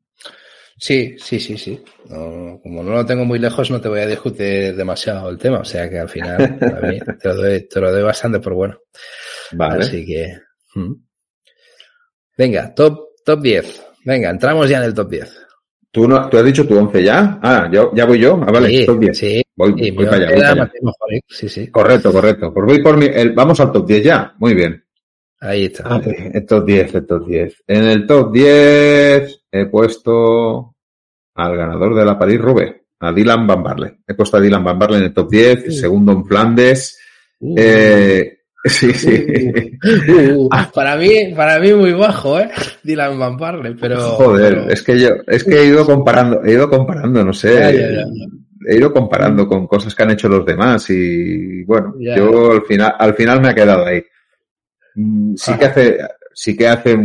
Sí, 0.78 1.16
sí, 1.18 1.40
sí, 1.40 1.56
sí. 1.56 1.82
No, 2.10 2.60
como 2.62 2.82
no 2.82 2.92
lo 2.92 3.06
tengo 3.06 3.24
muy 3.24 3.38
lejos, 3.38 3.70
no 3.70 3.80
te 3.80 3.88
voy 3.88 4.00
a 4.00 4.06
discutir 4.06 4.76
demasiado 4.76 5.30
el 5.30 5.38
tema. 5.38 5.60
O 5.60 5.64
sea 5.64 5.88
que 5.88 5.98
al 5.98 6.08
final 6.08 6.58
a 6.60 6.86
mí 6.86 6.98
te, 7.20 7.28
lo 7.28 7.36
doy, 7.36 7.66
te 7.66 7.80
lo 7.80 7.92
doy 7.92 8.02
bastante 8.02 8.40
por 8.40 8.54
bueno. 8.54 8.78
Vale. 9.52 9.84
Así 9.84 10.04
que. 10.04 10.36
Hmm. 10.74 10.92
Venga, 12.36 12.74
top, 12.74 12.98
top 13.24 13.40
10. 13.40 13.84
Venga, 14.04 14.30
entramos 14.30 14.68
ya 14.68 14.78
en 14.78 14.84
el 14.84 14.94
top 14.94 15.10
10. 15.10 15.46
¿Tú, 15.90 16.06
no, 16.06 16.28
¿Tú 16.28 16.36
has 16.36 16.44
dicho 16.44 16.66
tu 16.66 16.76
11 16.76 17.02
ya? 17.02 17.38
Ah, 17.42 17.70
¿ya, 17.72 17.88
ya 17.94 18.04
voy 18.04 18.18
yo. 18.18 18.38
Ah, 18.46 18.52
vale, 18.52 18.68
sí, 18.68 18.84
top 18.84 19.00
10. 19.00 19.16
Sí, 19.18 19.42
voy, 19.56 19.74
sí, 19.78 19.90
voy 19.92 20.04
para 20.04 20.16
allá. 20.18 20.26
Voy 20.26 20.40
para 20.40 20.52
allá. 20.52 20.70
Sí, 21.26 21.48
sí. 21.48 21.68
Correcto, 21.68 22.12
correcto. 22.12 22.52
Pues 22.52 22.66
voy 22.66 22.82
por 22.82 22.98
mi, 22.98 23.06
el, 23.06 23.32
vamos 23.32 23.58
al 23.60 23.72
top 23.72 23.86
10 23.86 24.04
ya. 24.04 24.34
Muy 24.38 24.52
bien. 24.52 24.84
Ahí 25.40 25.64
está. 25.64 25.84
Ah, 25.86 26.02
el 26.04 26.44
top 26.44 26.66
10, 26.66 26.94
el 26.94 27.06
top 27.06 27.26
10. 27.26 27.64
En 27.66 27.84
el 27.84 28.06
top 28.06 28.32
10 28.32 29.35
he 29.62 29.66
puesto 29.66 30.74
al 31.34 31.56
ganador 31.56 31.94
de 31.94 32.04
la 32.04 32.18
París-Roubaix, 32.18 32.74
a 33.00 33.12
Dylan 33.12 33.46
Van 33.46 33.62
Barle. 33.62 33.98
He 34.06 34.14
puesto 34.14 34.36
a 34.36 34.40
Dylan 34.40 34.64
Van 34.64 34.78
Barle 34.78 34.98
en 34.98 35.04
el 35.04 35.14
top 35.14 35.30
10, 35.30 35.64
Uh. 35.68 35.72
segundo 35.72 36.12
en 36.12 36.24
Flandes. 36.24 36.98
Uh, 37.40 37.54
Eh, 37.58 38.32
sí, 38.64 38.90
sí. 38.92 39.26
uh, 40.24 40.48
para 40.74 40.96
mí, 40.96 41.32
para 41.36 41.60
mí 41.60 41.72
muy 41.72 41.92
bajo, 41.92 42.40
eh. 42.40 42.48
Dylan 42.82 43.18
Van 43.18 43.36
Barle, 43.36 43.76
pero. 43.80 44.00
Joder, 44.00 44.54
pero... 44.54 44.70
es 44.70 44.82
que 44.82 44.98
yo, 44.98 45.08
es 45.26 45.44
que 45.44 45.54
he 45.60 45.66
ido 45.66 45.84
comparando, 45.86 46.42
he 46.44 46.52
ido 46.52 46.68
comparando, 46.68 47.24
no 47.24 47.32
sé. 47.32 47.54
Ya, 47.54 47.70
ya, 47.70 47.90
ya. 47.90 48.04
he 48.68 48.76
ido 48.78 48.92
comparando 48.92 49.46
con 49.46 49.66
cosas 49.68 49.94
que 49.94 50.02
han 50.02 50.10
hecho 50.10 50.28
los 50.28 50.44
demás 50.44 50.88
y 50.90 51.62
bueno, 51.64 51.94
yo 52.00 52.52
al 52.52 52.64
final, 52.64 52.94
al 52.98 53.14
final 53.14 53.40
me 53.40 53.48
ha 53.50 53.54
quedado 53.54 53.84
ahí. 53.86 54.02
Mm, 54.96 55.34
sí 55.36 55.52
que 55.58 55.64
hace, 55.66 55.98
sí 56.32 56.56
que 56.56 56.66
hace 56.66 56.96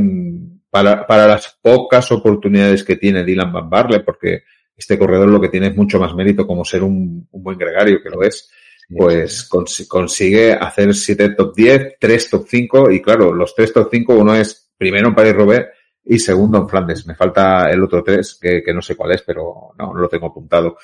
para, 0.72 1.06
para 1.06 1.28
las 1.28 1.60
pocas 1.62 2.12
oportunidades 2.12 2.84
que 2.84 2.96
tiene 2.96 3.24
Dylan 3.24 3.52
Van 3.52 3.70
Barle, 3.70 4.00
porque 4.00 4.44
este 4.76 4.98
corredor 4.98 5.30
lo 5.30 5.40
que 5.40 5.50
tiene 5.50 5.68
es 5.68 5.76
mucho 5.76 6.00
más 6.00 6.16
mérito 6.16 6.48
como 6.48 6.66
ser 6.66 6.82
un, 6.82 7.28
un 7.30 7.44
buen 7.44 7.58
gregario, 7.58 8.02
que 8.02 8.10
lo 8.10 8.24
es, 8.24 8.50
pues 8.90 9.48
consigue 9.88 10.54
hacer 10.54 10.94
siete 10.94 11.30
top 11.30 11.56
10, 11.56 11.96
tres 12.00 12.30
top 12.30 12.46
5 12.48 12.92
y 12.92 13.02
claro, 13.02 13.34
los 13.34 13.54
tres 13.54 13.72
top 13.72 13.90
5, 13.92 14.14
uno 14.16 14.36
es 14.36 14.72
primero 14.78 15.10
en 15.10 15.16
Paris 15.16 15.34
Robert 15.34 15.70
y 16.04 16.20
segundo 16.20 16.58
en 16.58 16.70
Flandes. 16.70 17.06
Me 17.06 17.16
falta 17.16 17.70
el 17.70 17.84
otro 17.84 18.04
tres, 18.04 18.38
que, 18.42 18.64
que 18.64 18.74
no 18.74 18.82
sé 18.82 18.96
cuál 18.96 19.12
es, 19.12 19.22
pero 19.22 19.74
no, 19.78 19.94
no 19.94 20.00
lo 20.00 20.10
tengo 20.10 20.28
apuntado. 20.28 20.78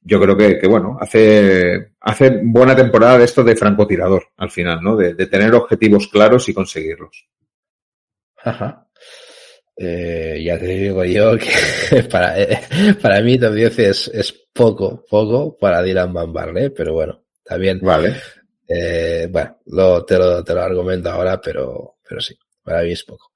Yo 0.00 0.20
creo 0.20 0.36
que, 0.36 0.58
que, 0.58 0.66
bueno, 0.66 0.96
hace, 1.00 1.92
hace 2.00 2.40
buena 2.42 2.74
temporada 2.74 3.18
de 3.18 3.24
esto 3.24 3.44
de 3.44 3.54
francotirador 3.54 4.24
al 4.36 4.50
final, 4.50 4.80
¿no? 4.82 4.96
De, 4.96 5.14
de 5.14 5.26
tener 5.26 5.54
objetivos 5.54 6.08
claros 6.08 6.48
y 6.48 6.54
conseguirlos. 6.54 7.28
Ajá. 8.42 8.88
Eh, 9.76 10.42
ya 10.44 10.58
te 10.58 10.66
digo 10.66 11.04
yo 11.04 11.36
que 11.38 12.02
para, 12.10 12.38
eh, 12.40 12.60
para 13.00 13.20
mí 13.22 13.38
10 13.38 13.78
es, 13.78 14.08
es 14.08 14.32
poco, 14.52 15.04
poco 15.08 15.56
para 15.56 15.82
Dylan 15.82 16.12
Van 16.12 16.32
Barley, 16.32 16.70
pero 16.70 16.94
bueno, 16.94 17.22
bien. 17.58 17.80
Vale. 17.80 18.14
Eh, 18.68 19.28
bueno, 19.30 19.58
lo, 19.66 20.04
te, 20.04 20.18
lo, 20.18 20.42
te 20.42 20.54
lo 20.54 20.62
argumento 20.62 21.10
ahora, 21.10 21.40
pero, 21.40 21.96
pero 22.06 22.20
sí, 22.20 22.34
para 22.62 22.82
mí 22.82 22.92
es 22.92 23.04
poco. 23.04 23.32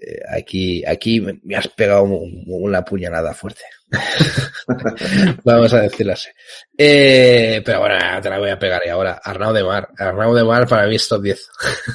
Eh, 0.00 0.20
aquí, 0.28 0.84
aquí 0.84 1.20
me 1.20 1.56
has 1.56 1.68
pegado 1.68 2.04
una 2.04 2.84
puñalada 2.84 3.34
fuerte. 3.34 3.62
Vamos 5.44 5.72
a 5.72 5.82
decirlo 5.82 6.12
así. 6.12 6.28
Eh, 6.76 7.62
pero 7.64 7.80
bueno, 7.80 7.96
te 8.20 8.28
la 8.28 8.38
voy 8.38 8.50
a 8.50 8.58
pegar 8.58 8.82
y 8.84 8.88
ahora. 8.88 9.20
Arnau 9.22 9.52
de 9.52 9.62
Mar. 9.62 9.88
Arnau 9.96 10.34
de 10.34 10.44
Mar 10.44 10.66
para 10.66 10.88
mí 10.88 10.96
es 10.96 11.08
top 11.08 11.22
10. 11.22 11.48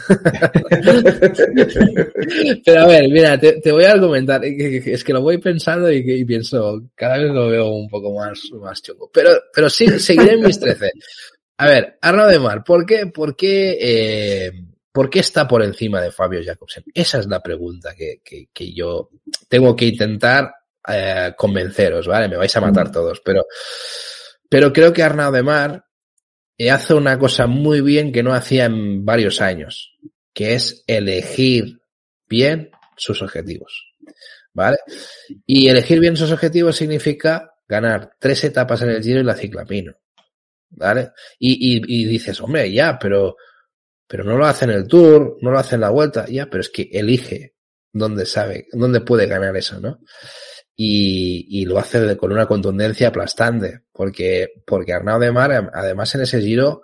pero 2.65 2.81
a 2.81 2.87
ver, 2.87 3.09
mira, 3.09 3.37
te, 3.37 3.59
te, 3.59 3.71
voy 3.71 3.83
a 3.83 3.91
argumentar. 3.91 4.43
Es 4.45 5.03
que 5.03 5.13
lo 5.13 5.21
voy 5.21 5.37
pensando 5.39 5.91
y, 5.91 6.25
pienso, 6.25 6.81
cada 6.95 7.17
vez 7.17 7.31
lo 7.31 7.49
veo 7.49 7.69
un 7.69 7.89
poco 7.89 8.13
más, 8.13 8.39
más 8.53 8.81
chungo. 8.81 9.09
Pero, 9.13 9.31
pero 9.53 9.69
sí, 9.69 9.87
seguiré 9.99 10.33
en 10.33 10.43
mis 10.43 10.59
13. 10.59 10.91
A 11.57 11.67
ver, 11.67 11.97
Arnau 12.01 12.27
de 12.27 12.39
Mar, 12.39 12.63
¿por 12.63 12.85
qué? 12.85 13.07
¿Por 13.07 13.35
qué, 13.35 13.77
eh, 13.79 14.51
¿Por 14.91 15.09
qué 15.09 15.19
está 15.19 15.47
por 15.47 15.61
encima 15.61 16.01
de 16.01 16.11
Fabio 16.11 16.41
Jacobsen? 16.43 16.85
Esa 16.93 17.19
es 17.19 17.27
la 17.27 17.41
pregunta 17.41 17.93
que, 17.95 18.21
que 18.23 18.73
yo 18.73 19.09
tengo 19.47 19.75
que 19.75 19.85
intentar 19.85 20.51
eh, 20.87 21.33
convenceros, 21.37 22.07
¿vale? 22.07 22.27
Me 22.27 22.37
vais 22.37 22.55
a 22.55 22.61
matar 22.61 22.91
todos, 22.91 23.21
pero, 23.23 23.45
pero 24.49 24.71
creo 24.73 24.93
que 24.93 25.03
Arnaud 25.03 25.33
de 25.33 25.43
Mar 25.43 25.85
hace 26.71 26.93
una 26.93 27.17
cosa 27.17 27.47
muy 27.47 27.81
bien 27.81 28.11
que 28.11 28.23
no 28.23 28.33
hacía 28.33 28.65
en 28.65 29.03
varios 29.03 29.41
años, 29.41 29.97
que 30.33 30.53
es 30.53 30.83
elegir 30.85 31.81
bien 32.27 32.69
sus 32.95 33.21
objetivos, 33.21 33.93
¿vale? 34.53 34.77
Y 35.45 35.69
elegir 35.69 35.99
bien 35.99 36.15
sus 36.15 36.31
objetivos 36.31 36.75
significa 36.75 37.53
ganar 37.67 38.11
tres 38.19 38.43
etapas 38.43 38.81
en 38.83 38.89
el 38.89 39.03
Giro 39.03 39.21
y 39.21 39.23
la 39.23 39.35
Ciclapino, 39.35 39.93
¿vale? 40.69 41.11
Y, 41.39 41.77
y, 41.77 41.81
y 41.87 42.05
dices, 42.05 42.39
hombre, 42.41 42.71
ya, 42.71 42.99
pero 42.99 43.37
pero 44.11 44.25
no 44.25 44.37
lo 44.37 44.45
hace 44.45 44.65
en 44.65 44.71
el 44.71 44.87
Tour, 44.89 45.37
no 45.39 45.51
lo 45.51 45.57
hace 45.57 45.75
en 45.75 45.81
la 45.81 45.89
Vuelta, 45.89 46.25
ya, 46.27 46.47
pero 46.47 46.59
es 46.59 46.69
que 46.69 46.89
elige 46.91 47.55
dónde 47.93 48.25
sabe, 48.25 48.67
dónde 48.73 48.99
puede 48.99 49.25
ganar 49.25 49.55
eso, 49.55 49.79
¿no? 49.79 49.99
Y, 50.75 51.61
y 51.61 51.65
lo 51.65 51.77
hace 51.77 52.17
con 52.17 52.31
una 52.31 52.47
contundencia 52.47 53.09
aplastante, 53.09 53.81
porque, 53.91 54.63
porque 54.65 54.93
Arnaud 54.93 55.21
de 55.21 55.31
Mar, 55.31 55.69
además 55.73 56.15
en 56.15 56.21
ese 56.21 56.41
giro, 56.41 56.83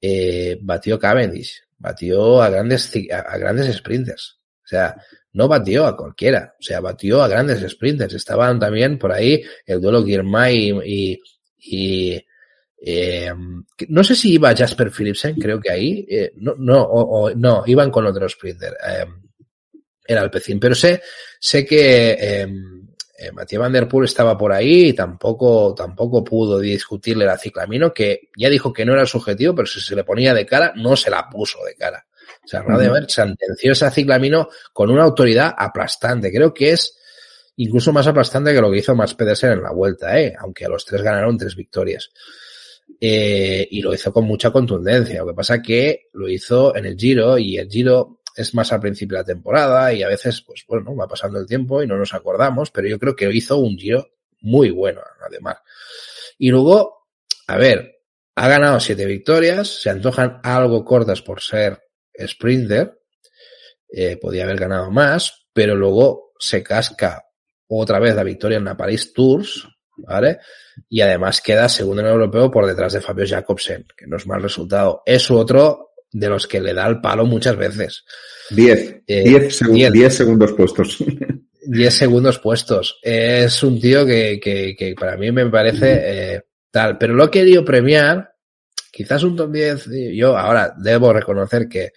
eh, 0.00 0.58
batió 0.62 0.98
Cavendish, 0.98 1.62
batió 1.78 2.42
a 2.42 2.50
grandes, 2.50 2.92
a 3.10 3.38
grandes 3.38 3.76
sprinters. 3.76 4.38
O 4.64 4.68
sea, 4.68 4.96
no 5.32 5.48
batió 5.48 5.86
a 5.86 5.96
cualquiera, 5.96 6.54
o 6.58 6.62
sea, 6.62 6.80
batió 6.80 7.22
a 7.22 7.28
grandes 7.28 7.60
sprinters. 7.70 8.14
Estaban 8.14 8.58
también 8.58 8.98
por 8.98 9.12
ahí 9.12 9.42
el 9.64 9.80
duelo 9.80 10.02
Guirmay 10.02 10.80
y, 10.84 11.20
y, 11.58 12.24
eh, 12.78 13.32
no 13.88 14.04
sé 14.04 14.14
si 14.16 14.32
iba 14.32 14.54
Jasper 14.56 14.90
Philipsen, 14.90 15.36
creo 15.36 15.60
que 15.60 15.70
ahí. 15.70 16.06
Eh, 16.08 16.32
no, 16.36 16.54
no, 16.58 16.82
o, 16.82 17.30
no, 17.34 17.62
iban 17.66 17.90
con 17.90 18.06
otro 18.06 18.28
sprinter. 18.28 18.74
El 20.04 20.30
pecín. 20.30 20.60
Pero 20.60 20.74
sé, 20.74 21.02
sé 21.40 21.66
que 21.66 22.46
eh, 23.18 23.32
Matías 23.32 23.60
Van 23.60 23.72
Der 23.72 23.88
Poel 23.88 24.04
estaba 24.04 24.36
por 24.36 24.52
ahí 24.52 24.88
y 24.88 24.92
tampoco, 24.92 25.74
tampoco 25.74 26.22
pudo 26.22 26.58
discutirle 26.58 27.24
la 27.24 27.38
ciclamino, 27.38 27.92
que 27.92 28.28
ya 28.36 28.48
dijo 28.50 28.72
que 28.72 28.84
no 28.84 28.92
era 28.92 29.06
su 29.06 29.18
objetivo, 29.18 29.54
pero 29.54 29.66
si 29.66 29.80
se 29.80 29.96
le 29.96 30.04
ponía 30.04 30.34
de 30.34 30.44
cara, 30.44 30.72
no 30.76 30.96
se 30.96 31.10
la 31.10 31.28
puso 31.28 31.58
de 31.64 31.74
cara. 31.74 32.06
O 32.44 32.48
sea, 32.48 32.62
uh 32.62 32.64
-huh. 32.64 33.08
sentenció 33.08 33.72
esa 33.72 33.90
ciclamino 33.90 34.48
con 34.72 34.90
una 34.90 35.04
autoridad 35.04 35.54
aplastante. 35.56 36.30
Creo 36.30 36.52
que 36.52 36.72
es 36.72 36.96
incluso 37.56 37.92
más 37.92 38.06
aplastante 38.06 38.52
que 38.52 38.60
lo 38.60 38.70
que 38.70 38.78
hizo 38.78 38.94
Max 38.94 39.14
Pedersen 39.14 39.52
en 39.52 39.62
la 39.62 39.72
vuelta, 39.72 40.20
¿eh? 40.20 40.34
aunque 40.38 40.64
a 40.64 40.68
los 40.68 40.84
tres 40.84 41.02
ganaron 41.02 41.38
tres 41.38 41.56
victorias. 41.56 42.10
Eh, 43.00 43.66
y 43.70 43.82
lo 43.82 43.92
hizo 43.92 44.12
con 44.12 44.24
mucha 44.24 44.50
contundencia. 44.50 45.20
Lo 45.20 45.28
que 45.28 45.34
pasa 45.34 45.60
que 45.60 46.08
lo 46.12 46.28
hizo 46.28 46.76
en 46.76 46.86
el 46.86 46.96
Giro 46.96 47.36
y 47.38 47.58
el 47.58 47.68
Giro 47.68 48.20
es 48.36 48.54
más 48.54 48.72
al 48.72 48.80
principio 48.80 49.16
de 49.16 49.22
la 49.22 49.26
temporada 49.26 49.92
y 49.92 50.02
a 50.02 50.08
veces, 50.08 50.42
pues 50.42 50.64
bueno, 50.68 50.94
va 50.94 51.08
pasando 51.08 51.38
el 51.38 51.46
tiempo 51.46 51.82
y 51.82 51.86
no 51.86 51.96
nos 51.96 52.12
acordamos, 52.12 52.70
pero 52.70 52.86
yo 52.86 52.98
creo 52.98 53.16
que 53.16 53.32
hizo 53.32 53.56
un 53.56 53.78
Giro 53.78 54.10
muy 54.42 54.70
bueno, 54.70 55.00
además. 55.26 55.56
Y 56.38 56.50
luego, 56.50 57.06
a 57.46 57.56
ver, 57.56 58.02
ha 58.34 58.48
ganado 58.48 58.78
siete 58.78 59.06
victorias, 59.06 59.80
se 59.80 59.88
antojan 59.88 60.40
algo 60.42 60.84
cortas 60.84 61.22
por 61.22 61.40
ser 61.40 61.82
sprinter, 62.26 63.00
eh, 63.88 64.18
podía 64.18 64.44
haber 64.44 64.58
ganado 64.58 64.90
más, 64.90 65.46
pero 65.52 65.74
luego 65.74 66.32
se 66.38 66.62
casca 66.62 67.24
otra 67.68 67.98
vez 67.98 68.14
la 68.14 68.22
victoria 68.22 68.58
en 68.58 68.64
la 68.64 68.76
Paris 68.76 69.14
Tours, 69.14 69.66
¿vale? 69.96 70.40
Y 70.90 71.00
además 71.00 71.40
queda 71.40 71.68
segundo 71.68 72.02
en 72.02 72.08
el 72.08 72.12
europeo 72.12 72.50
por 72.50 72.66
detrás 72.66 72.92
de 72.92 73.00
Fabio 73.00 73.26
Jacobsen, 73.26 73.86
que 73.96 74.06
no 74.06 74.18
es 74.18 74.26
mal 74.26 74.42
resultado. 74.42 75.02
Es 75.06 75.30
otro 75.30 75.85
de 76.12 76.28
los 76.28 76.46
que 76.46 76.60
le 76.60 76.74
da 76.74 76.86
el 76.86 77.00
palo 77.00 77.26
muchas 77.26 77.56
veces. 77.56 78.04
Diez. 78.50 79.02
Eh, 79.06 79.24
diez, 79.24 79.56
seg 79.56 79.68
diez. 79.68 79.92
diez, 79.92 80.14
segundos 80.14 80.52
puestos. 80.52 80.98
Diez 81.68 81.94
segundos 81.94 82.38
puestos. 82.38 83.00
Es 83.02 83.60
un 83.64 83.80
tío 83.80 84.06
que, 84.06 84.38
que, 84.40 84.76
que 84.76 84.94
para 84.94 85.16
mí 85.16 85.32
me 85.32 85.46
parece 85.50 86.34
eh, 86.34 86.42
tal. 86.70 86.96
Pero 86.96 87.14
lo 87.14 87.24
he 87.24 87.30
querido 87.30 87.64
premiar. 87.64 88.34
Quizás 88.92 89.24
un 89.24 89.34
top 89.34 89.50
10. 89.50 89.88
Yo 90.14 90.38
ahora 90.38 90.72
debo 90.78 91.12
reconocer 91.12 91.68
que 91.68 91.92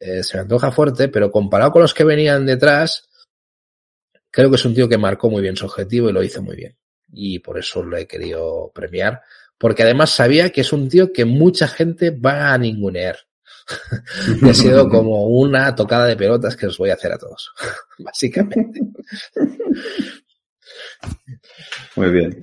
eh, 0.00 0.24
se 0.24 0.38
me 0.38 0.42
antoja 0.42 0.72
fuerte, 0.72 1.08
pero 1.08 1.30
comparado 1.30 1.72
con 1.72 1.82
los 1.82 1.92
que 1.92 2.04
venían 2.04 2.46
detrás, 2.46 3.08
creo 4.30 4.48
que 4.48 4.56
es 4.56 4.64
un 4.64 4.74
tío 4.74 4.88
que 4.88 4.96
marcó 4.96 5.28
muy 5.28 5.42
bien 5.42 5.56
su 5.56 5.66
objetivo 5.66 6.08
y 6.08 6.12
lo 6.12 6.22
hizo 6.22 6.42
muy 6.42 6.56
bien. 6.56 6.76
Y 7.12 7.40
por 7.40 7.58
eso 7.58 7.82
lo 7.82 7.96
he 7.98 8.06
querido 8.06 8.72
premiar. 8.74 9.20
Porque 9.60 9.82
además 9.82 10.08
sabía 10.08 10.48
que 10.48 10.62
es 10.62 10.72
un 10.72 10.88
tío 10.88 11.12
que 11.12 11.26
mucha 11.26 11.68
gente 11.68 12.10
va 12.10 12.54
a 12.54 12.58
ningunear. 12.58 13.18
y 14.42 14.48
ha 14.48 14.54
sido 14.54 14.88
como 14.88 15.26
una 15.26 15.74
tocada 15.74 16.06
de 16.06 16.16
pelotas 16.16 16.56
que 16.56 16.66
os 16.66 16.78
voy 16.78 16.88
a 16.88 16.94
hacer 16.94 17.12
a 17.12 17.18
todos. 17.18 17.52
Básicamente. 17.98 18.80
Muy 21.94 22.10
bien. 22.10 22.40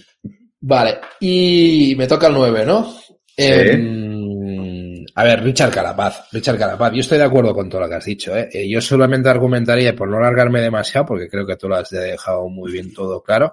Vale. 0.60 1.00
Y 1.20 1.96
me 1.98 2.06
toca 2.06 2.28
el 2.28 2.34
9, 2.34 2.66
¿no? 2.68 2.94
Sí. 2.94 3.16
Eh, 3.36 4.17
a 5.20 5.24
ver, 5.24 5.44
Richard 5.44 5.72
Carapaz, 5.72 6.32
Richard 6.32 6.60
Carapaz, 6.60 6.94
yo 6.94 7.00
estoy 7.00 7.18
de 7.18 7.24
acuerdo 7.24 7.52
con 7.52 7.68
todo 7.68 7.82
lo 7.82 7.90
que 7.90 7.96
has 7.96 8.06
dicho. 8.06 8.38
¿eh? 8.38 8.70
Yo 8.70 8.80
solamente 8.82 9.28
argumentaría, 9.28 9.96
por 9.96 10.08
no 10.08 10.20
largarme 10.20 10.62
demasiado, 10.62 11.08
porque 11.08 11.28
creo 11.28 11.44
que 11.44 11.56
tú 11.56 11.68
lo 11.68 11.76
has 11.76 11.90
dejado 11.90 12.48
muy 12.50 12.72
bien 12.72 12.94
todo 12.94 13.24
claro, 13.24 13.52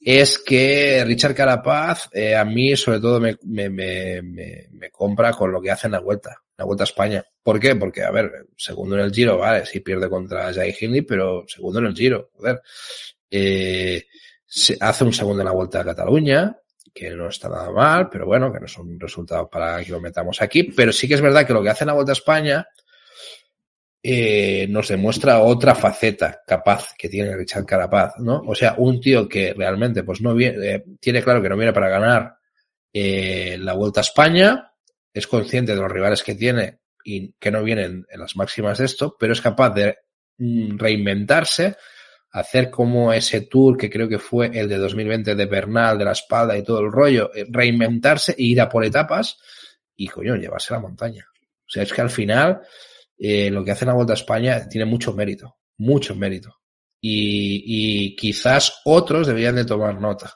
es 0.00 0.38
que 0.38 1.02
Richard 1.04 1.34
Carapaz 1.34 2.08
eh, 2.12 2.36
a 2.36 2.44
mí 2.44 2.76
sobre 2.76 3.00
todo 3.00 3.18
me, 3.18 3.36
me, 3.42 3.68
me, 3.68 4.22
me, 4.22 4.90
compra 4.92 5.32
con 5.32 5.50
lo 5.50 5.60
que 5.60 5.72
hace 5.72 5.88
en 5.88 5.92
la 5.94 5.98
vuelta, 5.98 6.40
la 6.56 6.64
vuelta 6.64 6.84
a 6.84 6.86
España. 6.86 7.24
¿Por 7.42 7.58
qué? 7.58 7.74
Porque, 7.74 8.04
a 8.04 8.12
ver, 8.12 8.46
segundo 8.56 8.94
en 8.94 9.06
el 9.06 9.12
Giro, 9.12 9.38
vale, 9.38 9.66
sí 9.66 9.80
pierde 9.80 10.08
contra 10.08 10.54
Jai 10.54 10.72
Hindley, 10.80 11.02
pero 11.02 11.42
segundo 11.48 11.80
en 11.80 11.86
el 11.86 11.96
Giro, 11.96 12.30
joder. 12.36 12.62
Eh, 13.28 14.06
hace 14.78 15.02
un 15.02 15.12
segundo 15.12 15.42
en 15.42 15.46
la 15.46 15.52
vuelta 15.52 15.80
a 15.80 15.84
Cataluña, 15.84 16.56
que 16.96 17.10
no 17.10 17.28
está 17.28 17.50
nada 17.50 17.70
mal, 17.70 18.08
pero 18.08 18.24
bueno, 18.24 18.50
que 18.50 18.58
no 18.58 18.66
son 18.66 18.98
resultados 18.98 19.48
para 19.52 19.84
que 19.84 19.92
lo 19.92 20.00
metamos 20.00 20.40
aquí. 20.40 20.62
Pero 20.62 20.92
sí 20.92 21.06
que 21.06 21.14
es 21.14 21.20
verdad 21.20 21.46
que 21.46 21.52
lo 21.52 21.62
que 21.62 21.68
hace 21.68 21.84
en 21.84 21.88
la 21.88 21.92
Vuelta 21.92 22.12
a 22.12 22.14
España 22.14 22.66
eh, 24.02 24.66
nos 24.70 24.88
demuestra 24.88 25.40
otra 25.40 25.74
faceta 25.74 26.40
capaz 26.46 26.94
que 26.96 27.10
tiene 27.10 27.36
Richard 27.36 27.66
Carapaz, 27.66 28.14
¿no? 28.18 28.40
O 28.46 28.54
sea, 28.54 28.76
un 28.78 28.98
tío 28.98 29.28
que 29.28 29.52
realmente 29.52 30.04
pues 30.04 30.22
no 30.22 30.34
viene, 30.34 30.66
eh, 30.66 30.84
tiene 30.98 31.22
claro 31.22 31.42
que 31.42 31.50
no 31.50 31.56
viene 31.56 31.74
para 31.74 31.90
ganar 31.90 32.36
eh, 32.94 33.58
la 33.60 33.74
Vuelta 33.74 34.00
a 34.00 34.02
España, 34.02 34.72
es 35.12 35.26
consciente 35.26 35.74
de 35.74 35.82
los 35.82 35.92
rivales 35.92 36.22
que 36.22 36.34
tiene 36.34 36.78
y 37.04 37.32
que 37.32 37.50
no 37.50 37.62
vienen 37.62 38.06
en 38.08 38.20
las 38.20 38.36
máximas 38.36 38.78
de 38.78 38.86
esto, 38.86 39.16
pero 39.20 39.34
es 39.34 39.42
capaz 39.42 39.70
de 39.70 39.98
mm, 40.38 40.78
reinventarse, 40.78 41.76
hacer 42.36 42.70
como 42.70 43.14
ese 43.14 43.42
tour 43.42 43.78
que 43.78 43.88
creo 43.88 44.08
que 44.08 44.18
fue 44.18 44.50
el 44.52 44.68
de 44.68 44.76
2020 44.76 45.34
de 45.34 45.46
Bernal, 45.46 45.96
de 45.96 46.04
la 46.04 46.12
espalda 46.12 46.56
y 46.56 46.62
todo 46.62 46.80
el 46.80 46.92
rollo, 46.92 47.30
eh, 47.34 47.46
reinventarse 47.48 48.32
e 48.32 48.42
ir 48.42 48.60
a 48.60 48.68
por 48.68 48.84
etapas 48.84 49.38
y, 49.96 50.06
coño, 50.06 50.36
llevarse 50.36 50.74
la 50.74 50.80
montaña. 50.80 51.26
O 51.32 51.68
sea, 51.68 51.82
es 51.82 51.92
que 51.94 52.02
al 52.02 52.10
final 52.10 52.60
eh, 53.18 53.50
lo 53.50 53.64
que 53.64 53.70
hace 53.70 53.86
la 53.86 53.94
Vuelta 53.94 54.12
a 54.12 54.16
España 54.16 54.68
tiene 54.68 54.84
mucho 54.84 55.14
mérito, 55.14 55.56
mucho 55.78 56.14
mérito. 56.14 56.54
Y, 57.00 57.62
y 57.64 58.16
quizás 58.16 58.80
otros 58.84 59.26
deberían 59.26 59.56
de 59.56 59.64
tomar 59.64 59.98
nota, 59.98 60.34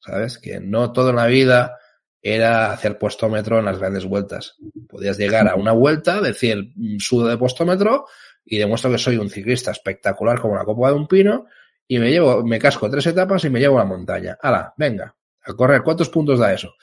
¿sabes? 0.00 0.38
Que 0.38 0.60
no 0.60 0.92
toda 0.92 1.12
la 1.12 1.26
vida 1.26 1.76
era 2.22 2.72
hacer 2.72 2.96
puestómetro 2.96 3.58
en 3.58 3.66
las 3.66 3.78
grandes 3.78 4.06
vueltas. 4.06 4.56
Podías 4.88 5.18
llegar 5.18 5.46
a 5.46 5.56
una 5.56 5.72
vuelta, 5.72 6.22
decir, 6.22 6.72
mm, 6.74 6.96
sudo 6.98 7.26
de 7.26 7.36
puestómetro 7.36 8.06
y 8.44 8.58
demuestro 8.58 8.90
que 8.90 8.98
soy 8.98 9.16
un 9.16 9.30
ciclista 9.30 9.70
espectacular 9.70 10.40
como 10.40 10.56
la 10.56 10.64
copa 10.64 10.90
de 10.90 10.96
un 10.96 11.06
pino 11.06 11.46
y 11.86 11.98
me 11.98 12.10
llevo, 12.10 12.44
me 12.44 12.58
casco 12.58 12.90
tres 12.90 13.06
etapas 13.06 13.44
y 13.44 13.50
me 13.50 13.60
llevo 13.60 13.78
a 13.78 13.82
la 13.82 13.88
montaña. 13.88 14.38
¡Hala! 14.40 14.74
Venga, 14.76 15.14
a 15.42 15.52
correr. 15.54 15.82
¿Cuántos 15.82 16.08
puntos 16.08 16.38
da 16.38 16.52
eso? 16.52 16.74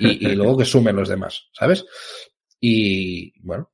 Y, 0.00 0.34
luego 0.34 0.58
que 0.58 0.64
sumen 0.64 0.96
los 0.96 1.08
demás, 1.08 1.48
¿sabes? 1.52 1.84
Y 2.60 3.32
bueno, 3.40 3.70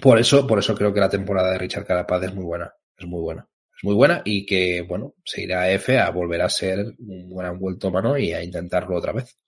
por 0.00 0.18
eso, 0.18 0.46
por 0.46 0.58
eso 0.58 0.74
creo 0.74 0.92
que 0.92 1.00
la 1.00 1.08
temporada 1.08 1.52
de 1.52 1.58
Richard 1.58 1.86
Carapaz 1.86 2.22
es 2.24 2.34
muy 2.34 2.44
buena. 2.44 2.72
Es 2.96 3.06
muy 3.06 3.20
buena. 3.20 3.48
Es 3.76 3.84
muy 3.84 3.94
buena 3.94 4.22
y 4.24 4.44
que, 4.44 4.82
bueno, 4.82 5.14
se 5.24 5.42
irá 5.42 5.62
a 5.62 5.70
F 5.72 5.98
a 5.98 6.10
volver 6.10 6.42
a 6.42 6.48
ser 6.48 6.94
un 6.98 7.34
gran 7.34 7.58
vuelto 7.58 7.90
mano 7.90 8.18
y 8.18 8.32
a 8.32 8.42
intentarlo 8.42 8.96
otra 8.96 9.12
vez. 9.12 9.38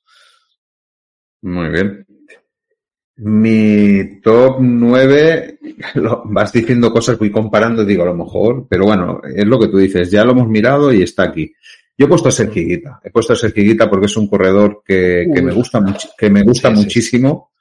Muy 1.43 1.69
bien. 1.69 2.07
Mi 3.17 4.21
top 4.21 4.57
9, 4.61 5.59
lo, 5.95 6.23
vas 6.27 6.53
diciendo 6.53 6.93
cosas, 6.93 7.19
voy 7.19 7.31
comparando, 7.31 7.85
digo 7.85 8.03
a 8.03 8.07
lo 8.07 8.15
mejor, 8.15 8.67
pero 8.69 8.87
bueno, 8.87 9.21
es 9.23 9.47
lo 9.47 9.59
que 9.59 9.69
tú 9.69 9.79
dices, 9.79 10.11
ya 10.11 10.25
lo 10.25 10.33
hemos 10.33 10.49
mirado 10.49 10.93
y 10.93 11.03
está 11.03 11.25
aquí. 11.25 11.53
Yo 11.97 12.07
he 12.07 12.09
puesto 12.09 12.29
a 12.29 12.33
Sergio 12.33 12.65
Guita, 12.65 13.01
he 13.05 13.11
puesto 13.11 13.35
a 13.35 13.37
Sergio 13.37 13.63
Guita 13.63 13.89
porque 13.89 14.07
es 14.07 14.17
un 14.17 14.27
corredor 14.27 14.83
que, 14.85 15.29
que 15.33 15.43
me 15.43 15.53
gusta, 15.53 15.81
que 16.19 16.29
me 16.29 16.43
gusta 16.43 16.71
sí, 16.71 16.77
muchísimo. 16.77 17.53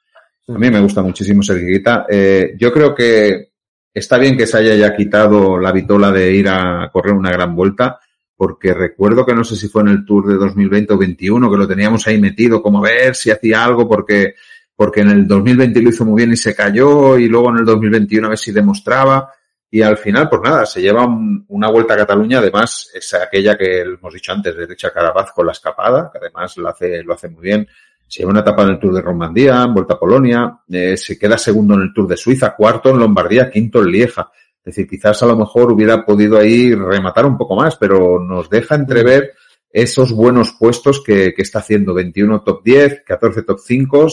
A 0.48 0.58
mí 0.58 0.70
me 0.70 0.80
gusta 0.80 1.02
muchísimo 1.02 1.42
Sergio 1.42 1.68
Guita. 1.68 2.06
Eh, 2.08 2.54
yo 2.58 2.72
creo 2.72 2.92
que 2.92 3.50
está 3.92 4.18
bien 4.18 4.36
que 4.36 4.48
se 4.48 4.58
haya 4.58 4.74
ya 4.74 4.96
quitado 4.96 5.56
la 5.58 5.70
vitola 5.70 6.10
de 6.10 6.32
ir 6.32 6.48
a 6.48 6.90
correr 6.92 7.14
una 7.14 7.30
gran 7.30 7.54
vuelta, 7.54 8.00
porque 8.36 8.74
recuerdo 8.74 9.24
que 9.24 9.34
no 9.34 9.44
sé 9.44 9.54
si 9.54 9.68
fue 9.68 9.82
en 9.82 9.88
el 9.88 10.04
Tour 10.04 10.26
de 10.26 10.34
2020 10.34 10.94
o 10.94 10.98
21 10.98 11.50
que 11.50 11.56
lo 11.56 11.68
teníamos 11.68 12.04
ahí 12.08 12.20
metido 12.20 12.60
como 12.60 12.78
a 12.78 12.90
ver 12.90 13.14
si 13.14 13.30
hacía 13.30 13.64
algo 13.64 13.88
porque 13.88 14.34
porque 14.76 15.00
en 15.00 15.10
el 15.10 15.26
2020 15.26 15.82
lo 15.82 15.90
hizo 15.90 16.04
muy 16.04 16.22
bien 16.22 16.32
y 16.32 16.36
se 16.36 16.54
cayó 16.54 17.18
y 17.18 17.28
luego 17.28 17.50
en 17.50 17.58
el 17.58 17.64
2021 17.64 18.26
a 18.26 18.30
ver 18.30 18.38
si 18.38 18.52
demostraba 18.52 19.30
y 19.74 19.82
al 19.82 19.96
final 19.96 20.28
pues 20.28 20.40
nada, 20.40 20.64
se 20.66 20.80
lleva 20.80 21.04
un, 21.04 21.44
una 21.48 21.68
vuelta 21.68 21.94
a 21.94 21.96
Cataluña, 21.96 22.38
además 22.38 22.92
es 22.94 23.12
aquella 23.14 23.56
que 23.56 23.80
hemos 23.80 24.14
dicho 24.14 24.30
antes 24.30 24.56
de 24.56 24.66
Richard 24.66 24.92
Carapaz 24.92 25.32
con 25.32 25.46
la 25.46 25.50
escapada, 25.50 26.10
que 26.12 26.18
además 26.18 26.56
lo 26.58 26.68
hace, 26.68 27.02
lo 27.02 27.14
hace 27.14 27.28
muy 27.28 27.42
bien. 27.42 27.66
Se 28.06 28.20
lleva 28.20 28.30
una 28.30 28.42
etapa 28.42 28.62
en 28.62 28.68
el 28.68 28.78
Tour 28.78 28.94
de 28.94 29.02
Romandía, 29.02 29.66
Vuelta 29.66 29.94
a 29.94 29.98
Polonia, 29.98 30.60
eh, 30.70 30.96
se 30.96 31.18
queda 31.18 31.36
segundo 31.36 31.74
en 31.74 31.80
el 31.80 31.92
Tour 31.92 32.06
de 32.06 32.16
Suiza, 32.16 32.54
cuarto 32.54 32.90
en 32.90 33.00
Lombardía, 33.00 33.50
quinto 33.50 33.82
en 33.82 33.88
Lieja. 33.88 34.30
Es 34.58 34.76
decir, 34.76 34.88
quizás 34.88 35.20
a 35.24 35.26
lo 35.26 35.36
mejor 35.36 35.72
hubiera 35.72 36.04
podido 36.04 36.38
ahí 36.38 36.72
rematar 36.72 37.26
un 37.26 37.36
poco 37.36 37.56
más, 37.56 37.74
pero 37.74 38.20
nos 38.20 38.48
deja 38.48 38.76
entrever 38.76 39.32
esos 39.72 40.12
buenos 40.12 40.52
puestos 40.52 41.02
que, 41.02 41.34
que 41.34 41.42
está 41.42 41.58
haciendo. 41.58 41.94
21 41.94 42.42
top 42.42 42.62
10, 42.62 43.02
14 43.04 43.42
top 43.42 43.58
5 43.58 44.06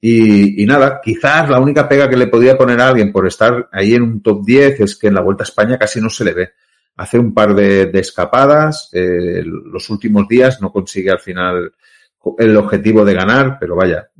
y, 0.00 0.62
y, 0.62 0.66
nada, 0.66 1.00
quizás 1.02 1.48
la 1.50 1.60
única 1.60 1.88
pega 1.88 2.08
que 2.08 2.16
le 2.16 2.28
podía 2.28 2.56
poner 2.56 2.80
a 2.80 2.88
alguien 2.88 3.12
por 3.12 3.26
estar 3.26 3.68
ahí 3.70 3.94
en 3.94 4.02
un 4.02 4.22
top 4.22 4.44
10 4.44 4.80
es 4.80 4.96
que 4.96 5.08
en 5.08 5.14
la 5.14 5.20
Vuelta 5.20 5.42
a 5.42 5.48
España 5.48 5.78
casi 5.78 6.00
no 6.00 6.08
se 6.08 6.24
le 6.24 6.32
ve. 6.32 6.50
Hace 6.96 7.18
un 7.18 7.34
par 7.34 7.54
de, 7.54 7.86
de 7.86 7.98
escapadas, 8.00 8.88
eh, 8.92 9.42
los 9.44 9.88
últimos 9.90 10.26
días 10.28 10.60
no 10.60 10.72
consigue 10.72 11.10
al 11.10 11.20
final 11.20 11.72
el 12.38 12.56
objetivo 12.56 13.04
de 13.04 13.14
ganar, 13.14 13.56
pero 13.58 13.76
vaya, 13.76 14.10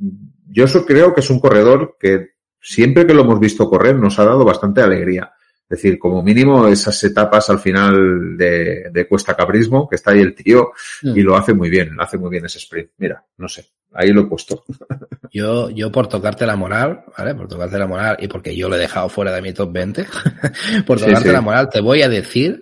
yo 0.47 0.65
eso 0.65 0.85
creo 0.85 1.13
que 1.13 1.21
es 1.21 1.29
un 1.29 1.39
corredor 1.39 1.97
que 1.99 2.31
siempre 2.59 3.05
que 3.05 3.13
lo 3.13 3.21
hemos 3.21 3.39
visto 3.39 3.69
correr 3.69 3.95
nos 3.95 4.19
ha 4.19 4.25
dado 4.25 4.45
bastante 4.45 4.81
alegría. 4.81 5.33
Es 5.71 5.77
decir, 5.77 5.97
como 5.97 6.21
mínimo 6.21 6.67
esas 6.67 7.01
etapas 7.05 7.49
al 7.49 7.59
final 7.59 8.35
de, 8.35 8.89
de 8.91 9.07
Cuesta 9.07 9.35
Cabrismo, 9.35 9.87
que 9.87 9.95
está 9.95 10.11
ahí 10.11 10.19
el 10.19 10.35
tío 10.35 10.73
mm. 11.01 11.17
y 11.17 11.21
lo 11.21 11.37
hace 11.37 11.53
muy 11.53 11.69
bien, 11.69 11.95
hace 11.97 12.17
muy 12.17 12.29
bien 12.29 12.45
ese 12.45 12.57
sprint. 12.57 12.89
Mira, 12.97 13.23
no 13.37 13.47
sé, 13.47 13.67
ahí 13.93 14.09
lo 14.09 14.23
he 14.23 14.25
puesto. 14.25 14.65
Yo, 15.33 15.69
yo 15.69 15.89
por 15.93 16.07
tocarte 16.07 16.45
la 16.45 16.57
moral, 16.57 17.05
¿vale? 17.17 17.33
Por 17.33 17.47
tocarte 17.47 17.79
la 17.79 17.87
moral 17.87 18.17
y 18.19 18.27
porque 18.27 18.53
yo 18.53 18.67
lo 18.67 18.75
he 18.75 18.79
dejado 18.79 19.07
fuera 19.07 19.31
de 19.31 19.41
mi 19.41 19.53
top 19.53 19.71
20, 19.71 20.05
por 20.85 20.99
tocarte 20.99 21.21
sí, 21.21 21.27
sí. 21.27 21.31
la 21.31 21.39
moral, 21.39 21.69
te 21.69 21.79
voy 21.79 22.01
a 22.01 22.09
decir 22.09 22.61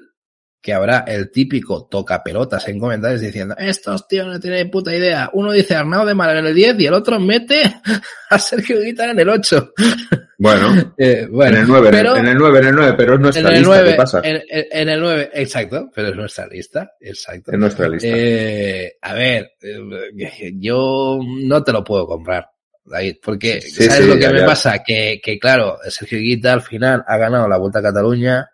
que 0.61 0.73
habrá 0.73 0.99
el 1.07 1.31
típico 1.31 1.88
toca 1.90 2.22
pelotas 2.23 2.68
en 2.68 2.80
comentarios 2.80 3.22
diciendo, 3.22 3.56
estos 3.57 4.07
tíos 4.07 4.27
no 4.27 4.40
tienen 4.40 4.69
puta 4.69 4.94
idea. 4.94 5.30
Uno 5.34 5.52
dice 5.52 5.76
Arnau 5.76 6.06
de 6.06 6.15
Mal 6.15 6.38
en 6.38 6.48
el 6.48 6.56
10 6.56 6.80
y 6.80 6.86
el 6.88 6.94
otro 6.94 7.19
mete 7.19 7.61
a 8.30 8.40
Sergio 8.40 8.81
Guitar 8.81 9.10
en 9.10 9.19
el 9.19 9.30
8. 9.30 9.73
Bueno, 10.41 10.94
eh, 10.98 11.27
bueno 11.30 11.57
en 11.57 11.64
el 11.64 11.68
9, 11.68 11.90
pero, 11.91 12.15
en 12.15 12.27
el 12.27 12.38
9, 12.38 12.60
en 12.60 12.65
el 12.68 12.76
9, 12.76 12.94
pero 12.98 13.14
es 13.15 13.19
nuestra 13.19 13.52
lista, 13.52 13.68
9, 13.68 13.90
¿qué 13.90 13.95
pasa? 13.95 14.22
En, 14.23 14.41
en, 14.49 14.90
el 14.90 15.02
9, 15.02 15.31
exacto, 15.34 15.91
pero 15.94 16.07
es 16.07 16.15
nuestra 16.15 16.48
lista, 16.48 16.94
exacto. 17.02 17.52
Es 17.52 17.60
nuestra 17.60 17.90
lista. 17.90 18.07
Eh, 18.10 18.94
a 19.02 19.14
ver, 19.14 19.52
eh, 19.61 20.53
yo 20.56 21.19
no 21.22 21.61
te 21.61 21.73
lo 21.73 21.84
puedo 21.84 22.07
comprar. 22.07 22.49
David, 22.86 23.18
porque 23.22 23.60
sí, 23.60 23.84
¿sabes 23.84 24.06
sí, 24.06 24.07
lo 24.07 24.15
que 24.15 24.22
ya, 24.22 24.31
me 24.31 24.40
ya. 24.40 24.45
pasa? 24.45 24.81
Que, 24.81 25.19
que 25.22 25.38
claro, 25.38 25.77
Sergio 25.90 26.18
Guita 26.19 26.53
al 26.53 26.61
final 26.61 27.03
ha 27.06 27.18
ganado 27.18 27.48
la 27.49 27.57
Vuelta 27.57 27.80
a 27.80 27.84
Cataluña, 27.84 28.49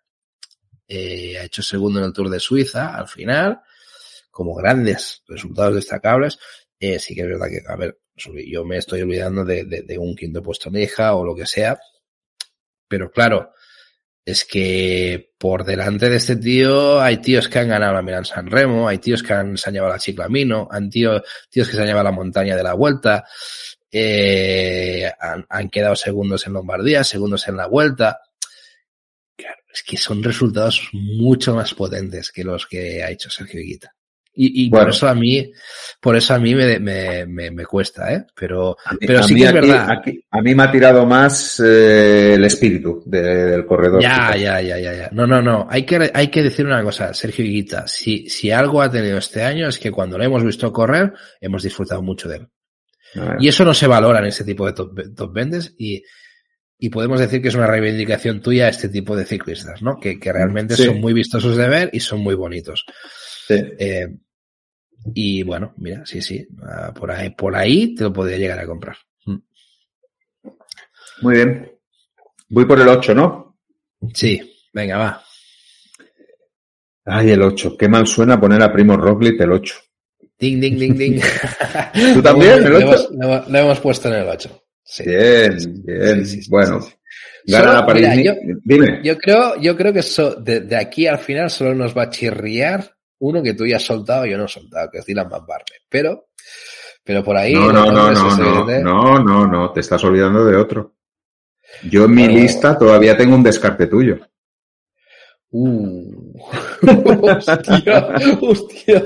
eh, 0.88 1.38
ha 1.40 1.44
hecho 1.44 1.64
segundo 1.64 2.00
en 2.00 2.06
el 2.06 2.14
Tour 2.14 2.30
de 2.30 2.40
Suiza 2.40 2.96
al 2.96 3.08
final, 3.08 3.62
como 4.32 4.56
grandes 4.56 5.24
resultados 5.28 5.76
destacables. 5.76 6.40
Eh, 6.80 7.00
sí 7.00 7.16
que 7.16 7.22
es 7.22 7.28
verdad 7.28 7.48
que, 7.48 7.62
a 7.68 7.76
ver, 7.76 8.00
yo 8.16 8.66
me 8.66 8.78
estoy 8.78 9.02
olvidando 9.02 9.46
de, 9.46 9.66
de, 9.66 9.82
de 9.82 9.98
un 9.98 10.16
quinto 10.16 10.42
puesto 10.42 10.70
en 10.70 10.78
hija 10.78 11.16
o 11.16 11.26
lo 11.26 11.36
que 11.36 11.46
sea, 11.46 11.78
pero 12.88 13.12
claro, 13.12 13.52
es 14.26 14.44
que 14.44 15.34
por 15.38 15.64
delante 15.64 16.10
de 16.10 16.16
este 16.16 16.36
tío 16.36 17.00
hay 17.00 17.18
tíos 17.18 17.48
que 17.48 17.60
han 17.60 17.70
ganado 17.70 17.94
la 17.94 18.02
Milan 18.02 18.26
San 18.26 18.48
Remo, 18.48 18.88
hay 18.88 18.98
tíos 18.98 19.22
que 19.22 19.34
han, 19.34 19.58
se 19.58 19.70
han 19.70 19.76
llevado 19.76 19.94
la 19.94 20.00
Chiclamino, 20.00 20.68
han 20.72 20.90
tío, 20.90 21.22
tíos 21.50 21.70
que 21.70 21.76
se 21.76 21.82
han 21.82 21.88
llevado 21.88 22.06
la 22.06 22.12
montaña 22.12 22.56
de 22.56 22.64
la 22.64 22.74
vuelta, 22.74 23.24
eh, 23.92 25.12
han, 25.20 25.46
han, 25.48 25.70
quedado 25.70 25.96
segundos 25.96 26.46
en 26.48 26.54
Lombardía, 26.54 27.04
segundos 27.04 27.48
en 27.48 27.58
la 27.58 27.68
vuelta. 27.68 28.20
Es 29.76 29.84
que 29.84 29.98
son 29.98 30.24
resultados 30.24 30.88
mucho 30.94 31.54
más 31.54 31.74
potentes 31.74 32.32
que 32.32 32.46
los 32.46 32.66
que 32.66 33.04
ha 33.04 33.12
hecho 33.12 33.30
Sergio 33.30 33.60
Higuita. 33.60 33.94
Y, 34.34 34.66
y 34.66 34.70
bueno. 34.70 34.86
por 34.86 34.94
eso 34.94 35.08
a 35.10 35.16
mí, 35.16 35.52
por 36.00 36.16
eso 36.16 36.34
a 36.34 36.40
mí 36.40 36.56
me, 36.56 36.80
me, 36.80 37.26
me, 37.26 37.52
me 37.52 37.66
cuesta, 37.66 38.14
¿eh? 38.14 38.26
Pero, 38.34 38.78
mí, 38.92 38.98
pero 39.06 39.24
sí 39.24 39.36
que 39.36 39.44
es 39.44 39.50
aquí, 39.50 39.56
verdad. 39.60 39.90
Aquí, 39.92 40.26
a 40.32 40.42
mí 40.42 40.56
me 40.56 40.64
ha 40.64 40.72
tirado 40.72 41.06
más 41.06 41.60
eh, 41.60 42.36
el 42.36 42.46
espíritu 42.46 43.04
de, 43.06 43.22
del 43.22 43.66
corredor. 43.66 44.02
Ya, 44.02 44.34
ya, 44.38 44.62
ya, 44.62 44.80
ya, 44.80 44.94
ya. 44.94 45.10
No, 45.12 45.28
no, 45.28 45.42
no. 45.42 45.68
Hay 45.70 45.86
que, 45.86 46.10
hay 46.14 46.30
que 46.30 46.44
decir 46.44 46.66
una 46.66 46.82
cosa, 46.82 47.14
Sergio 47.14 47.44
Higuita. 47.44 47.86
Si, 47.86 48.30
si 48.30 48.52
algo 48.52 48.82
ha 48.82 48.90
tenido 48.90 49.18
este 49.18 49.44
año 49.44 49.68
es 49.68 49.78
que 49.78 49.92
cuando 49.92 50.18
lo 50.18 50.24
hemos 50.24 50.42
visto 50.42 50.72
correr, 50.72 51.12
hemos 51.42 51.64
disfrutado 51.64 52.02
mucho 52.02 52.30
de 52.30 52.38
él. 52.38 52.48
Y 53.40 53.50
eso 53.50 53.66
no 53.66 53.74
se 53.74 53.88
valora 53.88 54.20
en 54.20 54.26
este 54.28 54.46
tipo 54.46 54.66
de 54.66 54.74
top, 54.74 55.16
top 55.16 55.34
vendes 55.34 55.76
y, 55.78 56.02
y 56.78 56.90
podemos 56.90 57.20
decir 57.20 57.42
que 57.42 57.48
es 57.48 57.56
una 57.56 57.68
reivindicación 57.68 58.42
tuya 58.42 58.66
a 58.66 58.70
este 58.70 58.90
tipo 58.90 59.16
de 59.16 59.26
ciclistas, 59.26 59.82
¿no? 59.82 60.00
Que, 60.00 60.20
que 60.20 60.34
realmente 60.34 60.76
sí. 60.76 60.86
son 60.86 61.00
muy 61.00 61.14
vistosos 61.14 61.56
de 61.56 61.70
ver 61.70 61.90
y 61.94 62.00
son 62.00 62.20
muy 62.20 62.36
bonitos. 62.36 62.86
Sí. 63.48 63.56
Eh, 63.80 64.08
y 65.14 65.44
bueno, 65.44 65.74
mira, 65.78 66.06
sí, 66.06 66.22
sí, 66.22 66.46
uh, 66.52 66.94
por 66.94 67.12
ahí, 67.12 67.30
por 67.30 67.56
ahí 67.56 67.94
te 67.96 68.04
lo 68.04 68.14
podría 68.14 68.38
llegar 68.38 68.60
a 68.60 68.66
comprar. 68.66 68.98
Mm. 69.26 69.38
Muy 71.22 71.36
bien. 71.36 71.72
Voy 72.50 72.66
por 72.66 72.80
el 72.80 72.88
8, 72.88 73.14
¿no? 73.14 73.58
Sí, 74.14 74.42
venga, 74.74 74.98
va. 74.98 75.24
Ay, 77.06 77.32
el 77.32 77.42
8. 77.42 77.78
Qué 77.78 77.88
mal 77.88 78.08
suena 78.08 78.40
poner 78.40 78.62
a 78.62 78.74
Primo 78.74 78.98
Roglic 78.98 79.40
el 79.42 79.52
8. 79.52 79.76
Ding, 80.38 80.60
ding, 80.60 80.78
ding, 80.78 80.98
ding. 80.98 81.22
¿Tú 82.14 82.22
también? 82.22 82.66
¿El 82.66 82.76
8? 82.76 83.10
Lo 83.12 83.26
hemos, 83.26 83.50
lo 83.50 83.58
hemos 83.60 83.80
puesto 83.80 84.10
en 84.10 84.16
el 84.16 84.28
8. 84.28 84.65
Sí. 84.86 85.04
Bien, 85.04 85.58
bien. 85.84 86.26
Sí, 86.26 86.44
sí, 86.44 86.50
bueno. 86.50 86.80
Gana 87.48 87.74
la 87.74 87.86
París. 87.86 88.08
Yo, 88.24 88.34
Dime. 88.64 89.02
Yo 89.04 89.18
creo, 89.18 89.60
yo 89.60 89.76
creo 89.76 89.92
que 89.92 90.04
so, 90.04 90.36
de, 90.36 90.62
de, 90.62 90.76
aquí 90.76 91.08
al 91.08 91.20
final 91.20 91.50
solo 91.50 91.74
nos 91.74 91.98
va 91.98 92.04
a 92.04 92.10
chirriar 92.10 92.96
uno 93.20 93.42
que 93.42 93.54
tú 93.54 93.66
ya 93.66 93.78
has 93.78 93.84
soltado 93.84 94.26
y 94.26 94.32
yo 94.32 94.38
no 94.38 94.46
he 94.46 94.48
soltado, 94.48 94.90
que 94.92 95.00
es 95.00 95.06
Dylan 95.06 95.28
Van. 95.30 95.42
Pero, 95.90 96.28
pero 97.04 97.24
por 97.24 97.36
ahí. 97.36 97.54
No, 97.54 97.72
no, 97.72 97.92
no, 97.92 98.12
no, 98.12 98.38
no, 98.38 98.80
no, 98.80 99.20
no, 99.20 99.48
no, 99.48 99.72
te 99.72 99.80
estás 99.80 100.04
olvidando 100.04 100.46
de 100.46 100.56
otro. 100.56 100.96
Yo 101.90 102.06
en 102.06 102.14
mi 102.14 102.28
lista 102.28 102.78
todavía 102.78 103.18
tengo 103.18 103.36
un 103.36 103.44
descarte 103.44 103.88
tuyo. 103.88 104.20
Uh. 105.58 106.12
hostia, 107.24 108.08
hostia. 108.42 109.00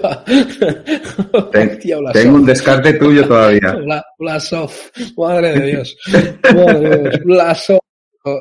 Ten, 1.51 1.69
hostia 1.69 1.97
tengo 2.11 2.35
un 2.37 2.45
descarte 2.45 2.93
tuyo 2.93 3.27
todavía. 3.27 3.77
Blasov, 4.17 4.71
madre 5.15 5.53
de 5.53 5.65
Dios. 5.67 5.95
Madre 6.41 6.89
de 6.89 6.97
Dios. 6.97 7.19
Blasov. 7.23 7.79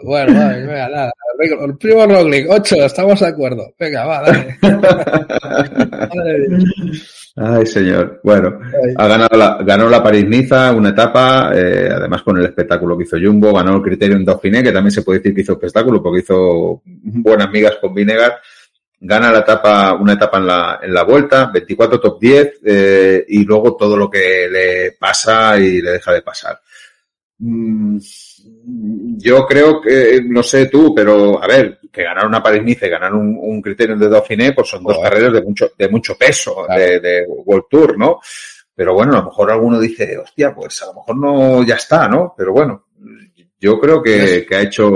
Bueno, 0.04 0.40
vale, 0.40 0.66
venga, 0.66 0.88
nada. 0.88 1.12
El 1.38 1.76
primo 1.76 2.06
Roglic, 2.06 2.50
8, 2.50 2.86
estamos 2.86 3.20
de 3.20 3.26
acuerdo. 3.26 3.74
Venga, 3.78 4.06
va, 4.06 4.22
dale. 4.22 4.56
Ay, 7.40 7.66
señor. 7.66 8.20
Bueno, 8.24 8.58
ha 8.96 9.06
ganado 9.06 9.36
la, 9.36 9.58
ganó 9.62 9.88
la 9.88 10.02
París-Niza, 10.02 10.72
una 10.72 10.90
etapa, 10.90 11.52
eh, 11.54 11.88
además 11.92 12.22
con 12.22 12.38
el 12.38 12.46
espectáculo 12.46 12.96
que 12.96 13.04
hizo 13.04 13.16
Jumbo, 13.16 13.52
ganó 13.52 13.76
el 13.76 13.82
Criterium 13.82 14.24
Dauphiné, 14.24 14.62
que 14.62 14.72
también 14.72 14.90
se 14.90 15.02
puede 15.02 15.20
decir 15.20 15.34
que 15.34 15.42
hizo 15.42 15.52
espectáculo 15.52 16.02
porque 16.02 16.20
hizo 16.20 16.82
buenas 16.84 17.50
migas 17.50 17.76
con 17.80 17.94
Vinegar. 17.94 18.40
Gana 19.00 19.30
la 19.30 19.40
etapa, 19.40 19.94
una 19.94 20.14
etapa 20.14 20.38
en 20.38 20.46
la, 20.46 20.80
en 20.82 20.92
la 20.92 21.04
vuelta, 21.04 21.50
24 21.52 22.00
top 22.00 22.20
10, 22.20 22.60
eh, 22.64 23.24
y 23.28 23.44
luego 23.44 23.76
todo 23.76 23.96
lo 23.96 24.10
que 24.10 24.48
le 24.50 24.92
pasa 24.98 25.56
y 25.60 25.80
le 25.80 25.92
deja 25.92 26.12
de 26.12 26.22
pasar. 26.22 26.60
Mm, 27.38 27.98
yo 28.70 29.46
creo 29.46 29.80
que, 29.80 30.20
no 30.24 30.42
sé 30.42 30.66
tú, 30.66 30.94
pero 30.94 31.42
a 31.42 31.46
ver, 31.46 31.80
que 31.90 32.02
ganar 32.02 32.26
una 32.26 32.42
París-Nice 32.42 32.86
y 32.86 32.90
ganar 32.90 33.14
un, 33.14 33.38
un 33.40 33.62
Criterium 33.62 33.98
de 33.98 34.08
Dauphiné, 34.08 34.52
pues 34.52 34.68
son 34.68 34.84
dos 34.84 34.98
carreras 34.98 35.32
de 35.32 35.42
mucho, 35.42 35.70
de 35.76 35.88
mucho 35.88 36.16
peso, 36.16 36.66
de, 36.68 37.00
de, 37.00 37.26
World 37.26 37.64
Tour, 37.68 37.98
¿no? 37.98 38.20
Pero 38.74 38.94
bueno, 38.94 39.14
a 39.14 39.18
lo 39.18 39.24
mejor 39.24 39.50
alguno 39.50 39.80
dice, 39.80 40.18
hostia, 40.18 40.54
pues 40.54 40.82
a 40.82 40.86
lo 40.86 40.94
mejor 40.94 41.16
no, 41.16 41.64
ya 41.64 41.76
está, 41.76 42.08
¿no? 42.08 42.34
Pero 42.36 42.52
bueno, 42.52 42.88
yo 43.58 43.80
creo 43.80 44.02
que, 44.02 44.46
que 44.48 44.54
ha 44.54 44.62
hecho, 44.62 44.92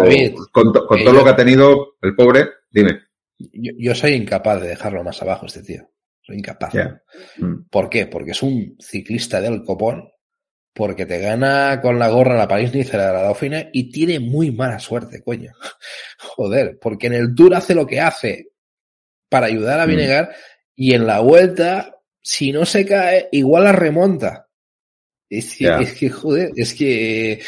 con, 0.53 0.73
con 0.73 1.05
todo 1.05 1.12
lo 1.12 1.24
que 1.24 1.31
ha 1.31 1.36
tenido 1.36 1.97
el 2.01 2.15
pobre, 2.15 2.49
dime. 2.70 3.01
Yo, 3.39 3.73
yo, 3.77 3.94
soy 3.94 4.12
incapaz 4.12 4.61
de 4.61 4.69
dejarlo 4.69 5.03
más 5.03 5.20
abajo, 5.20 5.47
este 5.47 5.62
tío. 5.62 5.89
Soy 6.20 6.36
incapaz. 6.36 6.73
Yeah. 6.73 7.03
Mm. 7.39 7.65
¿Por 7.69 7.89
qué? 7.89 8.07
Porque 8.07 8.31
es 8.31 8.43
un 8.43 8.77
ciclista 8.78 9.40
del 9.40 9.65
copón 9.65 10.12
porque 10.73 11.05
te 11.05 11.19
gana 11.19 11.81
con 11.82 11.99
la 11.99 12.09
gorra 12.09 12.36
la 12.36 12.49
París-Nice 12.49 12.93
de 12.93 12.99
la 12.99 13.23
Dauphine 13.23 13.70
y 13.73 13.90
tiene 13.90 14.20
muy 14.20 14.51
mala 14.51 14.78
suerte, 14.78 15.23
coño. 15.23 15.53
Joder, 16.19 16.78
porque 16.81 17.09
en 17.09 17.15
el 17.15 17.35
Tour 17.35 17.55
hace 17.55 17.74
lo 17.74 17.86
que 17.86 18.01
hace 18.01 18.53
para 19.28 19.47
ayudar 19.47 19.81
a 19.81 19.86
Vinegar 19.86 20.31
mm. 20.31 20.32
y 20.77 20.94
en 20.94 21.07
la 21.07 21.20
vuelta, 21.20 21.97
si 22.20 22.53
no 22.53 22.65
se 22.65 22.86
cae, 22.86 23.28
igual 23.32 23.65
la 23.65 23.73
remonta. 23.73 24.49
Es 25.28 25.57
que, 25.57 25.65
yeah. 25.65 25.81
es 25.81 25.94
que, 25.94 26.11
joder, 26.11 26.53
es 26.57 26.74
que 26.74 27.43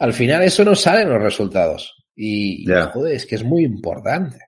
al 0.00 0.12
final 0.12 0.42
eso 0.42 0.64
no 0.64 0.74
sale 0.74 1.02
en 1.02 1.10
los 1.10 1.22
resultados. 1.22 2.04
Y, 2.16 2.66
yeah. 2.66 2.84
y 2.84 2.92
joder, 2.92 3.14
es 3.14 3.26
que 3.26 3.36
es 3.36 3.44
muy 3.44 3.64
importante. 3.64 4.38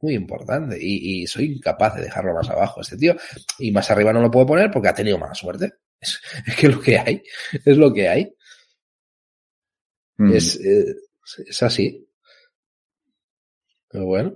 Muy 0.00 0.14
importante. 0.14 0.76
Y, 0.80 1.22
y, 1.22 1.26
soy 1.28 1.44
incapaz 1.44 1.94
de 1.94 2.02
dejarlo 2.02 2.34
más 2.34 2.50
abajo, 2.50 2.80
este 2.80 2.96
tío. 2.96 3.14
Y 3.60 3.70
más 3.70 3.88
arriba 3.92 4.12
no 4.12 4.20
lo 4.20 4.30
puedo 4.30 4.46
poner 4.46 4.72
porque 4.72 4.88
ha 4.88 4.94
tenido 4.94 5.18
mala 5.18 5.34
suerte. 5.34 5.74
Es, 6.02 6.20
es 6.46 6.56
que 6.56 6.68
lo 6.68 6.80
que 6.80 6.98
hay, 6.98 7.22
es 7.64 7.76
lo 7.76 7.92
que 7.92 8.08
hay. 8.08 8.34
Mm. 10.18 10.32
Es, 10.34 10.56
es, 10.56 10.96
es, 11.46 11.62
así. 11.62 12.06
Pero 13.88 14.06
bueno. 14.06 14.34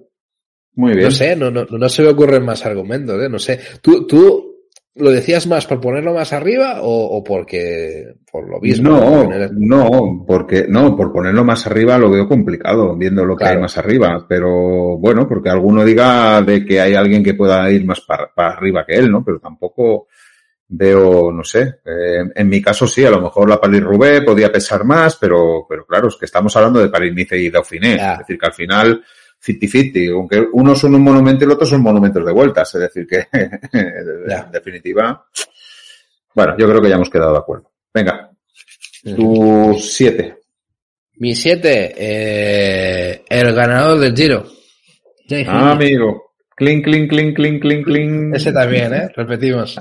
Muy 0.74 0.92
bien. 0.92 1.04
No 1.04 1.10
sé, 1.10 1.36
no, 1.36 1.50
no, 1.50 1.64
no 1.64 1.88
se 1.88 2.02
me 2.02 2.08
ocurren 2.08 2.44
más 2.44 2.64
argumentos, 2.64 3.20
¿eh? 3.22 3.28
No 3.28 3.38
sé. 3.38 3.58
¿Tú, 3.80 4.06
tú 4.06 4.46
lo 4.94 5.10
decías 5.10 5.46
más 5.46 5.66
por 5.66 5.80
ponerlo 5.80 6.14
más 6.14 6.32
arriba 6.32 6.82
o, 6.82 7.16
o 7.16 7.24
porque 7.24 8.14
por 8.30 8.48
lo 8.48 8.60
mismo? 8.60 8.90
No, 8.90 9.28
no, 9.52 10.24
porque 10.26 10.66
no, 10.68 10.94
por 10.94 11.12
ponerlo 11.12 11.44
más 11.44 11.66
arriba 11.66 11.98
lo 11.98 12.10
veo 12.10 12.28
complicado, 12.28 12.94
viendo 12.96 13.24
lo 13.24 13.36
que 13.36 13.46
hay 13.46 13.58
más 13.58 13.76
arriba. 13.78 14.26
Pero 14.28 14.98
bueno, 14.98 15.26
porque 15.26 15.48
alguno 15.48 15.84
diga 15.84 16.42
de 16.42 16.64
que 16.64 16.80
hay 16.80 16.94
alguien 16.94 17.24
que 17.24 17.34
pueda 17.34 17.70
ir 17.70 17.86
más 17.86 18.02
para, 18.02 18.32
para 18.34 18.54
arriba 18.54 18.84
que 18.86 18.96
él, 18.96 19.10
¿no? 19.10 19.24
Pero 19.24 19.38
tampoco 19.38 20.08
veo, 20.68 21.30
no 21.30 21.44
sé, 21.44 21.80
eh, 21.84 22.24
en 22.34 22.48
mi 22.48 22.60
caso 22.60 22.86
sí, 22.86 23.04
a 23.04 23.10
lo 23.10 23.20
mejor 23.20 23.48
la 23.48 23.60
París 23.60 23.82
Roubaix 23.82 24.24
podía 24.24 24.50
pesar 24.50 24.84
más, 24.84 25.16
pero, 25.16 25.66
pero 25.68 25.86
claro, 25.86 26.08
es 26.08 26.16
que 26.16 26.24
estamos 26.24 26.54
hablando 26.56 26.80
de 26.80 26.88
París 26.88 27.14
Nice 27.14 27.38
y 27.38 27.50
Dauphiné, 27.50 27.94
es 27.94 28.18
decir, 28.18 28.38
que 28.38 28.46
al 28.46 28.52
final 28.52 29.04
50-50, 29.44 30.12
aunque 30.12 30.44
unos 30.52 30.78
son 30.78 30.94
un 30.94 31.02
monumento 31.02 31.44
y 31.44 31.46
los 31.46 31.54
otros 31.54 31.70
son 31.70 31.82
monumentos 31.82 32.24
de 32.24 32.32
vueltas, 32.32 32.74
es 32.74 32.80
decir, 32.80 33.06
que 33.06 33.26
en 33.32 34.52
definitiva, 34.52 35.26
bueno, 36.34 36.56
yo 36.58 36.68
creo 36.68 36.82
que 36.82 36.88
ya 36.88 36.96
hemos 36.96 37.10
quedado 37.10 37.32
de 37.32 37.38
acuerdo. 37.38 37.70
Venga, 37.94 38.30
tu 39.14 39.76
siete. 39.80 40.38
Mi 41.18 41.34
siete, 41.34 41.94
eh, 41.96 43.24
el 43.28 43.54
ganador 43.54 43.98
del 43.98 44.14
Giro. 44.14 44.46
Ah, 45.46 45.72
amigo. 45.72 46.34
Cling, 46.56 46.82
cling, 46.82 47.08
cling, 47.08 47.34
cling, 47.34 47.60
cling, 47.60 47.82
cling. 47.82 48.34
Ese 48.34 48.52
también, 48.52 48.92
¿eh? 48.94 49.08
Repetimos. 49.14 49.80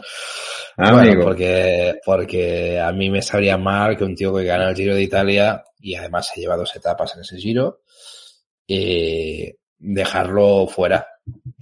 Ah, 0.77 0.91
bueno, 0.91 1.11
amigo. 1.11 1.23
porque, 1.23 1.99
porque 2.05 2.79
a 2.79 2.91
mí 2.91 3.09
me 3.09 3.21
sabría 3.21 3.57
mal 3.57 3.95
que 3.95 4.03
un 4.03 4.15
tío 4.15 4.35
que 4.35 4.43
gana 4.43 4.69
el 4.69 4.75
Giro 4.75 4.93
de 4.93 5.03
Italia 5.03 5.63
y 5.79 5.95
además 5.95 6.27
se 6.33 6.41
lleva 6.41 6.57
dos 6.57 6.75
etapas 6.75 7.15
en 7.15 7.21
ese 7.21 7.37
Giro, 7.37 7.81
eh, 8.67 9.55
dejarlo 9.77 10.67
fuera. 10.67 11.07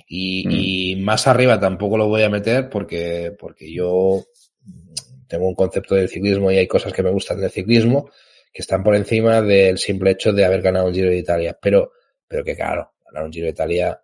Y, 0.07 0.47
mm. 0.47 0.51
y, 0.51 0.95
más 0.97 1.27
arriba 1.27 1.59
tampoco 1.59 1.97
lo 1.97 2.07
voy 2.07 2.23
a 2.23 2.29
meter 2.29 2.69
porque, 2.69 3.35
porque 3.37 3.71
yo 3.71 4.23
tengo 5.27 5.47
un 5.47 5.55
concepto 5.55 5.95
del 5.95 6.09
ciclismo 6.09 6.51
y 6.51 6.57
hay 6.57 6.67
cosas 6.67 6.91
que 6.91 7.03
me 7.03 7.11
gustan 7.11 7.39
del 7.39 7.51
ciclismo 7.51 8.09
que 8.51 8.61
están 8.61 8.83
por 8.83 8.95
encima 8.95 9.41
del 9.41 9.79
simple 9.79 10.11
hecho 10.11 10.31
de 10.31 10.45
haber 10.45 10.61
ganado 10.61 10.87
el 10.87 10.93
Giro 10.93 11.09
de 11.09 11.17
Italia. 11.17 11.57
Pero, 11.61 11.91
pero 12.27 12.43
que 12.43 12.55
claro, 12.55 12.93
ganar 13.05 13.25
un 13.25 13.33
Giro 13.33 13.45
de 13.45 13.51
Italia 13.51 14.01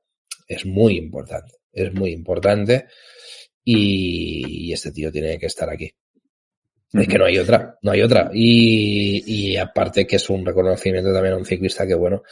es 0.48 0.66
muy 0.66 0.98
importante. 0.98 1.54
Es 1.72 1.94
muy 1.94 2.12
importante 2.12 2.88
y, 3.72 4.68
y 4.70 4.74
este 4.74 4.92
tío 4.92 5.12
tiene 5.12 5.38
que 5.38 5.46
estar 5.46 5.70
aquí. 5.70 5.92
Es 6.92 7.08
que 7.08 7.20
no 7.20 7.26
hay 7.26 7.38
otra, 7.38 7.78
no 7.84 7.92
hay 7.92 8.02
otra. 8.02 8.32
Y, 8.34 9.24
y, 9.28 9.58
aparte 9.58 10.08
que 10.08 10.16
es 10.16 10.28
un 10.28 10.44
reconocimiento 10.44 11.14
también 11.14 11.36
a 11.36 11.38
un 11.38 11.46
ciclista 11.46 11.86
que 11.86 11.94
bueno, 11.94 12.24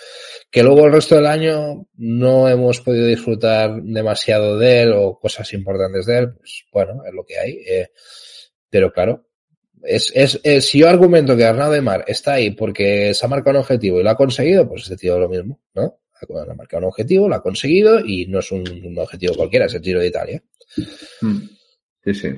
que 0.50 0.64
luego 0.64 0.88
el 0.88 0.94
resto 0.94 1.16
del 1.16 1.28
año 1.28 1.86
no 1.98 2.50
hemos 2.50 2.82
podido 2.82 3.06
disfrutar 3.06 3.84
demasiado 3.84 4.58
de 4.58 4.82
él 4.82 4.94
o 4.96 5.20
cosas 5.20 5.54
importantes 5.54 6.08
de 6.08 6.18
él, 6.18 6.34
pues 6.34 6.66
bueno, 6.74 7.04
es 7.06 7.14
lo 7.14 7.24
que 7.24 7.38
hay. 7.38 7.52
Eh, 7.68 7.92
pero 8.68 8.92
claro, 8.92 9.28
es, 9.84 10.12
es, 10.16 10.40
es, 10.44 10.66
si 10.66 10.80
yo 10.80 10.90
argumento 10.90 11.38
que 11.38 11.46
Arnaud 11.46 11.72
de 11.72 11.82
Mar 11.82 12.04
está 12.08 12.34
ahí 12.34 12.50
porque 12.52 13.14
se 13.14 13.26
ha 13.28 13.30
marcado 13.30 13.58
un 13.58 13.62
objetivo 13.62 14.00
y 14.00 14.04
lo 14.04 14.10
ha 14.10 14.18
conseguido, 14.18 14.68
pues 14.68 14.84
este 14.84 14.98
tío 14.98 15.14
es 15.14 15.20
lo 15.20 15.30
mismo, 15.30 15.62
¿no? 15.76 16.00
Ha 16.20 16.54
marcado 16.56 16.80
un 16.80 16.90
objetivo, 16.90 17.30
lo 17.30 17.36
ha 17.36 17.44
conseguido 17.44 18.00
y 18.04 18.26
no 18.26 18.40
es 18.40 18.52
un, 18.52 18.68
un 18.84 18.98
objetivo 18.98 19.36
cualquiera, 19.36 19.68
es 19.68 19.76
el 19.76 19.84
Giro 19.84 20.00
de 20.00 20.08
Italia. 20.08 20.44
Sí, 22.04 22.14
sí. 22.14 22.30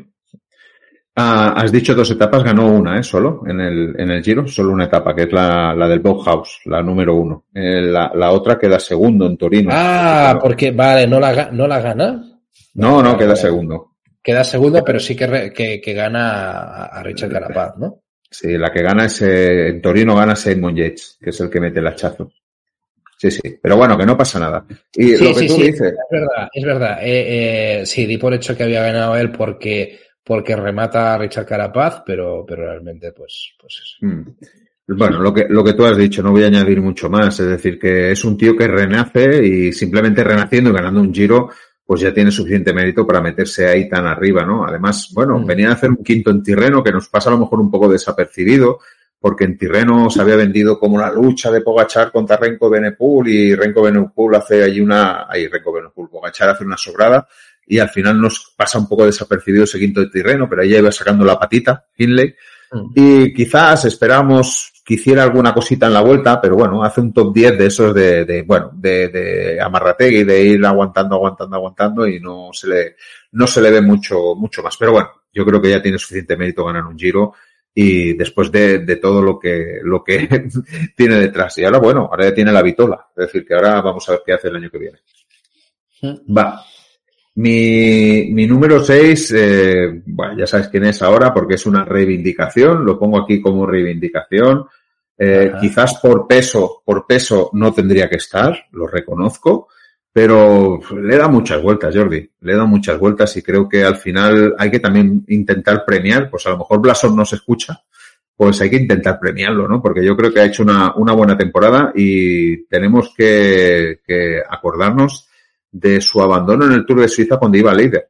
Ah, 1.15 1.53
has 1.57 1.71
dicho 1.71 1.93
dos 1.93 2.09
etapas, 2.11 2.43
ganó 2.43 2.67
una, 2.67 2.97
¿eh? 2.97 3.03
Solo 3.03 3.41
en 3.45 3.59
el, 3.59 3.95
en 3.99 4.09
el 4.09 4.23
Giro, 4.23 4.47
solo 4.47 4.71
una 4.71 4.85
etapa, 4.85 5.13
que 5.13 5.23
es 5.23 5.33
la, 5.33 5.75
la 5.75 5.87
del 5.87 5.99
Bauhaus, 5.99 6.61
la 6.65 6.81
número 6.81 7.15
uno. 7.15 7.45
Eh, 7.53 7.81
la, 7.81 8.11
la, 8.15 8.31
otra 8.31 8.57
queda 8.57 8.79
segundo 8.79 9.25
en 9.25 9.35
Torino. 9.35 9.69
Ah, 9.73 10.39
porque, 10.41 10.71
vale, 10.71 11.07
no 11.07 11.19
la, 11.19 11.51
no 11.51 11.67
la 11.67 11.81
gana. 11.81 12.23
No, 12.75 13.03
no, 13.03 13.17
queda 13.17 13.35
segundo. 13.35 13.97
Queda 14.23 14.43
segundo, 14.45 14.83
pero 14.83 14.99
sí 14.99 15.15
que, 15.15 15.51
que, 15.53 15.81
que 15.81 15.93
gana 15.93 16.85
a 16.85 17.03
Richard 17.03 17.31
Carapaz, 17.31 17.77
¿no? 17.77 18.01
Sí, 18.31 18.57
la 18.57 18.71
que 18.71 18.83
gana 18.83 19.05
es, 19.05 19.21
eh, 19.21 19.69
en 19.69 19.81
Torino 19.81 20.15
gana 20.15 20.35
Simon 20.35 20.75
Yates, 20.75 21.17
que 21.19 21.31
es 21.31 21.39
el 21.41 21.49
que 21.49 21.59
mete 21.59 21.79
el 21.79 21.87
hachazo. 21.87 22.31
Sí, 23.19 23.29
sí, 23.31 23.41
pero 23.61 23.75
bueno, 23.75 23.97
que 23.97 24.05
no 24.05 24.15
pasa 24.15 24.39
nada. 24.39 24.65
Y 24.93 25.17
sí, 25.17 25.25
lo 25.25 25.33
que 25.33 25.41
sí, 25.41 25.47
tú 25.47 25.55
sí, 25.55 25.63
dices. 25.63 25.91
Es 25.91 26.09
verdad, 26.09 26.47
es 26.53 26.63
verdad. 26.63 26.99
Eh, 27.01 27.81
eh, 27.81 27.85
sí, 27.85 28.05
di 28.05 28.17
por 28.17 28.33
hecho 28.33 28.55
que 28.55 28.63
había 28.63 28.81
ganado 28.81 29.17
él 29.17 29.29
porque, 29.29 29.99
porque 30.23 30.55
remata 30.55 31.13
a 31.13 31.17
Richard 31.17 31.45
Carapaz, 31.45 32.01
pero, 32.05 32.45
pero 32.47 32.63
realmente, 32.63 33.11
pues, 33.11 33.55
pues 33.59 33.81
eso. 33.83 34.07
Mm. 34.07 34.97
Bueno, 34.97 35.19
lo 35.19 35.33
que, 35.33 35.47
lo 35.49 35.65
que 35.65 35.73
tú 35.73 35.85
has 35.85 35.97
dicho, 35.97 36.23
no 36.23 36.31
voy 36.31 36.45
a 36.45 36.47
añadir 36.47 36.81
mucho 36.81 37.09
más. 37.09 37.37
Es 37.41 37.47
decir, 37.47 37.77
que 37.77 38.11
es 38.11 38.23
un 38.23 38.37
tío 38.37 38.55
que 38.55 38.67
renace 38.69 39.45
y 39.45 39.73
simplemente 39.73 40.23
renaciendo 40.23 40.69
y 40.69 40.73
ganando 40.73 41.01
un 41.01 41.13
giro, 41.13 41.49
pues 41.85 41.99
ya 41.99 42.13
tiene 42.13 42.31
suficiente 42.31 42.71
mérito 42.71 43.05
para 43.05 43.19
meterse 43.19 43.67
ahí 43.67 43.89
tan 43.89 44.07
arriba, 44.07 44.45
¿no? 44.45 44.65
Además, 44.65 45.09
bueno, 45.13 45.37
mm. 45.37 45.45
venía 45.45 45.69
a 45.71 45.73
hacer 45.73 45.89
un 45.89 46.01
quinto 46.05 46.31
en 46.31 46.41
Tirreno 46.41 46.81
que 46.81 46.93
nos 46.93 47.09
pasa 47.09 47.29
a 47.29 47.33
lo 47.33 47.39
mejor 47.39 47.59
un 47.59 47.69
poco 47.69 47.89
desapercibido 47.89 48.79
porque 49.19 49.43
en 49.43 49.57
Tirreno 49.57 50.09
se 50.09 50.21
había 50.21 50.37
vendido 50.37 50.79
como 50.79 50.97
la 50.97 51.11
lucha 51.11 51.51
de 51.51 51.61
Pogachar 51.61 52.11
contra 52.11 52.37
Renko 52.37 52.69
Benepul 52.69 53.27
y 53.27 53.53
Renko 53.53 53.81
Benepul 53.81 54.35
hace 54.35 54.63
allí 54.63 54.79
una, 54.79 55.25
ahí 55.29 55.47
Renko 55.47 55.73
Benepul, 55.73 56.09
Pogachar 56.09 56.49
hace 56.49 56.63
una 56.63 56.77
sobrada 56.77 57.27
y 57.67 57.79
al 57.79 57.89
final 57.89 58.19
nos 58.19 58.53
pasa 58.55 58.79
un 58.79 58.87
poco 58.87 59.05
desapercibido 59.05 59.65
ese 59.65 59.77
quinto 59.77 59.99
de 60.01 60.07
Tirreno, 60.07 60.49
pero 60.49 60.61
ahí 60.61 60.75
iba 60.75 60.91
sacando 60.91 61.23
la 61.23 61.37
patita, 61.37 61.85
Hinley, 61.97 62.33
mm. 62.71 62.91
y 62.95 63.33
quizás 63.33 63.85
esperamos 63.85 64.73
que 64.83 64.95
hiciera 64.95 65.21
alguna 65.21 65.53
cosita 65.53 65.85
en 65.85 65.93
la 65.93 66.01
vuelta, 66.01 66.41
pero 66.41 66.55
bueno, 66.55 66.83
hace 66.83 67.01
un 67.01 67.13
top 67.13 67.31
10 67.31 67.59
de 67.59 67.65
esos 67.67 67.93
de, 67.93 68.25
de 68.25 68.41
bueno, 68.41 68.71
de, 68.73 69.09
de 69.09 69.61
amarrategui, 69.61 70.23
de 70.23 70.43
ir 70.43 70.65
aguantando, 70.65 71.15
aguantando, 71.15 71.57
aguantando 71.57 72.07
y 72.07 72.19
no 72.19 72.49
se 72.53 72.67
le, 72.67 72.95
no 73.33 73.45
se 73.45 73.61
le 73.61 73.69
ve 73.69 73.81
mucho, 73.81 74.33
mucho 74.33 74.63
más. 74.63 74.75
Pero 74.77 74.93
bueno, 74.93 75.11
yo 75.31 75.45
creo 75.45 75.61
que 75.61 75.69
ya 75.69 75.79
tiene 75.79 75.99
suficiente 75.99 76.35
mérito 76.35 76.65
ganar 76.65 76.87
un 76.87 76.97
giro 76.97 77.33
y 77.81 78.11
después 78.11 78.51
de, 78.51 78.79
de, 78.79 78.97
todo 78.97 79.21
lo 79.21 79.39
que, 79.39 79.79
lo 79.81 80.03
que 80.03 80.27
tiene 80.97 81.15
detrás. 81.15 81.57
Y 81.59 81.63
ahora, 81.63 81.79
bueno, 81.79 82.09
ahora 82.11 82.25
ya 82.25 82.33
tiene 82.33 82.51
la 82.51 82.61
vitola. 82.61 83.07
Es 83.15 83.27
decir, 83.27 83.45
que 83.45 83.53
ahora 83.53 83.79
vamos 83.79 84.07
a 84.09 84.11
ver 84.11 84.21
qué 84.25 84.33
hace 84.33 84.49
el 84.49 84.57
año 84.57 84.69
que 84.69 84.79
viene. 84.79 84.99
Va. 86.37 86.61
Mi, 87.35 88.31
mi 88.33 88.45
número 88.45 88.83
6, 88.83 89.33
eh, 89.33 90.01
bueno, 90.07 90.37
ya 90.37 90.45
sabes 90.45 90.67
quién 90.67 90.87
es 90.87 91.01
ahora 91.01 91.33
porque 91.33 91.53
es 91.53 91.65
una 91.65 91.85
reivindicación, 91.85 92.83
lo 92.83 92.99
pongo 92.99 93.21
aquí 93.21 93.41
como 93.41 93.65
reivindicación. 93.65 94.65
Eh, 95.17 95.53
quizás 95.61 95.99
por 96.01 96.27
peso, 96.27 96.81
por 96.83 97.07
peso 97.07 97.49
no 97.53 97.73
tendría 97.73 98.09
que 98.09 98.17
estar, 98.17 98.57
lo 98.71 98.87
reconozco, 98.87 99.69
pero 100.21 100.81
le 101.01 101.15
da 101.15 101.29
muchas 101.29 101.63
vueltas, 101.63 101.95
Jordi. 101.95 102.29
Le 102.41 102.53
da 102.53 102.65
muchas 102.65 102.99
vueltas 102.99 103.37
y 103.37 103.41
creo 103.41 103.69
que 103.69 103.85
al 103.85 103.95
final 103.95 104.53
hay 104.57 104.69
que 104.69 104.81
también 104.81 105.23
intentar 105.29 105.85
premiar. 105.85 106.29
Pues 106.29 106.45
a 106.45 106.49
lo 106.49 106.57
mejor 106.57 106.81
Blasón 106.81 107.15
no 107.15 107.23
se 107.23 107.37
escucha, 107.37 107.81
pues 108.35 108.59
hay 108.59 108.69
que 108.69 108.75
intentar 108.75 109.17
premiarlo, 109.17 109.65
¿no? 109.65 109.81
Porque 109.81 110.03
yo 110.03 110.17
creo 110.17 110.33
que 110.33 110.41
ha 110.41 110.45
hecho 110.45 110.63
una, 110.63 110.93
una 110.97 111.13
buena 111.13 111.37
temporada 111.37 111.93
y 111.95 112.65
tenemos 112.65 113.13
que, 113.15 114.01
acordarnos 114.49 115.29
de 115.71 116.01
su 116.01 116.21
abandono 116.21 116.65
en 116.65 116.73
el 116.73 116.85
Tour 116.85 116.99
de 116.99 117.07
Suiza 117.07 117.37
cuando 117.37 117.57
iba 117.57 117.73
líder, 117.73 118.09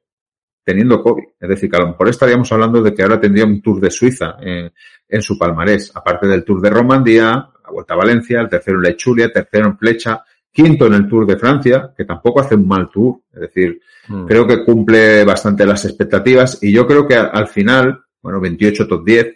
teniendo 0.64 1.04
COVID. 1.04 1.26
Es 1.40 1.50
decir, 1.50 1.70
que 1.70 1.78
a 1.78 1.82
lo 1.82 1.90
mejor 1.90 2.10
estaríamos 2.10 2.52
hablando 2.52 2.82
de 2.82 2.92
que 2.92 3.04
ahora 3.04 3.20
tendría 3.20 3.46
un 3.46 3.62
Tour 3.62 3.80
de 3.80 3.92
Suiza 3.92 4.36
en, 4.42 4.72
en 5.08 5.22
su 5.22 5.38
palmarés, 5.38 5.92
aparte 5.94 6.26
del 6.26 6.44
Tour 6.44 6.60
de 6.60 6.72
Romandía, 6.72 7.50
la 7.64 7.72
Vuelta 7.72 7.94
a 7.94 7.98
Valencia, 7.98 8.42
el 8.42 8.50
tercero 8.50 8.78
en 8.78 8.84
Lechulia, 8.86 9.32
tercero 9.32 9.68
en 9.68 9.78
Flecha, 9.78 10.24
quinto 10.52 10.88
en 10.88 10.94
el 10.94 11.08
Tour 11.08 11.26
de 11.26 11.38
Francia, 11.38 11.94
que 11.96 12.06
tampoco 12.06 12.42
hace 12.42 12.56
un 12.56 12.68
mal 12.68 12.90
tour, 12.92 13.22
es 13.34 13.42
decir, 13.42 13.80
mm. 14.08 14.26
creo 14.26 14.48
que 14.48 14.64
cumple 14.64 15.24
bastante 15.24 15.66
las 15.66 15.86
expectativas 15.86 16.60
y 16.62 16.72
yo 16.72 16.86
creo 16.88 17.08
que 17.08 17.16
al 17.16 17.48
final, 17.48 18.00
bueno, 18.22 18.40
28 18.40 18.88
top 18.88 19.06
10, 19.06 19.28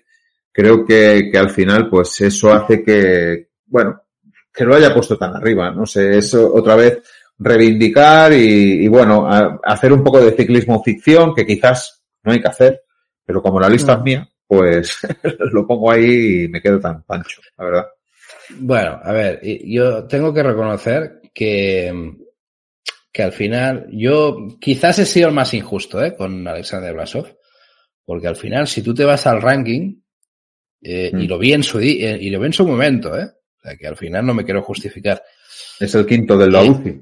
creo 0.51 0.85
que, 0.85 1.29
que 1.31 1.37
al 1.37 1.49
final 1.49 1.89
pues 1.89 2.21
eso 2.21 2.51
hace 2.51 2.83
que, 2.83 3.49
bueno, 3.65 4.01
que 4.53 4.65
lo 4.65 4.75
haya 4.75 4.93
puesto 4.93 5.17
tan 5.17 5.35
arriba, 5.35 5.71
no 5.71 5.85
sé, 5.85 6.17
eso 6.17 6.53
otra 6.53 6.75
vez 6.75 7.01
reivindicar 7.37 8.31
y, 8.33 8.85
y 8.85 8.87
bueno, 8.87 9.27
hacer 9.63 9.91
un 9.91 10.03
poco 10.03 10.19
de 10.19 10.31
ciclismo 10.31 10.83
ficción, 10.83 11.33
que 11.33 11.45
quizás 11.45 12.03
no 12.23 12.31
hay 12.31 12.41
que 12.41 12.47
hacer, 12.47 12.81
pero 13.25 13.41
como 13.41 13.59
la 13.59 13.69
lista 13.69 13.93
es 13.93 13.99
mm. 13.99 14.03
mía, 14.03 14.29
pues 14.47 14.99
lo 15.51 15.65
pongo 15.65 15.91
ahí 15.91 16.43
y 16.43 16.47
me 16.47 16.61
quedo 16.61 16.79
tan 16.79 17.03
pancho, 17.03 17.41
la 17.57 17.65
verdad. 17.65 17.87
Bueno, 18.59 18.99
a 19.01 19.11
ver, 19.11 19.41
yo 19.65 20.05
tengo 20.05 20.33
que 20.33 20.43
reconocer 20.43 21.21
que, 21.33 22.13
que 23.11 23.23
al 23.23 23.31
final 23.31 23.87
yo 23.91 24.47
quizás 24.59 24.99
he 24.99 25.05
sido 25.05 25.29
el 25.29 25.33
más 25.33 25.53
injusto 25.53 26.03
¿eh? 26.03 26.15
con 26.15 26.47
Alexander 26.47 26.93
Blasov, 26.93 27.37
porque 28.05 28.27
al 28.27 28.35
final 28.35 28.67
si 28.67 28.81
tú 28.81 28.93
te 28.93 29.05
vas 29.05 29.25
al 29.27 29.41
ranking, 29.41 30.03
eh, 30.83 31.11
y 31.13 31.25
mm. 31.25 31.29
lo 31.29 31.39
vi 31.39 31.53
en 31.53 31.63
su 31.63 31.79
eh, 31.79 32.17
y 32.19 32.29
lo 32.29 32.39
vi 32.39 32.47
en 32.47 32.53
su 32.53 32.67
momento, 32.67 33.17
¿eh? 33.17 33.23
O 33.25 33.61
sea, 33.61 33.77
que 33.77 33.87
al 33.87 33.95
final 33.95 34.25
no 34.25 34.33
me 34.33 34.43
quiero 34.43 34.61
justificar. 34.61 35.23
Es 35.79 35.95
el 35.95 36.05
quinto 36.05 36.37
de 36.37 36.51
la 36.51 36.63
eh, 36.63 36.69
UCI. 36.69 37.01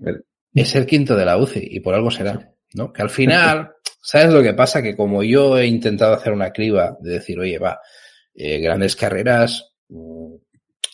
Es 0.53 0.76
el 0.76 0.85
quinto 0.85 1.15
de 1.15 1.26
la 1.26 1.38
UCI 1.38 1.68
y 1.72 1.80
por 1.80 1.95
algo 1.95 2.11
será, 2.11 2.53
¿no? 2.73 2.93
Que 2.93 3.01
al 3.01 3.09
final, 3.09 3.72
¿sabes 4.01 4.31
lo 4.31 4.43
que 4.43 4.53
pasa? 4.53 4.84
Que 4.84 4.95
como 4.95 5.23
yo 5.23 5.57
he 5.57 5.65
intentado 5.65 6.13
hacer 6.13 6.31
una 6.31 6.51
criba 6.51 6.95
de 6.99 7.13
decir, 7.13 7.39
oye, 7.39 7.57
va, 7.57 7.80
grandes 8.35 8.95
carreras, 8.95 9.73
mm, 9.89 10.35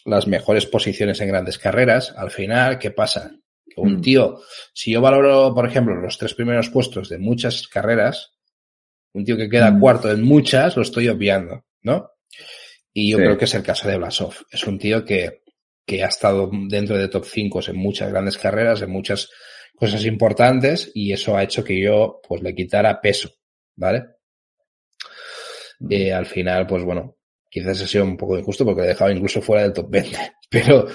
las 0.06 0.28
mejores 0.28 0.66
posiciones 0.66 1.20
en 1.22 1.28
grandes 1.28 1.58
carreras, 1.58 2.14
al 2.16 2.32
final, 2.32 2.80
¿qué 2.80 2.92
pasa? 2.92 3.32
Que 3.66 3.82
un 3.82 3.98
mm. 3.98 4.02
tío, 4.02 4.42
si 4.74 4.92
yo 4.92 5.02
valoro, 5.02 5.54
por 5.54 5.68
ejemplo, 5.68 5.96
los 5.96 6.18
tres 6.18 6.34
primeros 6.34 6.70
puestos 6.70 7.10
de 7.10 7.18
muchas 7.18 7.68
carreras, 7.68 8.34
un 9.14 9.26
tío 9.26 9.36
que 9.36 9.50
queda 9.50 9.72
mm. 9.72 9.80
cuarto 9.80 10.12
en 10.12 10.24
muchas, 10.24 10.76
lo 10.78 10.82
estoy 10.82 11.10
obviando, 11.10 11.66
¿no? 11.82 12.10
Y 12.94 13.12
yo 13.12 13.18
creo 13.18 13.38
que 13.38 13.46
es 13.46 13.54
el 13.54 13.64
caso 13.64 13.88
de 13.88 13.98
Blasov. 13.98 14.34
Es 14.50 14.66
un 14.66 14.80
tío 14.80 15.06
que, 15.06 15.44
que 15.86 16.04
ha 16.04 16.08
estado 16.08 16.50
dentro 16.68 16.98
de 16.98 17.10
top 17.10 17.26
5 17.26 17.62
en 17.68 17.78
muchas 17.78 18.10
grandes 18.10 18.38
carreras, 18.38 18.82
en 18.82 18.90
muchas 18.90 19.30
cosas 19.76 20.04
importantes, 20.06 20.92
y 20.96 21.12
eso 21.12 21.38
ha 21.38 21.44
hecho 21.44 21.64
que 21.64 21.80
yo, 21.80 22.22
pues, 22.28 22.42
le 22.42 22.56
quitara 22.56 23.00
peso, 23.00 23.30
¿vale? 23.76 24.06
Mm. 25.80 25.92
Eh, 25.92 26.14
al 26.14 26.26
final, 26.26 26.66
pues 26.66 26.84
bueno, 26.84 27.17
Quizás 27.60 27.82
ha 27.82 27.88
sido 27.88 28.04
un 28.04 28.18
poco 28.18 28.38
injusto 28.38 28.64
porque 28.64 28.82
le 28.82 28.88
he 28.88 28.90
dejado 28.90 29.12
incluso 29.12 29.42
fuera 29.42 29.64
del 29.64 29.74
top 29.74 29.90
20. 29.90 30.18
Pero, 30.50 30.88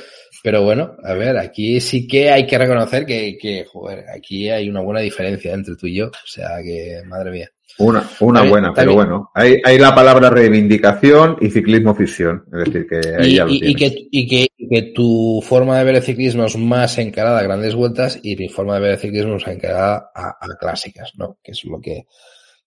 pero 0.42 0.62
bueno, 0.62 0.96
a 1.04 1.12
ver, 1.12 1.36
aquí 1.36 1.78
sí 1.78 2.06
que 2.06 2.30
hay 2.30 2.46
que 2.46 2.56
reconocer 2.56 3.04
que, 3.04 3.36
que 3.38 3.66
joder, 3.70 4.06
aquí 4.08 4.48
hay 4.48 4.66
una 4.66 4.80
buena 4.80 5.00
diferencia 5.00 5.52
entre 5.52 5.76
tú 5.76 5.86
y 5.86 5.96
yo. 5.96 6.06
O 6.06 6.26
sea 6.26 6.56
que, 6.64 7.02
madre 7.06 7.30
mía. 7.32 7.50
Una, 7.78 8.08
una 8.20 8.42
buena, 8.44 8.72
pero 8.74 8.94
bueno. 8.94 9.30
Hay, 9.34 9.60
hay 9.62 9.78
la 9.78 9.94
palabra 9.94 10.30
reivindicación 10.30 11.36
y 11.40 11.50
ciclismo 11.50 11.94
ficción. 11.94 12.44
Es 12.50 12.64
decir, 12.64 12.86
que 12.88 13.00
ahí 13.18 13.32
y, 13.32 13.34
ya 13.36 13.44
lo 13.44 13.52
y, 13.52 13.74
que, 13.74 14.08
y, 14.10 14.26
que, 14.26 14.48
que, 14.70 14.82
tu 14.94 15.42
forma 15.46 15.78
de 15.78 15.84
ver 15.84 15.96
el 15.96 16.02
ciclismo 16.02 16.46
es 16.46 16.56
más 16.56 16.96
encarada 16.96 17.40
a 17.40 17.44
grandes 17.44 17.74
vueltas 17.74 18.18
y 18.22 18.36
mi 18.36 18.48
forma 18.48 18.76
de 18.76 18.80
ver 18.80 18.90
el 18.92 18.98
ciclismo 18.98 19.36
es 19.36 19.46
encarada 19.46 20.10
a, 20.14 20.28
a 20.40 20.56
clásicas, 20.58 21.12
¿no? 21.16 21.38
Que 21.42 21.52
es 21.52 21.62
lo 21.66 21.78
que 21.78 22.06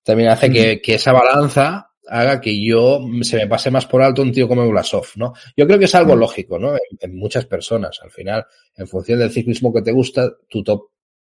también 0.03 0.29
hace 0.29 0.51
que, 0.51 0.81
que 0.81 0.93
esa 0.93 1.11
balanza 1.11 1.89
haga 2.07 2.41
que 2.41 2.63
yo 2.63 3.01
se 3.21 3.37
me 3.37 3.47
pase 3.47 3.71
más 3.71 3.85
por 3.85 4.01
alto 4.01 4.21
un 4.21 4.31
tío 4.31 4.47
como 4.47 4.67
Blasov, 4.69 5.07
¿no? 5.15 5.33
Yo 5.55 5.65
creo 5.65 5.79
que 5.79 5.85
es 5.85 5.95
algo 5.95 6.15
mm. 6.15 6.19
lógico, 6.19 6.59
¿no? 6.59 6.75
En, 6.99 7.15
muchas 7.15 7.45
personas. 7.45 7.99
Al 8.01 8.11
final, 8.11 8.45
en 8.75 8.87
función 8.87 9.19
del 9.19 9.31
ciclismo 9.31 9.73
que 9.73 9.81
te 9.81 9.91
gusta, 9.91 10.31
tu 10.49 10.63
top 10.63 10.89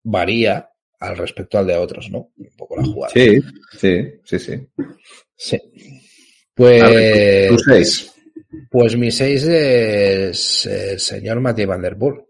varía 0.04 0.70
al 1.00 1.18
respecto 1.18 1.58
al 1.58 1.68
de 1.68 1.76
otros, 1.76 2.10
¿no? 2.10 2.32
Un 2.38 2.56
poco 2.58 2.78
la 2.78 2.84
jugada. 2.84 3.14
Sí, 3.14 3.40
sí, 3.78 4.04
sí, 4.24 4.40
sí. 4.40 4.68
Sí. 5.36 5.58
Pues. 6.54 7.50
¿Tu 7.50 7.60
seis? 7.60 8.14
Pues 8.70 8.98
mi 8.98 9.12
seis 9.12 9.44
es 9.44 10.66
el 10.66 11.00
señor 11.00 11.40
Mathieu 11.40 11.68
Van 11.68 11.82
Der 11.82 11.98
Poel. 11.98 12.22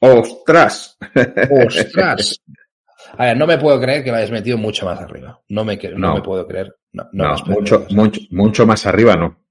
¡Ostras! 0.00 0.98
¡Ostras! 1.66 2.40
A 3.18 3.26
ver, 3.26 3.36
no 3.36 3.46
me 3.46 3.58
puedo 3.58 3.80
creer 3.80 4.02
que 4.02 4.10
lo 4.10 4.16
hayas 4.16 4.30
metido 4.30 4.56
mucho 4.56 4.86
más 4.86 4.98
arriba. 5.00 5.40
No 5.48 5.64
me, 5.64 5.76
no. 5.76 6.14
me 6.14 6.22
puedo 6.22 6.46
creer. 6.46 6.74
No, 6.92 7.08
no, 7.12 7.34
mucho, 7.46 7.86
mucho, 7.90 8.20
mucho 8.30 8.66
más 8.66 8.86
arriba 8.86 9.16
no. 9.16 9.46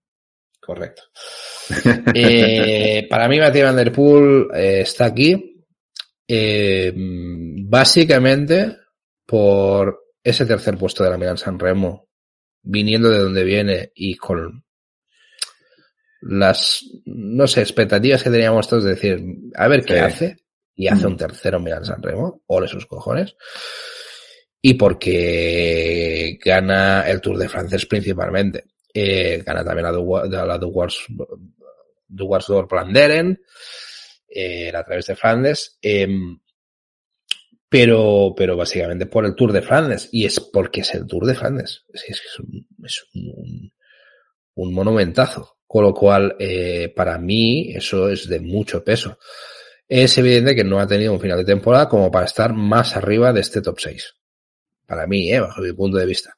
Correcto. 0.60 1.04
eh, 2.14 3.08
para 3.10 3.28
mí, 3.28 3.40
Matías 3.40 3.66
Van 3.66 3.76
Der 3.76 3.92
Poel 3.92 4.48
eh, 4.54 4.82
está 4.82 5.06
aquí 5.06 5.66
eh, 6.28 6.94
básicamente 6.96 8.78
por 9.26 10.00
ese 10.24 10.46
tercer 10.46 10.78
puesto 10.78 11.04
de 11.04 11.10
la 11.10 11.18
Milan 11.18 11.38
San 11.38 11.58
Remo, 11.58 12.10
viniendo 12.62 13.10
de 13.10 13.20
donde 13.20 13.44
viene 13.44 13.92
y 13.96 14.16
con 14.16 14.64
las, 16.22 16.86
no 17.06 17.48
sé, 17.48 17.62
expectativas 17.62 18.22
que 18.22 18.30
teníamos 18.30 18.68
todos 18.68 18.84
de 18.84 18.92
decir, 18.92 19.20
a 19.56 19.68
ver 19.68 19.84
qué 19.84 20.00
hace, 20.00 20.38
y 20.76 20.88
hace 20.88 21.08
un 21.08 21.18
tercero 21.18 21.60
Milan 21.60 21.86
San 21.86 22.04
Remo, 22.04 22.44
ole 22.46 22.68
sus 22.68 22.86
cojones 22.86 23.36
y 24.62 24.76
porque 24.76 26.38
gana 26.44 27.10
el 27.10 27.20
Tour 27.20 27.38
de 27.38 27.50
Francia 27.50 27.80
principalmente. 27.90 28.66
Eh, 28.94 29.42
gana 29.46 29.64
también 29.64 29.86
la, 29.86 30.28
la, 30.28 30.46
la 30.46 30.58
Duwars, 30.58 31.08
door 32.08 32.68
Planderen, 32.68 33.42
eh, 34.28 34.70
a 34.70 34.84
través 34.84 35.08
de 35.08 35.16
Flandes, 35.16 35.80
eh, 35.82 36.08
pero, 37.68 38.34
pero 38.36 38.58
básicamente 38.58 39.06
por 39.06 39.26
el 39.26 39.34
Tour 39.34 39.54
de 39.54 39.62
Flandes, 39.62 40.10
y 40.12 40.26
es 40.26 40.40
porque 40.40 40.82
es 40.82 40.94
el 40.94 41.08
Tour 41.08 41.26
de 41.26 41.36
Flandes, 41.36 41.86
es, 41.94 42.04
es, 42.10 42.40
un, 42.40 42.68
es 42.84 43.06
un, 43.16 43.72
un, 44.56 44.74
monumentazo, 44.74 45.58
con 45.66 45.86
lo 45.86 45.94
cual, 45.94 46.36
eh, 46.38 46.94
para 46.94 47.18
mí, 47.18 47.72
eso 47.74 48.10
es 48.10 48.28
de 48.28 48.42
mucho 48.42 48.84
peso. 48.84 49.18
Es 49.88 50.18
evidente 50.18 50.56
que 50.56 50.64
no 50.64 50.80
ha 50.80 50.88
tenido 50.88 51.14
un 51.14 51.20
final 51.20 51.38
de 51.38 51.46
temporada 51.46 51.90
como 51.90 52.12
para 52.12 52.26
estar 52.26 52.54
más 52.54 52.96
arriba 52.96 53.34
de 53.34 53.42
este 53.42 53.62
top 53.62 53.80
6 53.80 54.21
para 54.92 55.08
mí, 55.08 55.32
¿eh? 55.32 55.40
bajo 55.40 55.62
mi 55.62 55.72
punto 55.72 55.98
de 55.98 56.06
vista. 56.06 56.36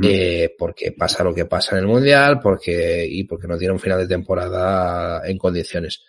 eh, 0.00 0.54
porque 0.56 0.92
pasa 0.92 1.24
lo 1.24 1.34
que 1.34 1.44
pasa 1.46 1.74
en 1.74 1.82
el 1.82 1.88
mundial, 1.88 2.38
porque 2.40 3.04
y 3.04 3.24
porque 3.24 3.48
no 3.48 3.58
tiene 3.58 3.72
un 3.72 3.80
final 3.80 3.98
de 3.98 4.06
temporada 4.06 5.20
en 5.28 5.36
condiciones. 5.36 6.04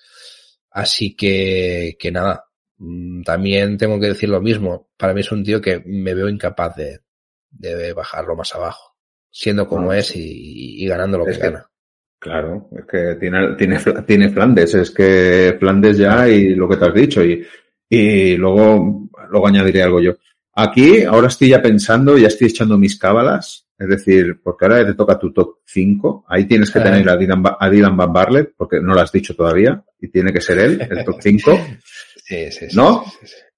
Así 0.70 1.16
que, 1.16 1.98
que 2.00 2.12
nada, 2.12 2.46
mm, 2.78 3.24
también 3.24 3.80
tengo 3.80 4.00
que 4.00 4.10
decir 4.10 4.30
lo 4.30 4.42
mismo. 4.42 4.90
Para 4.96 5.16
mí 5.16 5.22
es 5.22 5.32
un 5.32 5.44
tío 5.44 5.60
que 5.60 5.82
me 5.88 6.14
veo 6.14 6.30
incapaz 6.30 6.76
de, 6.76 7.00
de 7.50 7.94
bajarlo 7.94 8.36
más 8.36 8.54
abajo, 8.54 8.96
siendo 9.32 9.68
como 9.68 9.92
es 9.92 10.16
y, 10.16 10.86
ganando 10.86 11.18
lo 11.18 11.26
que, 11.26 11.32
gana. 11.32 11.68
Claro, 12.20 12.70
es 12.78 12.86
que 12.86 13.16
tiene, 13.16 13.56
tiene, 13.56 13.80
tiene 14.06 14.30
Flandes, 14.30 14.76
es 14.76 14.92
que 14.92 15.58
Flandes 15.60 15.98
ya 15.98 16.30
y 16.30 16.54
lo 16.54 16.70
que 16.70 16.78
te 16.78 16.86
has 16.86 16.94
dicho 16.94 17.26
y, 17.26 17.44
y 17.90 18.38
luego, 18.38 19.10
luego 19.32 19.48
añadiré 19.48 19.82
algo 19.82 20.00
yo. 20.00 20.14
Aquí, 20.58 21.04
ahora 21.04 21.28
estoy 21.28 21.50
ya 21.50 21.62
pensando, 21.62 22.18
ya 22.18 22.28
estoy 22.28 22.48
echando 22.48 22.78
mis 22.78 22.98
cábalas, 22.98 23.68
es 23.78 23.90
decir, 23.90 24.40
porque 24.42 24.64
ahora 24.64 24.86
te 24.86 24.94
toca 24.94 25.20
tu 25.20 25.34
top 25.34 25.58
5, 25.66 26.26
ahí 26.30 26.46
tienes 26.46 26.72
que 26.72 26.80
tener 26.80 27.10
a 27.10 27.18
Dylan, 27.18 27.44
a 27.60 27.70
Dylan 27.70 27.98
Van 27.98 28.14
Barlet, 28.14 28.54
porque 28.56 28.80
no 28.80 28.94
lo 28.94 29.02
has 29.02 29.12
dicho 29.12 29.36
todavía, 29.36 29.84
y 30.00 30.08
tiene 30.08 30.32
que 30.32 30.40
ser 30.40 30.60
él, 30.60 30.88
el 30.90 31.04
top 31.04 31.18
5. 31.22 31.60
Sí, 32.28 32.52
sí, 32.52 32.66
sí. 32.72 32.76
¿No? 32.76 33.06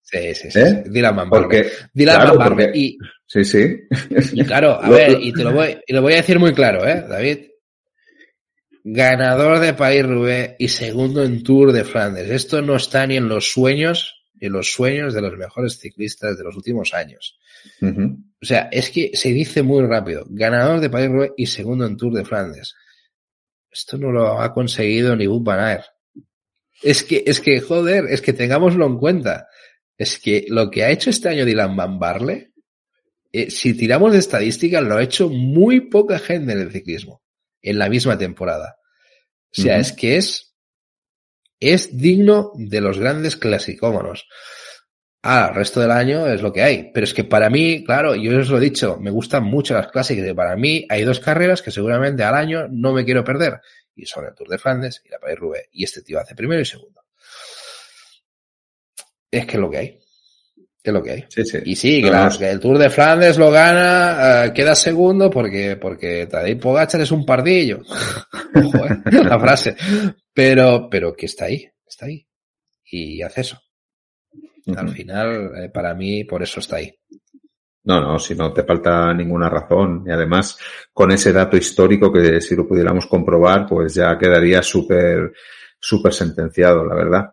Sí, 0.02 0.36
sí, 0.36 0.52
sí. 0.52 0.60
¿Eh? 0.60 0.84
Dylan 0.88 1.16
Van 1.16 1.30
Barlet. 1.30 1.72
Dylan 1.94 2.28
Van 2.28 2.38
Barlet. 2.38 2.76
Y, 2.76 2.98
sí, 3.26 3.46
sí. 3.46 3.80
Y 4.34 4.44
claro, 4.44 4.84
a 4.84 4.90
ver, 4.90 5.20
y 5.22 5.32
te 5.32 5.42
lo 5.42 5.54
voy, 5.54 5.78
y 5.88 5.94
lo 5.94 6.02
voy 6.02 6.14
a 6.14 6.18
decir 6.18 6.38
muy 6.38 6.54
claro, 6.54 6.86
¿eh, 6.86 7.06
David? 7.08 7.38
Ganador 8.84 9.60
de 9.60 9.74
París-Roubaix 9.74 10.56
y 10.60 10.68
segundo 10.68 11.24
en 11.24 11.44
Tour 11.44 11.72
de 11.72 11.86
Flandes. 11.86 12.30
Esto 12.30 12.62
no 12.62 12.76
está 12.76 13.08
ni 13.08 13.16
en 13.16 13.30
los 13.30 13.52
sueños 13.52 14.17
y 14.40 14.50
los 14.50 14.72
sueños 14.72 15.14
de 15.14 15.22
los 15.22 15.38
mejores 15.38 15.80
ciclistas 15.80 16.38
de 16.38 16.44
los 16.44 16.56
últimos 16.56 16.94
años. 16.94 17.40
O 17.82 18.46
sea, 18.46 18.70
es 18.72 18.90
que 18.90 19.12
se 19.14 19.30
dice 19.30 19.64
muy 19.64 19.86
rápido, 19.86 20.26
ganador 20.30 20.80
de 20.80 20.90
Paris-Roubaix 20.90 21.34
y 21.38 21.48
segundo 21.48 21.86
en 21.86 21.98
Tour 21.98 22.14
de 22.14 22.26
Flandes. 22.26 22.76
Esto 23.72 23.98
no 23.98 24.12
lo 24.12 24.40
ha 24.40 24.54
conseguido 24.54 25.16
ni 25.16 25.28
Wood 25.28 25.44
Van 25.44 25.82
Es 26.82 27.04
que, 27.04 27.24
es 27.26 27.40
que, 27.40 27.60
joder, 27.60 28.06
es 28.10 28.22
que 28.22 28.34
tengámoslo 28.34 28.86
en 28.86 28.98
cuenta. 28.98 29.48
Es 29.98 30.20
que 30.20 30.46
lo 30.50 30.70
que 30.70 30.84
ha 30.84 30.92
hecho 30.92 31.10
este 31.10 31.30
año 31.30 31.46
Dylan 31.46 31.76
Van 31.76 32.00
Barle, 32.00 32.54
eh, 33.32 33.50
si 33.50 33.74
tiramos 33.74 34.14
de 34.14 34.20
estadísticas, 34.20 34.84
lo 34.84 34.96
ha 34.96 35.04
hecho 35.04 35.30
muy 35.30 35.90
poca 35.90 36.20
gente 36.20 36.54
en 36.54 36.60
el 36.60 36.72
ciclismo, 36.72 37.22
en 37.62 37.80
la 37.80 37.90
misma 37.90 38.18
temporada. 38.18 38.78
O 39.52 39.62
sea, 39.62 39.80
es 39.80 39.92
que 39.92 40.18
es, 40.18 40.47
es 41.60 41.98
digno 41.98 42.52
de 42.56 42.82
los 42.82 43.00
grandes 43.00 43.36
clasicómanos. 43.36 44.28
Ah, 45.24 45.48
el 45.50 45.56
resto 45.56 45.82
del 45.82 45.92
año 45.92 46.28
es 46.28 46.42
lo 46.42 46.54
que 46.54 46.62
hay. 46.62 46.92
Pero 46.94 47.04
es 47.04 47.14
que 47.14 47.24
para 47.24 47.50
mí, 47.50 47.84
claro, 47.84 48.16
yo 48.16 48.38
os 48.40 48.50
lo 48.50 48.58
he 48.58 48.62
dicho, 48.62 48.98
me 48.98 49.12
gustan 49.12 49.44
mucho 49.44 49.74
las 49.74 49.88
clásicas 49.88 50.28
y 50.28 50.34
para 50.34 50.56
mí 50.56 50.86
hay 50.90 51.04
dos 51.04 51.20
carreras 51.20 51.62
que 51.62 51.72
seguramente 51.72 52.24
al 52.24 52.36
año 52.36 52.68
no 52.70 52.94
me 52.94 53.04
quiero 53.04 53.24
perder. 53.24 53.60
Y 53.96 54.06
son 54.06 54.26
el 54.26 54.36
Tour 54.36 54.48
de 54.48 54.58
Flandes 54.60 55.02
y 55.04 55.10
la 55.10 55.20
Paris-Roubaix. 55.20 55.70
Y 55.72 55.84
este 55.84 56.02
tío 56.02 56.20
hace 56.20 56.36
primero 56.36 56.62
y 56.62 56.66
segundo. 56.66 57.04
Es 59.32 59.46
que 59.46 59.54
es 59.54 59.60
lo 59.60 59.70
que 59.70 59.78
hay. 59.78 60.00
Es 60.88 60.94
lo 60.94 61.04
que 61.04 61.12
hay. 61.12 61.26
Sí, 61.28 61.44
sí. 61.44 61.58
Y 61.66 61.76
sí, 61.76 62.02
que 62.02 62.50
el 62.50 62.62
Tour 62.62 62.78
de 62.78 62.90
Flandes 62.90 63.38
lo 63.38 63.52
gana, 63.52 64.46
uh, 64.48 64.54
queda 64.54 64.74
segundo 64.74 65.30
porque, 65.30 65.76
porque 65.76 66.28
Tadej 66.28 66.58
Pogachar 66.62 67.02
es 67.02 67.12
un 67.12 67.26
pardillo. 67.26 67.82
Eh, 68.56 69.24
la 69.24 69.40
frase. 69.40 69.76
Pero, 70.34 70.88
pero 70.90 71.14
que 71.14 71.28
está 71.28 71.46
ahí, 71.46 71.70
está 71.86 72.06
ahí. 72.06 72.26
Y 72.86 73.22
hace 73.22 73.42
eso. 73.42 73.60
Al 74.76 74.90
final, 74.90 75.52
eh, 75.56 75.70
para 75.70 75.94
mí, 75.94 76.24
por 76.24 76.42
eso 76.42 76.60
está 76.60 76.78
ahí. 76.78 76.92
No, 77.84 78.02
no, 78.02 78.18
si 78.18 78.34
no 78.34 78.52
te 78.54 78.64
falta 78.64 79.14
ninguna 79.14 79.50
razón. 79.50 80.04
Y 80.08 80.12
además, 80.12 80.58
con 80.94 81.12
ese 81.12 81.32
dato 81.34 81.58
histórico 81.58 82.12
que 82.12 82.42
si 82.42 82.56
lo 82.56 82.68
pudiéramos 82.68 83.06
comprobar, 83.06 83.68
pues 83.68 83.94
ya 83.94 84.18
quedaría 84.18 84.64
súper, 84.64 85.34
súper 85.80 86.14
sentenciado, 86.14 86.86
la 86.86 86.96
verdad. 86.96 87.26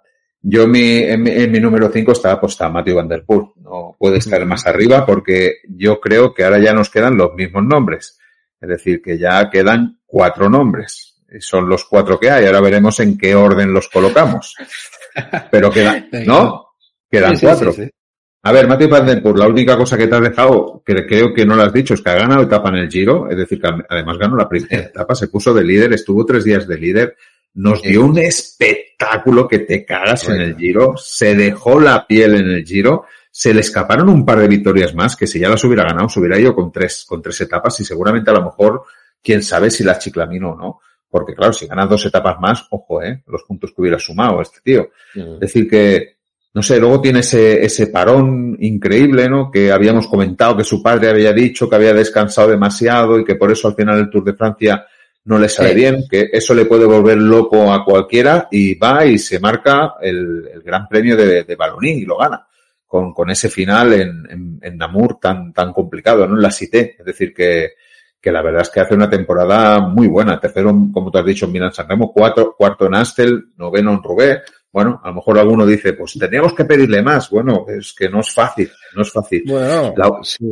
Yo 0.47 0.69
mi, 0.69 0.99
en, 0.99 1.23
mi, 1.23 1.31
en 1.31 1.51
mi 1.51 1.59
número 1.59 1.89
5 1.89 2.13
está 2.13 2.33
apostado 2.33 2.71
Matthew 2.71 2.97
Van 2.97 3.09
Der 3.09 3.25
Poel. 3.25 3.47
No 3.63 3.97
puede 3.99 4.19
estar 4.19 4.45
más 4.45 4.67
arriba 4.67 5.07
porque 5.07 5.61
yo 5.67 5.99
creo 5.99 6.35
que 6.35 6.45
ahora 6.45 6.59
ya 6.59 6.75
nos 6.75 6.91
quedan 6.91 7.17
los 7.17 7.35
mismos 7.35 7.65
nombres. 7.65 8.19
Es 8.61 8.69
decir, 8.69 9.01
que 9.01 9.17
ya 9.17 9.49
quedan 9.49 10.01
cuatro 10.05 10.51
nombres. 10.51 11.23
Son 11.41 11.67
los 11.67 11.87
cuatro 11.87 12.21
que 12.21 12.31
hay. 12.31 12.45
Ahora 12.45 12.61
veremos 12.61 13.01
en 13.01 13.17
qué 13.17 13.35
orden 13.35 13.73
los 13.73 13.89
colocamos. 13.89 14.55
Pero 15.51 15.71
quedan, 15.71 16.09
¿no? 16.27 16.75
Quedan 17.11 17.37
sí, 17.39 17.47
cuatro. 17.47 17.73
Sí, 17.73 17.85
sí, 17.85 17.91
a 18.47 18.53
ver, 18.53 18.69
Matthew 18.69 18.91
Van 18.91 19.07
Der 19.07 19.23
Poel, 19.23 19.39
la 19.39 19.49
única 19.49 19.79
cosa 19.79 19.97
que 19.97 20.07
te 20.07 20.15
has 20.15 20.21
dejado, 20.21 20.83
que 20.85 21.07
creo 21.07 21.33
que 21.33 21.47
no 21.47 21.57
lo 21.57 21.63
has 21.63 21.73
dicho, 21.73 21.95
es 21.95 22.03
que 22.03 22.11
ha 22.11 22.17
ganado 22.17 22.43
etapa 22.43 22.69
en 22.69 22.75
el 22.75 22.91
Giro, 22.91 23.31
es 23.31 23.39
decir, 23.39 23.59
que 23.59 23.71
además 23.89 24.19
ganó 24.19 24.37
la 24.37 24.47
primera 24.47 24.83
etapa, 24.83 25.15
se 25.15 25.29
puso 25.29 25.55
de 25.55 25.65
líder, 25.65 25.95
estuvo 25.95 26.27
tres 26.27 26.45
días 26.45 26.69
de 26.69 26.77
líder, 26.77 27.17
nos 27.55 27.83
dio 27.83 28.05
un 28.05 28.19
espectáculo 28.19 29.47
que 29.47 29.61
te 29.61 29.85
cagas 29.85 30.27
bueno. 30.27 30.43
en 30.43 30.51
el 30.51 30.57
Giro, 30.57 30.95
se 30.97 31.35
dejó 31.35 31.81
la 31.81 32.07
piel 32.07 32.35
en 32.35 32.51
el 32.51 32.65
Giro, 32.65 33.07
se 33.31 33.55
le 33.55 33.61
escaparon 33.61 34.09
un 34.09 34.25
par 34.25 34.39
de 34.39 34.49
victorias 34.49 34.95
más, 34.95 35.17
que 35.17 35.27
si 35.27 35.39
ya 35.41 35.49
las 35.49 35.63
hubiera 35.65 35.85
ganado, 35.85 36.09
se 36.09 36.21
hubiera 36.21 36.39
ido 36.39 36.55
con 36.55 36.71
tres, 36.71 37.05
con 37.07 37.23
tres 37.23 37.41
etapas 37.41 37.79
y 37.81 37.85
seguramente 37.85 38.31
a 38.31 38.35
lo 38.35 38.45
mejor, 38.45 38.85
quién 39.23 39.43
sabe 39.43 39.71
si 39.71 39.83
las 39.83 39.99
chiclamino 39.99 40.51
o 40.51 40.57
no. 40.57 40.81
Porque 41.09 41.35
claro, 41.35 41.53
si 41.53 41.67
ganas 41.67 41.89
dos 41.89 42.05
etapas 42.07 42.41
más, 42.41 42.67
ojo, 42.71 43.01
eh, 43.03 43.23
los 43.29 43.45
puntos 43.45 43.71
que 43.71 43.81
hubiera 43.83 44.01
sumado 44.01 44.41
este 44.43 44.59
tío. 44.65 44.91
Es 45.15 45.41
decir 45.41 45.69
que, 45.69 46.17
no 46.53 46.63
sé, 46.63 46.81
luego 46.81 47.01
tiene 47.01 47.21
ese, 47.21 47.65
ese 47.65 47.87
parón 47.87 48.57
increíble, 48.59 49.29
¿no? 49.29 49.49
Que 49.49 49.71
habíamos 49.71 50.09
comentado 50.09 50.57
que 50.57 50.65
su 50.65 50.83
padre 50.83 51.11
había 51.11 51.33
dicho 51.33 51.69
que 51.69 51.77
había 51.77 51.95
descansado 51.95 52.49
demasiado 52.49 53.19
y 53.19 53.25
que 53.25 53.37
por 53.37 53.53
eso 53.53 53.69
al 53.69 53.77
final 53.77 53.99
el 54.01 54.11
Tour 54.11 54.25
de 54.25 54.35
Francia 54.35 54.87
no 55.25 55.39
le 55.39 55.49
sale 55.49 55.71
sí. 55.71 55.75
bien, 55.75 56.05
que 56.11 56.29
eso 56.33 56.55
le 56.55 56.67
puede 56.67 56.85
volver 56.85 57.17
loco 57.19 57.73
a 57.73 57.85
cualquiera 57.85 58.49
y 58.51 58.75
va 58.75 59.07
y 59.07 59.19
se 59.19 59.41
marca 59.41 59.95
el, 60.01 60.49
el 60.53 60.63
Gran 60.63 60.87
Premio 60.89 61.17
de, 61.17 61.45
de 61.45 61.57
Balonín 61.57 61.99
y 61.99 62.05
lo 62.05 62.19
gana 62.19 62.47
con, 62.95 63.13
con 63.13 63.29
ese 63.29 63.51
final 63.51 63.93
en, 63.93 64.27
en, 64.31 64.59
en, 64.63 64.77
Namur 64.77 65.19
tan, 65.19 65.53
tan 65.53 65.73
complicado, 65.73 66.29
¿no? 66.29 66.37
En 66.37 66.43
la 66.43 66.53
Cité. 66.53 66.95
Es 66.97 67.05
decir, 67.05 67.35
que, 67.35 67.71
que 68.21 68.31
la 68.31 68.41
verdad 68.41 68.63
es 68.63 68.71
que 68.71 68.79
hace 68.79 68.95
una 68.95 69.11
temporada 69.11 69.81
muy 69.81 70.07
buena. 70.07 70.39
Tercero, 70.39 70.73
como 70.93 71.11
tú 71.11 71.19
has 71.19 71.25
dicho, 71.25 71.47
en 71.47 71.53
Milan 71.53 71.73
San 71.73 71.89
Remo, 71.89 72.13
cuatro, 72.13 72.55
cuarto 72.57 72.87
en 72.87 72.95
Astel, 72.95 73.47
noveno 73.57 73.91
en 73.91 74.01
Roubaix, 74.01 74.43
bueno, 74.71 75.01
a 75.03 75.09
lo 75.09 75.15
mejor 75.15 75.39
alguno 75.41 75.67
dice, 75.67 75.95
pues 75.95 76.17
teníamos 76.19 76.55
que 76.55 76.65
pedirle 76.65 77.03
más. 77.03 77.31
Bueno, 77.31 77.65
es 77.69 77.95
que 77.99 78.09
no 78.09 78.21
es 78.21 78.31
fácil, 78.33 78.71
no 78.95 79.03
es 79.03 79.11
fácil. 79.11 79.43
Bueno, 79.45 79.93
la, 79.97 80.11
sí. 80.23 80.47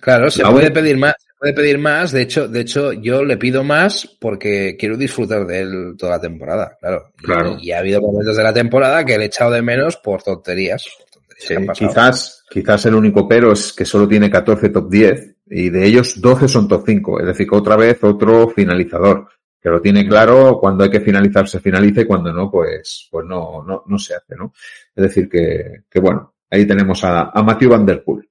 claro, 0.00 0.30
se 0.30 0.44
puede 0.44 0.70
pedir 0.70 0.98
más, 0.98 1.14
puede 1.40 1.54
pedir 1.54 1.78
más. 1.78 2.12
De 2.12 2.22
hecho, 2.22 2.46
de 2.46 2.60
hecho, 2.60 2.92
yo 2.92 3.24
le 3.24 3.38
pido 3.38 3.64
más 3.64 4.06
porque 4.20 4.76
quiero 4.78 4.96
disfrutar 4.96 5.46
de 5.46 5.60
él 5.60 5.94
toda 5.98 6.12
la 6.12 6.20
temporada, 6.20 6.76
claro. 6.78 7.12
claro. 7.16 7.56
Y, 7.58 7.68
y 7.68 7.72
ha 7.72 7.78
habido 7.78 8.00
momentos 8.00 8.36
de 8.36 8.42
la 8.42 8.52
temporada 8.52 9.04
que 9.04 9.16
le 9.16 9.24
he 9.24 9.26
echado 9.26 9.50
de 9.50 9.62
menos 9.62 9.96
por 9.96 10.22
tonterías. 10.22 10.84
Por 10.84 11.22
tonterías 11.22 11.76
sí, 11.76 11.86
quizás, 11.86 12.44
quizás 12.50 12.86
el 12.86 12.94
único 12.94 13.26
pero 13.26 13.52
es 13.52 13.72
que 13.72 13.86
solo 13.86 14.06
tiene 14.06 14.30
14 14.30 14.68
top 14.68 14.90
10 14.90 15.36
y 15.46 15.70
de 15.70 15.86
ellos 15.86 16.20
12 16.20 16.46
son 16.46 16.68
top 16.68 16.84
5. 16.86 17.20
Es 17.20 17.26
decir, 17.26 17.48
que 17.48 17.56
otra 17.56 17.76
vez 17.76 18.04
otro 18.04 18.50
finalizador 18.50 19.26
que 19.60 19.70
lo 19.70 19.80
tiene 19.80 20.06
claro, 20.06 20.58
cuando 20.58 20.84
hay 20.84 20.90
que 20.90 21.00
finalizar 21.00 21.48
se 21.48 21.60
finaliza 21.60 22.02
y 22.02 22.06
cuando 22.06 22.32
no, 22.32 22.50
pues, 22.50 23.08
pues 23.10 23.26
no, 23.26 23.62
no, 23.62 23.84
no 23.86 23.98
se 23.98 24.14
hace, 24.14 24.34
¿no? 24.34 24.54
Es 24.94 25.02
decir, 25.02 25.28
que, 25.28 25.84
que 25.90 26.00
bueno, 26.00 26.34
ahí 26.50 26.66
tenemos 26.66 27.02
a, 27.04 27.30
a 27.30 27.42
Matthew 27.42 27.70
Van 27.70 27.84
Der 27.84 28.02
Poel. 28.02 28.28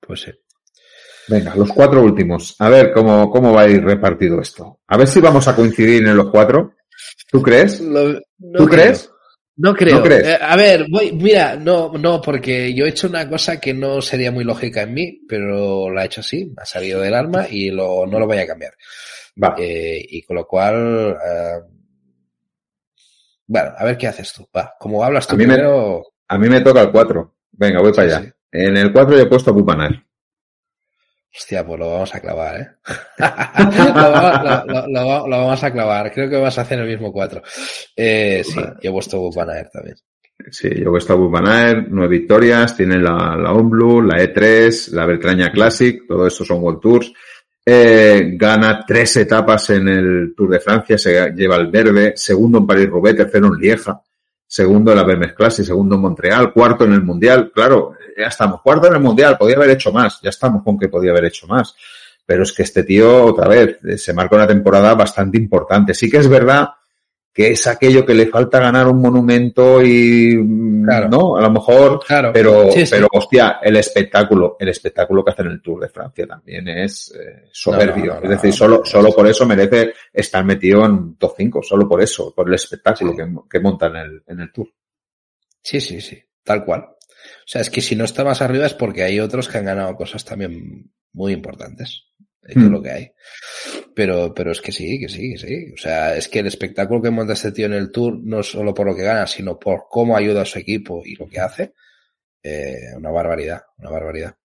Pues 0.00 0.22
sí. 0.22 0.32
Venga, 1.28 1.54
los 1.54 1.72
cuatro 1.72 2.02
últimos. 2.02 2.56
A 2.58 2.68
ver 2.68 2.92
cómo, 2.92 3.30
cómo 3.30 3.52
va 3.52 3.62
a 3.62 3.68
ir 3.68 3.82
repartido 3.82 4.40
esto. 4.40 4.80
A 4.86 4.96
ver 4.96 5.08
si 5.08 5.20
vamos 5.20 5.46
a 5.48 5.56
coincidir 5.56 6.06
en 6.06 6.16
los 6.16 6.30
cuatro. 6.30 6.74
¿Tú 7.30 7.42
crees? 7.42 7.80
Lo, 7.80 8.12
no 8.12 8.20
¿Tú 8.58 8.66
creo. 8.66 8.68
crees? 8.68 9.10
No 9.56 9.74
creo. 9.74 9.96
¿No 9.98 10.02
crees? 10.02 10.26
Eh, 10.26 10.38
a 10.40 10.56
ver, 10.56 10.86
voy, 10.90 11.12
mira, 11.12 11.56
no, 11.56 11.92
no, 11.92 12.20
porque 12.20 12.74
yo 12.74 12.84
he 12.84 12.88
hecho 12.88 13.06
una 13.06 13.28
cosa 13.28 13.60
que 13.60 13.72
no 13.72 14.02
sería 14.02 14.32
muy 14.32 14.44
lógica 14.44 14.82
en 14.82 14.94
mí, 14.94 15.20
pero 15.28 15.90
la 15.90 16.02
he 16.02 16.06
hecho 16.06 16.20
así, 16.22 16.46
me 16.46 16.62
ha 16.62 16.66
salido 16.66 17.00
del 17.00 17.14
alma 17.14 17.46
y 17.48 17.70
lo, 17.70 18.04
no 18.06 18.18
lo 18.18 18.26
voy 18.26 18.38
a 18.38 18.46
cambiar. 18.46 18.72
Va. 19.42 19.54
Eh, 19.58 20.04
y 20.08 20.22
con 20.22 20.36
lo 20.36 20.46
cual, 20.46 21.16
eh, 21.24 21.60
bueno, 23.46 23.72
a 23.76 23.84
ver 23.84 23.96
qué 23.96 24.08
haces 24.08 24.32
tú. 24.32 24.48
Va, 24.56 24.74
como 24.78 25.04
hablas 25.04 25.26
tú 25.26 25.34
a 25.34 25.38
mí 25.38 25.44
primero. 25.44 25.98
Me, 25.98 26.34
a 26.34 26.38
mí 26.38 26.48
me 26.48 26.60
toca 26.60 26.82
el 26.82 26.90
4. 26.90 27.34
Venga, 27.52 27.80
voy 27.80 27.92
sí, 27.92 27.96
para 27.96 28.08
allá. 28.16 28.26
Sí. 28.26 28.32
En 28.52 28.76
el 28.76 28.92
4 28.92 29.16
yo 29.16 29.22
he 29.22 29.26
puesto 29.26 29.50
a 29.50 29.54
Pupanar. 29.54 30.04
Hostia, 31.36 31.66
pues 31.66 31.80
lo 31.80 31.90
vamos 31.90 32.14
a 32.14 32.20
clavar, 32.20 32.60
¿eh? 32.60 32.68
lo, 33.18 34.66
lo, 34.72 34.86
lo, 34.86 35.28
lo, 35.28 35.38
vamos 35.38 35.64
a 35.64 35.72
clavar. 35.72 36.12
Creo 36.12 36.30
que 36.30 36.36
vas 36.36 36.56
a 36.58 36.60
hacer 36.62 36.78
el 36.78 36.86
mismo 36.86 37.12
4. 37.12 37.42
Eh, 37.96 38.42
sí, 38.44 38.60
yo 38.80 38.90
he 38.90 38.92
puesto 38.92 39.18
Bupanaer 39.18 39.68
también. 39.68 39.96
Sí, 40.50 40.68
yo 40.68 40.88
he 40.88 40.90
puesto 40.90 41.16
Bupanaer, 41.16 41.86
nueve 41.88 42.18
victorias, 42.18 42.76
tiene 42.76 42.98
la, 42.98 43.36
la 43.36 43.52
Onblue, 43.52 44.02
la 44.02 44.22
E3, 44.22 44.92
la 44.92 45.06
Beltraña 45.06 45.50
Classic, 45.50 46.06
todo 46.06 46.26
esto 46.26 46.44
son 46.44 46.62
World 46.62 46.80
Tours. 46.80 47.12
Eh, 47.66 48.32
gana 48.34 48.84
tres 48.86 49.16
etapas 49.16 49.70
en 49.70 49.88
el 49.88 50.34
Tour 50.36 50.50
de 50.50 50.60
Francia, 50.60 50.98
se 50.98 51.32
lleva 51.32 51.56
el 51.56 51.68
verde, 51.68 52.12
segundo 52.14 52.58
en 52.58 52.66
París-Roubaix, 52.66 53.16
tercero 53.16 53.46
en 53.46 53.54
Lieja, 53.54 54.00
segundo 54.46 54.92
en 54.92 54.98
la 54.98 55.04
Bermes 55.04 55.32
Classic, 55.32 55.64
segundo 55.64 55.96
en 55.96 56.00
Montreal, 56.00 56.52
cuarto 56.52 56.84
en 56.84 56.92
el 56.92 57.02
Mundial. 57.02 57.50
Claro, 57.54 57.94
ya 58.16 58.26
estamos, 58.26 58.60
cuarto 58.62 58.86
en 58.86 58.94
el 58.94 59.00
Mundial, 59.00 59.36
podía 59.38 59.56
haber 59.56 59.70
hecho 59.70 59.92
más, 59.92 60.20
ya 60.22 60.30
estamos 60.30 60.62
con 60.62 60.78
que 60.78 60.88
podía 60.88 61.10
haber 61.10 61.26
hecho 61.26 61.46
más. 61.46 61.74
Pero 62.26 62.42
es 62.42 62.52
que 62.52 62.62
este 62.62 62.84
tío, 62.84 63.26
otra 63.26 63.48
vez, 63.48 63.78
se 63.96 64.14
marca 64.14 64.36
una 64.36 64.46
temporada 64.46 64.94
bastante 64.94 65.36
importante. 65.36 65.92
Sí 65.92 66.10
que 66.10 66.16
es 66.18 66.28
verdad 66.28 66.68
que 67.34 67.50
es 67.50 67.66
aquello 67.66 68.06
que 68.06 68.14
le 68.14 68.26
falta 68.26 68.60
ganar 68.60 68.86
un 68.86 69.00
monumento 69.00 69.82
y 69.82 70.36
claro. 70.84 71.08
no 71.08 71.36
a 71.36 71.42
lo 71.42 71.50
mejor 71.50 71.98
claro. 72.06 72.30
pero 72.32 72.70
sí, 72.70 72.86
sí. 72.86 72.94
pero 72.94 73.08
hostia 73.12 73.58
el 73.60 73.76
espectáculo 73.76 74.56
el 74.60 74.68
espectáculo 74.68 75.24
que 75.24 75.32
hace 75.32 75.42
en 75.42 75.48
el 75.48 75.60
Tour 75.60 75.80
de 75.80 75.88
Francia 75.88 76.26
también 76.28 76.68
es 76.68 77.12
eh, 77.18 77.48
soberbio 77.50 78.14
no, 78.14 78.14
no, 78.14 78.20
no, 78.20 78.24
es 78.24 78.30
decir 78.30 78.52
solo 78.52 78.84
solo 78.84 79.12
por 79.12 79.26
eso 79.26 79.44
merece 79.44 79.94
estar 80.12 80.44
metido 80.44 80.86
en 80.86 81.16
top 81.16 81.34
5 81.36 81.62
solo 81.62 81.88
por 81.88 82.00
eso 82.00 82.32
por 82.32 82.46
el 82.46 82.54
espectáculo 82.54 83.10
sí. 83.10 83.16
que, 83.16 83.26
que, 83.50 83.60
monta 83.60 83.88
en 83.88 83.96
el 83.96 84.22
en 84.28 84.40
el 84.40 84.52
Tour 84.52 84.68
sí 85.60 85.80
sí 85.80 86.00
sí 86.00 86.22
tal 86.44 86.64
cual 86.64 86.82
o 86.82 87.46
sea 87.46 87.62
es 87.62 87.70
que 87.70 87.80
si 87.80 87.96
no 87.96 88.04
está 88.04 88.22
más 88.22 88.42
arriba 88.42 88.66
es 88.66 88.74
porque 88.74 89.02
hay 89.02 89.18
otros 89.18 89.48
que 89.48 89.58
han 89.58 89.64
ganado 89.64 89.96
cosas 89.96 90.24
también 90.24 90.92
muy 91.12 91.32
importantes 91.32 92.14
es 92.46 92.56
mm. 92.56 92.70
lo 92.70 92.82
que 92.82 92.90
hay. 92.90 93.12
Pero, 93.94 94.34
pero 94.34 94.50
es 94.50 94.60
que 94.60 94.72
sí, 94.72 94.98
que 94.98 95.08
sí, 95.08 95.32
que 95.32 95.38
sí. 95.38 95.72
O 95.72 95.76
sea, 95.76 96.16
es 96.16 96.28
que 96.28 96.40
el 96.40 96.46
espectáculo 96.46 97.00
que 97.00 97.10
monta 97.10 97.34
este 97.34 97.52
tío 97.52 97.66
en 97.66 97.74
el 97.74 97.92
Tour, 97.92 98.18
no 98.22 98.42
solo 98.42 98.74
por 98.74 98.86
lo 98.86 98.96
que 98.96 99.02
gana, 99.02 99.26
sino 99.26 99.58
por 99.58 99.84
cómo 99.88 100.16
ayuda 100.16 100.42
a 100.42 100.46
su 100.46 100.58
equipo 100.58 101.02
y 101.04 101.14
lo 101.14 101.28
que 101.28 101.40
hace, 101.40 101.74
eh, 102.42 102.94
una 102.96 103.10
barbaridad, 103.10 103.62
una 103.78 103.90
barbaridad. 103.90 104.36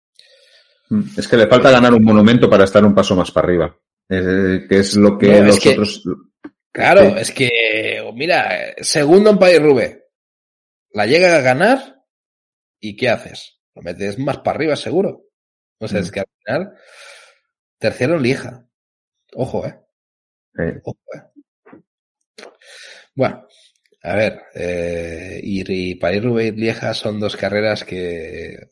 Es 1.17 1.27
que 1.27 1.37
le 1.37 1.47
falta 1.47 1.71
ganar 1.71 1.93
un 1.93 2.03
monumento 2.03 2.49
para 2.49 2.63
estar 2.63 2.83
un 2.83 2.95
paso 2.95 3.15
más 3.15 3.31
para 3.31 3.47
arriba. 3.47 3.79
Eh, 4.09 4.65
que 4.67 4.79
es 4.79 4.95
lo 4.95 5.17
que 5.17 5.27
no, 5.27 5.43
los 5.43 5.57
es 5.57 5.63
que, 5.63 5.69
otros. 5.69 6.03
Claro, 6.71 7.01
sí. 7.01 7.15
es 7.17 7.31
que, 7.31 8.11
mira, 8.13 8.73
segundo 8.81 9.29
en 9.29 9.37
País 9.37 9.61
Rubé, 9.61 10.07
la 10.91 11.05
llega 11.05 11.35
a 11.35 11.41
ganar 11.41 12.03
y 12.79 12.95
¿qué 12.95 13.09
haces? 13.09 13.59
Lo 13.75 13.81
metes 13.81 14.17
más 14.17 14.39
para 14.39 14.55
arriba, 14.55 14.75
seguro. 14.75 15.25
O 15.79 15.87
sea, 15.87 15.99
mm. 15.99 16.03
es 16.03 16.11
que 16.11 16.19
al 16.19 16.27
final 16.43 16.73
Tercero 17.79 18.15
en 18.15 18.23
Lija. 18.23 18.68
Ojo, 19.35 19.65
eh. 19.65 19.79
Sí. 20.55 20.63
Ojo, 20.83 20.99
eh. 21.13 21.21
Bueno, 23.15 23.45
a 24.03 24.15
ver, 24.15 24.41
eh, 24.55 25.39
y, 25.43 25.91
y 25.91 25.95
París-Roubaix 25.95 26.55
Lieja 26.55 26.93
son 26.93 27.19
dos 27.19 27.35
carreras 27.35 27.83
que, 27.83 28.69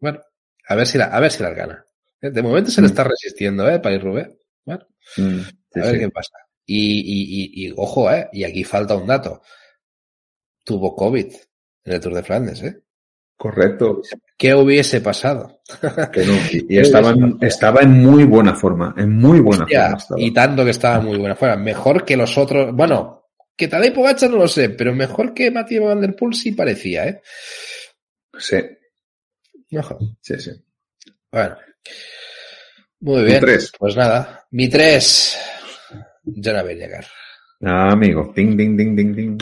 bueno, 0.00 0.20
a 0.68 0.74
ver 0.74 0.86
si 0.86 0.98
la, 0.98 1.06
a 1.06 1.20
ver 1.20 1.30
si 1.30 1.42
las 1.42 1.54
gana. 1.54 1.86
De 2.20 2.42
momento 2.42 2.70
se 2.70 2.80
le 2.80 2.88
mm. 2.88 2.90
está 2.90 3.04
resistiendo, 3.04 3.68
¿eh? 3.68 3.78
París-Roubaix. 3.78 4.30
Bueno, 4.64 4.86
mm, 5.16 5.40
a 5.80 5.84
ver 5.86 5.98
qué 5.98 6.10
pasa. 6.10 6.32
Y, 6.64 7.00
y, 7.00 7.66
y, 7.66 7.74
ojo, 7.76 8.10
¿eh? 8.10 8.28
Y 8.32 8.44
aquí 8.44 8.64
falta 8.64 8.96
un 8.96 9.06
dato. 9.06 9.42
Tuvo 10.64 10.96
COVID 10.96 11.32
en 11.84 11.92
el 11.92 12.00
Tour 12.00 12.14
de 12.14 12.22
Flandes, 12.22 12.62
¿eh? 12.62 12.82
Correcto. 13.36 14.02
¿Qué 14.36 14.54
hubiese 14.54 15.00
pasado? 15.00 15.60
Y, 16.68 16.78
estaba, 16.78 17.10
en, 17.10 17.38
estaba 17.40 17.80
en 17.80 18.02
muy 18.02 18.24
buena 18.24 18.54
forma, 18.54 18.94
en 18.96 19.16
muy 19.16 19.40
buena 19.40 19.66
forma. 19.66 20.22
Y 20.22 20.30
tanto 20.32 20.64
que 20.64 20.70
estaba 20.70 21.00
muy 21.00 21.18
buena 21.18 21.34
forma. 21.34 21.56
Mejor 21.56 22.04
que 22.04 22.16
los 22.16 22.36
otros, 22.38 22.74
bueno, 22.74 23.26
que 23.56 23.68
Tadej 23.68 23.94
Pogacar 23.94 24.30
no 24.30 24.36
lo 24.36 24.48
sé, 24.48 24.70
pero 24.70 24.94
mejor 24.94 25.34
que 25.34 25.50
Matthew 25.50 25.84
Van 25.84 26.00
Der 26.00 26.14
Poel 26.14 26.34
sí 26.34 26.52
parecía, 26.52 27.06
¿eh? 27.06 27.22
Sí. 28.38 28.58
Ojo. 29.76 29.98
Sí, 30.20 30.38
sí. 30.38 30.50
Bueno. 31.32 31.56
Muy 33.00 33.24
bien. 33.24 33.42
Pues 33.78 33.96
nada, 33.96 34.46
mi 34.50 34.68
tres. 34.68 35.38
Ya 36.24 36.52
no 36.52 36.68
llegar. 36.68 37.06
Ah, 37.62 37.92
amigo, 37.92 38.32
ding, 38.36 38.54
ding, 38.54 38.76
ding, 38.76 38.94
ding, 38.94 39.14
ding. 39.14 39.38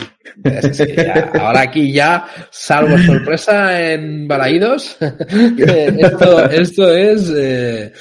ahora 1.40 1.62
aquí 1.62 1.92
ya, 1.92 2.24
salvo 2.48 2.96
sorpresa 2.98 3.92
en 3.92 4.28
Balaídos, 4.28 4.96
esto, 5.58 6.48
esto 6.48 6.94
es 6.94 7.28
eh, 7.30 7.92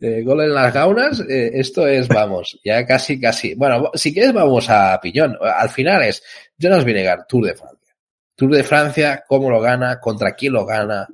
eh, 0.00 0.22
gol 0.24 0.42
en 0.42 0.52
las 0.52 0.74
gaunas, 0.74 1.20
eh, 1.28 1.52
esto 1.54 1.86
es, 1.86 2.08
vamos, 2.08 2.58
ya 2.64 2.84
casi, 2.84 3.20
casi. 3.20 3.54
Bueno, 3.54 3.92
si 3.94 4.12
quieres 4.12 4.32
vamos 4.32 4.68
a 4.68 4.98
piñón. 5.00 5.38
Al 5.40 5.70
final 5.70 6.02
es 6.02 6.24
Jonas 6.58 6.84
Vinegar, 6.84 7.24
Tour 7.28 7.46
de 7.46 7.54
Francia. 7.54 7.94
Tour 8.34 8.56
de 8.56 8.64
Francia, 8.64 9.24
cómo 9.28 9.48
lo 9.48 9.60
gana, 9.60 10.00
contra 10.00 10.34
quién 10.34 10.54
lo 10.54 10.66
gana, 10.66 11.06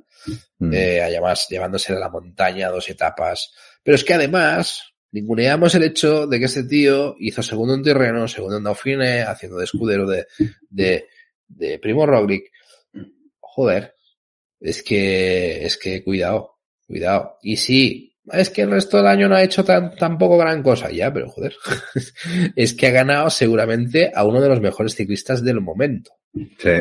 mm. 0.57 0.73
además 1.03 1.45
llevándose 1.47 1.93
de 1.93 1.99
la 1.99 2.09
montaña 2.09 2.69
dos 2.69 2.89
etapas. 2.89 3.53
Pero 3.83 3.93
es 3.93 4.03
que 4.03 4.15
además, 4.15 4.91
ninguneamos 5.11 5.75
el 5.75 5.83
hecho 5.83 6.27
de 6.27 6.39
que 6.39 6.45
este 6.45 6.63
tío 6.63 7.15
hizo 7.19 7.41
segundo 7.41 7.73
en 7.73 7.83
terreno, 7.83 8.27
segundo 8.27 8.57
en 8.57 8.63
Dauphine, 8.63 9.21
haciendo 9.21 9.57
de 9.57 9.65
escudero 9.65 10.07
de, 10.07 10.27
de, 10.69 11.07
de 11.47 11.79
Primo 11.79 12.05
Roglic. 12.05 12.51
Joder, 13.39 13.95
es 14.59 14.83
que, 14.83 15.65
es 15.65 15.77
que 15.77 16.03
cuidado, 16.03 16.57
cuidado. 16.85 17.37
Y 17.41 17.57
sí, 17.57 18.17
es 18.31 18.49
que 18.49 18.61
el 18.61 18.71
resto 18.71 18.97
del 18.97 19.07
año 19.07 19.27
no 19.27 19.35
ha 19.35 19.43
hecho 19.43 19.63
tan, 19.63 19.95
tampoco 19.95 20.37
gran 20.37 20.61
cosa, 20.61 20.91
ya, 20.91 21.11
pero 21.11 21.29
joder, 21.29 21.55
es 22.55 22.73
que 22.73 22.87
ha 22.87 22.91
ganado 22.91 23.29
seguramente 23.29 24.11
a 24.13 24.23
uno 24.23 24.41
de 24.41 24.49
los 24.49 24.61
mejores 24.61 24.95
ciclistas 24.95 25.43
del 25.43 25.61
momento. 25.61 26.11
Sí. 26.33 26.71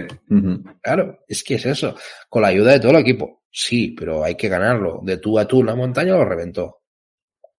Claro, 0.83 1.21
es 1.27 1.43
que 1.43 1.55
es 1.55 1.65
eso. 1.65 1.97
Con 2.29 2.43
la 2.43 2.49
ayuda 2.49 2.73
de 2.73 2.81
todo 2.81 2.93
el 2.93 2.99
equipo. 2.99 3.45
Sí, 3.51 3.95
pero 3.99 4.23
hay 4.23 4.35
que 4.35 4.49
ganarlo. 4.49 5.01
De 5.03 5.17
tú 5.17 5.39
a 5.39 5.49
tú 5.49 5.65
la 5.65 5.75
montaña 5.75 6.13
lo 6.13 6.25
reventó 6.25 6.83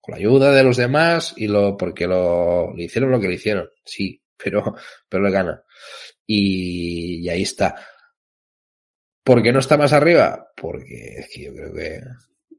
la 0.10 0.18
ayuda 0.18 0.52
de 0.52 0.64
los 0.64 0.78
demás 0.78 1.34
y 1.38 1.48
lo, 1.48 1.78
porque 1.78 2.08
lo, 2.08 2.74
le 2.76 2.84
hicieron 2.84 3.12
lo 3.12 3.20
que 3.20 3.28
le 3.28 3.36
hicieron, 3.36 3.70
sí, 3.86 4.22
pero, 4.44 4.76
pero 5.08 5.24
le 5.24 5.32
gana. 5.32 5.64
Y, 6.26 7.22
y 7.22 7.30
ahí 7.30 7.44
está. 7.44 7.76
¿Por 9.24 9.44
qué 9.44 9.52
no 9.52 9.60
está 9.60 9.78
más 9.78 9.94
arriba? 9.94 10.52
Porque 10.56 11.20
es 11.20 11.30
que 11.32 11.44
yo 11.46 11.54
creo 11.54 11.74
que 11.74 12.02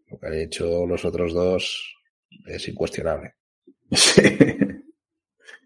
lo 0.09 0.19
que 0.19 0.27
han 0.27 0.35
hecho 0.35 0.87
los 0.87 1.05
otros 1.05 1.33
dos 1.33 1.97
es 2.47 2.69
incuestionable. 2.69 3.35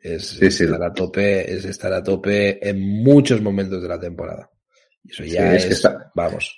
Es, 0.02 0.40
estar 0.42 0.82
a 0.82 0.92
tope, 0.92 1.50
es 1.50 1.64
estar 1.64 1.90
a 1.90 2.02
tope 2.02 2.68
en 2.68 2.78
muchos 3.02 3.40
momentos 3.40 3.82
de 3.82 3.88
la 3.88 3.98
temporada. 3.98 4.50
Eso 5.02 5.24
ya 5.24 5.54
es, 5.54 5.82
vamos. 6.14 6.54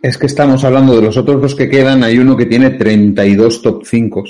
Es 0.00 0.16
que 0.16 0.26
estamos 0.26 0.62
hablando 0.64 0.94
de 0.94 1.02
los 1.02 1.16
otros 1.16 1.42
dos 1.42 1.54
que 1.56 1.68
quedan. 1.68 2.04
Hay 2.04 2.18
uno 2.18 2.36
que 2.36 2.46
tiene 2.46 2.70
32 2.70 3.62
top 3.62 3.84
5 3.84 4.24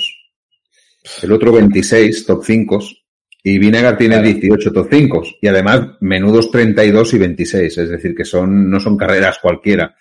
el 1.21 1.31
otro 1.31 1.51
26 1.51 2.25
top 2.25 2.43
5 2.43 2.79
y 3.43 3.59
Vinegar 3.59 3.97
tiene 3.97 4.21
18 4.21 4.71
top 4.71 4.87
5 4.91 5.23
y 5.41 5.47
además 5.47 5.81
menudos 5.99 6.49
32 6.49 7.13
y 7.13 7.17
26, 7.19 7.77
es 7.77 7.89
decir, 7.89 8.15
que 8.15 8.25
son 8.25 8.69
no 8.69 8.79
son 8.79 8.97
carreras 8.97 9.39
cualquiera. 9.39 9.95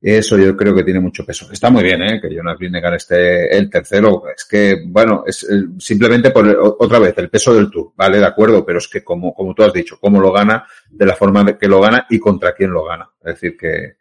Eso 0.00 0.38
yo 0.38 0.56
creo 0.56 0.74
que 0.74 0.84
tiene 0.84 1.00
mucho 1.00 1.24
peso. 1.24 1.50
Está 1.50 1.70
muy 1.70 1.82
bien, 1.82 2.02
¿eh? 2.02 2.20
Que 2.20 2.34
Jonas 2.34 2.58
Vinegar 2.58 2.94
esté 2.94 3.56
el 3.56 3.68
tercero. 3.68 4.24
Es 4.34 4.44
que, 4.44 4.84
bueno, 4.86 5.24
es 5.26 5.46
simplemente 5.78 6.30
por 6.30 6.46
otra 6.78 6.98
vez 6.98 7.14
el 7.18 7.30
peso 7.30 7.54
del 7.54 7.70
Tour, 7.70 7.92
¿vale? 7.96 8.18
De 8.18 8.26
acuerdo, 8.26 8.64
pero 8.64 8.78
es 8.78 8.88
que 8.88 9.02
como, 9.02 9.34
como 9.34 9.54
tú 9.54 9.62
has 9.62 9.72
dicho, 9.72 9.98
cómo 10.00 10.20
lo 10.20 10.32
gana, 10.32 10.66
de 10.90 11.06
la 11.06 11.16
forma 11.16 11.58
que 11.58 11.66
lo 11.66 11.80
gana 11.80 12.06
y 12.10 12.18
contra 12.18 12.54
quién 12.54 12.70
lo 12.70 12.84
gana. 12.84 13.10
Es 13.20 13.34
decir, 13.34 13.56
que 13.56 13.96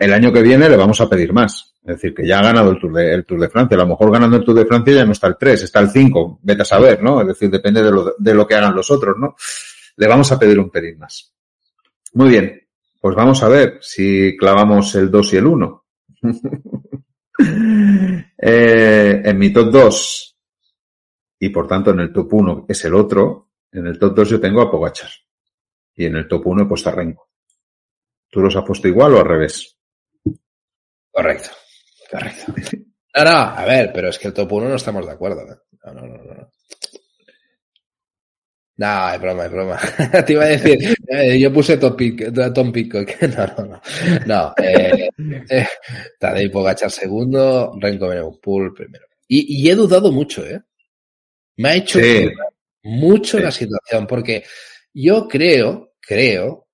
el 0.00 0.12
año 0.12 0.32
que 0.32 0.42
viene 0.42 0.68
le 0.68 0.76
vamos 0.76 1.00
a 1.00 1.08
pedir 1.08 1.32
más. 1.32 1.74
Es 1.82 1.94
decir, 1.94 2.14
que 2.14 2.26
ya 2.26 2.40
ha 2.40 2.42
ganado 2.42 2.70
el 2.70 2.80
Tour 2.80 2.92
de, 2.92 3.14
el 3.14 3.24
Tour 3.24 3.40
de 3.40 3.48
Francia. 3.48 3.76
A 3.76 3.80
lo 3.80 3.86
mejor 3.86 4.10
ganando 4.10 4.36
el 4.36 4.44
Tour 4.44 4.56
de 4.56 4.66
Francia 4.66 4.94
ya 4.94 5.04
no 5.04 5.12
está 5.12 5.28
el 5.28 5.36
3, 5.38 5.62
está 5.62 5.80
el 5.80 5.90
5. 5.90 6.40
Vete 6.42 6.62
a 6.62 6.64
saber, 6.64 7.02
¿no? 7.02 7.20
Es 7.20 7.28
decir, 7.28 7.50
depende 7.50 7.82
de 7.82 7.90
lo, 7.90 8.14
de 8.18 8.34
lo 8.34 8.46
que 8.46 8.54
hagan 8.54 8.74
los 8.74 8.90
otros, 8.90 9.16
¿no? 9.18 9.36
Le 9.96 10.06
vamos 10.06 10.30
a 10.32 10.38
pedir 10.38 10.58
un 10.58 10.70
pelín 10.70 10.98
más. 10.98 11.32
Muy 12.14 12.30
bien. 12.30 12.60
Pues 13.00 13.14
vamos 13.14 13.42
a 13.42 13.48
ver 13.48 13.78
si 13.80 14.36
clavamos 14.36 14.94
el 14.96 15.10
2 15.10 15.32
y 15.32 15.36
el 15.36 15.46
1. 15.46 15.84
eh, 18.38 19.22
en 19.24 19.38
mi 19.38 19.52
top 19.52 19.70
2, 19.70 20.36
y 21.40 21.48
por 21.50 21.68
tanto 21.68 21.92
en 21.92 22.00
el 22.00 22.12
top 22.12 22.34
1 22.34 22.66
es 22.68 22.84
el 22.84 22.94
otro, 22.94 23.50
en 23.70 23.86
el 23.86 23.98
top 23.98 24.16
2 24.16 24.30
yo 24.30 24.40
tengo 24.40 24.60
a 24.60 24.70
Pogachar. 24.70 25.10
Y 25.94 26.06
en 26.06 26.16
el 26.16 26.26
top 26.26 26.46
1 26.46 26.62
he 26.62 26.66
puesto 26.66 26.88
a 26.88 26.92
Renko. 26.92 27.27
¿Tú 28.30 28.40
los 28.40 28.54
has 28.56 28.64
puesto 28.64 28.88
igual 28.88 29.14
o 29.14 29.20
al 29.20 29.26
revés? 29.26 29.76
Correcto. 31.10 31.50
Correcto. 32.10 32.54
No, 33.16 33.24
no, 33.24 33.30
a 33.30 33.64
ver, 33.64 33.90
pero 33.92 34.08
es 34.08 34.18
que 34.18 34.28
el 34.28 34.34
top 34.34 34.52
1 34.52 34.68
no 34.68 34.76
estamos 34.76 35.06
de 35.06 35.12
acuerdo. 35.12 35.40
¿eh? 35.42 35.56
No, 35.84 35.92
no, 35.94 36.06
no, 36.06 36.34
no. 36.34 36.52
No, 38.76 39.12
es 39.12 39.20
broma, 39.20 39.46
es 39.46 39.50
broma. 39.50 39.80
Te 40.26 40.32
iba 40.34 40.44
a 40.44 40.48
decir, 40.48 40.96
eh, 41.08 41.38
yo 41.40 41.52
puse 41.52 41.78
Tom, 41.78 41.96
Tom 42.54 42.72
Pitcock. 42.72 43.10
No, 43.36 43.46
no, 43.46 43.66
no. 43.66 43.80
No, 44.24 44.54
eh, 44.62 45.08
eh, 45.50 45.66
Tadej 46.18 46.52
Pogachar 46.52 46.90
segundo, 46.90 47.76
Renko 47.80 48.40
Pool 48.40 48.72
primero. 48.72 49.06
Y, 49.26 49.62
y, 49.62 49.68
he 49.68 49.74
dudado 49.74 50.12
mucho, 50.12 50.46
¿eh? 50.46 50.62
Me 51.56 51.70
ha 51.70 51.74
hecho 51.74 51.98
sí. 51.98 52.30
mucho 52.84 53.36
sí. 53.38 53.42
la 53.42 53.50
situación, 53.50 54.06
porque 54.06 54.44
yo 54.94 55.26
creo, 55.26 55.94
creo 56.00 56.67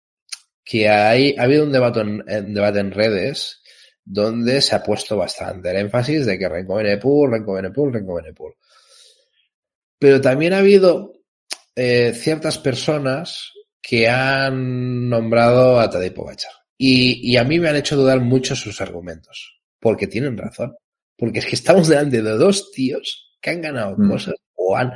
que 0.64 0.88
hay, 0.88 1.34
ha 1.38 1.42
habido 1.42 1.64
un 1.64 1.72
debate 1.72 2.00
en, 2.00 2.54
debate 2.54 2.80
en 2.80 2.90
redes 2.90 3.60
donde 4.04 4.60
se 4.60 4.74
ha 4.74 4.82
puesto 4.82 5.16
bastante 5.16 5.70
el 5.70 5.76
énfasis 5.76 6.26
de 6.26 6.38
que 6.38 6.48
Renko 6.48 6.76
Benepul, 6.76 7.30
Renko 7.30 7.54
Benepul, 7.54 7.92
Renko 7.92 8.14
Benepul. 8.14 8.54
Pero 9.98 10.20
también 10.20 10.52
ha 10.52 10.58
habido 10.58 11.12
eh, 11.74 12.12
ciertas 12.14 12.58
personas 12.58 13.52
que 13.80 14.08
han 14.08 15.08
nombrado 15.08 15.80
a 15.80 15.90
Tadej 15.90 16.14
Pogacar. 16.14 16.52
Y, 16.76 17.32
y, 17.32 17.36
a 17.36 17.44
mí 17.44 17.58
me 17.58 17.68
han 17.68 17.76
hecho 17.76 17.96
dudar 17.96 18.20
mucho 18.20 18.56
sus 18.56 18.80
argumentos. 18.80 19.60
Porque 19.78 20.06
tienen 20.06 20.36
razón. 20.36 20.74
Porque 21.16 21.38
es 21.38 21.46
que 21.46 21.54
estamos 21.54 21.88
delante 21.88 22.20
de 22.22 22.30
dos 22.32 22.72
tíos 22.72 23.36
que 23.40 23.50
han 23.50 23.62
ganado 23.62 23.96
mm. 23.96 24.10
cosas 24.10 24.34
o 24.54 24.76
han... 24.76 24.92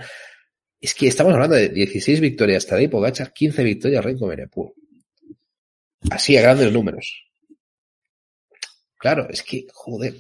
Es 0.80 0.94
que 0.94 1.08
estamos 1.08 1.34
hablando 1.34 1.56
de 1.56 1.68
16 1.68 2.20
victorias 2.20 2.66
Tadej 2.66 2.90
Pogacar, 2.90 3.32
15 3.32 3.62
victorias 3.62 4.04
Renko 4.04 4.26
Benepul. 4.26 4.72
Así 6.10 6.36
a 6.36 6.42
grandes 6.42 6.72
números. 6.72 7.28
Claro, 8.96 9.28
es 9.30 9.42
que, 9.42 9.66
joder. 9.72 10.14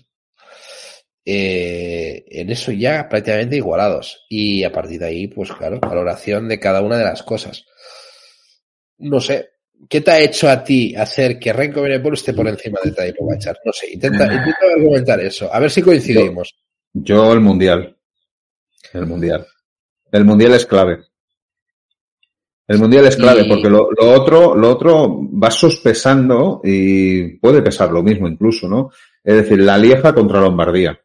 Eh, 1.24 2.24
en 2.26 2.50
eso 2.50 2.72
ya 2.72 3.08
prácticamente 3.08 3.56
igualados. 3.56 4.24
Y 4.28 4.64
a 4.64 4.72
partir 4.72 5.00
de 5.00 5.06
ahí, 5.06 5.28
pues 5.28 5.52
claro, 5.52 5.78
valoración 5.80 6.48
de 6.48 6.58
cada 6.58 6.80
una 6.80 6.96
de 6.96 7.04
las 7.04 7.22
cosas. 7.22 7.66
No 8.98 9.20
sé, 9.20 9.50
¿qué 9.88 10.00
te 10.00 10.10
ha 10.10 10.20
hecho 10.20 10.48
a 10.48 10.64
ti 10.64 10.96
hacer 10.96 11.38
que 11.38 11.52
Renko 11.52 11.82
Benepol 11.82 12.14
esté 12.14 12.32
por 12.32 12.48
encima 12.48 12.80
de 12.82 12.92
Tadej 12.92 13.14
Pogacar? 13.16 13.58
No 13.64 13.72
sé, 13.72 13.92
intenta, 13.92 14.24
intenta 14.24 14.66
argumentar 14.74 15.20
eso, 15.20 15.52
a 15.52 15.60
ver 15.60 15.70
si 15.70 15.82
coincidimos. 15.82 16.54
Yo, 16.92 17.16
yo 17.16 17.32
el 17.32 17.40
Mundial. 17.40 17.96
El 18.92 19.06
Mundial. 19.06 19.46
El 20.10 20.24
Mundial 20.24 20.54
es 20.54 20.66
clave. 20.66 21.07
El 22.68 22.78
mundial 22.78 23.06
es 23.06 23.16
clave 23.16 23.42
y... 23.42 23.48
porque 23.48 23.68
lo, 23.68 23.90
lo, 23.90 24.12
otro, 24.12 24.54
lo 24.54 24.70
otro 24.70 25.20
va 25.42 25.50
sospesando 25.50 26.60
y 26.62 27.38
puede 27.38 27.62
pesar 27.62 27.90
lo 27.90 28.02
mismo 28.02 28.28
incluso, 28.28 28.68
¿no? 28.68 28.90
Es 29.24 29.34
decir, 29.34 29.58
la 29.60 29.78
Lieja 29.78 30.14
contra 30.14 30.40
Lombardía. 30.40 31.00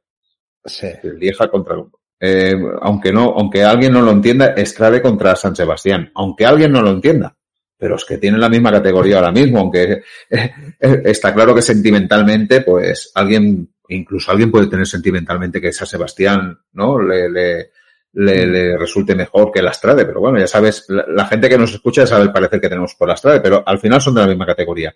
Sí. 0.65 0.87
Lieja 1.17 1.47
contra 1.49 1.77
eh, 2.25 2.55
aunque 2.81 3.11
no, 3.11 3.33
aunque 3.37 3.65
alguien 3.65 3.91
no 3.91 4.01
lo 4.01 4.11
entienda, 4.11 4.53
es 4.55 4.71
clave 4.71 5.01
contra 5.01 5.35
San 5.35 5.53
Sebastián. 5.53 6.09
Aunque 6.15 6.45
alguien 6.45 6.71
no 6.71 6.81
lo 6.81 6.91
entienda. 6.91 7.35
Pero 7.77 7.97
es 7.97 8.05
que 8.05 8.17
tienen 8.17 8.39
la 8.39 8.47
misma 8.47 8.71
categoría 8.71 9.17
ahora 9.17 9.33
mismo, 9.33 9.59
aunque 9.59 10.03
eh, 10.29 10.51
está 10.79 11.33
claro 11.33 11.53
que 11.53 11.61
sentimentalmente, 11.61 12.61
pues 12.61 13.11
alguien, 13.13 13.73
incluso 13.89 14.31
alguien 14.31 14.51
puede 14.51 14.67
tener 14.67 14.87
sentimentalmente 14.87 15.59
que 15.59 15.73
San 15.73 15.85
Sebastián, 15.85 16.57
¿no? 16.71 16.97
Le, 16.97 17.29
le, 17.29 17.71
le, 18.13 18.45
le, 18.45 18.77
resulte 18.77 19.15
mejor 19.15 19.51
que 19.51 19.61
la 19.61 19.73
Strade, 19.73 20.05
pero 20.05 20.19
bueno, 20.19 20.39
ya 20.39 20.47
sabes, 20.47 20.85
la, 20.89 21.05
la, 21.07 21.25
gente 21.25 21.49
que 21.49 21.57
nos 21.57 21.73
escucha 21.73 22.05
sabe 22.05 22.23
el 22.23 22.31
parecer 22.31 22.61
que 22.61 22.69
tenemos 22.69 22.95
por 22.95 23.07
la 23.07 23.17
Strade, 23.17 23.41
pero 23.41 23.63
al 23.65 23.79
final 23.79 24.01
son 24.01 24.15
de 24.15 24.21
la 24.21 24.27
misma 24.27 24.45
categoría. 24.45 24.93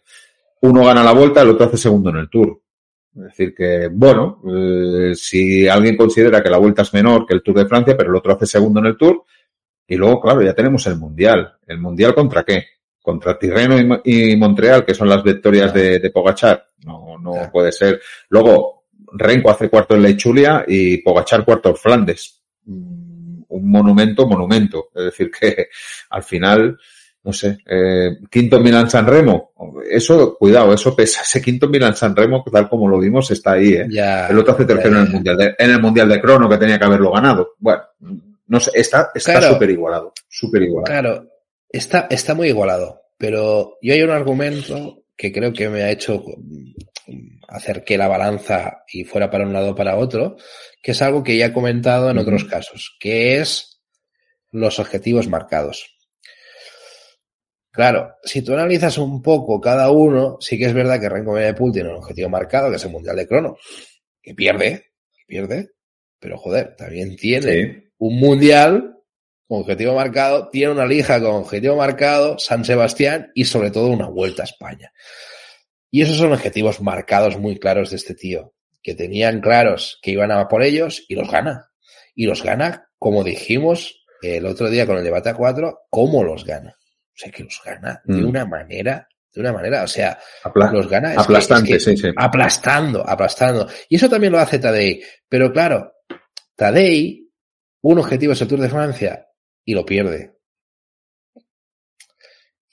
Uno 0.61 0.85
gana 0.85 1.03
la 1.03 1.13
vuelta, 1.13 1.41
el 1.41 1.49
otro 1.49 1.65
hace 1.65 1.77
segundo 1.77 2.09
en 2.09 2.17
el 2.17 2.29
Tour. 2.29 2.61
Es 3.15 3.23
decir, 3.23 3.55
que, 3.55 3.89
bueno, 3.91 4.41
eh, 4.47 5.13
si 5.15 5.67
alguien 5.67 5.97
considera 5.97 6.41
que 6.43 6.49
la 6.49 6.59
vuelta 6.59 6.83
es 6.83 6.93
menor 6.93 7.25
que 7.25 7.33
el 7.33 7.41
Tour 7.41 7.57
de 7.57 7.65
Francia, 7.65 7.95
pero 7.97 8.09
el 8.09 8.15
otro 8.15 8.33
hace 8.33 8.45
segundo 8.45 8.79
en 8.79 8.85
el 8.87 8.97
Tour, 8.97 9.23
y 9.87 9.95
luego, 9.95 10.21
claro, 10.21 10.41
ya 10.43 10.53
tenemos 10.53 10.85
el 10.85 10.97
Mundial. 10.97 11.57
¿El 11.65 11.79
Mundial 11.79 12.13
contra 12.13 12.43
qué? 12.43 12.65
Contra 13.01 13.39
Tirreno 13.39 14.01
y, 14.03 14.33
y 14.33 14.35
Montreal, 14.35 14.85
que 14.85 14.93
son 14.93 15.09
las 15.09 15.23
victorias 15.23 15.73
de, 15.73 15.99
de 15.99 16.09
Pogachar. 16.11 16.67
No, 16.85 17.17
no 17.17 17.49
puede 17.51 17.71
ser. 17.71 18.01
Luego, 18.29 18.85
Renko 19.13 19.49
hace 19.49 19.69
cuarto 19.69 19.95
en 19.95 20.03
Lechulia 20.03 20.65
y 20.67 20.97
Pogachar 20.97 21.45
cuarto 21.45 21.69
en 21.69 21.75
Flandes. 21.77 22.43
Un 23.57 23.69
monumento, 23.69 24.27
monumento. 24.27 24.89
Es 24.95 25.05
decir, 25.05 25.29
que 25.31 25.67
al 26.09 26.23
final, 26.23 26.77
no 27.23 27.33
sé, 27.33 27.57
eh, 27.65 28.17
quinto 28.29 28.59
Milan 28.59 28.89
San 28.89 29.05
Remo, 29.05 29.51
eso, 29.89 30.37
cuidado, 30.37 30.73
eso 30.73 30.95
pesa, 30.95 31.21
ese 31.23 31.41
quinto 31.41 31.67
Milan 31.67 31.95
San 31.95 32.15
Remo, 32.15 32.43
tal 32.51 32.69
como 32.69 32.87
lo 32.87 32.99
vimos, 32.99 33.29
está 33.31 33.53
ahí, 33.53 33.73
¿eh? 33.73 33.87
Ya, 33.89 34.27
el 34.27 34.37
otro 34.39 34.53
hace 34.53 34.65
tercero 34.65 34.91
ya, 34.95 34.99
en 35.01 35.05
el 35.07 35.11
Mundial 35.11 35.37
de, 35.37 35.55
en 35.57 35.71
el 35.71 35.81
Mundial 35.81 36.09
de 36.09 36.21
Crono, 36.21 36.47
que 36.49 36.57
tenía 36.57 36.79
que 36.79 36.85
haberlo 36.85 37.11
ganado. 37.11 37.55
Bueno, 37.59 37.81
no 38.47 38.59
sé, 38.59 38.71
está, 38.75 39.11
está 39.13 39.33
Claro. 39.39 39.53
súper 39.53 39.69
igualado, 39.71 40.13
súper 40.29 40.61
igualado. 40.63 40.85
Claro, 40.85 41.27
está, 41.69 42.07
está 42.09 42.33
muy 42.33 42.47
igualado, 42.47 43.01
pero 43.17 43.77
yo 43.81 43.93
hay 43.93 44.01
un 44.03 44.11
argumento 44.11 45.03
que 45.17 45.31
creo 45.33 45.51
que 45.51 45.67
me 45.67 45.83
ha 45.83 45.91
hecho 45.91 46.23
hacer 47.47 47.83
que 47.83 47.97
la 47.97 48.07
balanza 48.07 48.83
y 48.91 49.03
fuera 49.03 49.29
para 49.29 49.45
un 49.45 49.53
lado 49.53 49.71
o 49.71 49.75
para 49.75 49.97
otro, 49.97 50.37
que 50.81 50.91
es 50.91 51.01
algo 51.01 51.23
que 51.23 51.37
ya 51.37 51.47
he 51.47 51.53
comentado 51.53 52.09
en 52.09 52.17
otros 52.17 52.45
casos, 52.45 52.95
que 52.99 53.37
es 53.39 53.81
los 54.51 54.79
objetivos 54.79 55.27
marcados. 55.27 55.93
Claro, 57.71 58.15
si 58.23 58.41
tú 58.41 58.53
analizas 58.53 58.97
un 58.97 59.21
poco 59.21 59.61
cada 59.61 59.91
uno, 59.91 60.37
sí 60.39 60.57
que 60.57 60.65
es 60.65 60.73
verdad 60.73 60.99
que 60.99 61.09
Renko 61.09 61.33
Benepul 61.33 61.71
tiene 61.71 61.89
un 61.89 61.97
objetivo 61.97 62.27
marcado, 62.29 62.69
que 62.69 62.77
es 62.77 62.83
el 62.85 62.91
Mundial 62.91 63.15
de 63.15 63.27
Crono, 63.27 63.55
que 64.21 64.33
pierde, 64.33 64.85
que 65.13 65.23
pierde, 65.27 65.69
pero 66.19 66.37
joder, 66.37 66.75
también 66.75 67.15
tiene 67.15 67.51
Sí. 67.51 67.91
un 67.99 68.19
mundial 68.19 68.95
con 69.47 69.61
objetivo 69.61 69.93
marcado, 69.93 70.49
tiene 70.49 70.71
una 70.73 70.85
lija 70.87 71.19
con 71.21 71.35
objetivo 71.35 71.75
marcado, 71.75 72.39
San 72.39 72.65
Sebastián 72.65 73.31
y 73.35 73.45
sobre 73.45 73.69
todo 73.71 73.87
una 73.87 74.09
vuelta 74.09 74.41
a 74.41 74.45
España. 74.45 74.91
Y 75.91 76.01
esos 76.01 76.17
son 76.17 76.33
objetivos 76.33 76.81
marcados 76.81 77.37
muy 77.37 77.57
claros 77.59 77.89
de 77.91 77.95
este 77.97 78.13
tío, 78.15 78.53
que 78.83 78.93
tenían 78.95 79.41
claros 79.41 79.99
que 80.01 80.11
iban 80.11 80.31
a 80.31 80.47
por 80.47 80.63
ellos 80.63 81.05
y 81.07 81.15
los 81.15 81.29
gana. 81.31 81.69
Y 82.15 82.25
los 82.25 82.43
gana, 82.43 82.89
como 82.97 83.23
dijimos 83.23 84.03
el 84.21 84.45
otro 84.45 84.69
día 84.69 84.85
con 84.87 84.97
el 84.97 85.03
debate 85.03 85.29
a 85.29 85.35
cuatro, 85.35 85.81
¿cómo 85.89 86.23
los 86.23 86.43
gana? 86.45 86.75
O 86.79 87.13
sea, 87.19 87.31
que 87.31 87.43
los 87.43 87.61
gana 87.63 88.01
de 88.05 88.21
Mm. 88.21 88.27
una 88.29 88.45
manera, 88.45 89.07
de 89.33 89.41
una 89.41 89.53
manera, 89.53 89.83
o 89.83 89.87
sea, 89.87 90.19
Apla- 90.43 90.71
los 90.71 90.87
gana 90.89 91.11
es 91.11 91.17
que- 91.17 91.23
aplastante, 91.23 91.75
es 91.75 91.85
que- 91.85 91.95
sí, 91.95 92.01
sí. 92.01 92.09
aplastando, 92.15 93.07
aplastando. 93.07 93.67
Y 93.89 93.95
eso 93.95 94.09
también 94.09 94.33
lo 94.33 94.39
hace 94.39 94.57
Tadei. 94.59 95.01
Pero 95.29 95.51
claro, 95.51 95.93
Tadei, 96.55 97.29
un 97.81 97.99
objetivo 97.99 98.33
es 98.33 98.41
el 98.41 98.47
Tour 98.47 98.59
de 98.61 98.69
Francia 98.69 99.27
y 99.63 99.73
lo 99.73 99.85
pierde. 99.85 100.36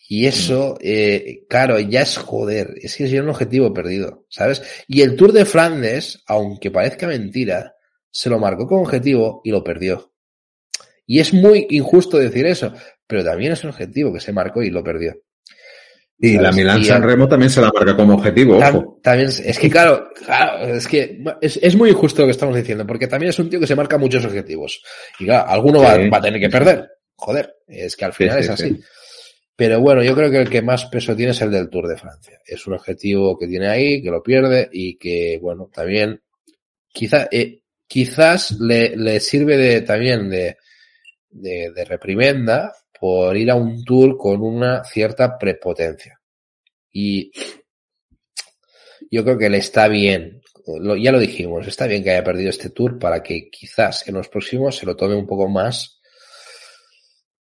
Y 0.06 0.26
eso, 0.26 0.76
eh, 0.82 1.44
claro, 1.48 1.78
ya 1.80 2.02
es 2.02 2.18
joder, 2.18 2.74
es 2.82 2.94
que 2.96 3.04
es 3.04 3.12
un 3.14 3.28
objetivo 3.30 3.72
perdido, 3.72 4.26
¿sabes? 4.28 4.62
Y 4.86 5.00
el 5.00 5.16
Tour 5.16 5.32
de 5.32 5.44
Flandes, 5.46 6.22
aunque 6.26 6.70
parezca 6.70 7.06
mentira, 7.06 7.74
se 8.10 8.28
lo 8.28 8.38
marcó 8.38 8.66
como 8.66 8.82
objetivo 8.82 9.40
y 9.44 9.50
lo 9.50 9.64
perdió. 9.64 10.12
Y 11.06 11.20
es 11.20 11.32
muy 11.32 11.66
injusto 11.70 12.18
decir 12.18 12.44
eso, 12.46 12.72
pero 13.06 13.24
también 13.24 13.52
es 13.52 13.64
un 13.64 13.70
objetivo 13.70 14.12
que 14.12 14.20
se 14.20 14.32
marcó 14.32 14.62
y 14.62 14.70
lo 14.70 14.84
perdió. 14.84 15.16
Y 16.18 16.38
la. 16.38 16.52
Milán 16.52 16.80
Y 16.80 16.84
San 16.84 17.02
Remo 17.02 17.26
también 17.26 17.50
se 17.50 17.60
la 17.60 17.70
marca 17.74 17.96
como 17.96 18.14
objetivo, 18.14 18.58
Tam- 18.58 18.76
ojo. 18.76 19.00
también, 19.02 19.28
es 19.28 19.58
que 19.58 19.68
claro, 19.70 20.08
claro, 20.24 20.68
es 20.74 20.86
que 20.86 21.18
es, 21.40 21.58
es 21.60 21.76
muy 21.76 21.90
injusto 21.90 22.22
lo 22.22 22.26
que 22.28 22.32
estamos 22.32 22.54
diciendo, 22.56 22.86
porque 22.86 23.06
también 23.08 23.30
es 23.30 23.38
un 23.38 23.50
tío 23.50 23.58
que 23.58 23.66
se 23.66 23.74
marca 23.74 23.98
muchos 23.98 24.24
objetivos. 24.24 24.82
Y 25.18 25.24
claro, 25.24 25.48
alguno 25.50 25.80
va, 25.80 25.96
Sí. 25.96 26.08
va 26.08 26.18
a 26.18 26.22
tener 26.22 26.40
que 26.40 26.48
perder. 26.50 26.88
Joder, 27.16 27.54
es 27.66 27.96
que 27.96 28.04
al 28.04 28.12
final 28.12 28.38
sí, 28.38 28.44
es 28.44 28.50
así. 28.50 28.80
Pero 29.56 29.80
bueno, 29.80 30.02
yo 30.02 30.14
creo 30.14 30.30
que 30.30 30.38
el 30.42 30.50
que 30.50 30.62
más 30.62 30.86
peso 30.86 31.14
tiene 31.14 31.30
es 31.30 31.40
el 31.40 31.50
del 31.50 31.70
Tour 31.70 31.86
de 31.86 31.96
Francia. 31.96 32.40
Es 32.44 32.66
un 32.66 32.74
objetivo 32.74 33.38
que 33.38 33.46
tiene 33.46 33.68
ahí, 33.68 34.02
que 34.02 34.10
lo 34.10 34.22
pierde 34.22 34.68
y 34.72 34.96
que, 34.96 35.38
bueno, 35.40 35.70
también 35.72 36.20
quizá, 36.92 37.28
eh, 37.30 37.60
quizás 37.86 38.58
le, 38.58 39.20
sirve 39.20 39.56
de, 39.56 39.82
también 39.82 40.28
de, 40.28 40.56
de, 41.30 41.84
reprimenda 41.84 42.74
por 42.98 43.36
ir 43.36 43.50
a 43.50 43.54
un 43.54 43.84
tour 43.84 44.16
con 44.16 44.42
una 44.42 44.82
cierta 44.84 45.38
prepotencia. 45.38 46.20
Y 46.90 47.30
yo 49.10 49.22
creo 49.22 49.38
que 49.38 49.50
le 49.50 49.58
está 49.58 49.86
bien, 49.86 50.40
ya 50.98 51.12
lo 51.12 51.20
dijimos, 51.20 51.66
está 51.68 51.86
bien 51.86 52.02
que 52.02 52.10
haya 52.10 52.24
perdido 52.24 52.50
este 52.50 52.70
tour 52.70 52.98
para 52.98 53.22
que 53.22 53.50
quizás 53.50 54.08
en 54.08 54.14
los 54.14 54.28
próximos 54.28 54.76
se 54.76 54.86
lo 54.86 54.96
tome 54.96 55.14
un 55.14 55.26
poco 55.26 55.48
más 55.48 56.00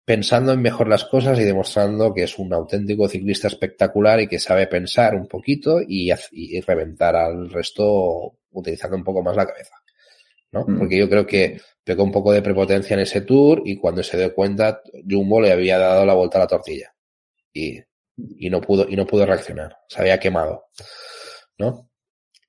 pensando 0.09 0.53
en 0.53 0.59
mejor 0.63 0.87
las 0.87 1.05
cosas 1.05 1.37
y 1.37 1.43
demostrando 1.43 2.11
que 2.11 2.23
es 2.23 2.39
un 2.39 2.51
auténtico 2.51 3.07
ciclista 3.07 3.47
espectacular 3.47 4.19
y 4.19 4.27
que 4.27 4.39
sabe 4.39 4.65
pensar 4.65 5.13
un 5.13 5.27
poquito 5.27 5.81
y, 5.87 6.11
y 6.31 6.59
reventar 6.61 7.15
al 7.15 7.47
resto 7.51 8.39
utilizando 8.49 8.97
un 8.97 9.03
poco 9.03 9.21
más 9.21 9.35
la 9.35 9.45
cabeza. 9.45 9.75
¿no? 10.51 10.65
Mm. 10.67 10.79
Porque 10.79 10.97
yo 10.97 11.07
creo 11.07 11.27
que 11.27 11.61
pegó 11.83 12.03
un 12.03 12.11
poco 12.11 12.31
de 12.31 12.41
prepotencia 12.41 12.95
en 12.95 13.01
ese 13.01 13.21
tour 13.21 13.61
y 13.63 13.77
cuando 13.77 14.01
se 14.01 14.17
dio 14.17 14.33
cuenta, 14.33 14.81
Jumbo 15.07 15.39
le 15.39 15.51
había 15.51 15.77
dado 15.77 16.03
la 16.07 16.15
vuelta 16.15 16.39
a 16.39 16.41
la 16.41 16.47
tortilla. 16.47 16.91
Y, 17.53 17.79
y 18.17 18.49
no 18.49 18.61
pudo, 18.61 18.87
y 18.89 18.95
no 18.95 19.05
pudo 19.05 19.27
reaccionar. 19.27 19.77
Se 19.87 20.01
había 20.01 20.19
quemado. 20.19 20.69
¿No? 21.59 21.88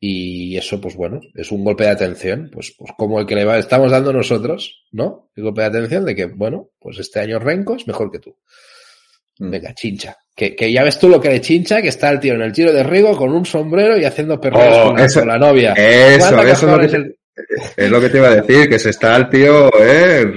Y 0.02 0.56
eso, 0.56 0.80
pues 0.80 0.96
bueno, 0.96 1.20
es 1.34 1.52
un 1.52 1.62
golpe 1.62 1.84
de 1.84 1.90
atención, 1.90 2.48
pues, 2.50 2.74
pues 2.78 2.90
como 2.96 3.20
el 3.20 3.26
que 3.26 3.34
le 3.34 3.44
va- 3.44 3.58
estamos 3.58 3.90
dando 3.90 4.12
nosotros, 4.14 4.86
¿no? 4.92 5.28
El 5.36 5.42
golpe 5.44 5.60
de 5.60 5.66
atención 5.66 6.06
de 6.06 6.14
que, 6.14 6.24
bueno, 6.24 6.68
pues 6.80 6.98
este 6.98 7.20
año 7.20 7.38
Renko 7.38 7.76
es 7.76 7.86
mejor 7.86 8.10
que 8.10 8.18
tú. 8.18 8.34
Mm. 9.38 9.50
Venga, 9.50 9.74
chincha. 9.74 10.16
Que, 10.34 10.56
que 10.56 10.72
ya 10.72 10.84
ves 10.84 10.98
tú 10.98 11.08
lo 11.10 11.20
que 11.20 11.28
le 11.28 11.40
chincha, 11.42 11.82
que 11.82 11.88
está 11.88 12.08
el 12.10 12.18
tío 12.20 12.32
en 12.34 12.40
el 12.40 12.52
tiro 12.52 12.72
de 12.72 12.82
Rigo 12.82 13.14
con 13.14 13.30
un 13.32 13.44
sombrero 13.44 13.98
y 13.98 14.04
haciendo 14.06 14.40
perreos 14.40 14.74
Oh, 14.78 14.86
con, 14.88 14.96
la- 14.96 15.04
eso- 15.04 15.20
con 15.20 15.28
la 15.28 15.38
novia. 15.38 15.72
Eso, 15.74 16.18
¿Cuánta 16.30 16.50
eso 16.50 16.66
es 16.66 16.72
lo, 16.72 16.78
que 16.80 16.88
te, 16.88 16.96
el- 16.96 17.16
es 17.76 17.90
lo 17.90 18.00
que 18.00 18.08
te 18.08 18.16
iba 18.18 18.28
a 18.28 18.36
decir, 18.36 18.68
que 18.70 18.78
se 18.78 18.90
está 18.90 19.16
el 19.16 19.28
tío, 19.28 19.68
eh, 19.82 20.32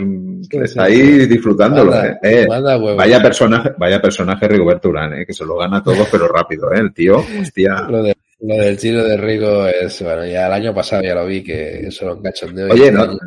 está 0.62 0.84
ahí 0.84 1.26
disfrutándolo, 1.26 1.92
Manda, 1.92 2.10
eh. 2.22 2.42
Eh, 2.42 2.48
manda 2.48 2.78
huevo. 2.78 2.98
Vaya 2.98 3.22
personaje, 3.22 3.72
vaya 3.78 4.02
personaje 4.02 4.46
Rigoberto 4.48 4.90
Urán, 4.90 5.14
eh, 5.14 5.26
que 5.26 5.34
se 5.34 5.46
lo 5.46 5.56
gana 5.56 5.82
todo, 5.82 6.06
pero 6.12 6.28
rápido, 6.28 6.70
eh, 6.74 6.80
el 6.80 6.94
tío, 6.94 7.24
hostia. 7.42 7.86
Lo, 7.90 8.04
de- 8.04 8.14
lo 8.44 8.56
del 8.58 8.78
tiro 8.78 9.04
de 9.04 9.18
Rigo 9.18 9.68
es, 9.68 10.02
bueno, 10.02 10.26
ya 10.26 10.48
el 10.48 10.54
año 10.54 10.74
pasado 10.74 11.02
ya 11.02 11.16
lo 11.16 11.26
vi 11.26 11.44
que 11.44 11.88
eso 11.88 12.14
un 12.14 12.22
cachondeo. 12.22 12.68
y 12.68 12.72
Oye, 12.72 12.92
no, 12.92 13.18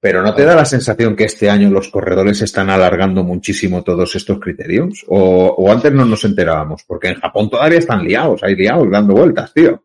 pero 0.00 0.22
¿no 0.22 0.34
te 0.34 0.44
da 0.44 0.56
la 0.56 0.64
sensación 0.64 1.14
que 1.14 1.24
este 1.24 1.48
año 1.48 1.70
los 1.70 1.88
corredores 1.88 2.40
están 2.42 2.70
alargando 2.70 3.22
muchísimo 3.22 3.84
todos 3.84 4.16
estos 4.16 4.40
criterios? 4.40 5.04
O, 5.08 5.54
o 5.58 5.70
antes 5.70 5.92
no 5.92 6.04
nos 6.06 6.24
enterábamos, 6.24 6.82
porque 6.86 7.08
en 7.08 7.20
Japón 7.20 7.50
todavía 7.50 7.78
están 7.78 8.02
liados, 8.02 8.42
hay 8.42 8.56
liados 8.56 8.90
dando 8.90 9.14
vueltas, 9.14 9.52
tío. 9.52 9.84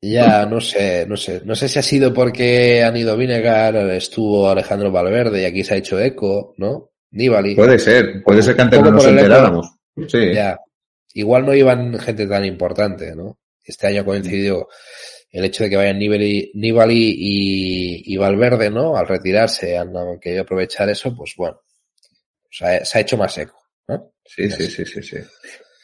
Ya, 0.00 0.46
no 0.46 0.60
sé, 0.60 1.04
no 1.06 1.16
sé. 1.16 1.42
No 1.44 1.54
sé 1.54 1.68
si 1.68 1.78
ha 1.78 1.82
sido 1.82 2.14
porque 2.14 2.82
han 2.82 2.96
ido 2.96 3.16
Vinegar, 3.16 3.76
estuvo 3.90 4.48
Alejandro 4.48 4.90
Valverde 4.90 5.42
y 5.42 5.44
aquí 5.44 5.64
se 5.64 5.74
ha 5.74 5.78
hecho 5.78 6.00
eco, 6.00 6.54
¿no? 6.58 6.92
Nibali. 7.10 7.54
Puede 7.54 7.78
ser, 7.78 8.22
puede 8.24 8.42
ser 8.42 8.56
que 8.56 8.62
antes 8.62 8.80
no 8.80 8.90
nos 8.92 9.04
enteráramos. 9.04 9.70
Sí. 10.08 10.32
Ya. 10.32 10.58
Igual 11.12 11.44
no 11.44 11.54
iban 11.54 11.98
gente 11.98 12.26
tan 12.26 12.44
importante, 12.44 13.14
¿no? 13.14 13.36
Este 13.64 13.86
año 13.86 14.02
ha 14.02 14.04
coincidido 14.04 14.68
el 15.30 15.44
hecho 15.44 15.64
de 15.64 15.70
que 15.70 15.76
vayan 15.76 15.98
Nibali, 15.98 16.50
Nibali 16.54 17.14
y, 17.16 18.14
y 18.14 18.16
Valverde, 18.16 18.70
¿no? 18.70 18.96
Al 18.96 19.08
retirarse, 19.08 19.78
han 19.78 19.92
querido 20.20 20.42
aprovechar 20.42 20.88
eso, 20.90 21.14
pues 21.16 21.34
bueno. 21.36 21.60
Se 22.50 22.66
ha, 22.66 22.84
se 22.84 22.98
ha 22.98 23.00
hecho 23.00 23.16
más 23.16 23.36
eco, 23.38 23.58
¿no? 23.88 24.12
Sí, 24.24 24.50
sí, 24.50 24.66
sí, 24.66 24.84
sí, 24.84 25.02
sí. 25.02 25.16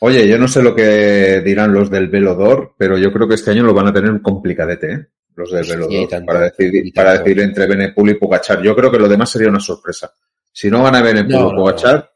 Oye, 0.00 0.28
yo 0.28 0.38
no 0.38 0.46
sé 0.46 0.62
lo 0.62 0.74
que 0.74 1.40
dirán 1.40 1.72
los 1.72 1.90
del 1.90 2.08
Velodor, 2.08 2.74
pero 2.78 2.98
yo 2.98 3.10
creo 3.10 3.26
que 3.26 3.34
este 3.34 3.50
año 3.50 3.64
lo 3.64 3.74
van 3.74 3.88
a 3.88 3.92
tener 3.92 4.10
un 4.10 4.20
complicadete, 4.20 4.92
¿eh? 4.92 5.06
Los 5.34 5.50
del 5.50 5.66
Velodor, 5.66 6.08
tanto, 6.08 6.26
para 6.26 6.40
decidir, 6.40 6.92
para 6.92 7.18
decidir 7.18 7.40
entre 7.40 7.66
Benepul 7.66 8.10
y 8.10 8.14
Pogachar. 8.14 8.62
Yo 8.62 8.76
creo 8.76 8.90
que 8.90 8.98
lo 8.98 9.08
demás 9.08 9.30
sería 9.30 9.48
una 9.48 9.60
sorpresa. 9.60 10.12
Si 10.52 10.68
no 10.70 10.82
gana 10.82 11.00
Benepul 11.00 11.36
o 11.36 11.52
no, 11.52 11.58
Pogachar, 11.58 12.12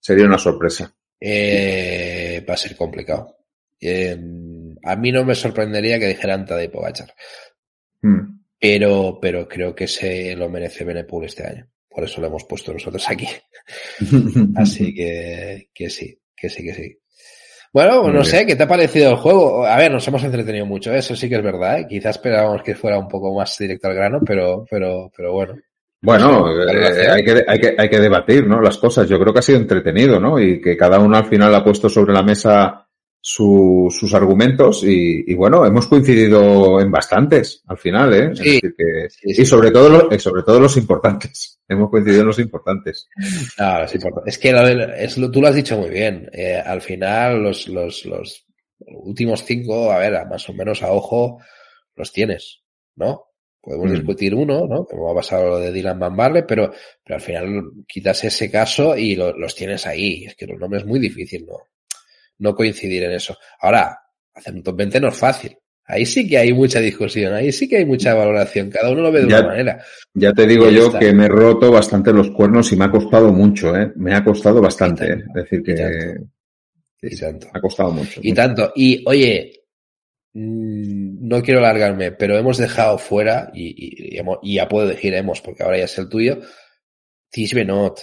sería 0.00 0.26
una 0.26 0.38
sorpresa. 0.38 0.92
Eh, 1.20 2.44
va 2.48 2.54
a 2.54 2.58
ser 2.58 2.76
complicado. 2.76 3.36
Eh, 3.80 4.16
a 4.82 4.96
mí 4.96 5.12
no 5.12 5.24
me 5.24 5.34
sorprendería 5.34 5.98
que 5.98 6.08
dijeran 6.08 6.44
Tadej 6.46 6.70
Pogacar, 6.70 7.12
Hmm. 8.02 8.40
pero, 8.60 9.18
pero 9.20 9.48
creo 9.48 9.74
que 9.74 9.86
se 9.88 10.36
lo 10.36 10.48
merece 10.48 10.84
Benepul 10.84 11.24
este 11.24 11.46
año. 11.46 11.66
Por 11.88 12.04
eso 12.04 12.20
lo 12.20 12.26
hemos 12.28 12.44
puesto 12.44 12.72
nosotros 12.72 13.08
aquí. 13.08 13.26
Así 14.56 14.94
que, 14.94 15.68
que 15.74 15.90
sí, 15.90 16.18
que 16.36 16.48
sí, 16.48 16.62
que 16.62 16.74
sí. 16.74 16.98
Bueno, 17.72 18.02
Muy 18.02 18.12
no 18.12 18.20
bien. 18.20 18.24
sé, 18.24 18.46
¿qué 18.46 18.54
te 18.56 18.62
ha 18.62 18.68
parecido 18.68 19.10
el 19.10 19.16
juego? 19.16 19.66
A 19.66 19.76
ver, 19.76 19.90
nos 19.90 20.06
hemos 20.08 20.22
entretenido 20.24 20.64
mucho, 20.66 20.92
eso 20.94 21.16
sí 21.16 21.28
que 21.28 21.36
es 21.36 21.42
verdad, 21.42 21.80
¿eh? 21.80 21.86
Quizás 21.88 22.16
esperábamos 22.16 22.62
que 22.62 22.74
fuera 22.74 22.98
un 22.98 23.08
poco 23.08 23.34
más 23.34 23.56
directo 23.58 23.88
al 23.88 23.94
grano, 23.94 24.20
pero, 24.24 24.64
pero, 24.70 25.10
pero 25.14 25.32
bueno. 25.32 25.54
Bueno, 26.00 26.48
eh, 26.70 27.08
hay, 27.10 27.24
que, 27.24 27.44
hay, 27.46 27.58
que, 27.58 27.74
hay 27.76 27.88
que 27.88 28.00
debatir, 28.00 28.46
¿no? 28.46 28.60
Las 28.60 28.78
cosas. 28.78 29.08
Yo 29.08 29.18
creo 29.18 29.32
que 29.32 29.40
ha 29.40 29.42
sido 29.42 29.58
entretenido, 29.58 30.20
¿no? 30.20 30.38
Y 30.38 30.60
que 30.60 30.76
cada 30.76 30.98
uno 30.98 31.16
al 31.16 31.26
final 31.26 31.54
ha 31.54 31.64
puesto 31.64 31.88
sobre 31.88 32.12
la 32.14 32.22
mesa 32.22 32.85
su, 33.28 33.88
sus 33.90 34.14
argumentos 34.14 34.84
y, 34.84 35.24
y, 35.26 35.34
bueno, 35.34 35.66
hemos 35.66 35.88
coincidido 35.88 36.80
en 36.80 36.92
bastantes 36.92 37.60
al 37.66 37.76
final, 37.76 38.14
¿eh? 38.14 38.30
Sí, 38.36 38.42
es 38.42 38.62
decir 38.62 38.74
que, 38.78 39.10
sí, 39.10 39.34
sí. 39.34 39.42
y 39.42 39.44
sobre 39.44 39.72
todo, 39.72 39.88
los, 39.88 40.22
sobre 40.22 40.44
todo 40.44 40.60
los 40.60 40.76
importantes. 40.76 41.60
Hemos 41.68 41.90
coincidido 41.90 42.20
en 42.20 42.28
los 42.28 42.38
importantes. 42.38 43.08
No, 43.58 43.82
es 43.82 43.94
importante. 43.96 44.30
Es 44.30 44.38
que 44.38 44.52
lo, 44.52 44.68
es, 44.68 45.18
lo, 45.18 45.28
tú 45.28 45.40
lo 45.40 45.48
has 45.48 45.56
dicho 45.56 45.76
muy 45.76 45.90
bien. 45.90 46.30
Eh, 46.32 46.54
al 46.54 46.80
final, 46.80 47.42
los, 47.42 47.66
los, 47.66 48.06
los 48.06 48.46
últimos 48.78 49.42
cinco, 49.42 49.90
a 49.90 49.98
ver, 49.98 50.24
más 50.28 50.48
o 50.48 50.52
menos 50.52 50.84
a 50.84 50.92
ojo, 50.92 51.40
los 51.96 52.12
tienes, 52.12 52.62
¿no? 52.94 53.24
Podemos 53.60 53.90
mm. 53.90 53.94
discutir 53.94 54.36
uno, 54.36 54.68
¿no? 54.68 54.84
Como 54.84 55.10
ha 55.10 55.14
pasado 55.16 55.48
lo 55.48 55.58
de 55.58 55.72
Dylan 55.72 55.98
Van 55.98 56.14
Barle, 56.14 56.44
pero, 56.44 56.72
pero 57.02 57.16
al 57.16 57.20
final 57.20 57.72
quitas 57.88 58.22
ese 58.22 58.48
caso 58.52 58.96
y 58.96 59.16
lo, 59.16 59.36
los 59.36 59.56
tienes 59.56 59.84
ahí. 59.84 60.26
Es 60.26 60.36
que 60.36 60.46
los 60.46 60.60
nombres 60.60 60.84
es 60.84 60.88
muy 60.88 61.00
difícil, 61.00 61.44
¿no? 61.44 61.56
No 62.38 62.54
coincidir 62.54 63.04
en 63.04 63.12
eso. 63.12 63.36
Ahora, 63.60 63.98
hacer 64.34 64.54
un 64.54 64.62
top 64.62 64.76
20 64.76 65.00
no 65.00 65.08
es 65.08 65.16
fácil. 65.16 65.56
Ahí 65.88 66.04
sí 66.04 66.28
que 66.28 66.36
hay 66.36 66.52
mucha 66.52 66.80
discusión, 66.80 67.32
ahí 67.32 67.52
sí 67.52 67.68
que 67.68 67.76
hay 67.76 67.84
mucha 67.86 68.12
valoración, 68.12 68.68
cada 68.70 68.90
uno 68.90 69.02
lo 69.02 69.12
ve 69.12 69.22
de 69.22 69.30
ya, 69.30 69.38
una 69.38 69.48
manera. 69.48 69.84
Ya 70.14 70.32
te 70.32 70.44
digo 70.44 70.68
yo 70.68 70.86
está. 70.86 70.98
que 70.98 71.12
me 71.12 71.26
he 71.26 71.28
roto 71.28 71.70
bastante 71.70 72.12
los 72.12 72.30
cuernos 72.32 72.72
y 72.72 72.76
me 72.76 72.86
ha 72.86 72.90
costado 72.90 73.32
mucho, 73.32 73.76
¿eh? 73.76 73.92
Me 73.94 74.12
ha 74.12 74.24
costado 74.24 74.60
bastante, 74.60 75.12
¿eh? 75.12 75.24
Es 75.28 75.34
decir, 75.34 75.62
que... 75.62 75.72
Y 75.72 75.76
tanto. 75.76 76.28
Y 77.02 77.16
tanto. 77.16 77.48
Ha 77.52 77.60
costado 77.60 77.92
mucho. 77.92 78.20
Y 78.20 78.30
mucho. 78.30 78.42
tanto. 78.42 78.72
Y 78.74 79.04
oye, 79.06 79.52
mmm, 80.32 81.28
no 81.28 81.40
quiero 81.40 81.60
alargarme, 81.60 82.10
pero 82.10 82.36
hemos 82.36 82.58
dejado 82.58 82.98
fuera, 82.98 83.52
y, 83.54 83.68
y, 83.68 84.20
y, 84.42 84.54
ya 84.54 84.66
puedo 84.66 84.88
decir 84.88 85.14
hemos, 85.14 85.40
porque 85.40 85.62
ahora 85.62 85.78
ya 85.78 85.84
es 85.84 85.98
el 85.98 86.08
tuyo, 86.08 86.40
Tish 87.30 87.54
Benot, 87.54 88.00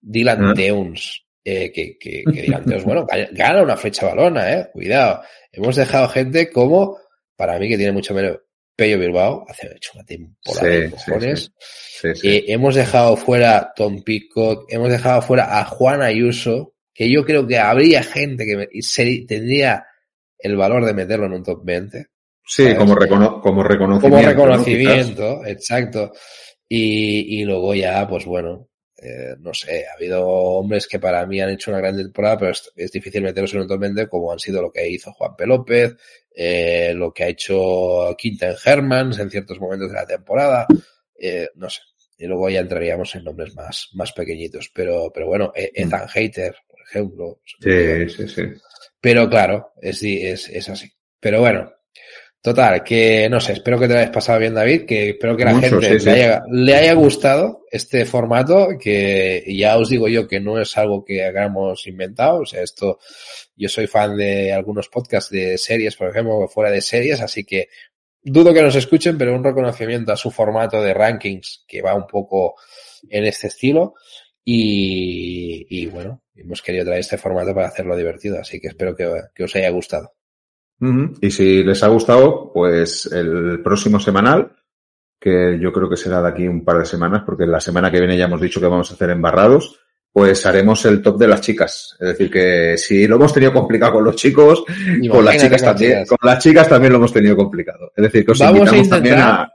Dylan 0.00 0.44
¿Ah? 0.44 0.54
Teuns, 0.56 1.24
eh, 1.44 1.72
que, 1.72 1.98
que, 1.98 2.22
que 2.24 2.42
Dylan 2.42 2.64
Teuns, 2.64 2.84
bueno, 2.84 3.06
gana 3.32 3.62
una 3.62 3.76
fecha 3.76 4.06
balona, 4.06 4.52
eh, 4.52 4.70
cuidado. 4.72 5.22
Hemos 5.50 5.76
dejado 5.76 6.08
gente 6.08 6.50
como, 6.50 6.98
para 7.36 7.58
mí 7.58 7.68
que 7.68 7.76
tiene 7.76 7.92
mucho 7.92 8.14
menos, 8.14 8.38
Pello 8.74 8.98
Bilbao, 8.98 9.44
hace 9.48 9.66
hecho 9.74 9.92
una 9.94 10.04
temporada 10.04 10.60
sí, 10.60 10.80
de 10.80 10.90
cojones. 10.90 11.52
Sí, 12.00 12.14
sí. 12.14 12.28
Eh, 12.28 12.44
hemos 12.48 12.74
dejado 12.74 13.16
fuera 13.16 13.72
Tom 13.76 14.02
Pico, 14.02 14.64
hemos 14.68 14.88
dejado 14.90 15.20
fuera 15.22 15.58
a 15.58 15.64
Juan 15.64 16.02
Ayuso, 16.02 16.74
que 16.94 17.10
yo 17.10 17.24
creo 17.24 17.46
que 17.46 17.58
habría 17.58 18.02
gente 18.02 18.44
que 18.46 18.82
se, 18.82 19.24
tendría 19.26 19.84
el 20.38 20.56
valor 20.56 20.84
de 20.84 20.94
meterlo 20.94 21.26
en 21.26 21.34
un 21.34 21.42
top 21.42 21.60
20. 21.64 22.06
Sí, 22.44 22.74
como, 22.74 22.94
recono 22.94 23.40
como, 23.40 23.62
reconocimiento. 23.62 24.16
Como 24.16 24.28
reconocimiento, 24.28 25.40
¿no? 25.42 25.46
exacto. 25.46 26.12
Y, 26.68 27.40
y, 27.40 27.44
luego 27.44 27.74
ya, 27.74 28.08
pues 28.08 28.24
bueno, 28.24 28.68
eh, 29.02 29.34
no 29.40 29.52
sé, 29.52 29.84
ha 29.86 29.94
habido 29.94 30.24
hombres 30.24 30.86
que 30.86 31.00
para 31.00 31.26
mí 31.26 31.40
han 31.40 31.50
hecho 31.50 31.72
una 31.72 31.80
gran 31.80 31.96
temporada, 31.96 32.38
pero 32.38 32.52
es, 32.52 32.70
es 32.76 32.92
difícil 32.92 33.22
meterlos 33.22 33.52
en 33.54 33.62
un 33.62 33.80
20 33.80 34.08
como 34.08 34.30
han 34.30 34.38
sido 34.38 34.62
lo 34.62 34.70
que 34.70 34.88
hizo 34.88 35.12
Juan 35.12 35.34
P. 35.34 35.44
López, 35.44 35.96
eh, 36.34 36.92
lo 36.94 37.12
que 37.12 37.24
ha 37.24 37.28
hecho 37.28 38.14
Quinten 38.16 38.54
Hermans 38.64 39.18
en 39.18 39.30
ciertos 39.30 39.58
momentos 39.58 39.90
de 39.90 39.96
la 39.96 40.06
temporada, 40.06 40.66
eh, 41.18 41.48
no 41.56 41.68
sé. 41.68 41.80
Y 42.16 42.26
luego 42.26 42.48
ya 42.48 42.60
entraríamos 42.60 43.12
en 43.16 43.24
nombres 43.24 43.54
más, 43.56 43.88
más 43.94 44.12
pequeñitos. 44.12 44.70
Pero, 44.72 45.10
pero 45.12 45.26
bueno, 45.26 45.52
Ethan 45.56 46.06
Hater, 46.06 46.54
por 46.68 46.80
ejemplo. 46.80 47.40
Sí, 47.60 48.08
sí, 48.08 48.28
sí. 48.28 48.42
Pero 49.00 49.28
claro, 49.28 49.72
es, 49.80 50.00
es, 50.04 50.48
es 50.48 50.68
así. 50.68 50.88
Pero 51.18 51.40
bueno, 51.40 51.72
total, 52.42 52.82
que 52.82 53.28
no 53.30 53.40
sé, 53.40 53.52
espero 53.52 53.78
que 53.78 53.86
te 53.86 53.94
lo 53.94 54.00
hayas 54.00 54.10
pasado 54.10 54.40
bien, 54.40 54.52
David, 54.52 54.84
que 54.84 55.10
espero 55.10 55.36
que 55.36 55.44
la 55.44 55.54
Mucho, 55.54 55.80
gente 55.80 56.00
sí, 56.00 56.06
le, 56.06 56.12
haya, 56.12 56.42
le, 56.50 56.74
haya, 56.74 56.92
gustado 56.94 57.64
este 57.70 58.04
formato, 58.04 58.70
que 58.80 59.44
ya 59.46 59.78
os 59.78 59.88
digo 59.88 60.08
yo 60.08 60.26
que 60.26 60.40
no 60.40 60.60
es 60.60 60.76
algo 60.76 61.04
que 61.04 61.24
hagamos 61.24 61.86
inventado, 61.86 62.40
o 62.40 62.46
sea, 62.46 62.62
esto, 62.62 62.98
yo 63.56 63.68
soy 63.68 63.86
fan 63.86 64.16
de 64.16 64.52
algunos 64.52 64.88
podcasts 64.88 65.30
de 65.30 65.56
series, 65.56 65.96
por 65.96 66.10
ejemplo, 66.10 66.48
fuera 66.48 66.70
de 66.70 66.82
series, 66.82 67.20
así 67.20 67.44
que 67.44 67.68
dudo 68.22 68.52
que 68.52 68.62
nos 68.62 68.74
escuchen, 68.74 69.16
pero 69.16 69.34
un 69.34 69.44
reconocimiento 69.44 70.12
a 70.12 70.16
su 70.16 70.30
formato 70.30 70.82
de 70.82 70.94
rankings 70.94 71.64
que 71.66 71.80
va 71.82 71.94
un 71.94 72.06
poco 72.06 72.56
en 73.08 73.24
este 73.24 73.48
estilo. 73.48 73.94
Y, 74.44 75.66
y, 75.70 75.86
bueno, 75.86 76.22
hemos 76.34 76.62
querido 76.62 76.84
traer 76.84 77.00
este 77.00 77.16
formato 77.16 77.54
para 77.54 77.68
hacerlo 77.68 77.96
divertido, 77.96 78.40
así 78.40 78.60
que 78.60 78.68
espero 78.68 78.96
que, 78.96 79.08
que 79.34 79.44
os 79.44 79.54
haya 79.54 79.70
gustado. 79.70 80.14
Uh 80.82 80.86
-huh. 80.86 81.18
Y 81.20 81.30
si 81.30 81.62
les 81.62 81.82
ha 81.84 81.88
gustado, 81.88 82.50
pues 82.52 83.06
el 83.06 83.60
próximo 83.62 84.00
semanal, 84.00 84.52
que 85.18 85.58
yo 85.60 85.72
creo 85.72 85.88
que 85.88 85.96
será 85.96 86.20
de 86.20 86.28
aquí 86.28 86.48
un 86.48 86.64
par 86.64 86.78
de 86.78 86.84
semanas, 86.84 87.22
porque 87.24 87.46
la 87.46 87.60
semana 87.60 87.90
que 87.90 88.00
viene 88.00 88.18
ya 88.18 88.24
hemos 88.24 88.40
dicho 88.40 88.60
que 88.60 88.66
vamos 88.66 88.90
a 88.90 88.94
hacer 88.94 89.10
embarrados, 89.10 89.78
pues 90.12 90.44
haremos 90.44 90.84
el 90.84 91.00
top 91.00 91.18
de 91.18 91.28
las 91.28 91.40
chicas. 91.40 91.96
Es 92.00 92.08
decir, 92.08 92.28
que 92.28 92.76
si 92.76 93.06
lo 93.06 93.16
hemos 93.16 93.32
tenido 93.32 93.52
complicado 93.52 93.92
con 93.92 94.04
los 94.04 94.16
chicos, 94.16 94.64
con 95.08 95.24
las 95.24 95.40
chicas 95.40 95.62
también, 95.62 95.92
chicas. 95.92 96.08
con 96.08 96.18
las 96.22 96.42
chicas 96.42 96.68
también 96.68 96.92
lo 96.92 96.98
hemos 96.98 97.12
tenido 97.12 97.36
complicado. 97.36 97.92
Es 97.96 98.02
decir, 98.02 98.24
que 98.24 98.32
os 98.32 98.38
vamos 98.40 98.58
invitamos 98.58 98.92
a 98.92 98.96
intentar, 98.96 98.98
también 98.98 99.18
a. 99.20 99.52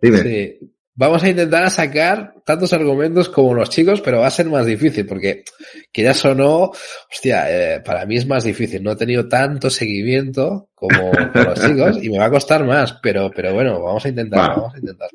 Dime. 0.00 0.18
Sí. 0.22 0.72
Vamos 0.94 1.22
a 1.22 1.28
intentar 1.28 1.70
sacar 1.70 2.34
tantos 2.44 2.72
argumentos 2.72 3.28
como 3.28 3.54
los 3.54 3.70
chicos, 3.70 4.00
pero 4.00 4.20
va 4.20 4.26
a 4.26 4.30
ser 4.30 4.46
más 4.46 4.66
difícil 4.66 5.06
porque, 5.06 5.44
quieras 5.92 6.24
o 6.24 6.34
no, 6.34 6.72
hostia, 7.10 7.46
eh, 7.48 7.80
para 7.80 8.04
mí 8.06 8.16
es 8.16 8.26
más 8.26 8.44
difícil. 8.44 8.82
No 8.82 8.92
he 8.92 8.96
tenido 8.96 9.28
tanto 9.28 9.70
seguimiento 9.70 10.68
como 10.74 11.10
con 11.32 11.44
los 11.44 11.60
chicos 11.60 11.98
y 12.02 12.10
me 12.10 12.18
va 12.18 12.26
a 12.26 12.30
costar 12.30 12.64
más, 12.64 12.98
pero, 13.02 13.30
pero 13.34 13.54
bueno, 13.54 13.80
vamos 13.80 14.04
a 14.04 14.08
intentar, 14.08 14.40
Va. 14.40 14.56
vamos 14.56 14.74
a 14.74 14.78
intentar. 14.78 15.08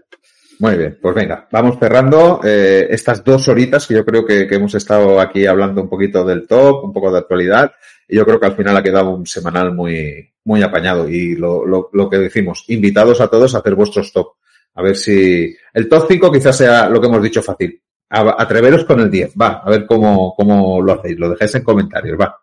Muy 0.58 0.78
bien, 0.78 0.98
pues 1.02 1.14
venga, 1.14 1.48
vamos 1.52 1.78
cerrando 1.78 2.40
eh, 2.44 2.88
estas 2.90 3.22
dos 3.24 3.48
horitas 3.50 3.86
que 3.86 3.96
yo 3.96 4.06
creo 4.06 4.26
que, 4.26 4.48
que, 4.48 4.56
hemos 4.56 4.74
estado 4.74 5.20
aquí 5.20 5.46
hablando 5.46 5.82
un 5.82 5.90
poquito 5.90 6.24
del 6.24 6.48
top, 6.48 6.86
un 6.86 6.94
poco 6.94 7.12
de 7.12 7.20
actualidad, 7.20 7.74
y 8.08 8.16
yo 8.16 8.26
creo 8.26 8.40
que 8.40 8.46
al 8.46 8.56
final 8.56 8.78
ha 8.78 8.84
quedado 8.84 9.10
un 9.10 9.26
semanal 9.26 9.74
muy, 9.74 10.32
muy 10.46 10.62
apañado. 10.64 11.10
Y 11.10 11.36
lo, 11.36 11.66
lo, 11.66 11.90
lo 11.92 12.10
que 12.10 12.18
decimos, 12.18 12.64
invitados 12.68 13.20
a 13.20 13.28
todos 13.28 13.54
a 13.54 13.60
hacer 13.60 13.76
vuestros 13.76 14.14
top. 14.14 14.28
A 14.76 14.82
ver 14.82 14.96
si 14.96 15.56
el 15.74 15.90
top 15.90 16.06
5 16.08 16.32
quizás 16.32 16.58
sea 16.58 16.90
lo 16.90 17.00
que 17.00 17.08
hemos 17.08 17.24
dicho 17.24 17.42
fácil. 17.42 17.82
A, 18.10 18.42
atreveros 18.42 18.86
con 18.86 19.00
el 19.00 19.10
10, 19.10 19.34
va, 19.40 19.62
a 19.66 19.70
ver 19.70 19.86
cómo, 19.86 20.34
cómo 20.36 20.82
lo 20.82 20.94
hacéis, 20.94 21.18
lo 21.18 21.30
dejáis 21.30 21.56
en 21.56 21.64
comentarios, 21.64 22.20
va. 22.20 22.38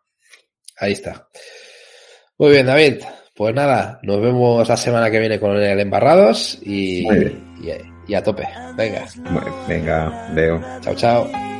Ahí 0.79 0.93
está. 0.93 1.29
Muy 2.39 2.51
bien, 2.51 2.67
David. 2.67 3.03
Pues 3.35 3.55
nada, 3.55 3.99
nos 4.03 4.21
vemos 4.21 4.69
la 4.69 4.77
semana 4.77 5.11
que 5.11 5.19
viene 5.19 5.41
con 5.41 5.57
el 5.57 5.81
Embarrados 5.81 6.59
y, 6.63 7.09
y, 7.09 7.43
y 8.07 8.15
a 8.15 8.23
tope. 8.23 8.47
Venga. 8.77 9.07
Venga, 9.67 10.31
Leo. 10.35 10.61
Chao, 10.83 10.95
chao. 10.95 11.52